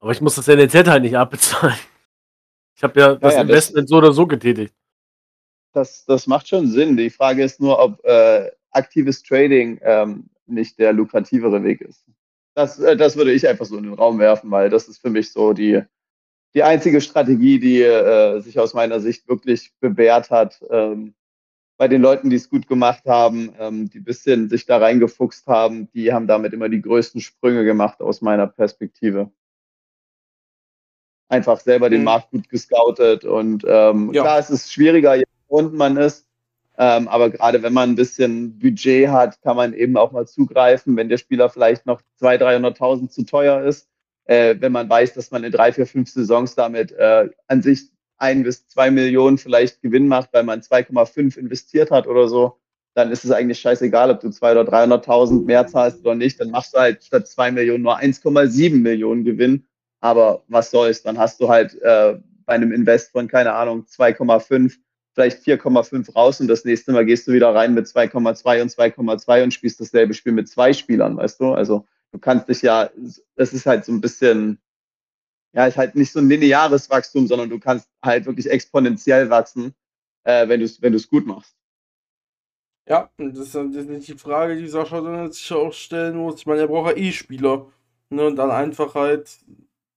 Aber 0.00 0.12
ich 0.12 0.20
muss 0.20 0.34
das 0.34 0.48
NLZ 0.48 0.88
halt 0.88 1.02
nicht 1.02 1.16
abbezahlen. 1.16 1.78
Ich 2.74 2.82
habe 2.82 2.98
ja 2.98 3.14
das 3.14 3.34
ja, 3.34 3.42
Investment 3.42 3.84
das, 3.84 3.90
so 3.90 3.96
oder 3.96 4.12
so 4.12 4.26
getätigt. 4.26 4.74
Das, 5.72 6.04
das 6.06 6.26
macht 6.26 6.48
schon 6.48 6.66
Sinn. 6.66 6.96
Die 6.96 7.10
Frage 7.10 7.44
ist 7.44 7.60
nur, 7.60 7.78
ob 7.78 8.02
äh, 8.04 8.50
aktives 8.72 9.22
Trading 9.22 9.80
ähm, 9.82 10.30
nicht 10.46 10.78
der 10.78 10.92
lukrativere 10.92 11.62
Weg 11.62 11.80
ist. 11.80 12.04
Das, 12.54 12.78
äh, 12.78 12.96
das 12.96 13.16
würde 13.16 13.32
ich 13.32 13.46
einfach 13.48 13.66
so 13.66 13.76
in 13.76 13.84
den 13.84 13.94
Raum 13.94 14.18
werfen, 14.18 14.50
weil 14.50 14.70
das 14.70 14.88
ist 14.88 15.00
für 15.00 15.10
mich 15.10 15.32
so 15.32 15.52
die, 15.52 15.82
die 16.54 16.62
einzige 16.62 17.00
Strategie, 17.00 17.58
die 17.58 17.82
äh, 17.82 18.40
sich 18.40 18.58
aus 18.58 18.74
meiner 18.74 19.00
Sicht 19.00 19.28
wirklich 19.28 19.72
bewährt 19.80 20.30
hat. 20.30 20.62
Ähm, 20.70 21.14
bei 21.80 21.88
den 21.88 22.02
Leuten, 22.02 22.28
die 22.28 22.36
es 22.36 22.50
gut 22.50 22.66
gemacht 22.66 23.04
haben, 23.06 23.54
ähm, 23.58 23.88
die 23.88 24.00
ein 24.00 24.04
bisschen 24.04 24.50
sich 24.50 24.66
da 24.66 24.76
reingefuchst 24.76 25.46
haben, 25.46 25.90
die 25.92 26.12
haben 26.12 26.26
damit 26.26 26.52
immer 26.52 26.68
die 26.68 26.82
größten 26.82 27.22
Sprünge 27.22 27.64
gemacht 27.64 28.02
aus 28.02 28.20
meiner 28.20 28.46
Perspektive. 28.46 29.30
Einfach 31.30 31.60
selber 31.60 31.88
den 31.88 32.00
mhm. 32.00 32.04
Markt 32.04 32.32
gut 32.32 32.48
gescoutet 32.50 33.24
und 33.24 33.64
ähm, 33.66 34.12
ja. 34.12 34.22
klar, 34.22 34.38
es 34.38 34.50
ist 34.50 34.70
schwieriger, 34.70 35.14
je 35.14 35.24
unten 35.46 35.76
man 35.78 35.96
ist, 35.96 36.29
ähm, 36.80 37.08
aber 37.08 37.28
gerade 37.28 37.62
wenn 37.62 37.74
man 37.74 37.90
ein 37.90 37.94
bisschen 37.94 38.58
Budget 38.58 39.08
hat, 39.08 39.42
kann 39.42 39.56
man 39.56 39.74
eben 39.74 39.98
auch 39.98 40.12
mal 40.12 40.26
zugreifen, 40.26 40.96
wenn 40.96 41.10
der 41.10 41.18
Spieler 41.18 41.50
vielleicht 41.50 41.84
noch 41.84 42.00
200.000, 42.22 42.78
300.000 42.78 43.08
zu 43.10 43.24
teuer 43.26 43.62
ist. 43.64 43.86
Äh, 44.24 44.56
wenn 44.60 44.72
man 44.72 44.88
weiß, 44.88 45.12
dass 45.12 45.30
man 45.30 45.44
in 45.44 45.52
drei, 45.52 45.74
vier, 45.74 45.86
fünf 45.86 46.08
Saisons 46.10 46.54
damit 46.54 46.90
äh, 46.92 47.28
an 47.48 47.60
sich 47.60 47.90
ein 48.16 48.44
bis 48.44 48.66
zwei 48.66 48.90
Millionen 48.90 49.36
vielleicht 49.36 49.82
Gewinn 49.82 50.08
macht, 50.08 50.30
weil 50.32 50.42
man 50.42 50.62
2,5 50.62 51.36
investiert 51.36 51.90
hat 51.90 52.06
oder 52.06 52.28
so, 52.28 52.58
dann 52.94 53.10
ist 53.10 53.26
es 53.26 53.30
eigentlich 53.30 53.60
scheißegal, 53.60 54.10
ob 54.10 54.20
du 54.20 54.28
200.000 54.28 54.60
oder 54.60 54.72
300.000 54.72 55.44
mehr 55.44 55.66
zahlst 55.66 56.00
oder 56.00 56.14
nicht. 56.14 56.40
Dann 56.40 56.50
machst 56.50 56.72
du 56.72 56.78
halt 56.78 57.04
statt 57.04 57.28
2 57.28 57.52
Millionen 57.52 57.82
nur 57.82 57.98
1,7 57.98 58.80
Millionen 58.80 59.24
Gewinn. 59.24 59.66
Aber 60.00 60.44
was 60.48 60.70
soll's, 60.70 61.02
dann 61.02 61.18
hast 61.18 61.42
du 61.42 61.50
halt 61.50 61.74
äh, 61.82 62.16
bei 62.46 62.54
einem 62.54 62.72
Invest 62.72 63.12
von, 63.12 63.28
keine 63.28 63.52
Ahnung, 63.52 63.84
2,5, 63.84 64.78
vielleicht 65.20 65.42
4,5 65.44 66.14
raus 66.14 66.40
und 66.40 66.48
das 66.48 66.64
nächste 66.64 66.92
Mal 66.92 67.04
gehst 67.04 67.26
du 67.26 67.32
wieder 67.32 67.54
rein 67.54 67.74
mit 67.74 67.86
2,2 67.86 68.62
und 68.62 68.70
2,2 68.70 69.42
und 69.42 69.52
spielst 69.52 69.80
dasselbe 69.80 70.14
Spiel 70.14 70.32
mit 70.32 70.48
zwei 70.48 70.72
Spielern, 70.72 71.16
weißt 71.16 71.40
du? 71.40 71.52
Also 71.52 71.86
du 72.12 72.18
kannst 72.18 72.48
dich 72.48 72.62
ja, 72.62 72.88
das 73.36 73.52
ist 73.52 73.66
halt 73.66 73.84
so 73.84 73.92
ein 73.92 74.00
bisschen, 74.00 74.58
ja, 75.52 75.66
ist 75.66 75.76
halt 75.76 75.94
nicht 75.94 76.10
so 76.10 76.20
ein 76.20 76.28
lineares 76.28 76.88
Wachstum, 76.88 77.26
sondern 77.26 77.50
du 77.50 77.58
kannst 77.58 77.88
halt 78.02 78.24
wirklich 78.24 78.48
exponentiell 78.48 79.28
wachsen, 79.28 79.74
äh, 80.24 80.48
wenn 80.48 80.60
du 80.60 80.66
es 80.66 80.80
wenn 80.80 80.96
gut 81.10 81.26
machst. 81.26 81.54
Ja, 82.88 83.10
das 83.18 83.38
ist 83.38 83.54
dann 83.54 83.72
die 83.72 84.18
Frage, 84.18 84.56
die 84.56 84.68
Sascha 84.68 85.02
dann 85.02 85.30
sich 85.30 85.52
auch 85.52 85.72
stellen 85.72 86.16
muss. 86.16 86.40
Ich 86.40 86.46
meine, 86.46 86.62
er 86.62 86.68
braucht 86.68 86.96
ja 86.96 86.96
eh 86.96 87.12
Spieler. 87.12 87.66
Ne, 88.08 88.26
und 88.26 88.36
dann 88.36 88.50
einfach 88.50 88.94
halt, 88.94 89.38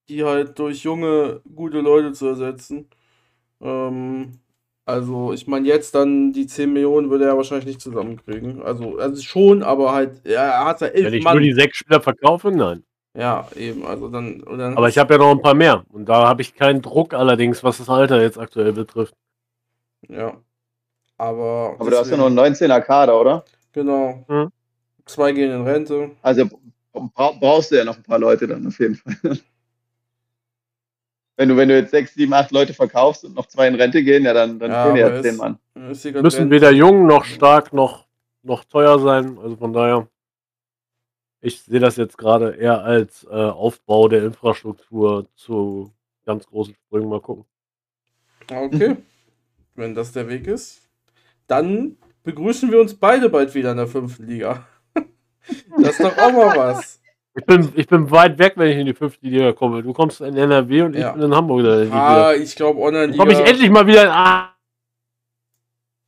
die 0.09 0.23
halt 0.23 0.59
durch 0.59 0.83
junge, 0.83 1.41
gute 1.55 1.79
Leute 1.79 2.11
zu 2.11 2.27
ersetzen. 2.27 2.89
Ähm, 3.61 4.42
also, 4.85 5.31
ich 5.31 5.47
meine, 5.47 5.67
jetzt 5.67 5.95
dann 5.95 6.33
die 6.33 6.45
10 6.45 6.73
Millionen 6.73 7.09
würde 7.09 7.25
er 7.25 7.37
wahrscheinlich 7.37 7.65
nicht 7.65 7.81
zusammenkriegen. 7.81 8.61
Also, 8.61 8.97
also 8.97 9.21
schon, 9.21 9.63
aber 9.63 9.93
halt, 9.93 10.25
er 10.25 10.65
hat 10.65 10.81
ja 10.81 10.87
elf 10.87 11.05
Wenn 11.05 11.13
ich 11.13 11.23
Mann. 11.23 11.37
nur 11.37 11.41
die 11.41 11.53
sechs 11.53 11.77
Spieler 11.77 12.01
verkaufe, 12.01 12.51
nein. 12.51 12.83
Ja, 13.15 13.47
eben, 13.55 13.85
also 13.85 14.09
dann. 14.09 14.39
dann 14.39 14.75
aber 14.75 14.89
ich 14.89 14.97
habe 14.97 15.13
ja 15.13 15.19
noch 15.19 15.31
ein 15.31 15.41
paar 15.41 15.53
mehr. 15.53 15.83
Und 15.89 16.09
da 16.09 16.27
habe 16.27 16.41
ich 16.41 16.55
keinen 16.55 16.81
Druck 16.81 17.13
allerdings, 17.13 17.63
was 17.63 17.77
das 17.77 17.87
Alter 17.87 18.21
jetzt 18.21 18.39
aktuell 18.39 18.73
betrifft. 18.73 19.13
Ja. 20.09 20.35
Aber. 21.17 21.75
Aber 21.79 21.91
du 21.91 21.97
hast 21.97 22.09
ja 22.09 22.17
noch 22.17 22.25
einen 22.25 22.39
19er 22.39 22.81
Kader, 22.81 23.19
oder? 23.19 23.45
Genau. 23.71 24.25
Hm? 24.27 24.49
Zwei 25.05 25.31
gehen 25.31 25.51
in 25.51 25.61
Rente. 25.61 26.11
Also 26.21 26.49
brauchst 26.91 27.71
du 27.71 27.75
ja 27.75 27.85
noch 27.85 27.97
ein 27.97 28.03
paar 28.03 28.19
Leute 28.19 28.47
dann 28.47 28.65
auf 28.67 28.79
jeden 28.79 28.95
Fall. 28.95 29.37
Wenn 31.35 31.49
du, 31.49 31.57
wenn 31.57 31.69
du 31.69 31.75
jetzt 31.75 31.91
sechs, 31.91 32.13
sieben, 32.13 32.33
acht 32.33 32.51
Leute 32.51 32.73
verkaufst 32.73 33.25
und 33.25 33.35
noch 33.35 33.47
zwei 33.47 33.67
in 33.67 33.75
Rente 33.75 34.03
gehen, 34.03 34.23
ja, 34.23 34.33
dann, 34.33 34.59
dann 34.59 34.71
ja, 34.71 34.83
fehlen 34.85 34.97
ja 34.97 35.21
zehn 35.21 35.37
Mann. 35.37 35.57
Müssen 35.73 36.51
weder 36.51 36.71
jung 36.71 37.07
noch 37.07 37.25
stark 37.25 37.73
noch, 37.73 38.05
noch 38.43 38.63
teuer 38.65 38.99
sein. 38.99 39.37
Also 39.41 39.55
von 39.55 39.73
daher. 39.73 40.07
Ich 41.45 41.61
sehe 41.61 41.81
das 41.81 41.97
jetzt 41.97 42.17
gerade 42.17 42.55
eher 42.55 42.83
als 42.83 43.25
äh, 43.25 43.35
Aufbau 43.35 44.07
der 44.07 44.23
Infrastruktur 44.23 45.27
zu 45.35 45.91
ganz 46.25 46.47
großen 46.47 46.73
Sprüngen. 46.73 47.09
Mal 47.09 47.19
gucken. 47.19 47.43
Okay. 48.49 48.95
Wenn 49.75 49.93
das 49.93 50.13
der 50.13 50.29
Weg 50.29 50.47
ist, 50.47 50.87
dann 51.47 51.97
begrüßen 52.23 52.71
wir 52.71 52.79
uns 52.79 52.93
beide 52.93 53.27
bald 53.27 53.53
wieder 53.55 53.71
in 53.71 53.77
der 53.77 53.87
fünften 53.87 54.25
Liga. 54.25 54.65
das 55.81 55.99
ist 55.99 55.99
doch 55.99 56.17
auch 56.17 56.31
mal 56.31 56.55
was. 56.55 57.01
Ich 57.35 57.45
bin, 57.45 57.73
ich 57.75 57.87
bin 57.87 58.11
weit 58.11 58.37
weg, 58.37 58.53
wenn 58.57 58.69
ich 58.69 58.77
in 58.77 58.85
die 58.85 58.93
fünfte 58.93 59.25
Liga 59.25 59.53
komme. 59.53 59.81
Du 59.81 59.91
kommst 59.91 60.21
in 60.21 60.37
NRW 60.37 60.83
und 60.83 60.95
ich 60.95 61.11
bin 61.13 61.21
in 61.23 61.35
Hamburg. 61.35 61.65
Ah, 61.91 62.33
ich 62.33 62.55
glaube 62.55 62.79
Online-Liga. 62.79 63.17
komme 63.17 63.33
ich 63.33 63.39
endlich 63.39 63.71
mal 63.71 63.87
wieder 63.87 64.03
in 64.03 64.53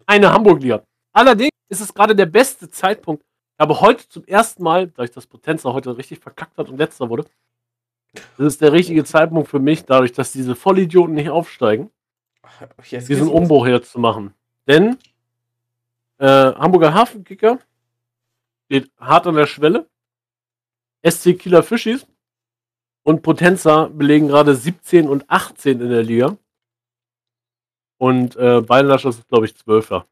eine 0.06 0.32
Hamburg-Liga. 0.32 0.84
Allerdings 1.14 1.52
ist 1.70 1.82
es 1.82 1.94
gerade 1.94 2.16
der 2.16 2.28
beste 2.28 2.70
Zeitpunkt, 2.70 3.24
aber 3.58 3.82
heute 3.82 4.08
zum 4.08 4.24
ersten 4.26 4.62
Mal, 4.64 4.88
da 4.88 5.04
ich 5.04 5.12
das 5.12 5.26
Potenza 5.26 5.74
heute 5.74 5.98
richtig 5.98 6.20
verkackt 6.20 6.58
hat 6.58 6.70
und 6.70 6.78
letzter 6.78 7.10
wurde, 7.10 7.26
das 8.38 8.48
ist 8.48 8.62
der 8.62 8.72
richtige 8.72 9.04
Zeitpunkt 9.04 9.50
für 9.50 9.60
mich, 9.60 9.84
dadurch, 9.86 10.12
dass 10.14 10.32
diese 10.32 10.56
Vollidioten 10.56 11.16
nicht 11.16 11.30
aufsteigen, 11.30 11.90
jetzt 12.88 13.10
diesen 13.10 13.30
Umbruch 13.30 13.66
jetzt 13.66 13.92
zu 13.92 14.00
machen. 14.00 14.34
Denn 14.68 14.98
äh, 16.20 16.28
Hamburger 16.28 16.94
Hafenkicker 16.94 17.60
steht 18.66 18.92
hart 19.00 19.28
an 19.28 19.36
der 19.36 19.48
Schwelle. 19.48 19.88
SC 21.06 21.38
Kieler 21.38 21.64
Fischis 21.64 22.08
und 23.04 23.22
Potenza 23.22 23.88
belegen 23.88 24.28
gerade 24.28 24.56
17 24.56 25.08
und 25.08 25.30
18 25.30 25.80
in 25.80 25.90
der 25.90 26.04
Liga. 26.04 26.38
Und 27.98 28.36
äh, 28.36 28.62
Ballenlascher 28.62 29.10
ist, 29.10 29.28
glaube 29.28 29.46
ich, 29.46 29.54
12er. 29.54 30.06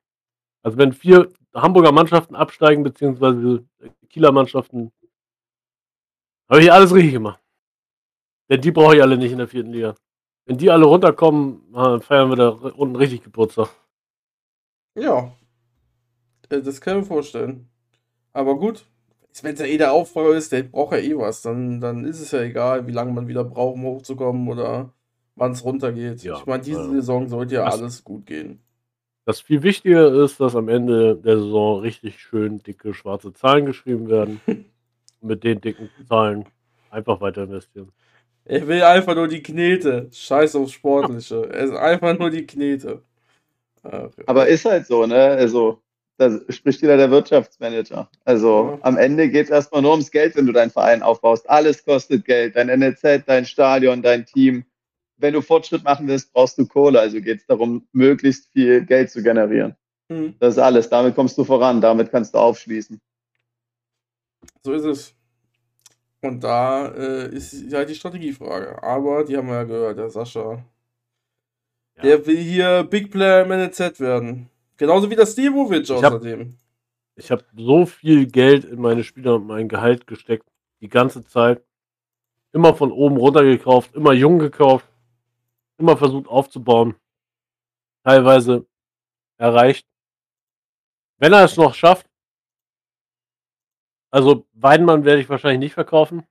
Also 0.61 0.77
wenn 0.77 0.93
vier 0.93 1.31
Hamburger 1.53 1.91
Mannschaften 1.91 2.35
absteigen, 2.35 2.83
beziehungsweise 2.83 3.65
Kieler 4.09 4.31
Mannschaften, 4.31 4.91
habe 6.49 6.61
ich 6.61 6.71
alles 6.71 6.93
richtig 6.93 7.13
gemacht. 7.13 7.41
Denn 8.49 8.61
die 8.61 8.71
brauche 8.71 8.95
ich 8.95 9.01
alle 9.01 9.17
nicht 9.17 9.31
in 9.31 9.39
der 9.39 9.47
vierten 9.47 9.71
Liga. 9.71 9.95
Wenn 10.45 10.57
die 10.57 10.69
alle 10.69 10.85
runterkommen, 10.85 11.73
feiern 12.01 12.29
wir 12.29 12.35
da 12.35 12.49
unten 12.49 12.95
richtig 12.95 13.23
Geburtstag. 13.23 13.69
Ja. 14.95 15.33
Äh, 16.49 16.61
das 16.61 16.79
kann 16.79 16.97
ich 16.97 17.03
mir 17.03 17.07
vorstellen. 17.07 17.69
Aber 18.33 18.55
gut, 18.55 18.85
wenn 19.41 19.53
es 19.53 19.59
ja 19.59 19.65
eh 19.65 19.77
der 19.77 19.93
Aufbau 19.93 20.31
ist, 20.31 20.51
der 20.51 20.63
braucht 20.63 20.93
ja 20.93 20.99
eh 20.99 21.17
was. 21.17 21.41
Dann, 21.41 21.81
dann 21.81 22.05
ist 22.05 22.19
es 22.19 22.31
ja 22.31 22.41
egal, 22.41 22.86
wie 22.88 22.91
lange 22.91 23.13
man 23.13 23.27
wieder 23.27 23.43
braucht, 23.43 23.75
um 23.75 23.84
hochzukommen 23.84 24.47
oder 24.47 24.93
wann 25.36 25.53
es 25.53 25.63
runtergeht. 25.63 26.23
Ja, 26.23 26.38
ich 26.38 26.45
meine, 26.45 26.63
diese 26.63 26.81
äh, 26.81 26.89
Saison 26.95 27.27
sollte 27.27 27.55
ja 27.55 27.63
alles 27.63 28.03
gut 28.03 28.25
gehen. 28.25 28.59
Das 29.25 29.39
viel 29.39 29.63
wichtiger 29.63 30.11
ist, 30.23 30.39
dass 30.39 30.55
am 30.55 30.67
Ende 30.67 31.15
der 31.15 31.38
Saison 31.38 31.79
richtig 31.79 32.19
schön 32.19 32.59
dicke 32.59 32.93
schwarze 32.93 33.34
Zahlen 33.34 33.65
geschrieben 33.65 34.09
werden. 34.09 34.41
Und 34.45 34.65
mit 35.21 35.43
den 35.43 35.61
dicken 35.61 35.89
Zahlen 36.07 36.45
einfach 36.89 37.21
weiter 37.21 37.43
investieren. 37.43 37.91
Ich 38.45 38.67
will 38.67 38.84
einfach 38.84 39.15
nur 39.15 39.29
die 39.29 39.41
Knete. 39.41 40.09
Scheiß 40.11 40.55
aufs 40.57 40.73
Sportliche. 40.73 41.43
es 41.45 41.69
ist 41.69 41.75
einfach 41.77 42.17
nur 42.19 42.29
die 42.29 42.45
Knete. 42.45 43.01
Ach, 43.84 44.09
Aber 44.25 44.47
ist 44.47 44.65
halt 44.65 44.86
so, 44.86 45.05
ne? 45.05 45.15
Also, 45.15 45.81
da 46.30 46.51
spricht 46.51 46.82
wieder 46.82 46.97
der 46.97 47.11
Wirtschaftsmanager. 47.11 48.09
Also 48.26 48.71
ja. 48.71 48.80
am 48.82 48.97
Ende 48.97 49.30
geht 49.30 49.45
es 49.45 49.51
erstmal 49.51 49.82
nur 49.82 49.91
ums 49.91 50.11
Geld, 50.11 50.36
wenn 50.36 50.45
du 50.45 50.53
deinen 50.53 50.71
Verein 50.71 51.01
aufbaust. 51.01 51.49
Alles 51.49 51.84
kostet 51.84 52.26
Geld. 52.26 52.55
Dein 52.55 52.67
NLZ, 52.67 53.24
dein 53.26 53.45
Stadion, 53.45 54.01
dein 54.01 54.26
Team 54.26 54.65
wenn 55.24 55.34
du 55.34 55.41
Fortschritt 55.41 55.84
machen 55.84 56.07
willst, 56.07 56.34
brauchst 56.34 56.57
du 56.57 56.67
Kohle. 56.67 56.99
Also 56.99 57.19
geht 57.21 57.39
es 57.39 57.45
darum, 57.47 57.88
möglichst 57.93 58.51
viel 58.51 58.86
Geld 58.86 59.09
zu 59.09 59.24
generieren. 59.24 59.76
Mhm. 60.09 60.36
Das 60.39 60.55
ist 60.55 60.59
alles. 60.59 60.89
Damit 60.89 61.15
kommst 61.15 61.38
du 61.38 61.43
voran. 61.43 61.82
Damit 61.82 62.11
kannst 62.11 62.36
du 62.36 62.39
aufschließen. 62.39 63.01
So 64.63 64.74
ist 64.74 64.86
es. 64.86 65.15
Und 66.21 66.43
da 66.43 66.88
äh, 66.89 67.34
ist 67.34 67.74
halt 67.74 67.89
die 67.89 67.95
Strategiefrage. 67.95 68.82
Aber 68.84 69.24
die 69.24 69.36
haben 69.36 69.47
wir 69.47 69.55
ja 69.55 69.63
gehört, 69.63 69.97
der 69.97 70.09
Sascha. 70.09 70.63
Ja. 71.97 72.03
Der 72.03 72.26
will 72.26 72.38
hier 72.38 72.84
Big 72.84 73.11
Player 73.11 73.43
im 73.43 73.49
NLZ 73.49 73.99
werden. 73.99 74.49
Genauso 74.78 75.09
wie 75.09 75.15
der 75.15 75.26
Stevovic 75.26 75.89
außerdem. 75.89 76.57
Ich 77.15 77.32
habe 77.32 77.43
hab 77.43 77.59
so 77.59 77.86
viel 77.86 78.28
Geld 78.28 78.65
in 78.65 78.82
meine 78.82 79.03
Spieler 79.03 79.36
und 79.36 79.45
mein 79.45 79.69
Gehalt 79.69 80.07
gesteckt. 80.07 80.49
Die 80.82 80.89
ganze 80.89 81.24
Zeit. 81.24 81.63
Immer 82.51 82.76
von 82.76 82.91
oben 82.91 83.17
runter 83.17 83.43
gekauft, 83.43 83.95
immer 83.95 84.13
jung 84.13 84.38
gekauft, 84.38 84.88
immer 85.78 85.97
versucht 85.97 86.28
aufzubauen. 86.28 86.95
Teilweise 88.03 88.67
erreicht. 89.38 89.88
Wenn 91.17 91.34
er 91.34 91.45
es 91.45 91.57
noch 91.57 91.74
schafft, 91.74 92.07
also 94.11 94.45
Weidenmann 94.53 95.05
werde 95.05 95.21
ich 95.21 95.30
wahrscheinlich 95.30 95.59
nicht 95.59 95.74
verkaufen, 95.74 96.28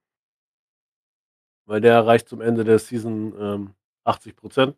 weil 1.67 1.81
der 1.81 1.95
erreicht 1.95 2.29
zum 2.29 2.41
Ende 2.41 2.63
der 2.63 2.79
Season 2.79 3.35
ähm, 3.37 3.75
80 4.05 4.37
Prozent. 4.37 4.77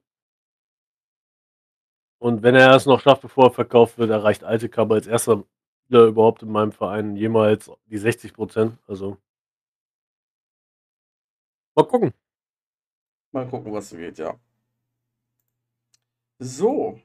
Und 2.19 2.43
wenn 2.43 2.55
er 2.55 2.75
es 2.75 2.87
noch 2.87 3.01
schafft, 3.01 3.23
bevor 3.23 3.47
er 3.47 3.51
verkauft 3.51 3.99
wird, 3.99 4.11
erreicht 4.11 4.45
Alte 4.45 4.69
Cover 4.69 4.95
als 4.95 5.07
erster 5.07 5.45
Spieler 5.85 6.07
überhaupt 6.07 6.43
in 6.43 6.51
meinem 6.51 6.73
Verein 6.73 7.17
jemals 7.17 7.71
die 7.87 7.99
60 7.99 8.33
Prozent. 8.33 8.79
Also 8.87 9.19
mal 11.77 11.85
gucken. 11.87 12.13
Mal 13.33 13.49
gucken, 13.49 13.73
was 13.73 13.91
so 13.91 13.97
geht, 13.97 14.19
ja. 14.19 14.39
So. 16.39 17.01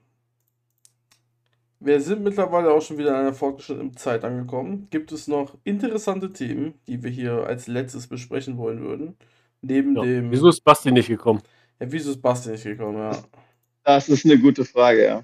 Wir 1.82 2.01
sind 2.01 2.24
mittlerweile 2.24 2.72
auch 2.72 2.82
schon 2.82 2.97
wieder 2.97 3.10
in 3.12 3.16
einer 3.16 3.34
fortgeschrittenen 3.34 3.95
Zeit 3.95 4.26
angekommen. 4.26 4.89
Gibt 4.89 5.12
es 5.14 5.28
noch 5.28 5.57
interessante 5.64 6.34
Themen, 6.34 6.74
die 6.88 7.03
wir 7.03 7.10
hier 7.10 7.45
als 7.47 7.68
letztes 7.68 8.07
besprechen 8.07 8.57
wollen 8.57 8.82
würden? 8.82 9.18
Neben 9.62 9.95
Ja. 9.95 10.03
dem. 10.03 10.32
Wieso 10.32 10.49
ist 10.49 10.62
Basti 10.62 10.91
nicht 10.91 11.07
gekommen? 11.07 11.41
Ja, 11.80 11.91
wieso 11.91 12.12
ist 12.12 12.22
Basti 12.22 12.49
nicht 12.51 12.64
gekommen? 12.64 12.97
Ja. 12.97 13.24
Das 13.84 14.09
ist 14.09 14.25
eine 14.25 14.38
gute 14.38 14.65
Frage, 14.65 15.05
ja. 15.05 15.23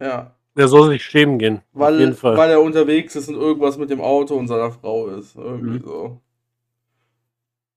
ja. 0.00 0.34
Der 0.56 0.68
soll 0.68 0.90
sich 0.90 1.02
schämen 1.04 1.38
gehen. 1.38 1.56
Auf 1.74 1.80
Weil, 1.80 2.00
jeden 2.00 2.14
Fall. 2.14 2.36
weil 2.36 2.50
er 2.50 2.60
unterwegs 2.60 3.14
ist 3.16 3.28
und 3.28 3.36
irgendwas 3.36 3.76
mit 3.78 3.90
dem 3.90 4.00
Auto 4.00 4.34
und 4.36 4.48
seiner 4.48 4.70
Frau 4.72 5.06
ist. 5.08 5.36
Irgendwie 5.36 5.78
Mhm. 5.78 5.84
so. 5.84 6.20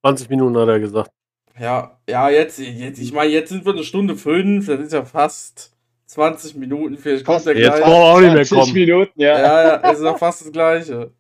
20 0.01 0.29
Minuten 0.29 0.57
hat 0.57 0.67
er 0.67 0.79
gesagt. 0.79 1.11
Ja, 1.59 1.97
ja, 2.09 2.29
jetzt, 2.29 2.59
jetzt, 2.59 2.99
ich 2.99 3.13
meine, 3.13 3.31
jetzt 3.31 3.49
sind 3.49 3.63
wir 3.65 3.73
eine 3.73 3.83
Stunde 3.83 4.15
fünf, 4.15 4.65
das 4.67 4.79
ist 4.79 4.91
ja 4.93 5.05
fast 5.05 5.71
20 6.07 6.55
Minuten, 6.55 6.97
vielleicht 6.97 7.25
kommt 7.25 7.45
der 7.45 7.55
Jetzt 7.57 7.79
braucht 7.81 7.91
auch 8.17 8.19
nicht 8.21 8.33
mehr 8.33 8.43
20 8.43 8.49
kommen. 8.57 8.73
Minuten, 8.73 9.21
ja. 9.21 9.39
Ja, 9.39 9.63
ja, 9.83 9.91
ist 9.91 10.01
ja 10.01 10.15
fast 10.17 10.41
das 10.45 10.51
Gleiche. 10.51 11.11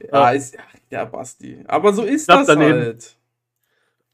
Ja, 0.00 0.08
Ja. 0.12 0.30
ist, 0.32 0.56
ja, 0.90 1.04
Basti. 1.06 1.64
Aber 1.66 1.92
so 1.94 2.02
ist 2.02 2.28
das 2.28 2.46
daneben. 2.46 2.78
halt. 2.80 3.16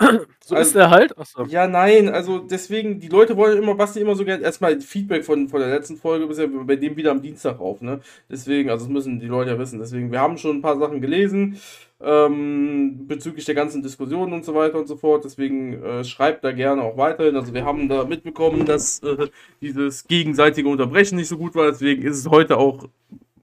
So 0.44 0.56
Also- 0.56 0.70
ist 0.70 0.74
er 0.76 0.90
halt. 0.90 1.16
Achso. 1.16 1.44
Ja, 1.44 1.68
nein, 1.68 2.08
also 2.08 2.38
deswegen, 2.40 2.98
die 2.98 3.08
Leute 3.08 3.36
wollen 3.36 3.62
immer, 3.62 3.74
Basti 3.76 4.00
immer 4.00 4.16
so 4.16 4.24
gerne, 4.24 4.42
erstmal 4.42 4.80
Feedback 4.80 5.24
von, 5.24 5.48
von 5.48 5.60
der 5.60 5.68
letzten 5.70 5.96
Folge 5.96 6.26
bisher, 6.26 6.48
bei 6.48 6.74
dem 6.76 6.96
wieder 6.96 7.12
am 7.12 7.22
Dienstag 7.22 7.60
auf, 7.60 7.80
ne? 7.80 8.00
Deswegen, 8.28 8.68
also 8.68 8.86
das 8.86 8.92
müssen 8.92 9.20
die 9.20 9.26
Leute 9.28 9.50
ja 9.52 9.58
wissen. 9.58 9.78
Deswegen, 9.78 10.10
wir 10.10 10.20
haben 10.20 10.38
schon 10.38 10.56
ein 10.56 10.62
paar 10.62 10.78
Sachen 10.78 11.00
gelesen, 11.00 11.58
ähm, 12.00 13.06
bezüglich 13.06 13.44
der 13.44 13.54
ganzen 13.54 13.82
Diskussionen 13.82 14.32
und 14.32 14.44
so 14.44 14.54
weiter 14.54 14.78
und 14.78 14.88
so 14.88 14.96
fort. 14.96 15.24
Deswegen 15.24 15.80
äh, 15.82 16.02
schreibt 16.04 16.42
da 16.44 16.50
gerne 16.52 16.82
auch 16.82 16.96
weiterhin. 16.96 17.36
Also 17.36 17.54
wir 17.54 17.64
haben 17.64 17.88
da 17.88 18.04
mitbekommen, 18.04 18.66
dass 18.66 18.98
äh, 19.04 19.28
dieses 19.60 20.08
gegenseitige 20.08 20.68
Unterbrechen 20.68 21.16
nicht 21.16 21.28
so 21.28 21.38
gut 21.38 21.54
war. 21.54 21.66
Deswegen 21.70 22.02
ist 22.02 22.18
es 22.18 22.28
heute 22.28 22.56
auch, 22.58 22.88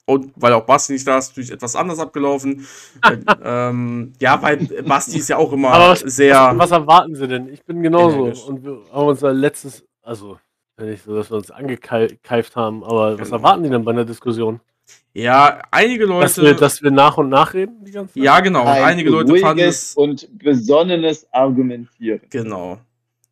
und 0.10 0.32
weil 0.36 0.54
auch 0.54 0.66
Basti 0.66 0.94
nicht 0.94 1.08
da 1.08 1.18
ist, 1.18 1.30
natürlich 1.30 1.52
etwas 1.52 1.76
anders 1.76 2.00
abgelaufen. 2.00 2.66
ähm, 3.44 4.14
ja, 4.20 4.42
weil 4.42 4.58
Basti 4.86 5.18
ist 5.20 5.30
ja 5.30 5.38
auch 5.38 5.52
immer 5.54 5.70
Aber 5.72 5.90
was- 5.92 6.00
sehr. 6.02 6.54
Was 6.56 6.72
erwarten 6.72 7.16
Sie 7.16 7.28
denn? 7.28 7.50
Ich 7.50 7.64
bin 7.64 7.82
genauso. 7.82 8.26
Energisch. 8.26 8.44
Und 8.44 8.64
wir 8.64 8.80
haben 8.92 9.08
uns 9.08 9.20
da 9.20 9.32
letztes, 9.32 9.86
also 10.02 10.38
nicht 10.82 11.04
so, 11.04 11.16
dass 11.16 11.30
wir 11.30 11.38
uns 11.38 11.52
angekeift 11.52 12.56
haben, 12.56 12.84
aber 12.84 13.20
was 13.20 13.28
Genau. 13.30 13.38
erwarten 13.38 13.64
die 13.64 13.70
denn 13.70 13.84
bei 13.84 13.92
einer 13.92 14.06
Diskussion? 14.06 14.60
Ja, 15.14 15.62
einige 15.72 16.08
Dass 16.08 16.38
wir, 16.38 16.44
Leute. 16.46 16.60
dass 16.62 16.82
wir 16.82 16.92
nach 16.92 17.18
und 17.18 17.30
nach 17.30 17.54
reden 17.54 17.84
die 17.84 17.92
ganze 17.92 18.14
Zeit? 18.14 18.24
ja, 18.24 18.40
genau. 18.40 18.64
Ein 18.66 18.84
einige 18.84 19.10
Leute 19.10 19.36
fanden 19.38 19.60
ruhiges 19.62 19.90
es. 19.90 19.94
und 19.96 20.28
besonnenes 20.40 21.28
Argumentieren. 21.34 22.22
Genau. 22.30 22.80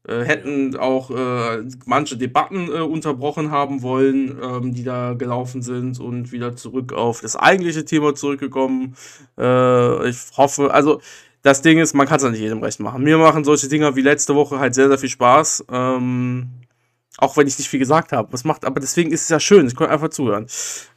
Äh, 0.07 0.23
hätten 0.23 0.77
auch 0.77 1.11
äh, 1.11 1.63
manche 1.85 2.15
Debatten 2.15 2.69
äh, 2.69 2.79
unterbrochen 2.79 3.51
haben 3.51 3.81
wollen, 3.81 4.39
ähm, 4.41 4.73
die 4.73 4.83
da 4.83 5.13
gelaufen 5.13 5.61
sind 5.61 5.99
und 5.99 6.31
wieder 6.31 6.55
zurück 6.55 6.93
auf 6.93 7.19
das 7.19 7.35
eigentliche 7.35 7.83
Thema 7.83 8.15
zurückgekommen. 8.15 8.95
Äh, 9.37 10.09
ich 10.09 10.17
hoffe, 10.37 10.73
also 10.73 11.01
das 11.41 11.61
Ding 11.61 11.79
ist, 11.79 11.93
man 11.93 12.07
kann 12.07 12.17
es 12.17 12.23
ja 12.23 12.29
nicht 12.29 12.39
jedem 12.39 12.63
recht 12.63 12.79
machen. 12.79 13.03
Mir 13.03 13.17
machen 13.17 13.43
solche 13.43 13.67
Dinger 13.67 13.97
wie 13.97 14.01
letzte 14.01 14.33
Woche 14.35 14.59
halt 14.59 14.75
sehr, 14.75 14.87
sehr 14.87 14.97
viel 14.97 15.09
Spaß. 15.09 15.65
Ähm, 15.69 16.47
auch 17.17 17.35
wenn 17.35 17.47
ich 17.47 17.57
nicht 17.57 17.67
viel 17.67 17.79
gesagt 17.79 18.11
habe. 18.11 18.31
Was 18.31 18.43
macht, 18.43 18.63
aber 18.65 18.79
deswegen 18.79 19.11
ist 19.11 19.23
es 19.23 19.29
ja 19.29 19.39
schön, 19.39 19.65
ich 19.67 19.75
konnte 19.75 19.91
einfach 19.91 20.09
zuhören. 20.09 20.45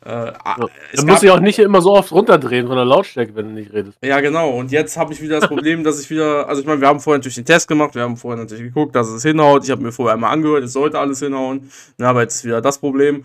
Äh, 0.05 0.11
Ja. 0.11 0.57
es 0.93 1.01
Dann 1.01 1.07
muss 1.07 1.23
ich 1.23 1.31
auch 1.31 1.41
nicht 1.41 1.59
immer 1.59 1.81
so 1.81 1.93
oft 1.93 2.13
runterdrehen 2.13 2.67
von 2.67 2.77
der 2.77 2.85
Lautstärke, 2.85 3.35
wenn 3.35 3.49
du 3.49 3.53
nicht 3.55 3.73
redest. 3.73 3.99
Ja, 4.03 4.21
genau. 4.21 4.51
Und 4.51 4.71
jetzt 4.71 4.97
habe 4.97 5.13
ich 5.13 5.23
wieder 5.23 5.41
das 5.41 5.49
Problem, 5.49 5.83
dass 5.83 6.01
ich 6.01 6.11
wieder, 6.11 6.49
also 6.49 6.61
ich 6.61 6.67
meine, 6.67 6.81
wir 6.81 6.89
haben 6.89 7.01
vorher 7.01 7.19
natürlich 7.19 7.37
den 7.37 7.45
Test 7.47 7.69
gemacht, 7.69 7.95
wir 7.95 8.03
haben 8.03 8.17
vorher 8.17 8.43
natürlich 8.43 8.65
geguckt, 8.65 8.95
dass 8.95 9.09
es 9.09 9.23
hinhaut. 9.23 9.65
Ich 9.65 9.71
habe 9.71 9.83
mir 9.83 9.93
vorher 9.93 10.15
einmal 10.15 10.33
angehört, 10.33 10.65
es 10.65 10.73
sollte 10.75 10.99
alles 10.99 11.21
hinhauen. 11.21 11.71
Na, 11.97 12.11
aber 12.11 12.23
jetzt 12.23 12.37
ist 12.37 12.45
wieder 12.45 12.61
das 12.61 12.79
Problem, 12.79 13.25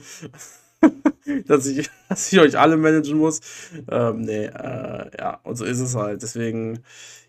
dass 1.47 1.65
ich, 1.67 1.89
dass 2.09 2.31
ich 2.31 2.39
euch 2.39 2.57
alle 2.57 2.77
managen 2.77 3.17
muss. 3.17 3.41
Ähm, 3.91 4.21
nee, 4.21 4.45
äh, 4.45 5.09
ja, 5.19 5.39
und 5.43 5.57
so 5.57 5.65
ist 5.65 5.79
es 5.79 5.95
halt. 5.95 6.21
Deswegen, 6.21 6.79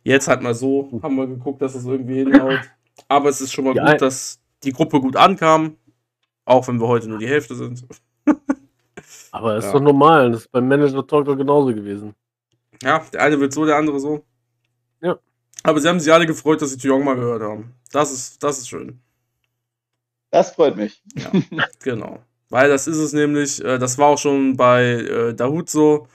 jetzt 0.05 0.29
halt 0.29 0.43
mal 0.43 0.55
so, 0.55 1.01
haben 1.03 1.17
wir 1.17 1.27
geguckt, 1.27 1.61
dass 1.62 1.75
es 1.75 1.85
irgendwie 1.85 2.19
hinhaut. 2.19 2.61
Aber 3.09 3.29
es 3.29 3.41
ist 3.41 3.53
schon 3.53 3.64
mal 3.64 3.75
Ja, 3.75 3.91
gut, 3.93 4.03
dass 4.03 4.39
die 4.65 4.73
Gruppe 4.73 5.01
gut 5.01 5.17
ankam, 5.17 5.77
auch 6.45 6.67
wenn 6.69 6.81
wir 6.81 6.89
heute 6.89 7.09
nur 7.09 7.19
die 7.19 7.29
Hälfte 7.29 7.55
sind. 7.55 7.85
Aber 9.33 9.55
das 9.55 9.65
ist 9.67 9.73
Ja. 9.73 9.79
doch 9.79 9.85
normal. 9.85 10.33
Das 10.33 10.43
ist 10.43 10.53
beim 10.53 10.67
Manager 10.69 11.07
Talk 11.07 11.27
doch 11.27 11.37
genauso 11.37 11.75
gewesen. 11.75 12.15
Ja, 12.83 13.05
der 13.13 13.23
eine 13.23 13.39
wird 13.41 13.53
so, 13.53 13.65
der 13.67 13.77
andere 13.77 14.01
so. 14.01 14.25
Ja. 15.01 15.19
Aber 15.63 15.81
sie 15.81 15.89
haben 15.89 16.01
sich 16.01 16.13
alle 16.13 16.27
gefreut, 16.27 16.61
dass 16.63 16.71
sie 16.71 16.79
Tuyong 16.79 17.05
mal 17.05 17.17
gehört 17.17 17.43
haben. 17.43 17.75
Das 17.93 18.13
ist, 18.13 18.43
das 18.43 18.59
ist 18.59 18.69
schön. 18.69 19.01
Das 20.31 20.53
freut 20.53 20.77
mich. 20.77 21.03
Genau. 21.83 22.21
Weil 22.49 22.69
das 22.69 22.87
ist 22.87 22.99
es 22.99 23.13
nämlich, 23.13 23.65
äh, 23.65 23.79
das 23.79 23.99
war 23.99 24.09
auch 24.09 24.19
schon 24.19 24.57
bei 24.57 24.85
äh, 24.85 25.35
Dahut 25.35 25.69
so. 25.69 26.07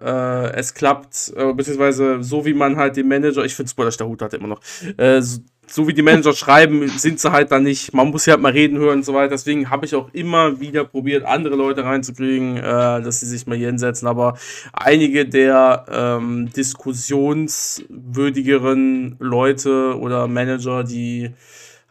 Äh, 0.00 0.50
es 0.52 0.74
klappt, 0.74 1.32
äh, 1.36 1.52
beziehungsweise 1.54 2.22
so 2.22 2.44
wie 2.44 2.52
man 2.54 2.76
halt 2.76 2.96
den 2.96 3.08
Manager, 3.08 3.44
ich 3.44 3.54
finde 3.54 3.72
dass 3.76 3.96
Dahut 3.96 4.20
hat 4.22 4.34
immer 4.34 4.48
noch, 4.48 4.60
äh, 4.98 5.22
so, 5.68 5.88
wie 5.88 5.94
die 5.94 6.02
Manager 6.02 6.32
schreiben, 6.32 6.88
sind 6.88 7.20
sie 7.20 7.32
halt 7.32 7.52
dann 7.52 7.64
nicht, 7.64 7.94
man 7.94 8.10
muss 8.10 8.26
ja 8.26 8.34
halt 8.34 8.42
mal 8.42 8.52
reden 8.52 8.78
hören 8.78 8.98
und 8.98 9.04
so 9.04 9.14
weiter. 9.14 9.30
Deswegen 9.30 9.70
habe 9.70 9.86
ich 9.86 9.94
auch 9.94 10.10
immer 10.12 10.60
wieder 10.60 10.84
probiert, 10.84 11.24
andere 11.24 11.56
Leute 11.56 11.84
reinzukriegen, 11.84 12.56
äh, 12.56 13.02
dass 13.02 13.20
sie 13.20 13.26
sich 13.26 13.46
mal 13.46 13.56
hier 13.56 13.68
hinsetzen. 13.68 14.08
Aber 14.08 14.36
einige 14.72 15.26
der 15.26 15.86
ähm, 15.90 16.50
diskussionswürdigeren 16.54 19.16
Leute 19.18 19.98
oder 19.98 20.28
Manager, 20.28 20.84
die 20.84 21.32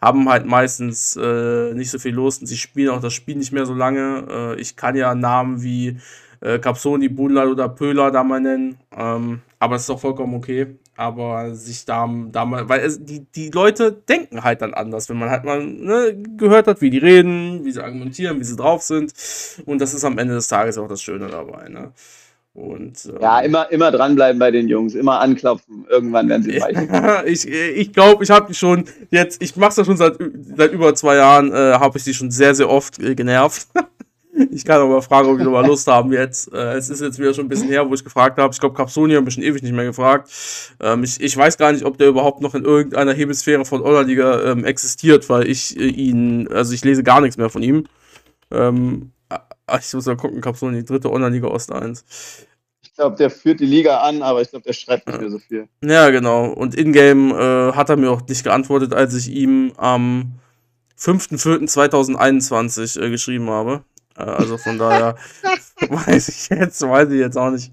haben 0.02 0.30
halt 0.30 0.46
meistens 0.46 1.16
äh, 1.16 1.74
nicht 1.74 1.90
so 1.90 2.00
viel 2.00 2.14
Lust 2.14 2.42
und 2.42 2.48
sie 2.48 2.58
spielen 2.58 2.90
auch 2.90 3.02
das 3.02 3.14
Spiel 3.14 3.36
nicht 3.36 3.52
mehr 3.52 3.66
so 3.66 3.74
lange. 3.74 4.26
Äh, 4.30 4.62
ich 4.62 4.76
kann 4.76 4.96
ja 4.96 5.16
Namen 5.16 5.64
wie 5.64 5.98
äh, 6.42 6.60
Capsoni, 6.60 7.10
Bunlal 7.10 7.50
oder 7.50 7.70
Pöhler 7.70 8.12
da 8.12 8.24
mal 8.24 8.39
nennen, 8.39 8.78
ähm, 8.96 9.42
aber 9.60 9.76
es 9.76 9.84
ist 9.84 9.90
auch 9.90 10.00
vollkommen 10.00 10.36
okay. 10.36 10.76
Aber 10.98 11.54
sich 11.56 11.84
da, 11.86 12.10
da 12.32 12.46
mal, 12.46 12.70
weil 12.70 12.80
es, 12.80 13.04
die, 13.04 13.26
die 13.36 13.50
Leute 13.50 13.92
denken 13.92 14.44
halt 14.44 14.62
dann 14.62 14.74
anders, 14.74 15.10
wenn 15.10 15.18
man 15.18 15.30
halt 15.30 15.44
mal 15.44 15.62
ne, 15.66 16.16
gehört 16.38 16.68
hat, 16.68 16.80
wie 16.82 16.90
die 16.90 17.00
reden, 17.00 17.66
wie 17.66 17.72
sie 17.72 17.84
argumentieren, 17.84 18.40
wie 18.40 18.46
sie 18.46 18.56
drauf 18.56 18.82
sind. 18.82 19.14
Und 19.66 19.82
das 19.82 19.94
ist 19.94 20.06
am 20.06 20.18
Ende 20.18 20.36
des 20.36 20.48
Tages 20.48 20.78
auch 20.78 20.88
das 20.88 21.02
Schöne 21.02 21.28
dabei. 21.28 21.68
Ne? 21.68 21.92
Und, 22.56 23.06
ähm, 23.08 23.18
Ja, 23.20 23.42
immer, 23.42 23.70
immer 23.70 23.92
dranbleiben 23.92 24.40
bei 24.40 24.50
den 24.50 24.70
Jungs, 24.70 24.96
immer 24.96 25.20
anklopfen. 25.20 25.86
Irgendwann 25.90 26.30
werden 26.30 26.44
sie 26.44 26.62
weich. 26.62 26.78
ja, 26.90 27.24
ich 27.26 27.46
ich 27.46 27.92
glaube, 27.92 28.24
ich 28.24 28.30
habe 28.30 28.48
die 28.48 28.54
schon 28.54 28.86
jetzt, 29.12 29.44
ich 29.44 29.58
mache 29.58 29.76
das 29.76 29.86
schon 29.86 29.98
seit, 29.98 30.18
seit 30.56 30.72
über 30.72 30.96
zwei 30.96 31.18
Jahren, 31.18 31.52
äh, 31.52 31.74
habe 31.74 31.98
ich 31.98 32.06
die 32.06 32.14
schon 32.14 32.32
sehr, 32.32 32.56
sehr 32.56 32.70
oft 32.70 33.00
äh, 33.00 33.14
genervt. 33.14 33.68
ich 34.51 34.66
kann 34.66 34.82
aber 34.82 35.01
fragen, 35.01 35.29
ob 35.29 35.37
die 35.37 35.43
nochmal 35.43 35.66
Lust 35.66 35.87
haben 35.87 36.12
jetzt. 36.12 36.51
Äh, 36.53 36.74
es 36.74 36.89
ist 36.89 37.01
jetzt 37.01 37.20
wieder 37.20 37.33
schon 37.33 37.45
ein 37.45 37.49
bisschen 37.49 37.70
her, 37.70 37.89
wo 37.89 37.93
ich 37.93 38.03
gefragt 38.03 38.37
habe. 38.37 38.53
Ich 38.53 38.59
glaube, 38.59 38.75
Capsoni 38.75 39.13
habe 39.13 39.28
ich 39.28 39.33
schon 39.33 39.43
ewig 39.43 39.63
nicht 39.63 39.74
mehr 39.74 39.86
gefragt. 39.86 40.29
Ähm, 40.82 41.03
ich, 41.03 41.21
ich 41.21 41.36
weiß 41.36 41.57
gar 41.57 41.71
nicht, 41.71 41.86
ob 41.86 41.97
der 41.97 42.09
überhaupt 42.09 42.41
noch 42.41 42.55
in 42.55 42.66
irgendeiner 42.66 43.13
Hemisphäre 43.13 43.66
von 43.66 43.82
Online-Liga 43.82 44.51
ähm, 44.51 44.66
existiert, 44.66 45.29
weil 45.29 45.47
ich 45.47 45.79
äh, 45.79 45.87
ihn, 45.87 46.47
also 46.49 46.74
ich 46.74 46.83
lese 46.83 47.03
gar 47.03 47.21
nichts 47.21 47.37
mehr 47.37 47.49
von 47.49 47.63
ihm. 47.63 47.86
Ähm, 48.51 49.12
ah, 49.29 49.79
ich 49.79 49.93
muss 49.93 50.05
mal 50.05 50.17
gucken, 50.17 50.41
Capsoni, 50.41 50.83
dritte 50.83 51.12
Online-Liga 51.12 51.47
Ost 51.47 51.71
1. 51.71 52.03
Ich 52.83 52.93
glaube, 52.93 53.16
der 53.16 53.29
führt 53.29 53.59
die 53.59 53.66
Liga 53.66 53.99
an, 53.99 54.21
aber 54.21 54.41
ich 54.41 54.49
glaube, 54.49 54.63
der 54.63 54.74
schreibt 54.74 55.07
nicht 55.07 55.20
mehr 55.20 55.29
so 55.29 55.39
viel. 55.39 55.67
Ja, 55.83 56.09
genau. 56.09 56.47
Und 56.47 56.75
in-game 56.75 57.32
äh, 57.32 57.74
hat 57.74 57.89
er 57.89 57.97
mir 57.97 58.12
auch 58.12 58.21
nicht 58.28 58.43
geantwortet, 58.43 58.93
als 58.93 59.13
ich 59.16 59.29
ihm 59.29 59.74
am 59.78 60.33
5.4.2021 60.97 63.01
äh, 63.01 63.09
geschrieben 63.09 63.49
habe. 63.49 63.83
Also 64.16 64.58
von 64.58 64.78
daher 64.78 65.16
weiß 65.89 66.29
ich 66.29 66.50
jetzt, 66.50 66.82
weiß 66.82 67.09
ich 67.09 67.20
jetzt 67.20 67.37
auch 67.37 67.51
nicht. 67.51 67.71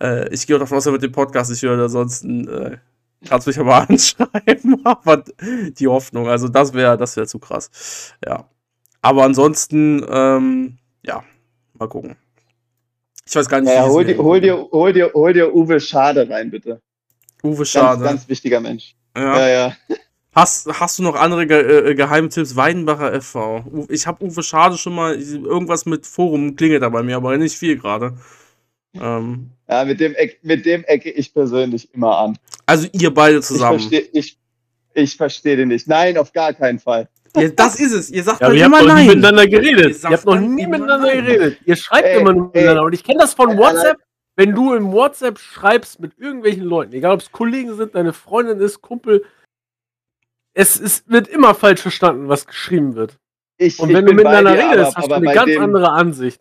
Äh, 0.00 0.28
ich 0.32 0.46
gehe 0.46 0.56
auch 0.56 0.60
davon 0.60 0.78
aus, 0.78 0.86
er 0.86 0.92
wird 0.92 1.02
den 1.02 1.12
Podcast 1.12 1.50
nicht 1.50 1.62
hören, 1.62 1.80
ansonsten 1.80 2.48
äh, 2.48 2.78
kannst 3.26 3.46
du 3.46 3.50
mich 3.50 3.58
aber 3.58 3.76
anschreiben. 3.88 4.80
aber 4.84 5.24
die 5.78 5.88
Hoffnung, 5.88 6.28
also 6.28 6.48
das 6.48 6.72
wäre 6.74 6.96
das 6.96 7.16
wär 7.16 7.26
zu 7.26 7.38
krass. 7.38 8.14
Ja. 8.24 8.48
Aber 9.02 9.24
ansonsten, 9.24 10.04
ähm, 10.08 10.78
ja, 11.04 11.22
mal 11.74 11.88
gucken. 11.88 12.16
Ich 13.26 13.34
weiß 13.34 13.48
gar 13.48 13.60
nicht, 13.60 13.72
Ja, 13.72 13.86
wie 13.86 13.90
hol, 13.90 14.04
dir, 14.04 14.18
hol, 14.18 14.40
dir, 14.40 14.68
hol, 14.72 14.92
dir, 14.92 15.10
hol 15.14 15.32
dir 15.32 15.54
Uwe 15.54 15.80
Schade 15.80 16.28
rein, 16.28 16.50
bitte. 16.50 16.80
Uwe 17.42 17.56
Ganz, 17.58 17.68
Schade. 17.70 18.04
ganz 18.04 18.28
wichtiger 18.28 18.60
Mensch. 18.60 18.94
ja. 19.16 19.38
Ja, 19.38 19.48
ja. 19.48 19.76
Hast, 20.34 20.68
hast 20.80 20.98
du 20.98 21.02
noch 21.04 21.14
andere 21.14 21.46
Ge 21.46 21.90
äh, 21.90 21.94
Geheimtipps? 21.94 22.56
Weidenbacher 22.56 23.20
FV. 23.20 23.86
Ich 23.88 24.06
habe 24.06 24.24
Uwe 24.24 24.42
Schade 24.42 24.76
schon 24.76 24.94
mal, 24.94 25.14
irgendwas 25.14 25.86
mit 25.86 26.06
Forum 26.06 26.56
klingelt 26.56 26.82
da 26.82 26.88
bei 26.88 27.02
mir, 27.02 27.16
aber 27.16 27.36
nicht 27.36 27.56
viel 27.56 27.78
gerade. 27.78 28.14
Ähm, 29.00 29.50
Ja, 29.68 29.84
mit 29.84 30.00
dem, 30.00 30.14
Eck, 30.14 30.38
mit 30.42 30.66
dem 30.66 30.82
ecke 30.84 31.10
ich 31.10 31.32
persönlich 31.32 31.92
immer 31.94 32.18
an. 32.18 32.38
also 32.66 32.88
ihr 32.92 33.12
beide 33.14 33.38
Ich 33.38 33.44
zusammen. 33.44 33.78
verstehe 33.78 34.08
ich, 34.12 34.36
ich 34.94 35.16
versteh 35.16 35.56
den 35.56 35.68
nicht. 35.68 35.86
Nein, 35.88 36.16
auf 36.18 36.32
gar 36.32 36.52
keinen 36.52 36.78
Fall. 36.80 37.08
Ja, 37.36 37.48
das 37.48 37.80
ist 37.80 37.92
es. 37.92 38.10
Ihr 38.10 38.22
sagt 38.22 38.40
Ja, 38.40 38.52
ihr 38.52 38.64
habt 38.64 38.74
immer 38.74 38.82
noch 38.82 38.94
nie 38.94 39.06
nein. 39.06 39.18
miteinander 39.18 39.42
Ihr 39.44 39.48
geredet. 39.60 39.96
sagt 39.96 40.12
Ihr 40.12 40.16
habt 40.18 40.26
noch 40.26 40.40
nie 40.40 40.66
miteinander 40.66 40.98
nein. 40.98 41.24
geredet. 41.24 41.58
Ihr 41.64 41.76
schreibt 41.76 42.06
Ey, 42.08 42.20
immer 42.20 42.32
nur 42.32 42.46
miteinander. 42.46 42.82
Und 42.84 42.92
ich 42.92 43.02
kenne 43.02 43.18
das 43.20 43.34
von 43.34 43.50
Ey, 43.50 43.58
WhatsApp. 43.58 43.98
Wenn 44.36 44.52
du 44.52 44.74
im 44.74 44.90
WhatsApp 44.92 45.38
schreibst 45.38 46.00
mit 46.00 46.18
irgendwelchen 46.18 46.64
Leuten, 46.64 46.92
egal 46.92 47.14
ob 47.14 47.20
es 47.20 47.30
Kollegen 47.30 47.74
sind, 47.76 47.94
deine 47.94 48.12
Freundin 48.12 48.58
ist, 48.60 48.80
Kumpel, 48.82 49.24
es 50.54 50.76
ist, 50.78 51.08
wird 51.10 51.28
immer 51.28 51.54
falsch 51.54 51.82
verstanden, 51.82 52.28
was 52.28 52.46
geschrieben 52.46 52.94
wird. 52.94 53.18
Ich, 53.58 53.78
Und 53.78 53.92
wenn 53.92 54.06
du 54.06 54.14
miteinander 54.14 54.54
dir, 54.54 54.70
redest, 54.70 54.96
aber, 54.96 55.02
hast 55.02 55.10
du 55.10 55.14
eine 55.14 55.32
ganz 55.34 55.46
dem, 55.50 55.62
andere 55.62 55.90
Ansicht. 55.92 56.40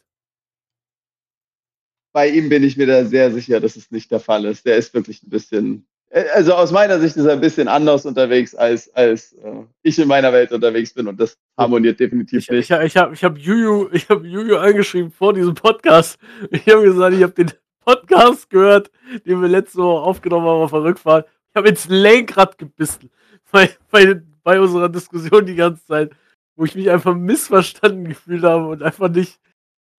bei 2.12 2.30
ihm 2.30 2.50
bin 2.50 2.64
ich 2.64 2.78
mir 2.78 2.88
da 2.88 3.06
sehr 3.06 3.32
sicher, 3.32 3.60
dass 3.60 3.76
es 3.76 3.92
nicht 3.92 4.12
der 4.12 4.20
Fall 4.20 4.46
ist. 4.46 4.66
Der 4.66 4.78
ist 4.78 4.94
wirklich 4.94 5.22
ein 5.24 5.30
bisschen, 5.30 5.88
äh, 6.10 6.26
also 6.34 6.54
aus 6.54 6.72
meiner 6.72 7.00
Sicht 7.00 7.18
ist 7.18 7.26
er 7.26 7.34
ein 7.34 7.42
bisschen 7.42 7.68
anders 7.68 8.06
unterwegs, 8.06 8.54
als, 8.56 8.94
als 8.96 9.34
äh, 9.34 9.64
ich 9.82 9.98
in 10.00 10.08
meiner 10.08 10.32
Welt 10.32 10.52
unterwegs 10.52 10.94
bin 10.94 11.08
und 11.08 11.20
das 11.20 11.38
harmoniert 11.58 12.00
definitiv 12.00 12.40
Ich, 12.40 12.50
nicht. 12.50 12.70
ich, 12.70 12.78
ich 12.84 12.98
habe 12.98 13.14
ich 13.14 13.24
hab 13.24 13.38
Juju, 13.38 13.90
ich 13.92 14.10
hab 14.10 14.24
Juju 14.24 14.58
angeschrieben 14.58 15.12
vor 15.12 15.34
diesem 15.34 15.56
Podcast. 15.56 16.20
Ich 16.52 16.68
habe 16.68 16.84
gesagt, 16.84 17.16
ich 17.16 17.24
habe 17.24 17.34
den 17.34 17.52
Podcast 17.84 18.50
gehört, 18.50 18.92
den 19.26 19.42
wir 19.42 19.50
letzte 19.50 19.80
Woche 19.80 20.04
aufgenommen 20.04 20.48
haben 20.48 20.62
auf 20.62 20.72
der 20.72 20.84
Rückfahrt. 20.84 21.28
Ich 21.50 21.56
habe 21.56 21.70
ins 21.70 21.88
Lenkrad 21.90 22.58
gebissen 22.58 23.12
bei, 23.54 23.70
bei, 23.92 24.22
bei 24.44 24.60
unserer 24.60 24.90
Diskussion 24.90 25.46
die 25.46 25.56
ganze 25.56 25.86
Zeit, 25.86 26.12
wo 26.56 26.66
ich 26.66 26.76
mich 26.76 26.90
einfach 26.90 27.16
missverstanden 27.16 28.10
gefühlt 28.10 28.44
habe 28.44 28.68
und 28.68 28.84
einfach 28.84 29.10
nicht, 29.10 29.40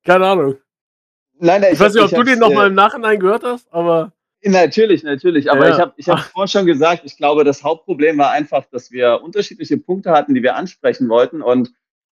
keine 0.04 0.26
Ahnung. 0.26 0.56
Nein, 1.38 1.62
nein, 1.62 1.72
Ich, 1.72 1.80
weiß 1.80 1.94
nicht, 1.94 2.04
ob 2.04 2.10
du 2.10 2.22
den 2.22 2.38
nochmal 2.38 2.66
äh, 2.66 2.68
im 2.68 2.74
Nachhinein 2.74 3.18
gehört 3.18 3.44
hast, 3.44 3.72
aber 3.72 4.12
Natürlich, 4.46 5.02
natürlich. 5.02 5.50
Aber 5.50 5.68
Ja. 5.68 5.74
ich 5.74 5.80
habe 5.80 5.94
ich 5.96 6.08
hab 6.08 6.20
vorhin 6.20 6.48
schon 6.48 6.66
gesagt, 6.66 7.02
ich 7.06 7.16
glaube, 7.16 7.44
das 7.44 7.62
Hauptproblem 7.62 8.18
war 8.18 8.30
einfach, 8.30 8.66
dass 8.70 8.90
wir 8.90 9.22
unterschiedliche 9.22 9.78
Punkte 9.78 10.10
hatten, 10.10 10.34
die 10.34 10.42
wir 10.42 10.54
ansprechen 10.56 11.08
wollten. 11.08 11.40
Und 11.40 11.72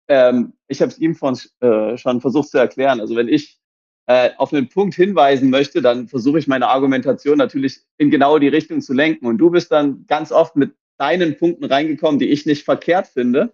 ähm, 0.09 0.55
ich 0.67 0.81
habe 0.81 0.91
es 0.91 0.99
ihm 0.99 1.15
von, 1.15 1.39
äh, 1.61 1.97
schon 1.97 2.21
versucht 2.21 2.49
zu 2.49 2.59
erklären. 2.59 3.01
Also 3.01 3.15
wenn 3.15 3.29
ich 3.29 3.61
äh, 4.07 4.31
auf 4.39 4.53
einen 4.53 4.69
Punkt 4.69 4.97
hinweisen 4.97 5.51
möchte, 5.51 5.81
dann 5.83 6.09
versuche 6.09 6.41
ich 6.41 6.49
meine 6.49 6.67
Argumentation 6.67 7.39
natürlich 7.39 7.83
in 7.97 8.11
genau 8.11 8.41
die 8.41 8.49
Richtung 8.49 8.81
zu 8.81 8.93
lenken. 8.93 9.27
Und 9.27 9.39
du 9.39 9.51
bist 9.51 9.71
dann 9.71 10.05
ganz 10.09 10.33
oft 10.33 10.57
mit 10.57 10.75
deinen 10.99 11.37
Punkten 11.37 11.65
reingekommen, 11.65 12.19
die 12.19 12.31
ich 12.31 12.47
nicht 12.47 12.65
verkehrt 12.65 13.07
finde, 13.07 13.53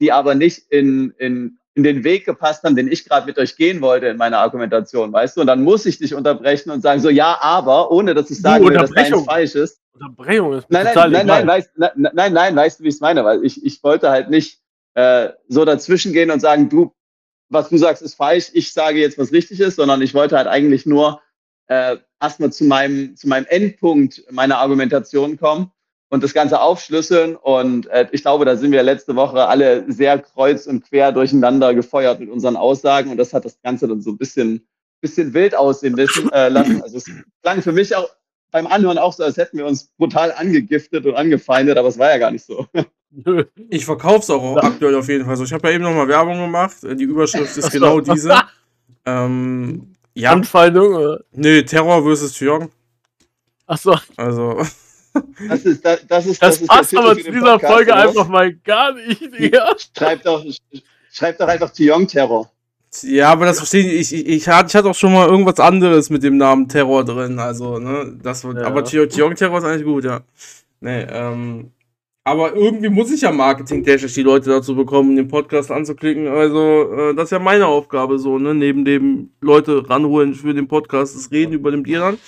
die 0.00 0.12
aber 0.12 0.34
nicht 0.34 0.70
in, 0.70 1.14
in, 1.18 1.58
in 1.74 1.82
den 1.82 2.04
Weg 2.04 2.24
gepasst 2.24 2.62
haben, 2.62 2.76
den 2.76 2.90
ich 2.90 3.04
gerade 3.04 3.26
mit 3.26 3.38
euch 3.38 3.56
gehen 3.56 3.80
wollte 3.80 4.06
in 4.06 4.16
meiner 4.16 4.38
Argumentation, 4.38 5.12
weißt 5.12 5.36
du? 5.36 5.40
Und 5.40 5.46
dann 5.46 5.62
muss 5.62 5.86
ich 5.86 5.98
dich 5.98 6.14
unterbrechen 6.14 6.70
und 6.70 6.82
sagen 6.82 7.00
so, 7.00 7.10
ja, 7.10 7.38
aber, 7.40 7.90
ohne 7.90 8.14
dass 8.14 8.30
ich 8.30 8.42
will, 8.42 8.74
dass 8.74 8.90
deins 8.90 9.24
falsch 9.24 9.54
ist. 9.54 9.80
Unterbrechung 9.92 10.52
ist 10.54 10.70
Nein, 10.70 10.88
nein, 10.94 11.10
nein, 11.10 11.26
nein, 11.26 11.46
weißt, 11.46 11.70
nein, 11.76 12.10
nein, 12.12 12.32
nein, 12.32 12.56
weißt 12.56 12.80
du, 12.80 12.84
wie 12.84 12.88
ich 12.88 12.94
es 12.94 13.00
meine? 13.00 13.24
Weil 13.24 13.44
ich, 13.44 13.64
ich 13.64 13.82
wollte 13.82 14.10
halt 14.10 14.28
nicht 14.28 14.60
äh, 14.94 15.30
so 15.48 15.64
dazwischen 15.64 16.12
gehen 16.12 16.30
und 16.30 16.40
sagen, 16.40 16.68
du, 16.68 16.92
was 17.48 17.68
du 17.68 17.76
sagst, 17.76 18.02
ist 18.02 18.14
falsch, 18.14 18.50
ich 18.52 18.72
sage 18.72 18.98
jetzt, 18.98 19.18
was 19.18 19.32
richtig 19.32 19.60
ist, 19.60 19.76
sondern 19.76 20.02
ich 20.02 20.14
wollte 20.14 20.36
halt 20.36 20.48
eigentlich 20.48 20.86
nur 20.86 21.20
äh, 21.68 21.96
erstmal 22.20 22.52
zu 22.52 22.64
meinem, 22.64 23.16
zu 23.16 23.28
meinem 23.28 23.46
Endpunkt 23.48 24.24
meiner 24.30 24.58
Argumentation 24.58 25.38
kommen 25.38 25.70
und 26.10 26.22
das 26.22 26.34
Ganze 26.34 26.60
aufschlüsseln. 26.60 27.36
Und 27.36 27.86
äh, 27.88 28.06
ich 28.12 28.22
glaube, 28.22 28.44
da 28.44 28.56
sind 28.56 28.72
wir 28.72 28.82
letzte 28.82 29.16
Woche 29.16 29.46
alle 29.46 29.84
sehr 29.90 30.18
kreuz 30.18 30.66
und 30.66 30.84
quer 30.88 31.12
durcheinander 31.12 31.74
gefeuert 31.74 32.20
mit 32.20 32.30
unseren 32.30 32.56
Aussagen 32.56 33.10
und 33.10 33.16
das 33.16 33.32
hat 33.32 33.44
das 33.44 33.60
Ganze 33.62 33.88
dann 33.88 34.00
so 34.00 34.10
ein 34.10 34.18
bisschen, 34.18 34.66
bisschen 35.00 35.34
wild 35.34 35.54
aussehen 35.56 35.96
lassen. 35.96 36.30
Äh, 36.32 36.48
lassen. 36.48 36.82
Also 36.82 36.98
es 36.98 37.10
klang 37.42 37.62
für 37.62 37.72
mich 37.72 37.94
auch 37.96 38.08
beim 38.50 38.66
Anhören 38.68 38.98
auch 38.98 39.12
so, 39.12 39.24
als 39.24 39.36
hätten 39.36 39.58
wir 39.58 39.66
uns 39.66 39.90
brutal 39.98 40.32
angegiftet 40.32 41.04
und 41.06 41.14
angefeindet, 41.16 41.76
aber 41.76 41.88
es 41.88 41.98
war 41.98 42.10
ja 42.10 42.18
gar 42.18 42.30
nicht 42.30 42.44
so. 42.44 42.66
Nö. 43.10 43.44
Ich 43.68 43.84
verkauf's 43.84 44.30
auch 44.30 44.56
aktuell 44.56 44.94
auf 44.94 45.08
jeden 45.08 45.24
Fall 45.24 45.36
so. 45.36 45.44
Ich 45.44 45.52
habe 45.52 45.68
ja 45.68 45.74
eben 45.74 45.84
nochmal 45.84 46.08
Werbung 46.08 46.38
gemacht. 46.38 46.76
Die 46.82 47.04
Überschrift 47.04 47.56
ist 47.56 47.64
Ach 47.66 47.70
so. 47.72 47.78
genau 47.78 48.00
diese. 48.00 48.34
Ähm, 49.06 49.92
ja, 50.14 50.30
Anfeindung. 50.30 50.94
oder? 50.94 51.20
nee, 51.32 51.62
Terror 51.62 52.02
versus 52.02 52.40
Jong. 52.40 52.70
Achso, 53.66 53.96
Also, 54.16 54.62
Das 55.48 55.64
ist, 55.64 55.84
das, 55.84 56.06
das 56.08 56.26
ist, 56.26 56.42
das 56.42 56.60
ist 56.60 56.68
passt 56.68 56.96
aber 56.96 57.16
zu 57.16 57.30
dieser 57.30 57.40
Podcast, 57.52 57.72
Folge 57.74 57.92
oder? 57.92 58.02
einfach 58.02 58.28
mal 58.28 58.52
gar 58.52 58.92
nicht, 58.94 59.20
Digga. 59.38 59.74
Schreibt 59.96 60.26
doch, 60.26 60.44
schreibt 61.12 61.40
doch 61.40 61.48
einfach 61.48 61.70
Tiong 61.70 62.06
Terror. 62.06 62.50
ja, 63.02 63.30
aber 63.30 63.46
das 63.46 63.58
verstehe 63.58 63.90
ich. 63.92 64.12
Ich, 64.12 64.26
ich, 64.26 64.48
hatte, 64.48 64.68
ich 64.68 64.74
hatte 64.74 64.90
auch 64.90 64.94
schon 64.94 65.12
mal 65.12 65.28
irgendwas 65.28 65.60
anderes 65.60 66.10
mit 66.10 66.22
dem 66.22 66.36
Namen 66.36 66.68
Terror 66.68 67.04
drin. 67.04 67.38
Also, 67.38 67.78
ne, 67.78 68.16
das 68.22 68.44
wird, 68.44 68.58
Ja. 68.58 68.66
aber 68.66 68.82
Jong 68.84 69.34
Terror 69.34 69.58
ist 69.58 69.64
eigentlich 69.64 69.84
gut, 69.84 70.04
ja. 70.04 70.20
Nee, 70.80 71.02
ähm, 71.08 71.70
aber 72.24 72.54
irgendwie 72.54 72.88
muss 72.88 73.10
ich 73.12 73.20
ja 73.20 73.30
marketingtechnisch 73.32 74.14
die 74.14 74.22
Leute 74.22 74.50
dazu 74.50 74.74
bekommen, 74.74 75.14
den 75.16 75.28
Podcast 75.28 75.70
anzuklicken. 75.70 76.26
Also, 76.28 76.92
äh, 76.92 77.14
das 77.14 77.24
ist 77.26 77.30
ja 77.32 77.38
meine 77.38 77.66
Aufgabe 77.66 78.18
so, 78.18 78.38
ne? 78.38 78.54
Neben 78.54 78.84
dem 78.84 79.30
Leute 79.40 79.88
ranholen 79.88 80.34
für 80.34 80.54
den 80.54 80.66
Podcast, 80.68 81.14
das 81.16 81.30
Reden 81.30 81.52
über 81.52 81.70
den 81.70 81.82
Bier 81.82 82.00
dann. 82.00 82.18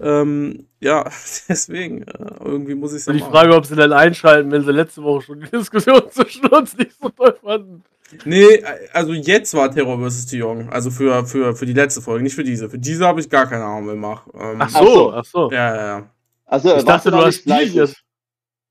Ähm, 0.00 0.66
ja, 0.80 1.04
deswegen, 1.48 2.02
äh, 2.02 2.34
irgendwie 2.44 2.74
muss 2.74 2.92
ich 2.92 2.98
es 2.98 3.08
Und 3.08 3.14
die 3.14 3.20
Frage, 3.20 3.54
ob 3.54 3.66
sie 3.66 3.74
dann 3.74 3.92
einschalten, 3.92 4.50
wenn 4.50 4.64
sie 4.64 4.72
letzte 4.72 5.02
Woche 5.02 5.22
schon 5.22 5.40
die 5.40 5.50
Diskussion 5.50 6.02
zwischen 6.10 6.46
uns 6.46 6.76
nicht 6.76 6.92
so 7.00 7.08
toll 7.08 7.36
fanden. 7.42 7.82
Nee, 8.24 8.64
also 8.92 9.12
jetzt 9.12 9.52
war 9.54 9.70
Terror 9.70 9.98
vs. 9.98 10.26
Tion. 10.26 10.68
Also 10.70 10.90
für, 10.90 11.26
für, 11.26 11.54
für 11.54 11.66
die 11.66 11.74
letzte 11.74 12.00
Folge, 12.00 12.22
nicht 12.22 12.34
für 12.34 12.44
diese. 12.44 12.70
Für 12.70 12.78
diese 12.78 13.06
habe 13.06 13.20
ich 13.20 13.28
gar 13.28 13.46
keine 13.46 13.64
Ahnung 13.64 13.84
mehr 13.84 13.94
gemacht. 13.94 14.22
Ähm, 14.34 14.56
Ach 14.58 14.70
so. 14.70 15.12
ach 15.12 15.24
so. 15.24 15.50
Ja, 15.50 15.74
ja, 15.74 15.86
ja. 15.86 16.10
Also, 16.46 16.76
Ich 16.76 16.84
dachte, 16.84 17.10
du 17.10 17.18
hast 17.18 17.44
jetzt. 17.44 18.02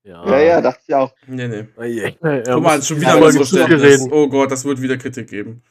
Ja, 0.02 0.26
Ja, 0.26 0.40
ja, 0.40 0.60
dachte 0.60 0.80
ich 0.86 0.94
auch. 0.94 1.12
Nee, 1.26 1.46
nee. 1.46 1.66
Ja, 1.86 2.10
Guck 2.54 2.62
mal, 2.62 2.82
schon 2.82 3.00
wieder 3.00 3.20
mal 3.20 3.30
so. 3.30 4.08
Oh 4.10 4.28
Gott, 4.28 4.50
das 4.50 4.64
wird 4.64 4.80
wieder 4.80 4.96
Kritik 4.96 5.28
geben. 5.28 5.62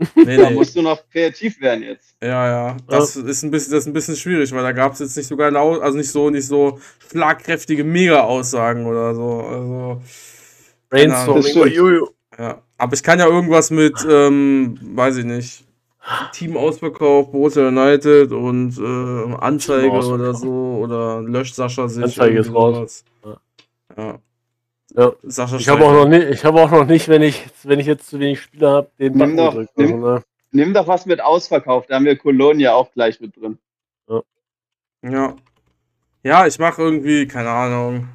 Nee, 0.14 0.36
Da 0.36 0.48
nee. 0.48 0.54
musst 0.54 0.74
du 0.74 0.82
noch 0.82 0.98
kreativ 1.10 1.60
werden 1.60 1.82
jetzt. 1.82 2.14
Ja, 2.22 2.48
ja. 2.48 2.76
Das 2.88 3.16
ist 3.16 3.42
ein 3.42 3.50
bisschen, 3.50 3.72
das 3.72 3.80
ist 3.82 3.86
ein 3.86 3.92
bisschen 3.92 4.16
schwierig, 4.16 4.52
weil 4.52 4.62
da 4.62 4.72
gab 4.72 4.94
es 4.94 5.00
jetzt 5.00 5.16
nicht 5.16 5.26
so 5.26 5.36
genau, 5.36 5.78
also 5.78 5.96
nicht 5.96 6.10
so, 6.10 6.30
nicht 6.30 6.46
so 6.46 6.80
schlagkräftige 7.10 7.84
Mega-Aussagen 7.84 8.86
oder 8.86 9.14
so. 9.14 9.40
Also, 9.40 10.02
Brainstorming 10.88 12.06
ja. 12.38 12.62
Aber 12.78 12.94
ich 12.94 13.02
kann 13.02 13.18
ja 13.18 13.26
irgendwas 13.26 13.70
mit, 13.70 13.94
ähm, 14.08 14.78
weiß 14.82 15.18
ich 15.18 15.24
nicht. 15.24 15.64
Team-Ausverkauf, 16.32 17.30
Borussia 17.30 17.68
United 17.68 18.32
und 18.32 18.78
äh, 18.78 19.34
Anzeige 19.36 19.90
oder 19.90 20.32
so 20.34 20.78
oder 20.82 21.20
löscht 21.20 21.54
Sascha 21.54 21.88
sich. 21.88 22.04
Anzeige 22.04 22.38
ist 22.38 22.54
raus. 22.54 23.04
Ja. 23.96 24.18
Ja. 24.96 25.12
Sascha 25.22 25.56
Ich 25.56 25.68
habe 25.68 25.84
auch 25.84 25.92
noch 25.92 26.08
nicht, 26.08 26.28
ich 26.28 26.44
habe 26.44 26.60
auch 26.60 26.70
noch 26.70 26.84
nicht, 26.86 27.08
wenn 27.08 27.22
ich, 27.22 27.44
wenn 27.62 27.78
ich 27.78 27.86
jetzt 27.86 28.08
zu 28.08 28.18
wenig 28.18 28.40
Spieler 28.40 28.70
habe, 28.72 28.90
den 28.98 29.12
Nimm 29.12 29.18
Button 29.18 29.36
doch, 29.36 29.50
gedrückt. 29.52 29.76
nimm- 29.78 30.04
Also, 30.04 30.14
ne? 30.16 30.22
Nimm 30.52 30.74
doch 30.74 30.86
was 30.88 31.06
mit 31.06 31.20
Ausverkauf, 31.20 31.86
da 31.86 31.94
haben 31.96 32.04
wir 32.04 32.16
Cologne 32.16 32.60
ja 32.62 32.74
auch 32.74 32.92
gleich 32.92 33.20
mit 33.20 33.36
drin. 33.36 33.58
Ja. 35.02 35.34
Ja, 36.22 36.46
ich 36.46 36.58
mache 36.58 36.82
irgendwie, 36.82 37.26
keine 37.26 37.48
Ahnung. 37.50 38.08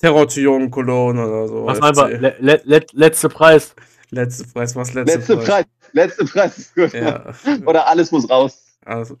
Terror 0.00 0.26
Tion 0.26 0.70
Cologne 0.70 1.24
oder 1.24 1.46
so. 1.48 1.66
Was 1.66 1.80
einfach, 1.80 2.08
le, 2.08 2.34
le, 2.40 2.60
le, 2.64 2.80
letzte 2.92 3.28
Preis. 3.28 3.74
Letzte 4.10 4.44
Preis, 4.52 4.74
was 4.74 4.92
letzte, 4.94 5.18
Letzte 5.18 5.36
Preis, 5.36 5.64
letzte 5.92 6.24
Preis 6.24 6.58
ist 6.58 6.74
gut. 6.74 6.92
Ja. 6.92 7.32
Oder 7.66 7.86
alles 7.86 8.10
muss 8.10 8.28
raus. 8.28 8.71
Also, 8.84 9.16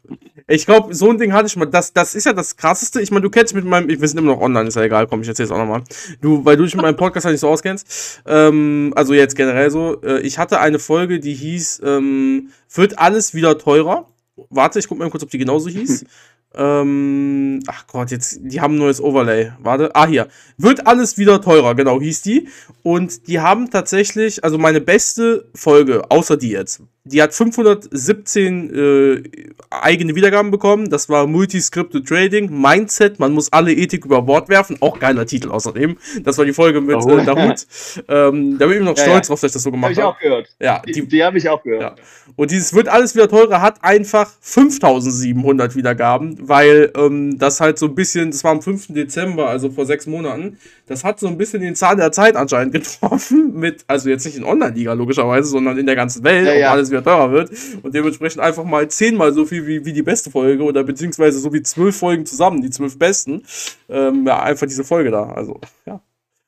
ich 0.48 0.66
glaube, 0.66 0.94
so 0.94 1.10
ein 1.10 1.18
Ding 1.18 1.32
hatte 1.32 1.46
ich 1.46 1.56
mal. 1.56 1.66
Das, 1.66 1.92
das 1.92 2.14
ist 2.14 2.26
ja 2.26 2.32
das 2.32 2.56
Krasseste. 2.56 3.00
Ich 3.00 3.10
meine, 3.10 3.22
du 3.22 3.30
kennst 3.30 3.54
mit 3.54 3.64
meinem. 3.64 3.88
Wir 3.88 4.08
sind 4.08 4.18
immer 4.18 4.34
noch 4.34 4.40
online, 4.40 4.68
ist 4.68 4.74
ja 4.74 4.82
egal. 4.82 5.06
Komm, 5.06 5.22
ich 5.22 5.28
erzähl's 5.28 5.50
auch 5.50 5.58
nochmal. 5.58 5.82
Du, 6.20 6.44
weil 6.44 6.56
du 6.56 6.64
dich 6.64 6.74
mit 6.74 6.82
meinem 6.82 6.96
Podcast 6.96 7.24
halt 7.24 7.34
nicht 7.34 7.40
so 7.40 7.48
auskennst. 7.48 8.22
Ähm, 8.26 8.92
also 8.96 9.14
jetzt 9.14 9.36
generell 9.36 9.70
so. 9.70 10.00
Äh, 10.02 10.20
ich 10.20 10.38
hatte 10.38 10.60
eine 10.60 10.78
Folge, 10.78 11.20
die 11.20 11.34
hieß 11.34 11.82
ähm, 11.84 12.50
Wird 12.74 12.98
alles 12.98 13.34
wieder 13.34 13.56
teurer? 13.58 14.08
Warte, 14.50 14.78
ich 14.78 14.88
guck 14.88 14.98
mal 14.98 15.10
kurz, 15.10 15.22
ob 15.22 15.30
die 15.30 15.38
genauso 15.38 15.68
hieß. 15.68 16.04
ähm, 16.54 17.60
ach 17.66 17.86
Gott, 17.86 18.10
jetzt, 18.10 18.40
die 18.42 18.60
haben 18.60 18.74
ein 18.74 18.78
neues 18.78 19.00
Overlay. 19.00 19.52
Warte, 19.60 19.94
ah, 19.94 20.06
hier. 20.06 20.28
Wird 20.58 20.86
alles 20.86 21.18
wieder 21.18 21.40
teurer, 21.40 21.74
genau, 21.74 22.00
hieß 22.00 22.22
die. 22.22 22.48
Und 22.82 23.28
die 23.28 23.40
haben 23.40 23.70
tatsächlich, 23.70 24.42
also 24.44 24.58
meine 24.58 24.80
beste 24.80 25.48
Folge, 25.54 26.10
außer 26.10 26.36
die 26.36 26.50
jetzt, 26.50 26.82
die 27.04 27.20
hat 27.20 27.34
517 27.34 28.74
äh, 28.74 29.22
eigene 29.70 30.14
Wiedergaben 30.14 30.50
bekommen. 30.52 30.88
Das 30.88 31.08
war 31.08 31.26
Multiscripted 31.26 32.06
Trading, 32.06 32.48
Mindset, 32.60 33.18
man 33.18 33.32
muss 33.32 33.52
alle 33.52 33.72
Ethik 33.72 34.04
über 34.04 34.22
Bord 34.22 34.48
werfen. 34.48 34.76
Auch 34.80 34.98
geiler 35.00 35.26
Titel 35.26 35.50
außerdem. 35.50 35.96
Das 36.22 36.38
war 36.38 36.44
die 36.44 36.52
Folge 36.52 36.80
mit 36.80 36.96
Oh. 36.96 37.18
äh, 37.18 37.24
Dahut. 37.24 37.66
ähm, 38.08 38.56
da 38.58 38.66
bin 38.66 38.78
ich 38.78 38.84
noch 38.84 38.96
Ja, 38.96 39.02
stolz 39.04 39.26
ja. 39.26 39.28
drauf, 39.32 39.40
dass 39.40 39.50
ich 39.50 39.52
das 39.54 39.62
so 39.62 39.68
Habe 39.70 39.76
gemacht 39.78 39.92
ich 39.92 39.98
habe. 39.98 40.08
auch 40.08 40.18
gehört. 40.20 40.48
Ja, 40.60 40.80
Die, 40.86 40.92
die, 40.92 41.08
die 41.08 41.24
habe 41.24 41.38
ich 41.38 41.48
auch 41.48 41.62
gehört. 41.62 41.82
Ja. 41.82 41.94
und 42.36 42.50
dieses 42.52 42.72
wird 42.74 42.88
alles 42.88 43.14
wieder 43.16 43.28
teurer, 43.28 43.60
hat 43.60 43.82
einfach 43.82 44.30
5700 44.40 45.74
Wiedergaben, 45.74 46.36
weil 46.48 46.92
ähm, 46.96 47.38
das 47.38 47.60
halt 47.60 47.78
so 47.78 47.86
ein 47.86 47.94
bisschen, 47.94 48.30
das 48.30 48.44
war 48.44 48.52
am 48.52 48.62
5. 48.62 48.88
Dezember, 48.94 49.48
also 49.48 49.70
vor 49.70 49.86
sechs 49.86 50.06
Monaten, 50.06 50.58
das 50.86 51.02
hat 51.04 51.18
so 51.18 51.26
ein 51.26 51.38
bisschen 51.38 51.62
den 51.62 51.74
Zahn 51.74 51.96
der 51.98 52.12
Zeit 52.12 52.36
anscheinend 52.36 52.72
getroffen, 52.74 53.54
mit, 53.58 53.84
also 53.88 54.08
jetzt 54.08 54.24
nicht 54.24 54.36
in 54.36 54.44
Online-Liga 54.44 54.92
logischerweise, 54.92 55.48
sondern 55.48 55.78
in 55.78 55.86
der 55.86 55.96
ganzen 55.96 56.22
Welt, 56.24 56.46
ja. 56.58 56.70
alles 56.70 56.91
wieder 56.92 57.02
teurer 57.02 57.32
wird 57.32 57.50
und 57.82 57.94
dementsprechend 57.94 58.40
einfach 58.40 58.64
mal 58.64 58.88
zehnmal 58.88 59.32
so 59.32 59.44
viel 59.44 59.66
wie, 59.66 59.84
wie 59.84 59.92
die 59.92 60.02
beste 60.02 60.30
Folge 60.30 60.62
oder 60.62 60.84
beziehungsweise 60.84 61.38
so 61.38 61.52
wie 61.52 61.62
zwölf 61.62 61.96
Folgen 61.96 62.24
zusammen, 62.26 62.62
die 62.62 62.70
zwölf 62.70 62.98
besten, 62.98 63.42
ähm, 63.88 64.26
ja, 64.26 64.42
einfach 64.42 64.66
diese 64.66 64.84
Folge 64.84 65.10
da, 65.10 65.24
also, 65.24 65.60
ja. 65.86 66.00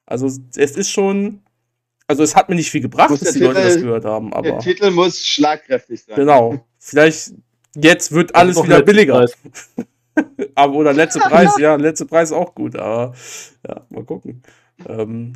Also 0.07 0.27
es 0.27 0.77
ist 0.77 0.91
schon, 0.91 1.41
also 2.07 2.23
es 2.23 2.37
hat 2.37 2.49
mir 2.49 2.55
nicht 2.55 2.71
viel 2.71 2.83
gebracht, 2.83 3.11
dass 3.11 3.33
die 3.33 3.39
der 3.39 3.49
Leute 3.49 3.63
das 3.63 3.75
Titel- 3.75 3.87
gehört 3.87 4.05
haben, 4.05 4.33
aber... 4.33 4.43
Der 4.43 4.59
Titel 4.59 4.91
muss 4.91 5.19
schlagkräftig 5.19 6.05
sein. 6.05 6.17
Genau. 6.17 6.65
Vielleicht 6.79 7.33
jetzt 7.75 8.13
wird 8.13 8.35
alles 8.35 8.63
wieder 8.63 8.83
billiger. 8.83 9.27
Aber 10.55 10.75
oder 10.75 10.93
letzte 10.93 11.19
Preis, 11.19 11.57
ja, 11.59 11.75
letzte 11.75 12.07
Preis 12.07 12.31
auch 12.31 12.55
gut, 12.55 12.77
aber 12.77 13.15
ja, 13.67 13.85
mal 13.91 14.05
gucken. 14.05 14.43
Ähm, 14.89 15.33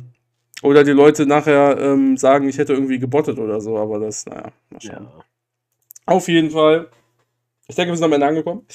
oder 0.61 0.83
die 0.83 0.91
Leute 0.91 1.25
nachher 1.25 1.77
ähm, 1.79 2.17
sagen, 2.17 2.49
ich 2.49 2.57
hätte 2.57 2.73
irgendwie 2.73 2.99
gebottet 2.99 3.39
oder 3.39 3.61
so, 3.61 3.77
aber 3.77 3.99
das, 3.99 4.25
naja, 4.25 4.51
mal 4.69 4.81
schauen. 4.81 5.03
Ja. 5.03 5.23
Auf 6.05 6.27
jeden 6.27 6.51
Fall. 6.51 6.89
Ich 7.67 7.75
denke, 7.75 7.91
wir 7.91 7.97
sind 7.97 8.05
am 8.05 8.13
Ende 8.13 8.27
angekommen. 8.27 8.65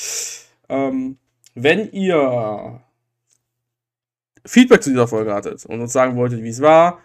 Ähm, 0.68 1.18
wenn 1.54 1.90
ihr 1.92 2.80
Feedback 4.46 4.82
zu 4.82 4.90
dieser 4.90 5.08
Folge 5.08 5.34
hattet 5.34 5.64
und 5.66 5.80
uns 5.80 5.92
sagen 5.92 6.16
wolltet, 6.16 6.42
wie 6.42 6.48
es 6.48 6.60
war 6.60 7.00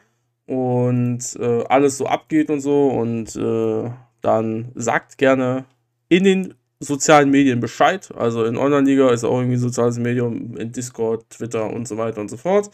und 0.45 1.19
äh, 1.39 1.63
alles 1.65 1.97
so 1.97 2.05
abgeht 2.05 2.49
und 2.49 2.61
so, 2.61 2.89
und 2.89 3.35
äh, 3.35 3.91
dann 4.21 4.71
sagt 4.75 5.17
gerne 5.17 5.65
in 6.09 6.23
den 6.23 6.53
sozialen 6.79 7.29
Medien 7.29 7.59
Bescheid. 7.59 8.09
Also 8.15 8.45
in 8.45 8.57
Online-Liga 8.57 9.11
ist 9.11 9.23
auch 9.23 9.37
irgendwie 9.37 9.57
ein 9.57 9.61
soziales 9.61 9.99
Medium, 9.99 10.57
in 10.57 10.71
Discord, 10.71 11.29
Twitter 11.29 11.69
und 11.71 11.87
so 11.87 11.97
weiter 11.97 12.21
und 12.21 12.29
so 12.29 12.37
fort. 12.37 12.69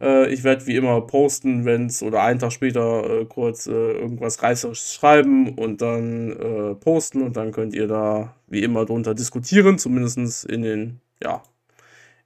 Äh, 0.00 0.32
ich 0.32 0.44
werde 0.44 0.66
wie 0.66 0.76
immer 0.76 1.00
posten, 1.02 1.64
wenn 1.64 1.86
es 1.86 2.02
oder 2.02 2.22
einen 2.22 2.38
Tag 2.38 2.52
später 2.52 3.20
äh, 3.20 3.24
kurz 3.26 3.66
äh, 3.66 3.70
irgendwas 3.70 4.42
Reißerisches 4.42 4.94
schreiben 4.94 5.50
und 5.56 5.82
dann 5.82 6.30
äh, 6.32 6.74
posten 6.74 7.22
und 7.22 7.36
dann 7.36 7.52
könnt 7.52 7.74
ihr 7.74 7.86
da 7.86 8.34
wie 8.46 8.62
immer 8.62 8.84
drunter 8.84 9.14
diskutieren, 9.14 9.78
zumindest 9.78 10.44
in 10.44 10.62
den, 10.62 11.00
ja, 11.22 11.42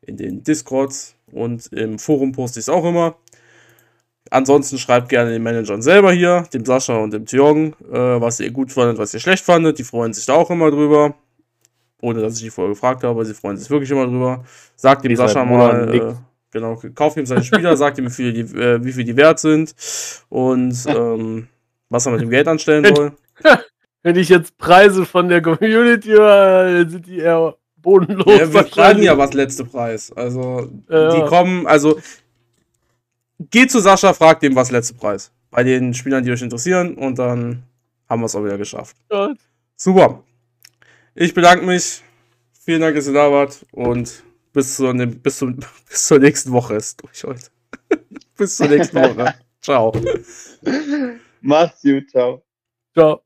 in 0.03 0.17
den 0.17 0.43
Discords 0.45 1.17
und 1.33 1.67
im 1.73 1.99
Forum 1.99 2.33
poste 2.33 2.61
ich 2.61 2.65
es 2.65 2.69
auch 2.69 2.85
immer. 2.85 3.17
Ansonsten 4.31 4.79
schreibt 4.79 5.11
gerne 5.11 5.31
den 5.31 5.43
Managern 5.43 5.83
selber 5.83 6.13
hier, 6.13 6.49
dem 6.53 6.65
Sascha 6.65 6.97
und 6.97 7.13
dem 7.13 7.27
Thiong, 7.27 7.75
äh, 7.93 8.21
was 8.21 8.41
ihr 8.41 8.51
gut 8.51 8.73
fandet, 8.73 8.99
was 8.99 9.13
ihr 9.15 9.21
schlecht 9.21 9.45
fandet. 9.45 9.79
Die 9.79 9.85
freuen 9.85 10.13
sich 10.13 10.25
da 10.27 10.35
auch 10.35 10.51
immer 10.51 10.71
drüber. 10.71 11.15
Ohne 12.01 12.21
dass 12.21 12.37
ich 12.37 12.43
die 12.43 12.51
vorher 12.51 12.73
gefragt 12.73 13.05
habe, 13.05 13.25
sie 13.25 13.35
freuen 13.35 13.57
sich 13.57 13.69
wirklich 13.71 13.91
immer 13.91 14.07
drüber. 14.07 14.45
Sagt 14.77 15.05
dem 15.05 15.15
Sascha 15.17 15.45
mal, 15.45 15.95
äh. 15.95 16.15
Genau, 16.55 16.81
kauft 16.95 17.19
ihm 17.19 17.27
seine 17.27 17.45
Spieler, 17.45 17.77
sagt 17.77 17.99
ihm, 17.99 18.07
wie 18.07 18.11
viel, 18.11 18.33
die, 18.33 18.41
äh, 18.59 18.83
wie 18.83 18.93
viel 18.93 19.05
die 19.05 19.17
wert 19.17 19.39
sind 19.39 19.75
und 20.31 20.75
ähm, 20.89 21.49
was 21.91 22.07
er 22.07 22.13
mit 22.13 22.23
dem 22.23 22.31
Geld 22.31 22.49
anstellen 22.49 22.95
soll. 22.95 23.13
Wenn 24.03 24.17
ich 24.17 24.29
jetzt 24.31 24.57
Preise 24.57 25.05
von 25.05 25.29
der 25.29 25.43
Community 25.43 26.09
höre, 26.09 26.89
sind 26.89 27.07
die 27.07 27.19
eher 27.19 27.57
bodenlos. 27.77 28.39
Ja, 28.39 28.53
wir 28.53 28.65
fragen 28.65 29.03
ja, 29.03 29.17
was 29.17 29.33
letzte 29.35 29.65
Preis. 29.65 30.13
Also, 30.13 30.71
Ja. 30.89 31.15
die 31.15 31.29
kommen, 31.29 31.67
also, 31.67 31.99
geht 33.51 33.71
zu 33.71 33.81
Sascha, 33.81 34.13
fragt 34.13 34.43
dem, 34.43 34.55
was 34.57 34.71
letzte 34.71 34.95
Preis. 34.95 35.33
Bei 35.51 35.63
den 35.63 35.95
Spielern, 35.95 36.25
die 36.25 36.31
euch 36.31 36.43
interessieren, 36.43 36.95
und 36.97 37.19
dann 37.19 37.63
haben 38.09 38.21
wir 38.21 38.27
es 38.27 38.35
auch 38.35 38.45
wieder 38.45 38.59
geschafft. 38.59 38.97
Gott. 39.09 39.39
Super. 39.77 40.23
Ich 41.15 41.33
bedanke 41.33 41.65
mich. 41.65 42.03
Vielen 42.65 42.81
Dank, 42.81 42.97
dass 42.97 43.07
ihr 43.07 43.13
da 43.13 43.31
wart 43.31 43.65
und 43.73 44.23
bis 44.55 44.77
zur, 44.77 44.95
ne- 44.95 45.07
bis 45.09 45.39
zum, 45.39 45.57
bis 45.91 46.07
zur 46.07 46.19
nächsten 46.19 46.53
Woche 46.53 46.77
ist 46.77 47.03
durch 47.03 47.25
heute. 47.25 47.51
bis 48.39 48.57
zur 48.57 48.69
nächsten 48.69 48.97
Woche. 48.97 49.35
Ciao. 49.61 49.93
Macht's 51.43 51.83
gut, 51.83 52.11
ciao. 52.11 52.43
Ciao. 52.95 53.23